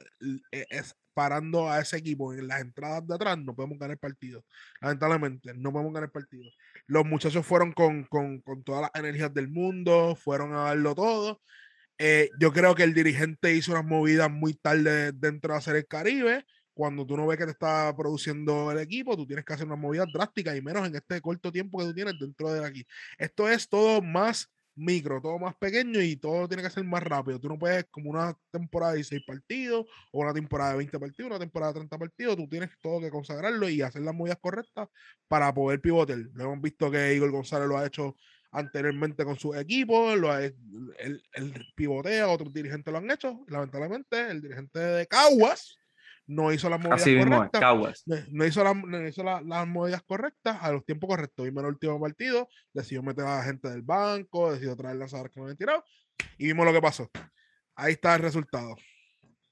e- 0.52 0.68
es, 0.70 0.96
parando 1.14 1.70
a 1.70 1.80
ese 1.80 1.98
equipo 1.98 2.34
en 2.34 2.48
las 2.48 2.62
entradas 2.62 3.06
de 3.06 3.16
atrás, 3.16 3.38
no 3.38 3.56
podemos 3.56 3.78
ganar 3.78 3.94
el 3.94 4.00
partido. 4.00 4.44
Lamentablemente, 4.82 5.54
no 5.54 5.72
podemos 5.72 5.94
ganar 5.94 6.08
el 6.08 6.12
partido. 6.12 6.44
Los 6.88 7.06
muchachos 7.06 7.46
fueron 7.46 7.74
con, 7.74 8.06
con, 8.06 8.40
con 8.42 8.64
todas 8.64 8.82
las 8.82 8.92
energías 8.96 9.34
del 9.34 9.50
mundo, 9.50 10.16
fueron 10.16 10.54
a 10.54 10.64
darlo 10.66 10.96
todo. 10.96 11.42
Eh, 11.98 12.30
yo 12.40 12.52
creo 12.52 12.74
que 12.76 12.84
el 12.84 12.94
dirigente 12.94 13.54
hizo 13.54 13.72
unas 13.74 13.86
movidas 13.86 14.32
muy 14.32 14.54
tarde 14.56 15.12
dentro 15.12 15.54
de 15.54 15.60
hacer 15.60 15.76
el 15.76 15.88
Caribe. 15.88 16.46
Cuando 16.74 17.06
tú 17.06 17.18
no 17.18 17.28
ves 17.28 17.38
que 17.38 17.46
te 17.46 17.52
está 17.52 17.94
produciendo 17.96 18.72
el 18.72 18.80
equipo, 18.80 19.16
tú 19.18 19.28
tienes 19.28 19.46
que 19.46 19.54
hacer 19.54 19.68
unas 19.68 19.78
movidas 19.78 20.08
drásticas 20.12 20.56
y 20.56 20.62
menos 20.62 20.88
en 20.88 20.96
este 20.96 21.22
corto 21.22 21.52
tiempo 21.52 21.78
que 21.78 21.86
tú 21.86 21.94
tienes 21.94 22.16
dentro 22.20 22.52
de 22.52 22.66
aquí. 22.66 22.86
Esto 23.18 23.48
es 23.50 23.68
todo 23.68 24.02
más 24.02 24.50
micro, 24.76 25.22
todo 25.22 25.38
más 25.40 25.56
pequeño 25.56 26.02
y 26.02 26.16
todo 26.16 26.48
tiene 26.48 26.64
que 26.64 26.70
ser 26.70 26.84
más 26.84 27.04
rápido. 27.04 27.40
Tú 27.40 27.50
no 27.50 27.60
puedes, 27.60 27.86
como 27.86 28.10
una 28.10 28.38
temporada 28.52 28.94
de 28.94 28.98
16 28.98 29.24
partidos 29.26 29.86
o 30.12 30.22
una 30.22 30.34
temporada 30.34 30.72
de 30.72 30.78
20 30.78 31.00
partidos, 31.00 31.30
una 31.30 31.40
temporada 31.40 31.74
de 31.74 31.80
30 31.80 31.98
partidos, 31.98 32.38
tú 32.38 32.48
tienes 32.48 32.70
todo 32.82 33.00
que 33.00 33.10
consagrarlo 33.10 33.70
y 33.70 33.82
hacer 33.82 34.02
las 34.02 34.16
movidas 34.16 34.40
correctas 34.42 34.90
para 35.28 35.54
poder 35.54 35.82
pivotear. 35.82 36.20
Lo 36.34 36.44
hemos 36.46 36.62
visto 36.62 36.90
que 36.90 37.14
Igor 37.14 37.32
González 37.32 37.68
lo 37.68 37.78
ha 37.78 37.86
hecho 37.86 38.16
anteriormente 38.52 39.24
con 39.24 39.38
sus 39.38 39.56
equipos, 39.56 40.18
lo 40.18 40.32
ha, 40.32 40.44
él 40.44 40.54
pivotea, 41.76 42.28
otros 42.28 42.54
dirigentes 42.54 42.92
lo 42.92 42.98
han 42.98 43.10
hecho. 43.10 43.44
Lamentablemente, 43.48 44.30
el 44.30 44.42
dirigente 44.42 44.80
de 44.80 45.08
Caguas 45.08 45.78
no 46.28 46.52
hizo 46.54 46.70
las 46.70 46.80
movidas 46.80 47.02
Así 47.02 47.18
correctas. 47.18 48.04
No- 48.06 48.16
No 48.32 48.46
hizo, 48.46 48.64
la- 48.64 48.74
no 48.74 49.08
hizo 49.08 49.24
la- 49.24 49.42
las 49.42 49.68
movidas 49.68 50.02
correctas 50.04 50.58
a 50.62 50.72
los 50.72 50.86
tiempos 50.86 51.10
correctos. 51.10 51.46
Vimos 51.46 51.64
el 51.64 51.70
último 51.70 52.00
partido, 52.00 52.48
decidió 52.74 53.04
meter 53.04 53.26
a 53.26 53.38
la 53.38 53.44
gente 53.44 53.70
del 53.70 53.82
banco, 53.82 54.52
decidió 54.52 54.76
traer 54.76 54.96
lanzadores 54.98 55.32
que 55.34 55.40
no 55.40 55.46
habían 55.46 55.58
tirado 55.58 55.84
y 56.38 56.48
vimos 56.48 56.66
lo 56.66 56.74
que 56.74 56.82
pasó. 56.82 57.10
Ahí 57.76 57.94
está 57.94 58.16
el 58.16 58.22
resultado. 58.22 58.76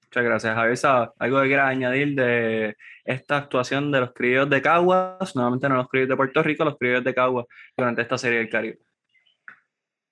Muchas 0.03 0.24
gracias, 0.24 0.55
Javier. 0.55 0.78
¿Algo 1.20 1.41
que 1.41 1.47
quieras 1.47 1.70
añadir 1.70 2.15
de 2.15 2.76
esta 3.05 3.38
actuación 3.38 3.91
de 3.91 3.99
los 3.99 4.13
criollos 4.13 4.49
de 4.49 4.61
Caguas? 4.61 5.36
Nuevamente 5.36 5.70
no 5.70 5.76
los 5.76 5.88
criollos 5.88 6.09
de 6.09 6.15
Puerto 6.17 6.41
Rico, 6.41 6.65
los 6.65 6.78
criollos 6.78 7.03
de 7.03 7.13
Caguas 7.13 7.45
durante 7.78 8.01
esta 8.01 8.17
serie 8.17 8.39
del 8.39 8.49
Caribe. 8.49 8.80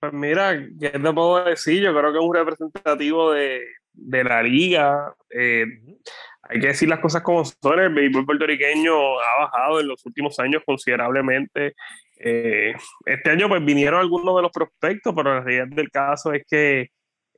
Pues 0.00 0.12
mira, 0.12 0.56
¿qué 0.78 0.90
te 0.90 1.00
puedo 1.12 1.44
decir? 1.44 1.82
Yo 1.82 1.92
creo 1.92 2.12
que 2.12 2.18
es 2.18 2.24
un 2.24 2.34
representativo 2.34 3.32
de, 3.32 3.64
de 3.92 4.24
la 4.24 4.42
liga. 4.44 5.12
Eh, 5.30 5.64
hay 6.48 6.60
que 6.60 6.68
decir 6.68 6.88
las 6.88 7.00
cosas 7.00 7.22
como 7.22 7.44
son. 7.44 7.78
El 7.78 7.94
béisbol 7.94 8.24
puertorriqueño 8.26 9.20
ha 9.20 9.40
bajado 9.44 9.80
en 9.80 9.88
los 9.88 10.04
últimos 10.06 10.38
años 10.38 10.62
considerablemente. 10.64 11.74
Eh, 12.18 12.74
este 13.04 13.30
año 13.30 13.48
pues 13.48 13.64
vinieron 13.64 14.00
algunos 14.00 14.34
de 14.36 14.42
los 14.42 14.50
prospectos, 14.52 15.14
pero 15.14 15.34
la 15.34 15.40
realidad 15.40 15.68
del 15.68 15.90
caso 15.90 16.32
es 16.32 16.44
que 16.48 16.88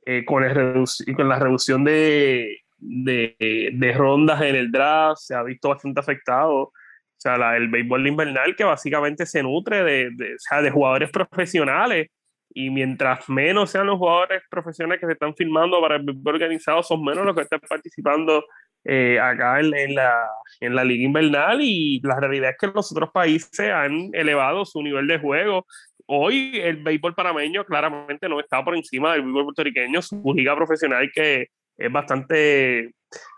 eh, 0.05 0.25
con, 0.25 0.43
el 0.43 0.83
con 1.15 1.29
la 1.29 1.37
reducción 1.39 1.83
de, 1.83 2.57
de, 2.77 3.35
de 3.73 3.93
rondas 3.93 4.41
en 4.41 4.55
el 4.55 4.71
draft 4.71 5.19
se 5.21 5.35
ha 5.35 5.43
visto 5.43 5.69
bastante 5.69 5.99
afectado. 5.99 6.55
O 6.57 6.73
sea, 7.17 7.37
la- 7.37 7.55
el 7.57 7.67
béisbol 7.67 8.07
invernal 8.07 8.55
que 8.55 8.63
básicamente 8.63 9.25
se 9.27 9.43
nutre 9.43 9.83
de, 9.83 10.09
de, 10.15 10.35
o 10.35 10.39
sea, 10.39 10.61
de 10.61 10.71
jugadores 10.71 11.11
profesionales 11.11 12.07
y 12.53 12.69
mientras 12.69 13.29
menos 13.29 13.69
sean 13.69 13.87
los 13.87 13.97
jugadores 13.97 14.41
profesionales 14.49 14.99
que 14.99 15.05
se 15.05 15.13
están 15.13 15.35
firmando 15.35 15.79
para 15.79 15.97
el 15.97 16.03
béisbol 16.03 16.35
organizado, 16.35 16.81
son 16.81 17.03
menos 17.03 17.25
los 17.25 17.35
que 17.35 17.43
están 17.43 17.59
participando 17.69 18.43
eh, 18.85 19.19
acá 19.19 19.59
en, 19.59 19.75
en 19.75 19.95
la, 19.95 20.13
en 20.59 20.75
la 20.75 20.83
liga 20.83 21.05
invernal 21.05 21.59
y 21.61 21.99
la 22.03 22.19
realidad 22.19 22.51
es 22.51 22.57
que 22.57 22.67
los 22.67 22.91
otros 22.91 23.11
países 23.11 23.71
han 23.71 24.09
elevado 24.13 24.65
su 24.65 24.81
nivel 24.81 25.07
de 25.07 25.19
juego. 25.19 25.65
Hoy 26.07 26.59
el 26.59 26.77
béisbol 26.77 27.15
panameño 27.15 27.63
claramente 27.65 28.27
no 28.27 28.39
está 28.39 28.63
por 28.63 28.75
encima 28.75 29.13
del 29.13 29.21
béisbol 29.21 29.45
puertorriqueño, 29.45 30.01
su 30.01 30.21
liga 30.35 30.55
profesional 30.55 31.09
que 31.13 31.47
es 31.77 31.91
bastante... 31.91 32.79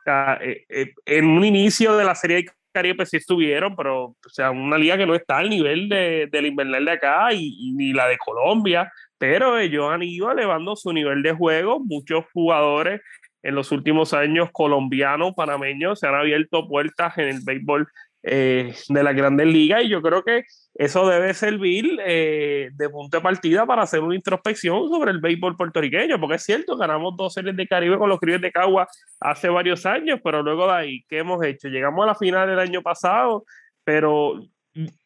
eh, 0.06 0.66
eh, 0.70 0.94
en 1.06 1.26
un 1.26 1.46
inicio 1.46 1.96
de 1.96 2.04
la 2.04 2.16
serie 2.16 2.38
de 2.38 2.46
Caribe 2.74 2.96
pues, 2.96 3.10
sí 3.10 3.18
estuvieron, 3.18 3.76
pero 3.76 4.06
o 4.06 4.30
sea, 4.30 4.50
una 4.50 4.78
liga 4.78 4.98
que 4.98 5.06
no 5.06 5.14
está 5.14 5.38
al 5.38 5.50
nivel 5.50 5.88
de, 5.88 6.28
del 6.32 6.48
invernal 6.48 6.84
de 6.84 6.92
acá 6.92 7.32
y 7.32 7.72
ni 7.76 7.94
la 7.94 8.08
de 8.08 8.18
Colombia, 8.18 8.92
pero 9.20 9.60
ellos 9.60 9.92
han 9.92 10.02
ido 10.02 10.32
elevando 10.32 10.76
su 10.76 10.92
nivel 10.92 11.22
de 11.22 11.34
juego. 11.34 11.80
Muchos 11.80 12.26
jugadores 12.34 13.00
en 13.44 13.56
los 13.56 13.72
últimos 13.72 14.14
años 14.14 14.50
colombianos, 14.52 15.34
panameños, 15.36 16.00
se 16.00 16.08
han 16.08 16.16
abierto 16.16 16.68
puertas 16.68 17.18
en 17.18 17.28
el 17.28 17.42
béisbol 17.44 17.88
eh, 18.24 18.74
de 18.88 19.04
la 19.04 19.12
grandes 19.12 19.46
ligas 19.48 19.84
y 19.84 19.90
yo 19.90 20.02
creo 20.02 20.24
que 20.24 20.44
eso 20.76 21.08
debe 21.10 21.34
servir 21.34 22.00
eh, 22.06 22.70
de 22.74 22.90
punto 22.90 23.18
de 23.18 23.22
partida 23.22 23.66
para 23.66 23.84
hacer 23.84 24.00
una 24.00 24.16
introspección 24.16 24.88
sobre 24.88 25.12
el 25.12 25.20
béisbol 25.20 25.58
puertorriqueño, 25.58 26.20
porque 26.20 26.38
es 26.38 26.44
cierto, 26.44 26.78
ganamos 26.78 27.16
dos 27.18 27.34
series 27.34 27.56
de 27.56 27.68
Caribe 27.68 27.98
con 27.98 28.10
los 28.10 28.20
Críos 28.20 28.42
de 28.42 28.52
Cagua 28.52 28.88
hace 29.20 29.50
varios 29.50 29.86
años, 29.86 30.22
pero 30.24 30.42
luego 30.42 30.66
de 30.68 30.74
ahí, 30.74 31.06
¿qué 31.10 31.20
hemos 31.20 31.44
hecho? 31.44 31.68
Llegamos 31.68 32.04
a 32.04 32.08
la 32.08 32.16
final 32.16 32.50
el 32.50 32.60
año 32.60 32.82
pasado, 32.82 33.44
pero 33.84 34.40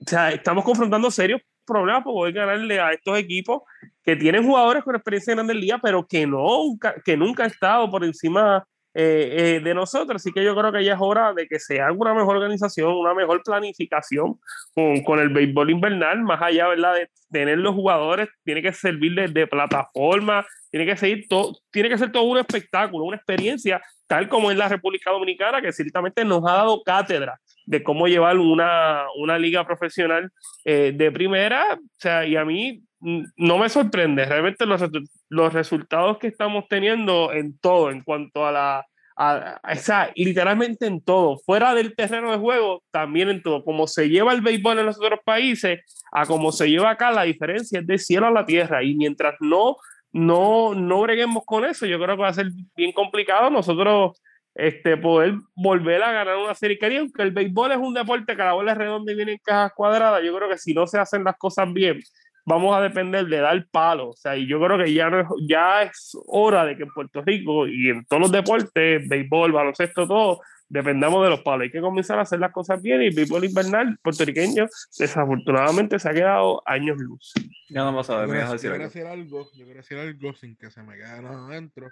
estamos 0.07 0.64
confrontando 0.64 1.10
serios 1.10 1.41
problemas 1.68 2.03
por 2.03 2.14
poder 2.14 2.34
ganarle 2.34 2.80
a 2.80 2.94
estos 2.94 3.18
equipos 3.19 3.61
que 4.03 4.15
tienen 4.15 4.44
jugadores 4.44 4.84
con 4.84 4.95
experiencia 4.95 5.31
en 5.31 5.38
Grandes 5.38 5.57
Ligas, 5.57 5.80
pero 5.84 6.07
que, 6.07 6.26
no, 6.26 6.77
que 7.03 7.18
nunca 7.18 7.44
han 7.44 7.52
estado 7.52 7.91
por 7.91 8.03
encima 8.03 8.65
eh, 8.99 9.57
eh, 9.57 9.60
de 9.60 9.73
nosotros. 9.76 10.22
Así 10.22 10.31
que 10.31 10.44
yo 10.44 10.56
creo 10.56 10.72
que 10.72 10.84
ya 10.84 10.94
es 10.94 10.99
hora 10.99 11.31
de 11.31 11.48
que 11.48 11.60
se 11.60 11.80
haga 11.80 11.91
una 11.91 12.15
mejor 12.15 12.38
organización, 12.38 12.94
una 12.94 13.14
mejor 13.14 13.44
planificación 13.44 14.39
con, 14.73 15.03
con 15.03 15.19
el 15.19 15.30
béisbol 15.30 15.69
invernal, 15.69 16.23
más 16.23 16.41
allá 16.41 16.68
¿verdad? 16.69 16.95
de 16.95 17.10
tener 17.30 17.60
los 17.60 17.76
jugadores, 17.76 18.30
tiene 18.44 18.64
que 18.64 18.73
servir 18.73 19.14
de, 19.14 19.45
plataforma, 19.45 20.45
tiene 20.72 20.88
que, 20.88 20.98
seguir 20.98 21.27
tiene 21.69 21.89
que 21.89 21.98
ser 21.99 22.11
todo 22.11 22.23
un 22.23 22.39
espectáculo, 22.39 23.06
una 23.06 23.18
experiencia, 23.18 23.81
tal 24.07 24.27
como 24.27 24.49
en 24.49 24.57
la 24.57 24.68
República 24.68 25.11
Dominicana, 25.11 25.61
que 25.61 25.72
ciertamente 25.72 26.26
nos 26.26 26.44
ha 26.48 26.53
dado 26.53 26.81
cátedra 26.84 27.39
de 27.68 27.84
cómo 27.84 28.07
llevar 28.07 28.39
una, 28.39 29.03
una 29.18 29.38
liga 29.38 29.68
profesional 29.68 30.31
eh, 30.65 30.94
de 30.95 31.11
primera. 31.11 31.76
O 31.76 31.99
sea, 31.99 32.26
y 32.26 32.35
a 32.35 32.45
mí 32.45 32.81
no 32.99 33.57
me 33.60 33.69
sorprende 33.69 34.26
realmente 34.26 34.65
los, 34.65 34.81
los 35.30 35.53
resultados 35.53 36.18
que 36.18 36.27
estamos 36.27 36.65
teniendo 36.68 37.31
en 37.34 37.60
todo, 37.60 37.91
en 37.91 38.02
cuanto 38.02 38.48
a 38.48 38.52
la. 38.52 38.85
A, 39.19 39.60
a, 39.64 39.73
o 39.73 39.76
sea, 39.76 40.11
literalmente 40.15 40.85
en 40.85 41.02
todo, 41.02 41.39
fuera 41.39 41.73
del 41.73 41.95
terreno 41.95 42.31
de 42.31 42.38
juego, 42.38 42.84
también 42.91 43.30
en 43.30 43.41
todo. 43.41 43.64
Como 43.64 43.88
se 43.88 44.10
lleva 44.10 44.31
el 44.31 44.41
béisbol 44.41 44.80
en 44.80 44.85
los 44.85 44.98
otros 44.98 45.19
países, 45.26 45.80
a 46.11 46.26
como 46.26 46.52
se 46.52 46.69
lleva 46.69 46.91
acá, 46.91 47.11
la 47.11 47.23
diferencia 47.23 47.80
es 47.80 47.88
de 47.88 47.98
cielo 47.98 48.27
a 48.27 48.31
la 48.31 48.45
tierra. 48.45 48.84
Y 48.84 48.95
mientras 48.95 49.35
no, 49.39 49.77
no, 50.14 50.73
no 50.73 51.02
breguemos 51.02 51.44
con 51.45 51.65
eso, 51.65 51.85
yo 51.85 51.99
creo 51.99 52.15
que 52.15 52.22
va 52.22 52.30
a 52.30 52.34
ser 52.34 52.49
bien 52.76 52.91
complicado 52.94 53.49
nosotros 53.49 54.22
este, 54.58 54.98
poder 54.98 55.36
volver 55.56 56.02
a 56.02 56.12
ganar 56.12 56.36
una 56.38 56.56
serie 56.56 56.80
Caribe, 56.80 57.02
aunque 57.02 57.22
el 57.22 57.32
béisbol 57.32 57.72
es 57.74 57.78
un 57.78 57.94
deporte 57.94 58.36
que 58.36 58.44
la 58.44 58.54
bola 58.54 58.72
es 58.72 58.78
redonda 58.78 59.12
y 59.12 59.16
viene 59.16 59.34
en 59.34 59.38
cajas 59.44 59.72
cuadradas, 59.76 60.24
yo 60.24 60.36
creo 60.36 60.50
que 60.50 60.58
si 60.58 60.74
no 60.74 60.88
se 60.88 60.98
hacen 60.98 61.24
las 61.24 61.38
cosas 61.38 61.72
bien, 61.72 62.00
vamos 62.44 62.76
a 62.76 62.82
depender 62.82 63.28
de 63.28 63.38
dar 63.38 63.68
palo, 63.70 64.10
o 64.10 64.16
sea, 64.16 64.36
y 64.36 64.48
yo 64.48 64.60
creo 64.60 64.80
que 64.80 64.92
ya, 64.92 65.12
no 65.12 65.20
es, 65.20 65.28
ya 65.48 65.84
es 65.84 66.18
hora 66.26 66.66
de 66.66 66.76
que 66.76 66.84
en 66.84 66.90
Puerto 66.90 67.22
Rico 67.22 67.68
y 67.68 67.90
en 67.90 68.04
todos 68.06 68.22
los 68.22 68.32
deportes, 68.32 69.08
béisbol, 69.08 69.52
baloncesto, 69.52 70.08
todo, 70.08 70.42
dependamos 70.70 71.24
de 71.24 71.30
los 71.30 71.42
palos. 71.42 71.66
Hay 71.66 71.72
que 71.72 71.80
comenzar 71.80 72.18
a 72.18 72.24
hacer 72.24 72.40
las 72.40 72.52
cosas 72.52 72.82
bien 72.82 73.04
y 73.04 73.08
el 73.08 73.16
béisbol 73.16 73.46
invernal 73.46 73.98
puertorriqueño 74.02 74.68
desafortunadamente 74.98 76.00
se 76.00 76.10
ha 76.10 76.14
quedado 76.14 76.64
años 76.66 76.98
luz. 76.98 77.34
Ya 77.70 77.84
no 77.84 77.94
vas 77.94 78.10
a 78.10 78.26
ver, 78.26 78.28
Yo 78.28 78.34
me 78.34 78.58
quiero, 78.58 78.78
decir 78.80 79.06
algo, 79.06 79.50
yo 79.54 79.66
quiero 79.66 79.78
decir 79.78 79.98
algo 79.98 80.34
sin 80.34 80.56
que 80.56 80.72
se 80.72 80.82
me 80.82 80.96
quede 80.96 81.22
nada 81.22 81.48
adentro. 81.48 81.88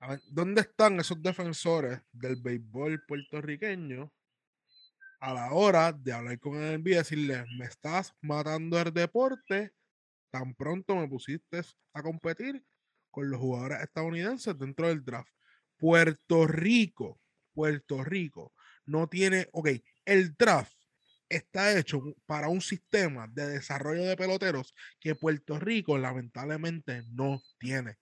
A 0.00 0.08
ver, 0.08 0.20
¿Dónde 0.28 0.60
están 0.60 1.00
esos 1.00 1.22
defensores 1.22 2.00
del 2.12 2.36
béisbol 2.36 3.02
puertorriqueño 3.06 4.12
a 5.20 5.32
la 5.32 5.52
hora 5.52 5.92
de 5.92 6.12
hablar 6.12 6.38
con 6.38 6.62
el 6.62 6.82
NBA 6.82 6.90
y 6.90 6.94
decirle, 6.94 7.44
me 7.58 7.64
estás 7.64 8.14
matando 8.20 8.78
el 8.78 8.92
deporte, 8.92 9.72
tan 10.30 10.54
pronto 10.54 10.94
me 10.96 11.08
pusiste 11.08 11.62
a 11.94 12.02
competir 12.02 12.62
con 13.10 13.30
los 13.30 13.40
jugadores 13.40 13.80
estadounidenses 13.80 14.58
dentro 14.58 14.88
del 14.88 15.04
draft? 15.04 15.32
Puerto 15.78 16.46
Rico, 16.46 17.20
Puerto 17.54 18.04
Rico 18.04 18.52
no 18.84 19.08
tiene, 19.08 19.48
ok, 19.52 19.70
el 20.04 20.34
draft 20.36 20.76
está 21.28 21.76
hecho 21.76 22.02
para 22.26 22.48
un 22.48 22.60
sistema 22.60 23.26
de 23.28 23.48
desarrollo 23.48 24.04
de 24.04 24.16
peloteros 24.16 24.74
que 25.00 25.14
Puerto 25.14 25.58
Rico 25.58 25.98
lamentablemente 25.98 27.02
no 27.08 27.42
tiene. 27.58 27.96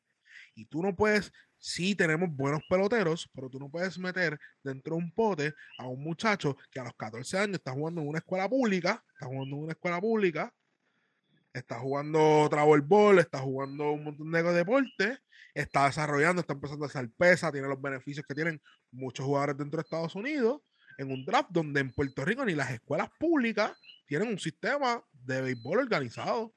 Y 0.54 0.66
tú 0.66 0.82
no 0.82 0.94
puedes, 0.94 1.32
sí 1.64 1.94
tenemos 1.94 2.28
buenos 2.30 2.60
peloteros, 2.68 3.26
pero 3.34 3.48
tú 3.48 3.58
no 3.58 3.70
puedes 3.70 3.98
meter 3.98 4.38
dentro 4.62 4.96
de 4.96 5.02
un 5.02 5.10
pote 5.10 5.54
a 5.78 5.88
un 5.88 6.04
muchacho 6.04 6.58
que 6.70 6.78
a 6.78 6.84
los 6.84 6.92
14 6.94 7.38
años 7.38 7.54
está 7.54 7.72
jugando 7.72 8.02
en 8.02 8.08
una 8.08 8.18
escuela 8.18 8.46
pública, 8.46 9.02
está 9.14 9.24
jugando 9.24 9.56
en 9.56 9.62
una 9.62 9.72
escuela 9.72 9.98
pública, 9.98 10.52
está 11.54 11.78
jugando 11.80 12.46
travel 12.50 12.82
ball, 12.82 13.18
está 13.18 13.38
jugando 13.38 13.92
un 13.92 14.04
montón 14.04 14.30
de 14.30 14.42
deportes, 14.42 15.18
está 15.54 15.86
desarrollando, 15.86 16.40
está 16.40 16.52
empezando 16.52 16.84
a 16.84 16.88
hacer 16.88 17.10
pesa, 17.16 17.50
tiene 17.50 17.66
los 17.66 17.80
beneficios 17.80 18.26
que 18.26 18.34
tienen 18.34 18.60
muchos 18.90 19.24
jugadores 19.24 19.56
dentro 19.56 19.78
de 19.78 19.84
Estados 19.84 20.14
Unidos, 20.14 20.60
en 20.98 21.10
un 21.10 21.24
draft 21.24 21.48
donde 21.50 21.80
en 21.80 21.94
Puerto 21.94 22.26
Rico 22.26 22.44
ni 22.44 22.54
las 22.54 22.72
escuelas 22.72 23.08
públicas 23.18 23.72
tienen 24.06 24.28
un 24.28 24.38
sistema 24.38 25.02
de 25.12 25.40
béisbol 25.40 25.78
organizado, 25.78 26.54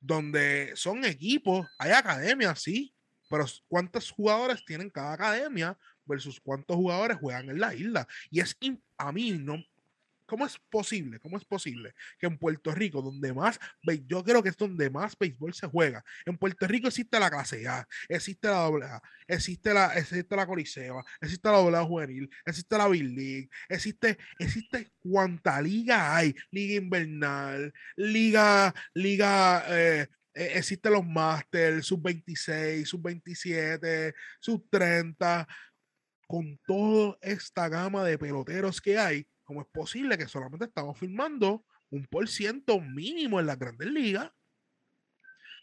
donde 0.00 0.72
son 0.74 1.04
equipos, 1.04 1.68
hay 1.78 1.92
academias, 1.92 2.60
sí, 2.60 2.92
pero 3.28 3.44
¿cuántos 3.68 4.10
jugadores 4.10 4.64
tienen 4.64 4.90
cada 4.90 5.12
academia 5.12 5.76
versus 6.04 6.40
cuántos 6.40 6.76
jugadores 6.76 7.18
juegan 7.18 7.50
en 7.50 7.60
la 7.60 7.74
isla? 7.74 8.06
Y 8.30 8.40
es 8.40 8.56
a 8.96 9.12
mí 9.12 9.32
no. 9.32 9.62
¿Cómo 10.28 10.44
es 10.44 10.58
posible? 10.68 11.18
¿Cómo 11.20 11.38
es 11.38 11.44
posible 11.46 11.94
que 12.18 12.26
en 12.26 12.36
Puerto 12.36 12.74
Rico, 12.74 13.00
donde 13.00 13.32
más, 13.32 13.58
yo 14.06 14.22
creo 14.22 14.42
que 14.42 14.50
es 14.50 14.58
donde 14.58 14.90
más 14.90 15.16
béisbol 15.18 15.54
se 15.54 15.66
juega, 15.68 16.04
en 16.26 16.36
Puerto 16.36 16.66
Rico 16.66 16.88
existe 16.88 17.18
la 17.18 17.30
clase 17.30 17.66
A, 17.66 17.88
existe 18.10 18.46
la 18.46 18.56
doble 18.56 18.84
A, 18.84 19.02
existe 19.26 19.72
la, 19.72 19.94
existe 19.94 20.36
la 20.36 20.46
Coliseo, 20.46 21.02
existe 21.22 21.48
la 21.48 21.56
doble 21.56 21.78
A 21.78 21.84
juvenil, 21.84 22.28
existe 22.44 22.76
la 22.76 22.88
Big 22.88 23.04
League, 23.04 23.48
existe, 23.70 24.18
existe 24.38 24.92
cuánta 24.98 25.62
liga 25.62 26.14
hay, 26.14 26.34
liga 26.50 26.74
invernal, 26.74 27.72
liga, 27.96 28.74
liga, 28.92 29.64
eh, 29.68 30.08
eh, 30.38 30.52
existen 30.54 30.92
los 30.92 31.04
Masters, 31.04 31.86
sub 31.86 32.00
26, 32.00 32.88
sub 32.88 33.02
27, 33.02 34.14
sub 34.40 34.68
30, 34.70 35.48
con 36.28 36.60
toda 36.64 37.18
esta 37.20 37.68
gama 37.68 38.04
de 38.04 38.18
peloteros 38.18 38.80
que 38.80 38.98
hay, 38.98 39.26
¿cómo 39.42 39.62
es 39.62 39.66
posible 39.66 40.16
que 40.16 40.28
solamente 40.28 40.66
estamos 40.66 40.96
firmando 40.96 41.64
un 41.90 42.06
por 42.06 42.28
ciento 42.28 42.80
mínimo 42.80 43.40
en 43.40 43.46
las 43.46 43.58
grandes 43.58 43.88
ligas? 43.88 44.30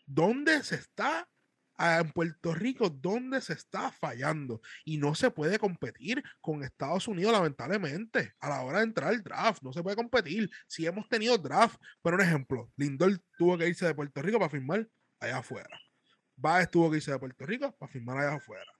¿Dónde 0.05 0.61
se 0.63 0.75
está 0.75 1.29
en 1.77 2.11
Puerto 2.11 2.53
Rico? 2.53 2.89
¿Dónde 2.89 3.41
se 3.41 3.53
está 3.53 3.91
fallando? 3.91 4.61
Y 4.83 4.97
no 4.97 5.15
se 5.15 5.31
puede 5.31 5.59
competir 5.59 6.23
con 6.41 6.63
Estados 6.63 7.07
Unidos, 7.07 7.33
lamentablemente, 7.33 8.33
a 8.39 8.49
la 8.49 8.61
hora 8.61 8.79
de 8.79 8.85
entrar 8.85 9.09
al 9.09 9.23
draft. 9.23 9.61
No 9.61 9.73
se 9.73 9.83
puede 9.83 9.95
competir. 9.95 10.49
Si 10.67 10.85
hemos 10.85 11.07
tenido 11.09 11.37
draft, 11.37 11.79
pero 12.01 12.15
un 12.15 12.21
ejemplo, 12.21 12.71
Lindor 12.75 13.19
tuvo 13.37 13.57
que 13.57 13.67
irse 13.67 13.85
de 13.85 13.95
Puerto 13.95 14.21
Rico 14.21 14.39
para 14.39 14.49
firmar 14.49 14.87
allá 15.19 15.37
afuera. 15.39 15.79
Baez 16.35 16.69
tuvo 16.69 16.91
que 16.91 16.97
irse 16.97 17.11
de 17.11 17.19
Puerto 17.19 17.45
Rico 17.45 17.75
para 17.77 17.91
firmar 17.91 18.17
allá 18.17 18.35
afuera. 18.35 18.71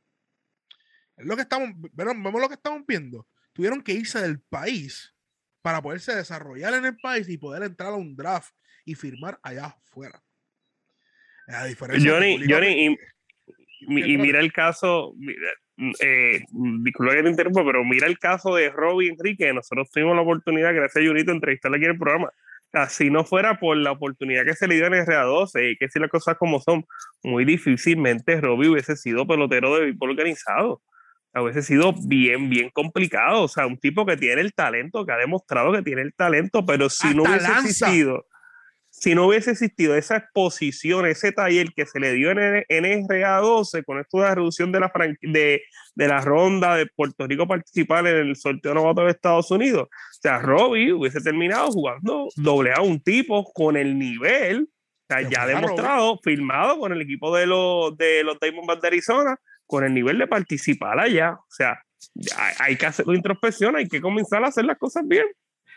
Es 1.18 1.26
lo 1.26 1.36
que 1.36 1.44
estamos, 1.44 1.70
vemos 1.94 2.42
lo 2.42 2.48
que 2.48 2.56
estamos 2.56 2.84
viendo. 2.86 3.28
Tuvieron 3.54 3.82
que 3.82 3.94
irse 3.94 4.22
del 4.22 4.42
país 4.42 5.14
para 5.62 5.82
poderse 5.82 6.14
desarrollar 6.14 6.74
en 6.74 6.86
el 6.86 6.98
país 6.98 7.28
y 7.30 7.38
poder 7.38 7.64
entrar 7.64 7.94
a 7.94 7.96
un 7.96 8.16
draft 8.16 8.54
y 8.84 8.96
firmar 8.96 9.40
allá 9.42 9.68
afuera. 9.68 10.22
A 11.48 11.66
diferencia 11.66 12.12
de 12.12 12.18
Johnny, 12.18 12.32
República 12.38 12.56
Johnny, 12.56 12.98
y, 13.88 14.14
y 14.14 14.18
mira 14.18 14.40
el 14.40 14.52
caso, 14.52 15.14
mira, 15.18 15.52
eh, 15.78 16.42
disculpa 16.84 17.14
que 17.14 17.24
te 17.24 17.30
interrumpa, 17.30 17.64
pero 17.66 17.84
mira 17.84 18.08
el 18.08 18.18
caso 18.18 18.56
de 18.56 18.70
Robbie 18.70 19.10
Enrique. 19.10 19.52
Nosotros 19.54 19.90
tuvimos 19.92 20.16
la 20.16 20.22
oportunidad, 20.22 20.74
gracias 20.74 21.04
a 21.04 21.08
Junito, 21.08 21.32
de 21.32 21.36
entrevistarle 21.36 21.78
aquí 21.78 21.86
en 21.86 21.92
el 21.92 21.98
programa. 21.98 22.30
Si 22.90 23.10
no 23.10 23.24
fuera 23.24 23.58
por 23.58 23.78
la 23.78 23.92
oportunidad 23.92 24.44
que 24.44 24.54
se 24.54 24.68
le 24.68 24.76
dio 24.76 24.88
en 24.88 24.96
el 24.96 25.06
RA12, 25.06 25.60
hay 25.60 25.78
que 25.78 25.86
decir 25.86 26.02
las 26.02 26.12
cosas 26.12 26.36
como 26.38 26.60
son, 26.60 26.84
muy 27.24 27.46
difícilmente 27.46 28.42
Robbie 28.42 28.68
hubiese 28.68 28.98
sido 28.98 29.26
pelotero 29.26 29.76
de 29.76 29.82
béisbol 29.86 30.10
organizado. 30.10 30.82
Hubiese 31.34 31.64
sido 31.64 31.94
bien, 32.08 32.50
bien 32.50 32.70
complicado. 32.70 33.44
O 33.44 33.48
sea, 33.48 33.66
un 33.68 33.78
tipo 33.78 34.06
que 34.06 34.18
tiene 34.18 34.42
el 34.42 34.54
talento, 34.54 35.06
que 35.06 35.12
ha 35.12 35.18
demostrado 35.18 35.72
que 35.74 35.82
tiene 35.82 36.02
el 36.02 36.14
talento, 36.14 36.66
pero 36.66 36.90
si 36.90 37.14
no 37.14 37.24
Hasta 37.24 37.30
hubiese 37.30 37.52
lanza. 37.52 37.70
existido, 37.70 38.26
si 39.06 39.14
no 39.14 39.28
hubiese 39.28 39.52
existido 39.52 39.96
esa 39.96 40.18
exposición, 40.18 41.06
ese 41.06 41.32
taller 41.32 41.68
que 41.76 41.86
se 41.86 42.00
le 42.00 42.12
dio 42.14 42.32
en, 42.32 42.40
el- 42.40 42.66
en 42.70 43.08
RA12 43.08 43.84
con 43.86 44.00
esto 44.00 44.18
de 44.18 44.24
la 44.24 44.34
reducción 44.34 44.72
de 44.72 44.80
la, 44.80 44.92
de, 45.22 45.62
de 45.94 46.08
la 46.08 46.22
ronda 46.22 46.76
de 46.76 46.88
Puerto 46.88 47.28
Rico 47.28 47.48
participar 47.48 48.08
en 48.08 48.16
el 48.30 48.36
sorteo 48.36 48.74
novato 48.74 49.04
de 49.04 49.12
Estados 49.12 49.52
Unidos, 49.52 49.84
o 49.92 50.20
sea, 50.22 50.40
Robbie 50.40 50.92
hubiese 50.92 51.22
terminado 51.22 51.68
jugando 51.68 52.30
doble 52.36 52.74
A 52.74 52.82
un 52.82 53.00
tipo 53.00 53.44
con 53.54 53.78
el 53.78 54.00
nivel, 54.00 54.64
o 54.64 55.06
sea, 55.08 55.22
ya 55.30 55.46
demostrado, 55.46 56.20
firmado 56.24 56.80
con 56.80 56.92
el 56.92 57.00
equipo 57.02 57.36
de 57.36 57.46
los, 57.46 57.96
de 57.96 58.24
los 58.24 58.40
Diamondbacks 58.40 58.82
de 58.82 58.88
Arizona, 58.88 59.38
con 59.68 59.84
el 59.84 59.94
nivel 59.94 60.18
de 60.18 60.26
participar 60.26 61.00
allá. 61.00 61.34
O 61.34 61.46
sea, 61.50 61.80
hay, 62.38 62.54
hay 62.60 62.76
que 62.76 62.88
hacer 62.88 63.06
introspección, 63.10 63.76
hay 63.76 63.88
que 63.88 64.02
comenzar 64.02 64.44
a 64.44 64.48
hacer 64.48 64.66
las 64.66 64.80
cosas 64.80 65.04
bien. 65.08 65.26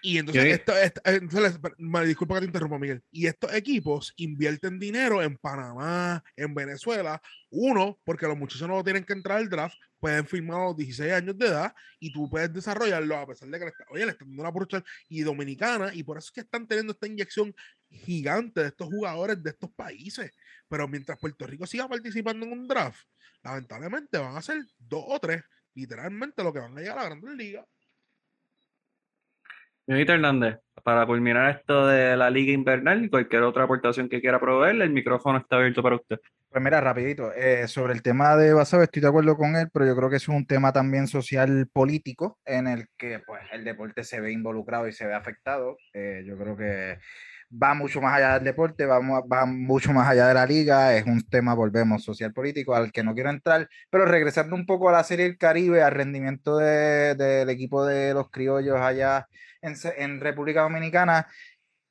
Y 0.02 0.18
entonces, 0.18 0.44
esto, 0.54 0.76
esto- 0.76 1.00
entonces, 1.04 1.58
me 1.78 2.04
disculpa 2.06 2.34
que 2.34 2.40
te 2.40 2.46
interrumpa, 2.46 2.78
Miguel. 2.78 3.02
Y 3.10 3.26
estos 3.26 3.52
equipos 3.54 4.12
invierten 4.16 4.78
dinero 4.78 5.22
en 5.22 5.36
Panamá, 5.36 6.22
en 6.36 6.54
Venezuela. 6.54 7.20
Uno, 7.50 7.98
porque 8.04 8.26
los 8.26 8.36
muchachos 8.36 8.68
no 8.68 8.82
tienen 8.84 9.04
que 9.04 9.12
entrar 9.14 9.38
al 9.38 9.48
draft, 9.48 9.76
pueden 9.98 10.26
firmar 10.26 10.60
a 10.60 10.64
los 10.66 10.76
16 10.76 11.12
años 11.12 11.36
de 11.38 11.46
edad 11.48 11.74
y 11.98 12.12
tú 12.12 12.28
puedes 12.30 12.52
desarrollarlo 12.52 13.16
a 13.16 13.26
pesar 13.26 13.48
de 13.48 13.58
que 13.58 13.64
le 13.64 13.70
está, 13.70 13.84
oye, 13.90 14.04
le 14.06 14.12
están 14.12 14.28
dando 14.28 14.42
una 14.42 14.50
oportunidad 14.50 14.86
y 15.08 15.22
dominicana. 15.22 15.92
Y 15.94 16.02
por 16.04 16.18
eso 16.18 16.26
es 16.26 16.32
que 16.32 16.40
están 16.42 16.66
teniendo 16.66 16.92
esta 16.92 17.06
inyección 17.06 17.54
gigante 17.90 18.60
de 18.60 18.68
estos 18.68 18.88
jugadores 18.88 19.42
de 19.42 19.50
estos 19.50 19.70
países. 19.72 20.30
Pero 20.68 20.86
mientras 20.88 21.18
Puerto 21.18 21.46
Rico 21.46 21.66
siga 21.66 21.88
participando 21.88 22.46
en 22.46 22.52
un 22.52 22.68
draft, 22.68 23.00
lamentablemente 23.42 24.18
van 24.18 24.36
a 24.36 24.42
ser 24.42 24.62
dos 24.78 25.04
o 25.06 25.18
tres, 25.18 25.42
literalmente 25.74 26.42
lo 26.42 26.52
que 26.52 26.60
van 26.60 26.76
a 26.76 26.80
llegar 26.80 26.98
a 26.98 27.02
la 27.02 27.08
Grandes 27.08 27.34
Ligas. 27.34 27.66
Señorita 29.88 30.12
Hernández, 30.12 30.58
para 30.84 31.06
culminar 31.06 31.48
esto 31.48 31.86
de 31.86 32.14
la 32.14 32.28
Liga 32.28 32.52
Invernal 32.52 33.06
y 33.06 33.08
cualquier 33.08 33.42
otra 33.44 33.64
aportación 33.64 34.06
que 34.10 34.20
quiera 34.20 34.38
proveerle, 34.38 34.84
el 34.84 34.90
micrófono 34.90 35.38
está 35.38 35.56
abierto 35.56 35.82
para 35.82 35.96
usted. 35.96 36.18
Pues 36.50 36.62
mira, 36.62 36.78
rapidito, 36.82 37.32
eh, 37.32 37.66
sobre 37.68 37.94
el 37.94 38.02
tema 38.02 38.36
de 38.36 38.52
Basabe 38.52 38.84
estoy 38.84 39.00
de 39.00 39.08
acuerdo 39.08 39.38
con 39.38 39.56
él, 39.56 39.70
pero 39.72 39.86
yo 39.86 39.96
creo 39.96 40.10
que 40.10 40.16
es 40.16 40.28
un 40.28 40.46
tema 40.46 40.74
también 40.74 41.06
social 41.06 41.70
político 41.72 42.38
en 42.44 42.66
el 42.66 42.84
que 42.98 43.20
pues 43.20 43.40
el 43.50 43.64
deporte 43.64 44.04
se 44.04 44.20
ve 44.20 44.30
involucrado 44.30 44.88
y 44.88 44.92
se 44.92 45.06
ve 45.06 45.14
afectado. 45.14 45.78
Eh, 45.94 46.22
yo 46.26 46.36
creo 46.36 46.54
que 46.54 46.98
va 47.50 47.74
mucho 47.74 48.00
más 48.00 48.14
allá 48.16 48.34
del 48.34 48.44
deporte, 48.44 48.84
va, 48.86 48.98
va 49.00 49.46
mucho 49.46 49.92
más 49.92 50.08
allá 50.08 50.28
de 50.28 50.34
la 50.34 50.46
liga, 50.46 50.94
es 50.96 51.06
un 51.06 51.22
tema, 51.22 51.54
volvemos, 51.54 52.04
social 52.04 52.32
político 52.32 52.74
al 52.74 52.92
que 52.92 53.02
no 53.02 53.14
quiero 53.14 53.30
entrar, 53.30 53.68
pero 53.90 54.04
regresando 54.04 54.54
un 54.56 54.66
poco 54.66 54.88
a 54.88 54.92
la 54.92 55.04
Serie 55.04 55.24
del 55.26 55.38
Caribe, 55.38 55.82
al 55.82 55.92
rendimiento 55.92 56.58
de- 56.58 57.14
del 57.14 57.48
equipo 57.50 57.84
de 57.86 58.14
los 58.14 58.30
criollos 58.30 58.78
allá 58.80 59.26
en, 59.62 59.74
en 59.96 60.20
República 60.20 60.62
Dominicana, 60.62 61.26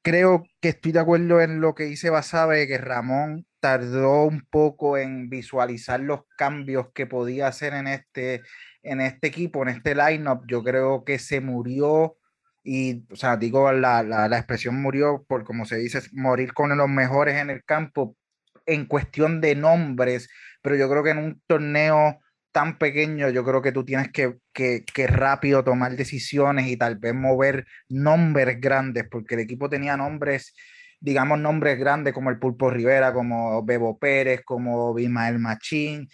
creo 0.01 0.43
que 0.61 0.69
estoy 0.69 0.91
de 0.93 0.99
acuerdo 0.99 1.41
en 1.41 1.59
lo 1.61 1.75
que 1.75 1.83
dice 1.85 2.09
Basabe, 2.09 2.67
que 2.67 2.77
Ramón 2.77 3.45
tardó 3.59 4.23
un 4.25 4.45
poco 4.49 4.97
en 4.97 5.29
visualizar 5.29 5.99
los 5.99 6.21
cambios 6.37 6.87
que 6.93 7.07
podía 7.07 7.47
hacer 7.47 7.73
en 7.73 7.87
este, 7.87 8.41
en 8.83 9.01
este 9.01 9.27
equipo, 9.27 9.63
en 9.63 9.69
este 9.69 9.95
lineup. 9.95 10.43
Yo 10.47 10.63
creo 10.63 11.03
que 11.03 11.19
se 11.19 11.41
murió 11.41 12.16
y, 12.69 13.05
o 13.09 13.15
sea, 13.15 13.37
digo, 13.37 13.71
la, 13.71 14.03
la, 14.03 14.27
la 14.27 14.37
expresión 14.37 14.81
murió 14.81 15.23
por, 15.25 15.45
como 15.45 15.63
se 15.63 15.77
dice, 15.77 16.01
morir 16.11 16.53
con 16.53 16.77
los 16.77 16.89
mejores 16.89 17.35
en 17.35 17.49
el 17.49 17.63
campo 17.63 18.17
en 18.65 18.85
cuestión 18.87 19.39
de 19.39 19.55
nombres, 19.55 20.29
pero 20.61 20.75
yo 20.75 20.89
creo 20.89 21.01
que 21.01 21.11
en 21.11 21.17
un 21.19 21.41
torneo 21.47 22.19
tan 22.51 22.77
pequeño, 22.77 23.29
yo 23.29 23.45
creo 23.45 23.61
que 23.61 23.71
tú 23.71 23.85
tienes 23.85 24.11
que, 24.11 24.35
que, 24.53 24.83
que 24.83 25.07
rápido 25.07 25.63
tomar 25.63 25.95
decisiones 25.95 26.67
y 26.67 26.75
tal 26.75 26.97
vez 26.97 27.13
mover 27.15 27.65
nombres 27.87 28.59
grandes, 28.59 29.05
porque 29.09 29.35
el 29.35 29.41
equipo 29.41 29.69
tenía 29.69 29.95
nombres, 29.95 30.53
digamos, 30.99 31.39
nombres 31.39 31.79
grandes 31.79 32.13
como 32.13 32.31
el 32.31 32.37
Pulpo 32.37 32.69
Rivera, 32.69 33.13
como 33.13 33.63
Bebo 33.63 33.97
Pérez, 33.97 34.41
como 34.43 34.93
Bismael 34.93 35.39
Machín, 35.39 36.09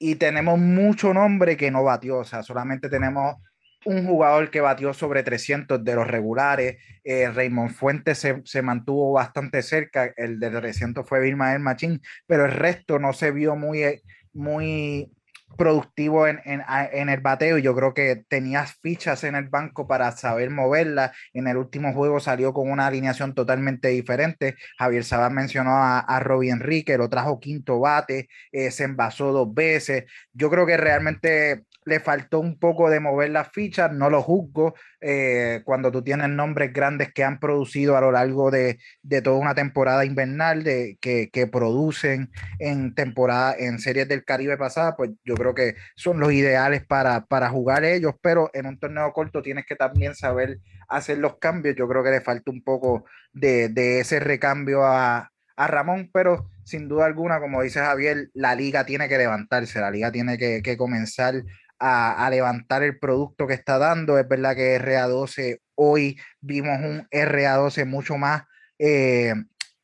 y 0.00 0.16
tenemos 0.16 0.58
mucho 0.58 1.14
nombre 1.14 1.56
que 1.56 1.70
no 1.70 1.84
batió, 1.84 2.18
o 2.18 2.24
sea, 2.24 2.42
solamente 2.42 2.88
tenemos 2.88 3.36
un 3.84 4.06
jugador 4.06 4.50
que 4.50 4.60
batió 4.60 4.94
sobre 4.94 5.22
300 5.22 5.82
de 5.84 5.94
los 5.94 6.06
regulares. 6.06 6.76
Eh, 7.04 7.30
Raymond 7.30 7.70
Fuentes 7.70 8.18
se, 8.18 8.42
se, 8.44 8.62
mantuvo 8.62 9.12
bastante 9.12 9.62
cerca. 9.62 10.12
El 10.16 10.38
de 10.40 10.50
300 10.50 11.08
fue 11.08 11.20
Vilma 11.20 11.58
Machín, 11.58 12.00
pero 12.26 12.46
el 12.46 12.52
resto 12.52 12.98
no 12.98 13.12
se 13.12 13.30
vio 13.30 13.56
muy, 13.56 14.02
muy 14.32 15.10
productivo 15.56 16.26
en, 16.26 16.40
en, 16.44 16.62
en, 16.92 17.08
el 17.08 17.20
bateo 17.20 17.58
yo 17.58 17.74
creo 17.74 17.94
que 17.94 18.24
tenías 18.28 18.74
fichas 18.80 19.24
en 19.24 19.34
el 19.34 19.48
banco 19.48 19.86
para 19.86 20.10
saber 20.12 20.50
moverla. 20.50 21.12
En 21.32 21.46
el 21.46 21.56
último 21.56 21.92
juego 21.92 22.20
salió 22.20 22.52
con 22.52 22.70
una 22.70 22.86
alineación 22.86 23.34
totalmente 23.34 23.88
diferente. 23.88 24.56
Javier 24.78 25.04
Sabán 25.04 25.34
mencionó 25.34 25.72
a, 25.72 26.00
a 26.00 26.20
Robbie 26.20 26.50
Enrique, 26.50 26.98
lo 26.98 27.08
trajo 27.08 27.40
quinto 27.40 27.80
bate, 27.80 28.28
eh, 28.50 28.70
se 28.70 28.84
envasó 28.84 29.32
dos 29.32 29.52
veces. 29.52 30.04
Yo 30.32 30.50
creo 30.50 30.66
que 30.66 30.76
realmente 30.76 31.64
le 31.84 32.00
faltó 32.00 32.40
un 32.40 32.58
poco 32.58 32.90
de 32.90 33.00
mover 33.00 33.30
las 33.30 33.50
fichas, 33.50 33.92
no 33.92 34.10
lo 34.10 34.22
juzgo, 34.22 34.74
eh, 35.00 35.62
cuando 35.64 35.90
tú 35.90 36.02
tienes 36.02 36.28
nombres 36.28 36.72
grandes 36.72 37.12
que 37.12 37.24
han 37.24 37.40
producido 37.40 37.96
a 37.96 38.00
lo 38.00 38.12
largo 38.12 38.50
de, 38.50 38.78
de 39.02 39.22
toda 39.22 39.38
una 39.38 39.54
temporada 39.54 40.04
invernal, 40.04 40.62
de, 40.62 40.98
que, 41.00 41.30
que, 41.30 41.46
producen 41.46 42.30
en 42.58 42.94
temporada, 42.94 43.54
en 43.58 43.78
series 43.78 44.08
del 44.08 44.24
Caribe 44.24 44.56
pasada, 44.56 44.96
pues 44.96 45.10
yo 45.24 45.34
creo 45.34 45.54
que 45.54 45.74
son 45.96 46.20
los 46.20 46.32
ideales 46.32 46.84
para, 46.86 47.26
para 47.26 47.48
jugar 47.50 47.84
ellos, 47.84 48.14
pero 48.22 48.50
en 48.54 48.66
un 48.66 48.78
torneo 48.78 49.12
corto 49.12 49.42
tienes 49.42 49.66
que 49.66 49.76
también 49.76 50.14
saber 50.14 50.58
hacer 50.88 51.18
los 51.18 51.38
cambios, 51.38 51.74
yo 51.76 51.88
creo 51.88 52.04
que 52.04 52.10
le 52.10 52.20
falta 52.20 52.50
un 52.50 52.62
poco 52.62 53.04
de, 53.32 53.68
de 53.68 54.00
ese 54.00 54.20
recambio 54.20 54.84
a, 54.84 55.30
a 55.56 55.66
Ramón, 55.66 56.10
pero 56.12 56.48
sin 56.64 56.88
duda 56.88 57.06
alguna, 57.06 57.40
como 57.40 57.62
dice 57.62 57.80
Javier, 57.80 58.30
la 58.34 58.54
liga 58.54 58.86
tiene 58.86 59.08
que 59.08 59.18
levantarse, 59.18 59.80
la 59.80 59.90
liga 59.90 60.12
tiene 60.12 60.38
que, 60.38 60.62
que 60.62 60.76
comenzar 60.76 61.42
a, 61.82 62.30
levantar 62.30 62.82
el 62.82 62.98
producto 62.98 63.46
que 63.46 63.54
está 63.54 63.78
dando. 63.78 64.18
Es 64.18 64.28
verdad 64.28 64.54
que 64.54 64.80
RA12, 64.80 65.60
hoy 65.74 66.18
vimos 66.40 66.78
un 66.80 67.08
RA12 67.10 67.86
mucho 67.86 68.16
más, 68.16 68.44
eh, 68.78 69.34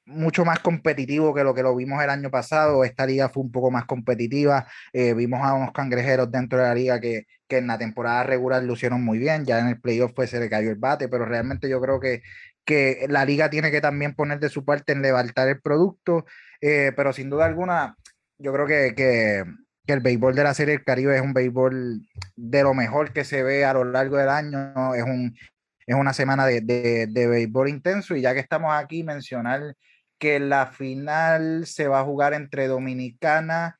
mucho 0.07 0.45
más 0.45 0.61
competitivo 0.61 1.35
que 1.35 1.43
lo 1.43 1.55
que 1.55 1.63
lo 1.63 1.75
vimos 1.75 2.03
el 2.03 2.11
año 2.11 2.31
pasado. 2.31 2.85
Esta 2.85 3.05
liga 3.05 3.29
fue 3.29 3.43
un 3.43 3.51
poco 3.51 3.73
más 3.73 3.85
competitiva. 3.85 4.67
Eh, 4.93 5.13
vimos 5.15 5.41
a 5.43 5.55
unos 5.55 5.73
cangrejeros 5.73 6.31
dentro 6.31 6.59
de 6.59 6.65
la 6.65 6.75
liga 6.75 7.01
que, 7.01 7.27
que 7.49 7.59
en 7.59 7.67
la 7.67 7.79
temporada 7.79 8.23
regular 8.23 8.63
lucieron 8.63 9.03
muy 9.05 9.19
bien. 9.19 9.45
Ya 9.45 9.59
en 9.59 9.67
el 9.67 9.81
playoff 9.81 10.13
pues 10.15 10.31
se 10.31 10.39
le 10.39 10.49
cayó 10.49 10.71
el 10.71 10.77
bate, 10.77 11.09
pero 11.09 11.25
realmente 11.25 11.69
yo 11.69 11.81
creo 11.81 11.99
que, 11.99 12.23
que 12.65 13.07
la 13.09 13.25
liga 13.25 13.51
tiene 13.51 13.73
que 13.73 13.81
también 13.81 14.15
poner 14.15 14.39
de 14.39 14.51
su 14.51 14.65
parte 14.65 14.93
en 14.93 15.03
levantar 15.03 15.49
el 15.49 15.61
producto. 15.61 16.27
Eh, 16.61 16.93
pero 16.95 17.13
sin 17.13 17.29
duda 17.29 17.47
alguna, 17.47 17.97
yo 18.39 18.53
creo 18.53 18.67
que 18.67 19.45
que 19.89 19.95
el 19.95 20.01
béisbol 20.01 20.35
de 20.35 20.45
la 20.45 20.53
Serie 20.53 20.75
del 20.75 20.85
Caribe 20.85 21.17
es 21.17 21.23
un 21.23 21.33
béisbol 21.33 22.03
de 22.37 22.63
lo 22.63 22.75
mejor 22.75 23.15
que 23.15 23.25
se 23.25 23.43
ve 23.43 23.65
a 23.65 23.73
lo 23.73 23.85
largo 23.85 24.19
del 24.19 24.29
año, 24.29 24.95
es, 24.95 25.03
un, 25.03 25.35
es 25.87 25.97
una 25.97 26.13
semana 26.13 26.45
de, 26.45 26.61
de, 26.61 27.07
de 27.07 27.27
béisbol 27.27 27.71
intenso 27.71 28.15
y 28.15 28.21
ya 28.21 28.35
que 28.35 28.41
estamos 28.41 28.71
aquí, 28.75 29.03
mencionar 29.03 29.75
que 30.19 30.41
la 30.41 30.67
final 30.67 31.65
se 31.67 31.89
va 31.89 32.01
a 32.01 32.05
jugar 32.05 32.35
entre 32.35 32.67
Dominicana 32.67 33.79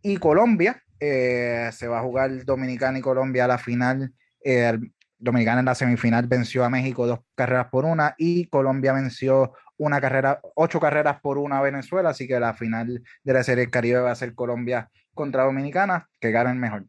y 0.00 0.18
Colombia, 0.18 0.80
eh, 1.00 1.70
se 1.72 1.88
va 1.88 1.98
a 1.98 2.02
jugar 2.02 2.44
Dominicana 2.44 3.00
y 3.00 3.02
Colombia 3.02 3.46
a 3.46 3.48
la 3.48 3.58
final, 3.58 4.14
eh, 4.44 4.78
Dominicana 5.18 5.58
en 5.58 5.66
la 5.66 5.74
semifinal 5.74 6.28
venció 6.28 6.64
a 6.64 6.70
México 6.70 7.04
dos 7.08 7.18
carreras 7.34 7.66
por 7.66 7.84
una 7.84 8.14
y 8.16 8.46
Colombia 8.46 8.92
venció 8.92 9.54
una 9.76 10.00
carrera, 10.00 10.40
ocho 10.54 10.78
carreras 10.78 11.20
por 11.20 11.38
una 11.38 11.58
a 11.58 11.62
Venezuela, 11.62 12.10
así 12.10 12.28
que 12.28 12.38
la 12.38 12.54
final 12.54 13.02
de 13.24 13.32
la 13.32 13.42
Serie 13.42 13.62
del 13.62 13.72
Caribe 13.72 13.98
va 13.98 14.12
a 14.12 14.14
ser 14.14 14.36
Colombia 14.36 14.88
contra 15.14 15.44
Dominicana, 15.44 16.08
que 16.20 16.30
ganen 16.30 16.58
mejor. 16.58 16.84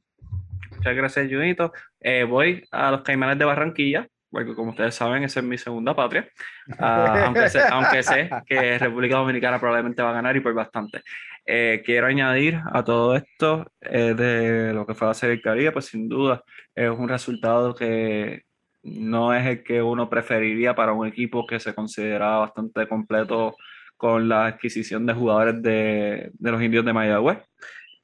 Muchas 0.75 0.95
gracias, 0.95 1.31
Junito. 1.31 1.71
Eh, 1.99 2.25
voy 2.25 2.63
a 2.71 2.91
los 2.91 3.01
Caimanes 3.03 3.39
de 3.39 3.45
Barranquilla, 3.45 4.07
porque 4.29 4.55
como 4.55 4.71
ustedes 4.71 4.95
saben, 4.95 5.23
esa 5.23 5.39
es 5.39 5.45
mi 5.45 5.57
segunda 5.57 5.95
patria, 5.95 6.27
uh, 6.67 6.73
aunque, 7.25 7.49
sé, 7.49 7.61
aunque, 7.69 8.03
sé, 8.03 8.29
que 8.45 8.77
República 8.79 9.15
Dominicana 9.15 9.59
probablemente 9.59 10.01
va 10.01 10.09
a 10.09 10.13
ganar 10.13 10.35
y 10.35 10.39
por 10.39 10.53
bastante. 10.53 11.03
Eh, 11.45 11.83
quiero 11.85 12.07
añadir 12.07 12.59
a 12.71 12.83
todo 12.83 13.15
esto 13.15 13.71
eh, 13.81 14.13
de 14.15 14.73
lo 14.73 14.87
que 14.87 14.93
fue 14.93 15.09
a 15.09 15.13
ser 15.13 15.31
el 15.31 15.41
Caribe, 15.41 15.71
pues 15.71 15.85
sin 15.85 16.09
duda 16.09 16.43
es 16.73 16.89
un 16.89 17.07
resultado 17.07 17.75
que 17.75 18.43
no 18.81 19.33
es 19.33 19.45
el 19.45 19.63
que 19.63 19.81
uno 19.81 20.09
preferiría 20.09 20.73
para 20.73 20.93
un 20.93 21.07
equipo 21.07 21.45
que 21.45 21.59
se 21.59 21.75
consideraba 21.75 22.39
bastante 22.39 22.87
completo 22.87 23.55
con 23.95 24.27
la 24.27 24.47
adquisición 24.47 25.05
de 25.05 25.13
jugadores 25.13 25.61
de, 25.61 26.31
de 26.33 26.51
los 26.51 26.61
indios 26.61 26.83
de 26.83 26.93
Mayagüez. 26.93 27.37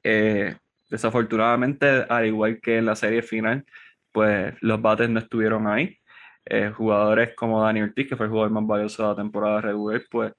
Eh, 0.02 0.56
desafortunadamente, 0.90 1.86
al 2.08 2.26
igual 2.26 2.60
que 2.60 2.78
en 2.78 2.86
la 2.86 2.96
serie 2.96 3.22
final, 3.22 3.64
pues 4.12 4.54
los 4.60 4.80
bates 4.82 5.08
no 5.10 5.20
estuvieron 5.20 5.66
ahí. 5.66 5.96
Eh, 6.44 6.70
jugadores 6.74 7.34
como 7.36 7.62
Dani 7.62 7.82
Ortiz, 7.82 8.08
que 8.08 8.16
fue 8.16 8.26
el 8.26 8.30
jugador 8.30 8.50
más 8.50 8.66
valioso 8.66 9.02
de 9.02 9.08
la 9.10 9.16
temporada 9.16 9.60
regular, 9.60 10.02
pues 10.10 10.32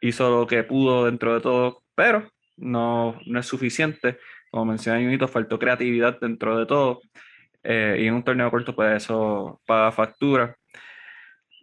hizo 0.00 0.30
lo 0.30 0.46
que 0.46 0.62
pudo 0.64 1.06
dentro 1.06 1.34
de 1.34 1.40
todo, 1.40 1.82
pero 1.94 2.30
no, 2.56 3.18
no 3.26 3.40
es 3.40 3.46
suficiente. 3.46 4.18
Como 4.50 4.66
mencioné 4.66 5.04
Junito, 5.04 5.28
faltó 5.28 5.58
creatividad 5.58 6.18
dentro 6.20 6.58
de 6.58 6.66
todo. 6.66 7.00
Eh, 7.62 7.98
y 8.00 8.06
en 8.06 8.14
un 8.14 8.24
torneo 8.24 8.50
corto, 8.50 8.74
pues 8.74 9.02
eso 9.02 9.60
paga 9.66 9.90
factura. 9.92 10.56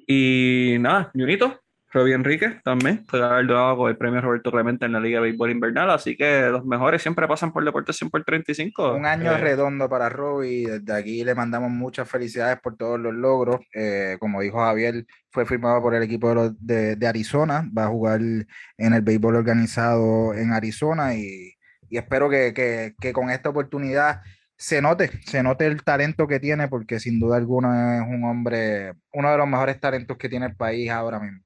Y 0.08 0.78
nada, 0.80 1.12
Junito, 1.14 1.62
Robbie 1.94 2.14
Enrique 2.14 2.60
también 2.64 3.04
fue 3.06 3.20
galardonado 3.20 3.76
con 3.76 3.90
el 3.90 3.98
premio 3.98 4.22
Roberto 4.22 4.50
Clemente 4.50 4.86
en 4.86 4.94
la 4.94 5.00
Liga 5.02 5.20
de 5.20 5.24
Béisbol 5.24 5.52
Invernal, 5.52 5.90
así 5.90 6.16
que 6.16 6.48
los 6.50 6.64
mejores 6.64 7.02
siempre 7.02 7.28
pasan 7.28 7.52
por 7.52 7.66
Deportes 7.66 7.98
100 7.98 8.10
por 8.10 8.24
35. 8.24 8.96
Un 8.96 9.06
año 9.06 9.34
eh, 9.34 9.38
redondo 9.38 9.90
para 9.90 10.08
Robbie, 10.08 10.80
desde 10.80 10.94
aquí 10.94 11.24
le 11.26 11.36
mandamos 11.36 11.70
muchas 11.70 12.10
felicidades 12.10 12.60
por 12.62 12.78
todos 12.78 12.98
los 12.98 13.14
logros. 13.14 13.60
Eh, 13.74 14.16
como 14.22 14.40
dijo 14.42 14.60
Javier, 14.60 15.06
fue 15.32 15.46
firmado 15.46 15.82
por 15.82 15.94
el 15.94 16.04
equipo 16.04 16.30
de, 16.30 16.36
los, 16.36 16.66
de, 16.66 16.96
de, 16.96 17.08
Arizona, 17.08 17.70
va 17.78 17.86
a 17.86 17.90
jugar 17.90 18.22
en 18.22 18.94
el 18.94 19.02
béisbol 19.02 19.36
organizado 19.36 20.34
en 20.34 20.54
Arizona 20.54 21.14
y, 21.16 21.56
y 21.90 21.98
espero 21.98 22.30
que, 22.30 22.54
que, 22.54 22.96
que 23.02 23.12
con 23.12 23.30
esta 23.30 23.50
oportunidad 23.50 24.22
se 24.56 24.82
note, 24.82 25.10
se 25.26 25.44
note 25.44 25.66
el 25.66 25.84
talento 25.84 26.26
que 26.26 26.40
tiene, 26.40 26.70
porque 26.70 27.02
sin 27.02 27.20
duda 27.20 27.36
alguna 27.36 27.98
es 27.98 28.08
un 28.08 28.24
hombre, 28.24 28.94
uno 29.12 29.30
de 29.30 29.38
los 29.38 29.48
mejores 29.48 29.78
talentos 29.80 30.18
que 30.18 30.30
tiene 30.30 30.46
el 30.46 30.56
país 30.56 30.90
ahora 30.90 31.20
mismo 31.20 31.42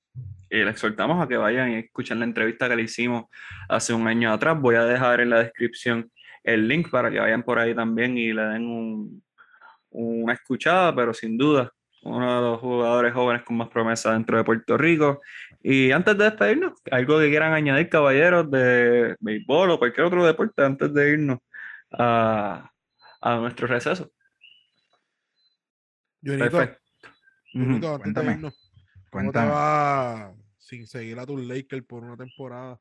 y 0.49 0.57
le 0.57 0.69
exhortamos 0.69 1.23
a 1.23 1.27
que 1.27 1.37
vayan 1.37 1.71
y 1.71 1.75
escuchen 1.75 2.19
la 2.19 2.25
entrevista 2.25 2.69
que 2.69 2.75
le 2.75 2.83
hicimos 2.83 3.25
hace 3.69 3.93
un 3.93 4.07
año 4.07 4.31
atrás. 4.31 4.59
Voy 4.59 4.75
a 4.75 4.85
dejar 4.85 5.21
en 5.21 5.29
la 5.31 5.39
descripción 5.39 6.11
el 6.43 6.67
link 6.67 6.89
para 6.89 7.09
que 7.09 7.19
vayan 7.19 7.43
por 7.43 7.59
ahí 7.59 7.73
también 7.73 8.17
y 8.17 8.31
le 8.31 8.43
den 8.43 8.65
un, 8.65 9.23
una 9.89 10.33
escuchada, 10.33 10.95
pero 10.95 11.13
sin 11.13 11.37
duda, 11.37 11.71
uno 12.03 12.35
de 12.35 12.41
los 12.41 12.59
jugadores 12.59 13.13
jóvenes 13.13 13.43
con 13.43 13.57
más 13.57 13.69
promesa 13.69 14.13
dentro 14.13 14.37
de 14.37 14.43
Puerto 14.43 14.77
Rico. 14.77 15.21
Y 15.63 15.91
antes 15.91 16.17
de 16.17 16.25
despedirnos, 16.25 16.73
algo 16.91 17.19
que 17.19 17.29
quieran 17.29 17.53
añadir, 17.53 17.89
caballeros, 17.89 18.49
de 18.51 19.15
béisbol 19.19 19.71
o 19.71 19.79
cualquier 19.79 20.05
otro 20.05 20.25
deporte, 20.25 20.63
antes 20.63 20.93
de 20.93 21.11
irnos 21.13 21.39
a, 21.91 22.69
a 23.21 23.35
nuestro 23.37 23.65
receso. 23.65 24.11
Perfecto. 26.21 26.79
Antes 27.55 28.25
de 28.25 28.31
irnos, 28.31 28.64
¿Cómo 29.15 29.31
te 29.31 29.39
va 29.39 30.33
sin 30.57 30.87
seguir 30.87 31.17
a 31.19 31.25
tus 31.25 31.41
Lakers 31.41 31.85
por 31.85 32.03
una 32.03 32.17
temporada? 32.17 32.77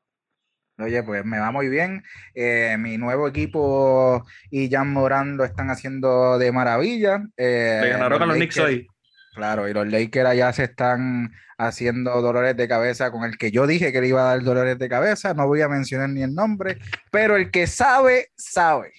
Oye, 0.77 1.01
pues 1.03 1.23
me 1.23 1.39
va 1.39 1.51
muy 1.51 1.69
bien. 1.69 2.03
Eh, 2.33 2.75
mi 2.77 2.97
nuevo 2.97 3.29
equipo 3.29 4.25
y 4.51 4.69
Jan 4.69 4.91
Morando 4.91 5.45
están 5.45 5.69
haciendo 5.69 6.37
de 6.37 6.51
maravilla. 6.51 7.23
Eh, 7.37 7.87
ganaron 7.89 8.19
los, 8.19 8.27
los 8.27 8.37
Knicks 8.37 8.57
hoy. 8.57 8.87
Claro, 9.33 9.69
y 9.69 9.73
los 9.73 9.87
Lakers 9.87 10.27
allá 10.27 10.51
se 10.51 10.65
están 10.65 11.31
haciendo 11.57 12.21
dolores 12.21 12.57
de 12.57 12.67
cabeza 12.67 13.11
con 13.11 13.23
el 13.23 13.37
que 13.37 13.51
yo 13.51 13.65
dije 13.65 13.93
que 13.93 14.01
le 14.01 14.09
iba 14.09 14.21
a 14.23 14.35
dar 14.35 14.43
dolores 14.43 14.77
de 14.77 14.89
cabeza. 14.89 15.33
No 15.33 15.47
voy 15.47 15.61
a 15.61 15.69
mencionar 15.69 16.09
ni 16.09 16.21
el 16.21 16.35
nombre, 16.35 16.79
pero 17.11 17.37
el 17.37 17.49
que 17.49 17.65
sabe, 17.67 18.31
sabe. 18.35 18.91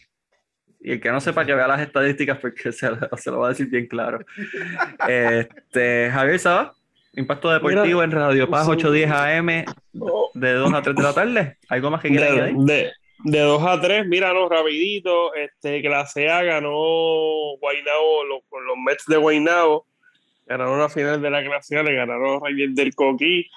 Y 0.80 0.92
el 0.92 1.00
que 1.00 1.10
no 1.10 1.20
sepa 1.20 1.44
que 1.44 1.54
vea 1.54 1.68
las 1.68 1.80
estadísticas 1.80 2.38
porque 2.38 2.72
se, 2.72 2.88
se 3.18 3.30
lo 3.30 3.40
va 3.40 3.48
a 3.48 3.50
decir 3.50 3.68
bien 3.68 3.86
claro. 3.86 4.20
este, 5.08 6.10
Javier 6.10 6.38
Saba. 6.38 6.75
Impacto 7.16 7.50
Deportivo 7.50 8.02
en 8.02 8.10
Radio 8.10 8.48
Paz 8.48 8.68
810 8.68 9.10
AM 9.10 9.64
de 10.34 10.52
2 10.52 10.74
a 10.74 10.82
3 10.82 10.96
de 10.96 11.02
la 11.02 11.14
tarde. 11.14 11.56
¿Algo 11.68 11.90
más 11.90 12.02
que 12.02 12.08
quieras 12.08 12.34
de, 12.34 12.52
de, 12.54 12.92
de, 13.24 13.40
2 13.40 13.62
a 13.66 13.80
3, 13.80 14.06
mira, 14.06 14.34
no, 14.34 14.48
rapidito, 14.48 15.34
este, 15.34 15.80
clase 15.80 16.28
A 16.28 16.42
ganó 16.42 16.70
Guaynabo 17.58 18.24
los, 18.24 18.40
los 18.50 18.76
Mets 18.84 19.06
de 19.06 19.16
Guaynabo, 19.16 19.86
ganaron 20.44 20.78
la 20.78 20.90
final 20.90 21.22
de 21.22 21.30
la 21.30 21.42
clase 21.42 21.78
A, 21.78 21.82
le 21.82 21.94
ganaron 21.94 22.34
los 22.34 22.42
Reyes 22.42 22.74
del 22.74 22.94
Coquí. 22.94 23.48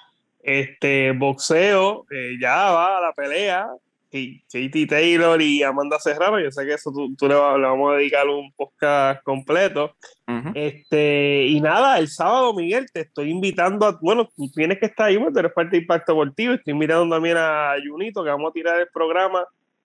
Este, 0.42 1.12
boxeo, 1.12 2.06
eh, 2.10 2.36
ya 2.40 2.70
va 2.70 2.96
a 2.96 3.00
la 3.02 3.12
pelea, 3.12 3.68
y 4.12 4.40
Katie 4.42 4.86
Taylor 4.86 5.40
y 5.40 5.62
Amanda 5.62 5.98
Serrano, 5.98 6.40
yo 6.40 6.50
sé 6.50 6.64
que 6.66 6.74
eso 6.74 6.92
tú, 6.92 7.14
tú 7.16 7.28
le, 7.28 7.34
va, 7.34 7.56
le, 7.56 7.64
vamos 7.64 7.92
a 7.92 7.96
dedicar 7.96 8.26
un 8.28 8.52
podcast 8.52 9.22
completo. 9.22 9.94
Uh 10.26 10.32
-huh. 10.32 10.52
este, 10.54 11.46
y 11.46 11.60
nada, 11.60 11.98
el 11.98 12.08
sábado, 12.08 12.54
Miguel, 12.54 12.86
te 12.92 13.00
estoy 13.00 13.30
invitando 13.30 13.86
a, 13.86 13.98
bueno, 14.00 14.28
tú 14.36 14.50
tienes 14.50 14.78
que 14.78 14.86
estar 14.86 15.06
ahí, 15.06 15.18
porque 15.18 15.38
eres 15.38 15.52
parte 15.52 15.76
de 15.76 15.82
Impacto 15.82 16.12
Deportivo, 16.12 16.54
estoy 16.54 16.72
invitando 16.72 17.14
también 17.14 17.36
a 17.38 17.74
Junito, 17.86 18.24
que 18.24 18.30
vamos 18.30 18.50
a 18.50 18.52
tirar 18.52 18.80
el 18.80 18.88
programa 18.92 19.44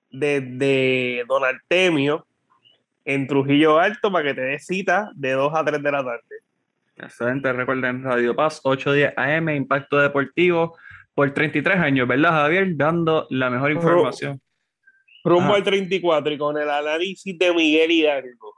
de, 0.10 0.41
de 0.41 1.23
Don 1.27 1.43
Artemio, 1.43 2.26
en 3.06 3.27
Trujillo 3.27 3.80
Alto 3.80 4.11
para 4.11 4.26
que 4.26 4.34
te 4.34 4.41
des 4.41 4.65
cita 4.65 5.11
de 5.15 5.31
2 5.31 5.53
a 5.56 5.64
3 5.64 5.81
de 5.81 5.91
la 5.91 6.03
tarde. 6.03 6.35
Excelente, 6.97 7.53
recuerden 7.53 8.03
Radio 8.03 8.35
Paz, 8.35 8.60
810 8.64 9.14
AM, 9.18 9.49
Impacto 9.49 9.97
Deportivo, 9.97 10.76
por 11.16 11.34
33 11.34 11.78
años, 11.78 12.08
¿verdad, 12.08 12.32
Javier? 12.32 12.76
Dando 12.76 13.26
la 13.30 13.50
mejor 13.50 13.72
información. 13.72 14.42
Rumbo 15.24 15.56
al 15.56 15.64
34 15.64 16.34
y 16.34 16.38
con 16.38 16.58
el 16.58 16.70
análisis 16.70 17.38
de 17.40 17.54
Miguel 17.54 17.90
Hidalgo. 17.90 18.54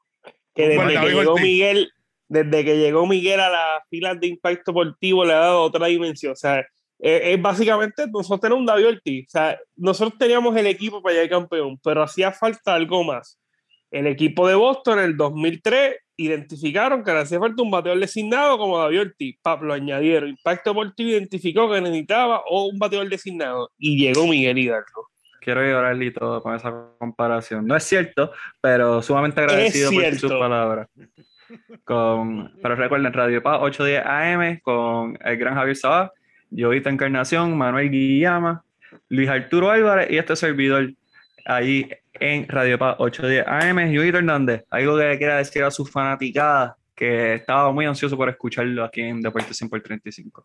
Que 0.54 0.68
desde 0.68 1.00
que 1.00 1.10
llegó 1.14 1.38
Miguel, 1.38 1.92
desde 2.28 2.66
que 2.66 2.78
llegó 2.78 3.06
Miguel 3.06 3.40
a 3.40 3.50
las 3.50 3.88
filas 3.90 4.20
de 4.20 4.28
Impacto 4.28 4.72
Deportivo 4.72 5.24
le 5.24 5.34
ha 5.34 5.38
dado 5.38 5.62
otra 5.62 5.86
dimensión. 5.86 6.34
O 6.34 6.36
sea, 6.36 6.66
es, 7.00 7.42
básicamente 7.42 8.06
nosotros 8.08 8.42
tenemos 8.42 8.62
un 8.62 8.66
David 8.66 8.88
Ortiz. 8.88 9.28
O 9.28 9.30
sea, 9.30 9.60
nosotros 9.76 10.18
teníamos 10.18 10.58
el 10.58 10.66
equipo 10.66 11.02
para 11.02 11.14
llegar 11.14 11.30
campeón, 11.30 11.80
pero 11.84 12.02
hacía 12.02 12.32
falta 12.32 12.74
algo 12.74 13.04
más. 13.04 13.40
El 13.92 14.08
equipo 14.08 14.48
de 14.48 14.56
Boston 14.56 15.00
en 15.00 15.06
el 15.06 15.16
2003 15.16 15.96
identificaron 16.18 17.04
que 17.04 17.14
le 17.14 17.20
hacía 17.20 17.40
falta 17.40 17.62
un 17.62 17.72
bateador 17.72 18.00
designado 18.00 18.58
como 18.58 18.80
David 18.80 19.02
Ortiz. 19.02 19.38
Pablo 19.42 19.74
añadieron. 19.74 20.30
Impacto 20.30 20.72
Deportivo 20.72 21.12
identificó 21.12 21.72
que 21.72 21.80
necesitaba 21.80 22.42
o 22.50 22.66
un 22.66 22.80
bateador 22.80 23.08
designado 23.08 23.72
y 23.78 23.98
llegó 23.98 24.28
Miguel 24.28 24.58
Hidalgo. 24.58 25.10
Quiero 25.40 25.64
llorar 25.64 26.02
y 26.02 26.12
todo 26.12 26.42
con 26.42 26.56
esa 26.56 26.74
comparación. 26.98 27.66
No 27.66 27.76
es 27.76 27.84
cierto, 27.84 28.32
pero 28.60 29.02
sumamente 29.02 29.40
agradecido 29.40 29.92
por 29.92 30.16
sus 30.16 30.32
palabras. 30.34 30.90
Con, 31.86 32.52
pero 32.62 32.76
recuerden, 32.76 33.14
Radio 33.14 33.42
Paz 33.42 33.60
810 33.62 34.06
AM 34.06 34.60
con 34.60 35.18
el 35.24 35.38
gran 35.38 35.56
Javier 35.56 35.78
Sabá, 35.78 36.12
Jovita 36.52 36.90
Encarnación, 36.90 37.58
Manuel 37.58 37.90
Guillama, 37.90 38.66
Luis 39.08 39.30
Arturo 39.30 39.70
Álvarez 39.72 40.12
y 40.12 40.18
este 40.18 40.36
servidor 40.36 40.92
ahí 41.48 41.90
en 42.14 42.48
Radio 42.48 42.78
Paz 42.78 42.96
810 43.00 43.46
AM. 43.48 43.96
Jovita 43.96 44.18
Hernández, 44.20 44.66
algo 44.70 44.98
que 44.98 45.18
quiera 45.18 45.38
decir 45.38 45.64
a 45.64 45.72
sus 45.72 45.90
fanaticadas 45.90 46.74
que 46.94 47.36
estaba 47.36 47.72
muy 47.72 47.86
ansioso 47.86 48.18
por 48.18 48.30
escucharlo 48.30 48.84
aquí 48.84 49.02
en 49.02 49.22
Deportes 49.22 49.56
100 49.58 49.70
por 49.70 49.82
35. 49.82 50.44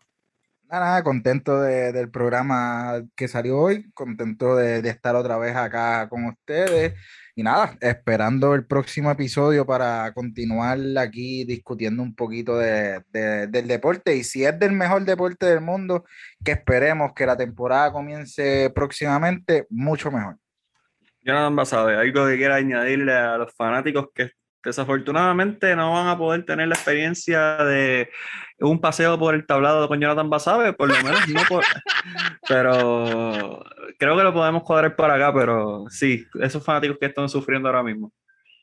Nada, 0.69 1.03
contento 1.03 1.61
del 1.61 2.09
programa 2.09 3.03
que 3.15 3.27
salió 3.27 3.59
hoy, 3.59 3.91
contento 3.93 4.55
de, 4.55 4.79
estar 4.89 5.15
otra 5.15 5.37
vez 5.37 5.55
acá 5.55 6.09
con 6.09 6.25
ustedes 6.25 6.93
y 7.35 7.43
nada, 7.43 7.77
esperando 7.79 8.55
el 8.55 8.65
próximo 8.65 9.11
episodio 9.11 9.67
para 9.67 10.11
continuar 10.13 10.79
aquí 10.97 11.43
discutiendo 11.43 12.01
un 12.01 12.15
poquito 12.15 12.57
del 12.57 13.67
deporte 13.67 14.15
y 14.15 14.23
si 14.23 14.45
es 14.45 14.57
del 14.57 14.71
mejor 14.71 15.05
deporte 15.05 15.45
del 15.45 15.61
mundo, 15.61 16.05
que 16.43 16.53
esperemos 16.53 17.13
que 17.13 17.27
la 17.27 17.37
temporada 17.37 17.91
comience 17.91 18.71
próximamente, 18.73 19.67
mucho 19.69 20.11
mejor. 20.11 20.37
Jonathan 21.23 21.65
sabe 21.65 21.95
algo 21.95 22.27
que 22.27 22.37
quiera 22.37 22.55
añadirle 22.55 23.13
a 23.13 23.37
los 23.37 23.53
fanáticos 23.53 24.07
que 24.13 24.31
desafortunadamente 24.63 25.75
no 25.75 25.93
van 25.93 26.07
a 26.07 26.17
poder 26.17 26.45
tener 26.45 26.67
la 26.67 26.75
experiencia 26.75 27.57
de 27.57 28.09
un 28.59 28.79
paseo 28.79 29.19
por 29.19 29.35
el 29.35 29.45
tablado 29.45 29.87
con 29.87 29.99
Jonathan 29.99 30.29
Basabe, 30.29 30.73
por 30.73 30.89
lo 30.89 30.95
menos 31.03 31.27
no 31.27 31.41
por... 31.49 31.63
pero 32.47 33.63
creo 33.99 34.17
que 34.17 34.23
lo 34.23 34.33
podemos 34.33 34.63
cuadrar 34.63 34.95
por 34.95 35.11
acá, 35.11 35.33
pero 35.33 35.85
sí, 35.89 36.25
esos 36.41 36.63
fanáticos 36.63 36.97
que 36.97 37.07
están 37.07 37.27
sufriendo 37.27 37.67
ahora 37.67 37.83
mismo. 37.83 38.13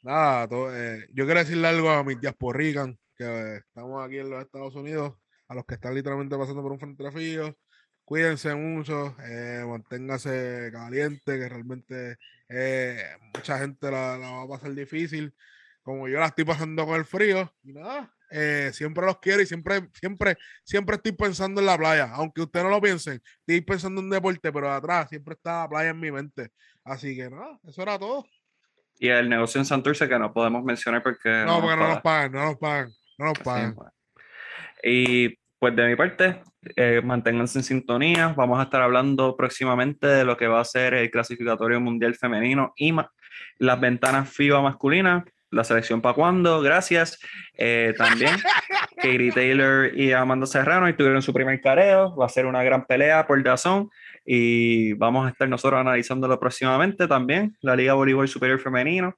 Nada, 0.03 0.49
eh, 0.75 1.07
yo 1.13 1.27
quiero 1.27 1.41
decirle 1.41 1.69
algo 1.69 1.91
a 1.91 2.03
mis 2.03 2.21
diasporrican, 2.21 2.99
que 3.15 3.25
eh, 3.25 3.57
estamos 3.59 4.05
aquí 4.05 4.19
en 4.19 4.31
los 4.31 4.43
Estados 4.43 4.75
Unidos, 4.75 5.15
a 5.49 5.55
los 5.55 5.67
que 5.67 5.75
están 5.75 5.95
literalmente 5.95 6.39
pasando 6.39 6.63
por 6.63 6.73
un 6.73 6.81
frente 6.81 7.11
frío, 7.11 7.55
cuídense 8.05 8.55
mucho, 8.55 9.15
eh, 9.23 9.63
manténgase 9.67 10.71
caliente, 10.73 11.39
que 11.39 11.49
realmente 11.49 12.17
mucha 13.35 13.59
gente 13.59 13.91
la, 13.91 14.19
la 14.19 14.31
va 14.31 14.43
a 14.43 14.49
pasar 14.49 14.75
difícil 14.75 15.35
como 15.83 16.09
yo 16.09 16.19
la 16.19 16.27
estoy 16.27 16.45
pasando 16.45 16.87
con 16.87 16.97
el 16.97 17.05
frío, 17.05 17.53
y 17.63 17.73
nada, 17.73 18.13
eh, 18.31 18.71
siempre 18.73 19.05
los 19.05 19.19
quiero 19.19 19.43
y 19.43 19.47
siempre, 19.47 19.89
siempre, 19.95 20.37
siempre 20.63 20.97
estoy 20.97 21.13
pensando 21.13 21.61
en 21.61 21.67
la 21.67 21.77
playa. 21.77 22.11
Aunque 22.13 22.43
usted 22.43 22.63
no 22.63 22.69
lo 22.69 22.81
piensen, 22.81 23.21
estoy 23.41 23.61
pensando 23.63 24.01
en 24.01 24.11
deporte, 24.11 24.53
pero 24.53 24.69
de 24.69 24.75
atrás 24.75 25.09
siempre 25.09 25.35
está 25.35 25.63
la 25.63 25.69
playa 25.69 25.91
en 25.91 26.01
mi 26.01 26.13
mente. 26.13 26.51
Así 26.85 27.17
que 27.17 27.31
nada, 27.31 27.59
eso 27.67 27.83
era 27.83 27.99
todo. 27.99 28.27
Y 28.99 29.09
el 29.09 29.29
negocio 29.29 29.59
en 29.59 29.65
Santurce 29.65 30.09
que 30.09 30.19
no 30.19 30.33
podemos 30.33 30.63
mencionar 30.63 31.03
porque. 31.03 31.43
No, 31.47 31.61
porque 31.61 31.77
no 31.77 31.89
nos 31.89 32.03
pagan, 32.03 32.33
no 32.33 32.45
nos 32.45 32.57
pagan, 32.59 32.93
no 33.19 33.25
nos 33.27 33.39
pagan. 33.39 33.77
Y 34.83 35.40
pues 35.61 35.77
de 35.77 35.87
mi 35.87 35.95
parte, 35.95 36.43
eh, 36.75 37.01
manténganse 37.05 37.59
en 37.59 37.65
sintonía. 37.65 38.35
Vamos 38.37 38.59
a 38.59 38.65
estar 38.65 38.83
hablando 38.83 39.37
próximamente 39.37 40.07
de 40.07 40.25
lo 40.25 40.37
que 40.37 40.49
va 40.49 40.61
a 40.61 40.65
ser 40.65 40.95
el 40.95 41.11
clasificatorio 41.11 41.81
mundial 41.81 42.17
femenino 42.17 42.73
y 42.77 42.93
las 43.59 43.81
ventanas 43.81 44.31
FIBA 44.31 44.63
masculinas 44.63 45.25
la 45.51 45.65
selección 45.65 46.01
para 46.01 46.15
cuando, 46.15 46.61
gracias. 46.61 47.19
Eh, 47.57 47.95
también 47.99 48.37
Katie 48.97 49.33
Taylor 49.33 49.91
y 49.95 50.13
Amanda 50.13 50.47
Serrano 50.47 50.93
tuvieron 50.95 51.23
su 51.23 51.33
primer 51.33 51.61
careo, 51.61 52.15
va 52.17 52.27
a 52.27 52.29
ser 52.29 52.47
una 52.47 52.63
gran 52.63 52.87
pelea 52.87 53.27
por 53.27 53.43
Dazón 53.43 53.91
y 54.25 54.93
vamos 54.95 55.27
a 55.27 55.31
estar 55.31 55.49
nosotros 55.49 55.81
analizándolo 55.81 56.39
próximamente 56.39 57.09
también, 57.09 57.57
la 57.61 57.75
Liga 57.75 57.95
Voleibol 57.95 58.29
Superior 58.29 58.61
Femenino. 58.61 59.17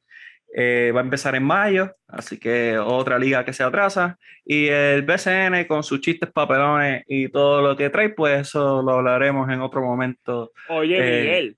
Eh, 0.54 0.92
va 0.94 1.00
a 1.00 1.04
empezar 1.04 1.34
en 1.34 1.44
mayo, 1.44 1.94
así 2.08 2.38
que 2.38 2.78
otra 2.78 3.18
liga 3.18 3.44
que 3.44 3.52
se 3.52 3.62
atrasa. 3.62 4.18
Y 4.44 4.68
el 4.68 5.02
BCN 5.02 5.66
con 5.66 5.82
sus 5.82 6.00
chistes 6.00 6.30
papelones 6.30 7.04
y 7.08 7.28
todo 7.28 7.62
lo 7.62 7.76
que 7.76 7.90
trae, 7.90 8.10
pues 8.10 8.48
eso 8.48 8.82
lo 8.82 8.92
hablaremos 8.92 9.48
en 9.50 9.60
otro 9.60 9.80
momento. 9.80 10.52
Oye, 10.68 10.96
eh, 10.98 11.22
Miguel, 11.22 11.56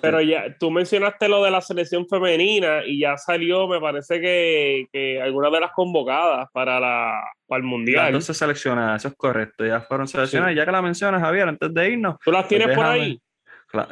pero 0.00 0.22
ya, 0.22 0.56
tú 0.58 0.70
mencionaste 0.70 1.28
lo 1.28 1.44
de 1.44 1.50
la 1.50 1.60
selección 1.60 2.08
femenina 2.08 2.82
y 2.86 3.00
ya 3.00 3.18
salió, 3.18 3.68
me 3.68 3.78
parece 3.78 4.18
que, 4.18 4.86
que 4.90 5.20
algunas 5.20 5.52
de 5.52 5.60
las 5.60 5.72
convocadas 5.72 6.48
para, 6.52 6.80
la, 6.80 7.22
para 7.46 7.58
el 7.58 7.66
Mundial. 7.66 8.06
Entonces 8.06 8.38
seleccionadas, 8.38 9.02
eso 9.02 9.08
es 9.08 9.14
correcto. 9.16 9.66
Ya 9.66 9.82
fueron 9.82 10.08
seleccionadas. 10.08 10.56
Ya 10.56 10.64
que 10.64 10.72
la 10.72 10.80
mencionas, 10.80 11.20
Javier, 11.20 11.48
antes 11.48 11.74
de 11.74 11.90
irnos. 11.90 12.16
¿Tú 12.24 12.32
las 12.32 12.48
tienes 12.48 12.68
pues 12.68 12.76
por 12.76 12.86
ahí? 12.86 13.20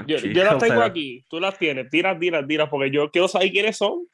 yo, 0.06 0.44
las 0.44 0.58
tengo 0.58 0.82
aquí. 0.82 1.24
Tú 1.28 1.38
las 1.38 1.58
tienes. 1.58 1.90
Tira, 1.90 2.18
tira, 2.18 2.46
tira, 2.46 2.70
porque 2.70 2.90
yo 2.90 3.10
quiero 3.10 3.28
saber 3.28 3.50
quiénes 3.50 3.76
son. 3.76 4.06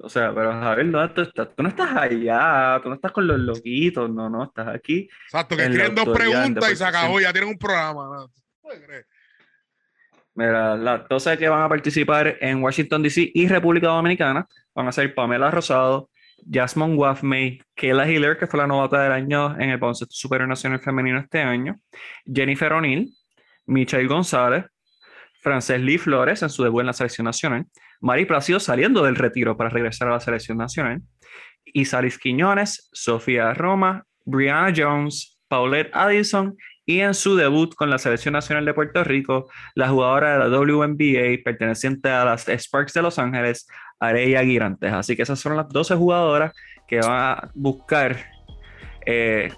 O 0.00 0.08
sea, 0.08 0.32
pero 0.32 0.52
Javier, 0.52 0.90
¿dónde 0.90 1.14
tú 1.14 1.22
estás? 1.22 1.48
Tú 1.56 1.62
no 1.62 1.68
estás 1.68 1.96
allá, 1.96 2.80
tú 2.82 2.88
no 2.88 2.94
estás 2.94 3.10
con 3.10 3.26
los 3.26 3.38
loquitos, 3.38 4.08
no, 4.08 4.30
no, 4.30 4.44
estás 4.44 4.68
aquí. 4.68 5.08
Exacto, 5.24 5.56
que 5.56 5.62
escriben 5.64 5.94
dos 5.94 6.08
preguntas 6.08 6.72
y 6.72 6.76
se 6.76 6.84
acabó, 6.84 7.20
ya 7.20 7.32
tienen 7.32 7.50
un 7.50 7.58
programa. 7.58 8.04
¿no? 8.04 8.30
Mira, 10.34 10.76
las 10.76 11.08
12 11.08 11.36
que 11.36 11.48
van 11.48 11.62
a 11.62 11.68
participar 11.68 12.36
en 12.40 12.62
Washington, 12.62 13.02
D.C. 13.02 13.32
y 13.34 13.48
República 13.48 13.88
Dominicana 13.88 14.46
van 14.72 14.86
a 14.86 14.92
ser 14.92 15.12
Pamela 15.12 15.50
Rosado, 15.50 16.10
Jasmine 16.48 16.94
Waffmey, 16.94 17.60
Kayla 17.74 18.08
Hiller, 18.08 18.38
que 18.38 18.46
fue 18.46 18.60
la 18.60 18.68
novata 18.68 19.02
del 19.02 19.10
año 19.10 19.58
en 19.58 19.70
el 19.70 19.78
baloncesto 19.78 20.14
superior 20.14 20.48
nacional 20.48 20.78
femenino 20.78 21.18
este 21.18 21.40
año, 21.40 21.80
Jennifer 22.24 22.72
O'Neill, 22.72 23.12
Michelle 23.66 24.06
González, 24.06 24.64
Frances 25.40 25.80
Lee 25.80 25.98
Flores 25.98 26.42
en 26.42 26.50
su 26.50 26.62
debut 26.62 26.80
en 26.82 26.86
la 26.86 26.92
selección 26.92 27.24
nacional, 27.24 27.66
Mari 28.00 28.26
Placido 28.26 28.60
saliendo 28.60 29.04
del 29.04 29.16
retiro 29.16 29.56
para 29.56 29.70
regresar 29.70 30.08
a 30.08 30.12
la 30.12 30.20
selección 30.20 30.58
nacional, 30.58 31.02
Isalis 31.64 32.18
Quiñones, 32.18 32.88
Sofía 32.92 33.52
Roma, 33.54 34.04
Brianna 34.24 34.72
Jones, 34.76 35.38
Paulette 35.48 35.90
Addison 35.92 36.56
y 36.88 37.00
en 37.00 37.12
su 37.12 37.36
debut 37.36 37.74
con 37.74 37.90
la 37.90 37.98
Selección 37.98 38.32
Nacional 38.32 38.64
de 38.64 38.72
Puerto 38.72 39.04
Rico, 39.04 39.50
la 39.74 39.88
jugadora 39.88 40.32
de 40.32 40.38
la 40.38 40.58
WNBA 40.58 41.42
perteneciente 41.44 42.08
a 42.08 42.24
las 42.24 42.46
Sparks 42.48 42.94
de 42.94 43.02
Los 43.02 43.18
Ángeles, 43.18 43.68
Areya 44.00 44.42
Girantes. 44.42 44.90
Así 44.92 45.14
que 45.14 45.22
esas 45.22 45.38
son 45.38 45.56
las 45.56 45.68
12 45.68 45.96
jugadoras 45.96 46.54
que 46.86 47.00
van 47.00 47.10
a 47.10 47.50
buscar 47.54 48.16
eh, 49.04 49.52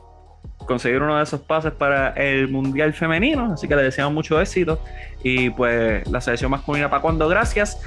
conseguir 0.66 1.02
uno 1.02 1.18
de 1.18 1.22
esos 1.22 1.40
pases 1.42 1.72
para 1.72 2.10
el 2.14 2.48
Mundial 2.48 2.92
Femenino. 2.94 3.52
Así 3.52 3.68
que 3.68 3.76
les 3.76 3.84
deseamos 3.84 4.12
mucho 4.12 4.40
éxito. 4.40 4.82
Y 5.22 5.50
pues 5.50 6.04
la 6.10 6.20
selección 6.20 6.50
masculina 6.50 6.90
para 6.90 7.02
cuando, 7.02 7.28
gracias. 7.28 7.80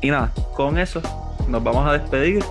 Y 0.00 0.10
nada, 0.10 0.32
con 0.54 0.78
eso 0.78 1.00
nos 1.48 1.62
vamos 1.62 1.86
a 1.88 1.92
despedir 1.92 2.44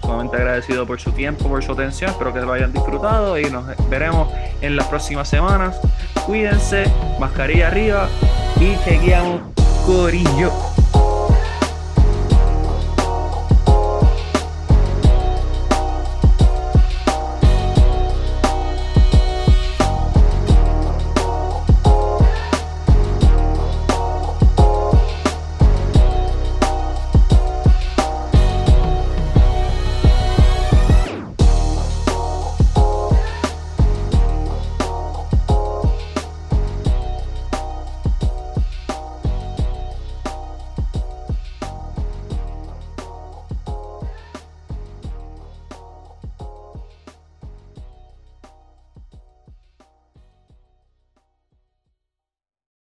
sumamente 0.00 0.36
agradecido 0.36 0.86
por 0.86 1.00
su 1.00 1.12
tiempo, 1.12 1.48
por 1.48 1.62
su 1.62 1.72
atención. 1.72 2.10
Espero 2.10 2.32
que 2.32 2.40
lo 2.40 2.52
hayan 2.52 2.72
disfrutado 2.72 3.38
y 3.38 3.44
nos 3.44 3.64
veremos 3.88 4.28
en 4.60 4.76
las 4.76 4.86
próximas 4.88 5.28
semanas. 5.28 5.80
Cuídense, 6.26 6.84
mascarilla 7.18 7.68
arriba 7.68 8.08
y 8.60 8.76
chequeamos 8.84 9.40
Corillo. 9.86 10.52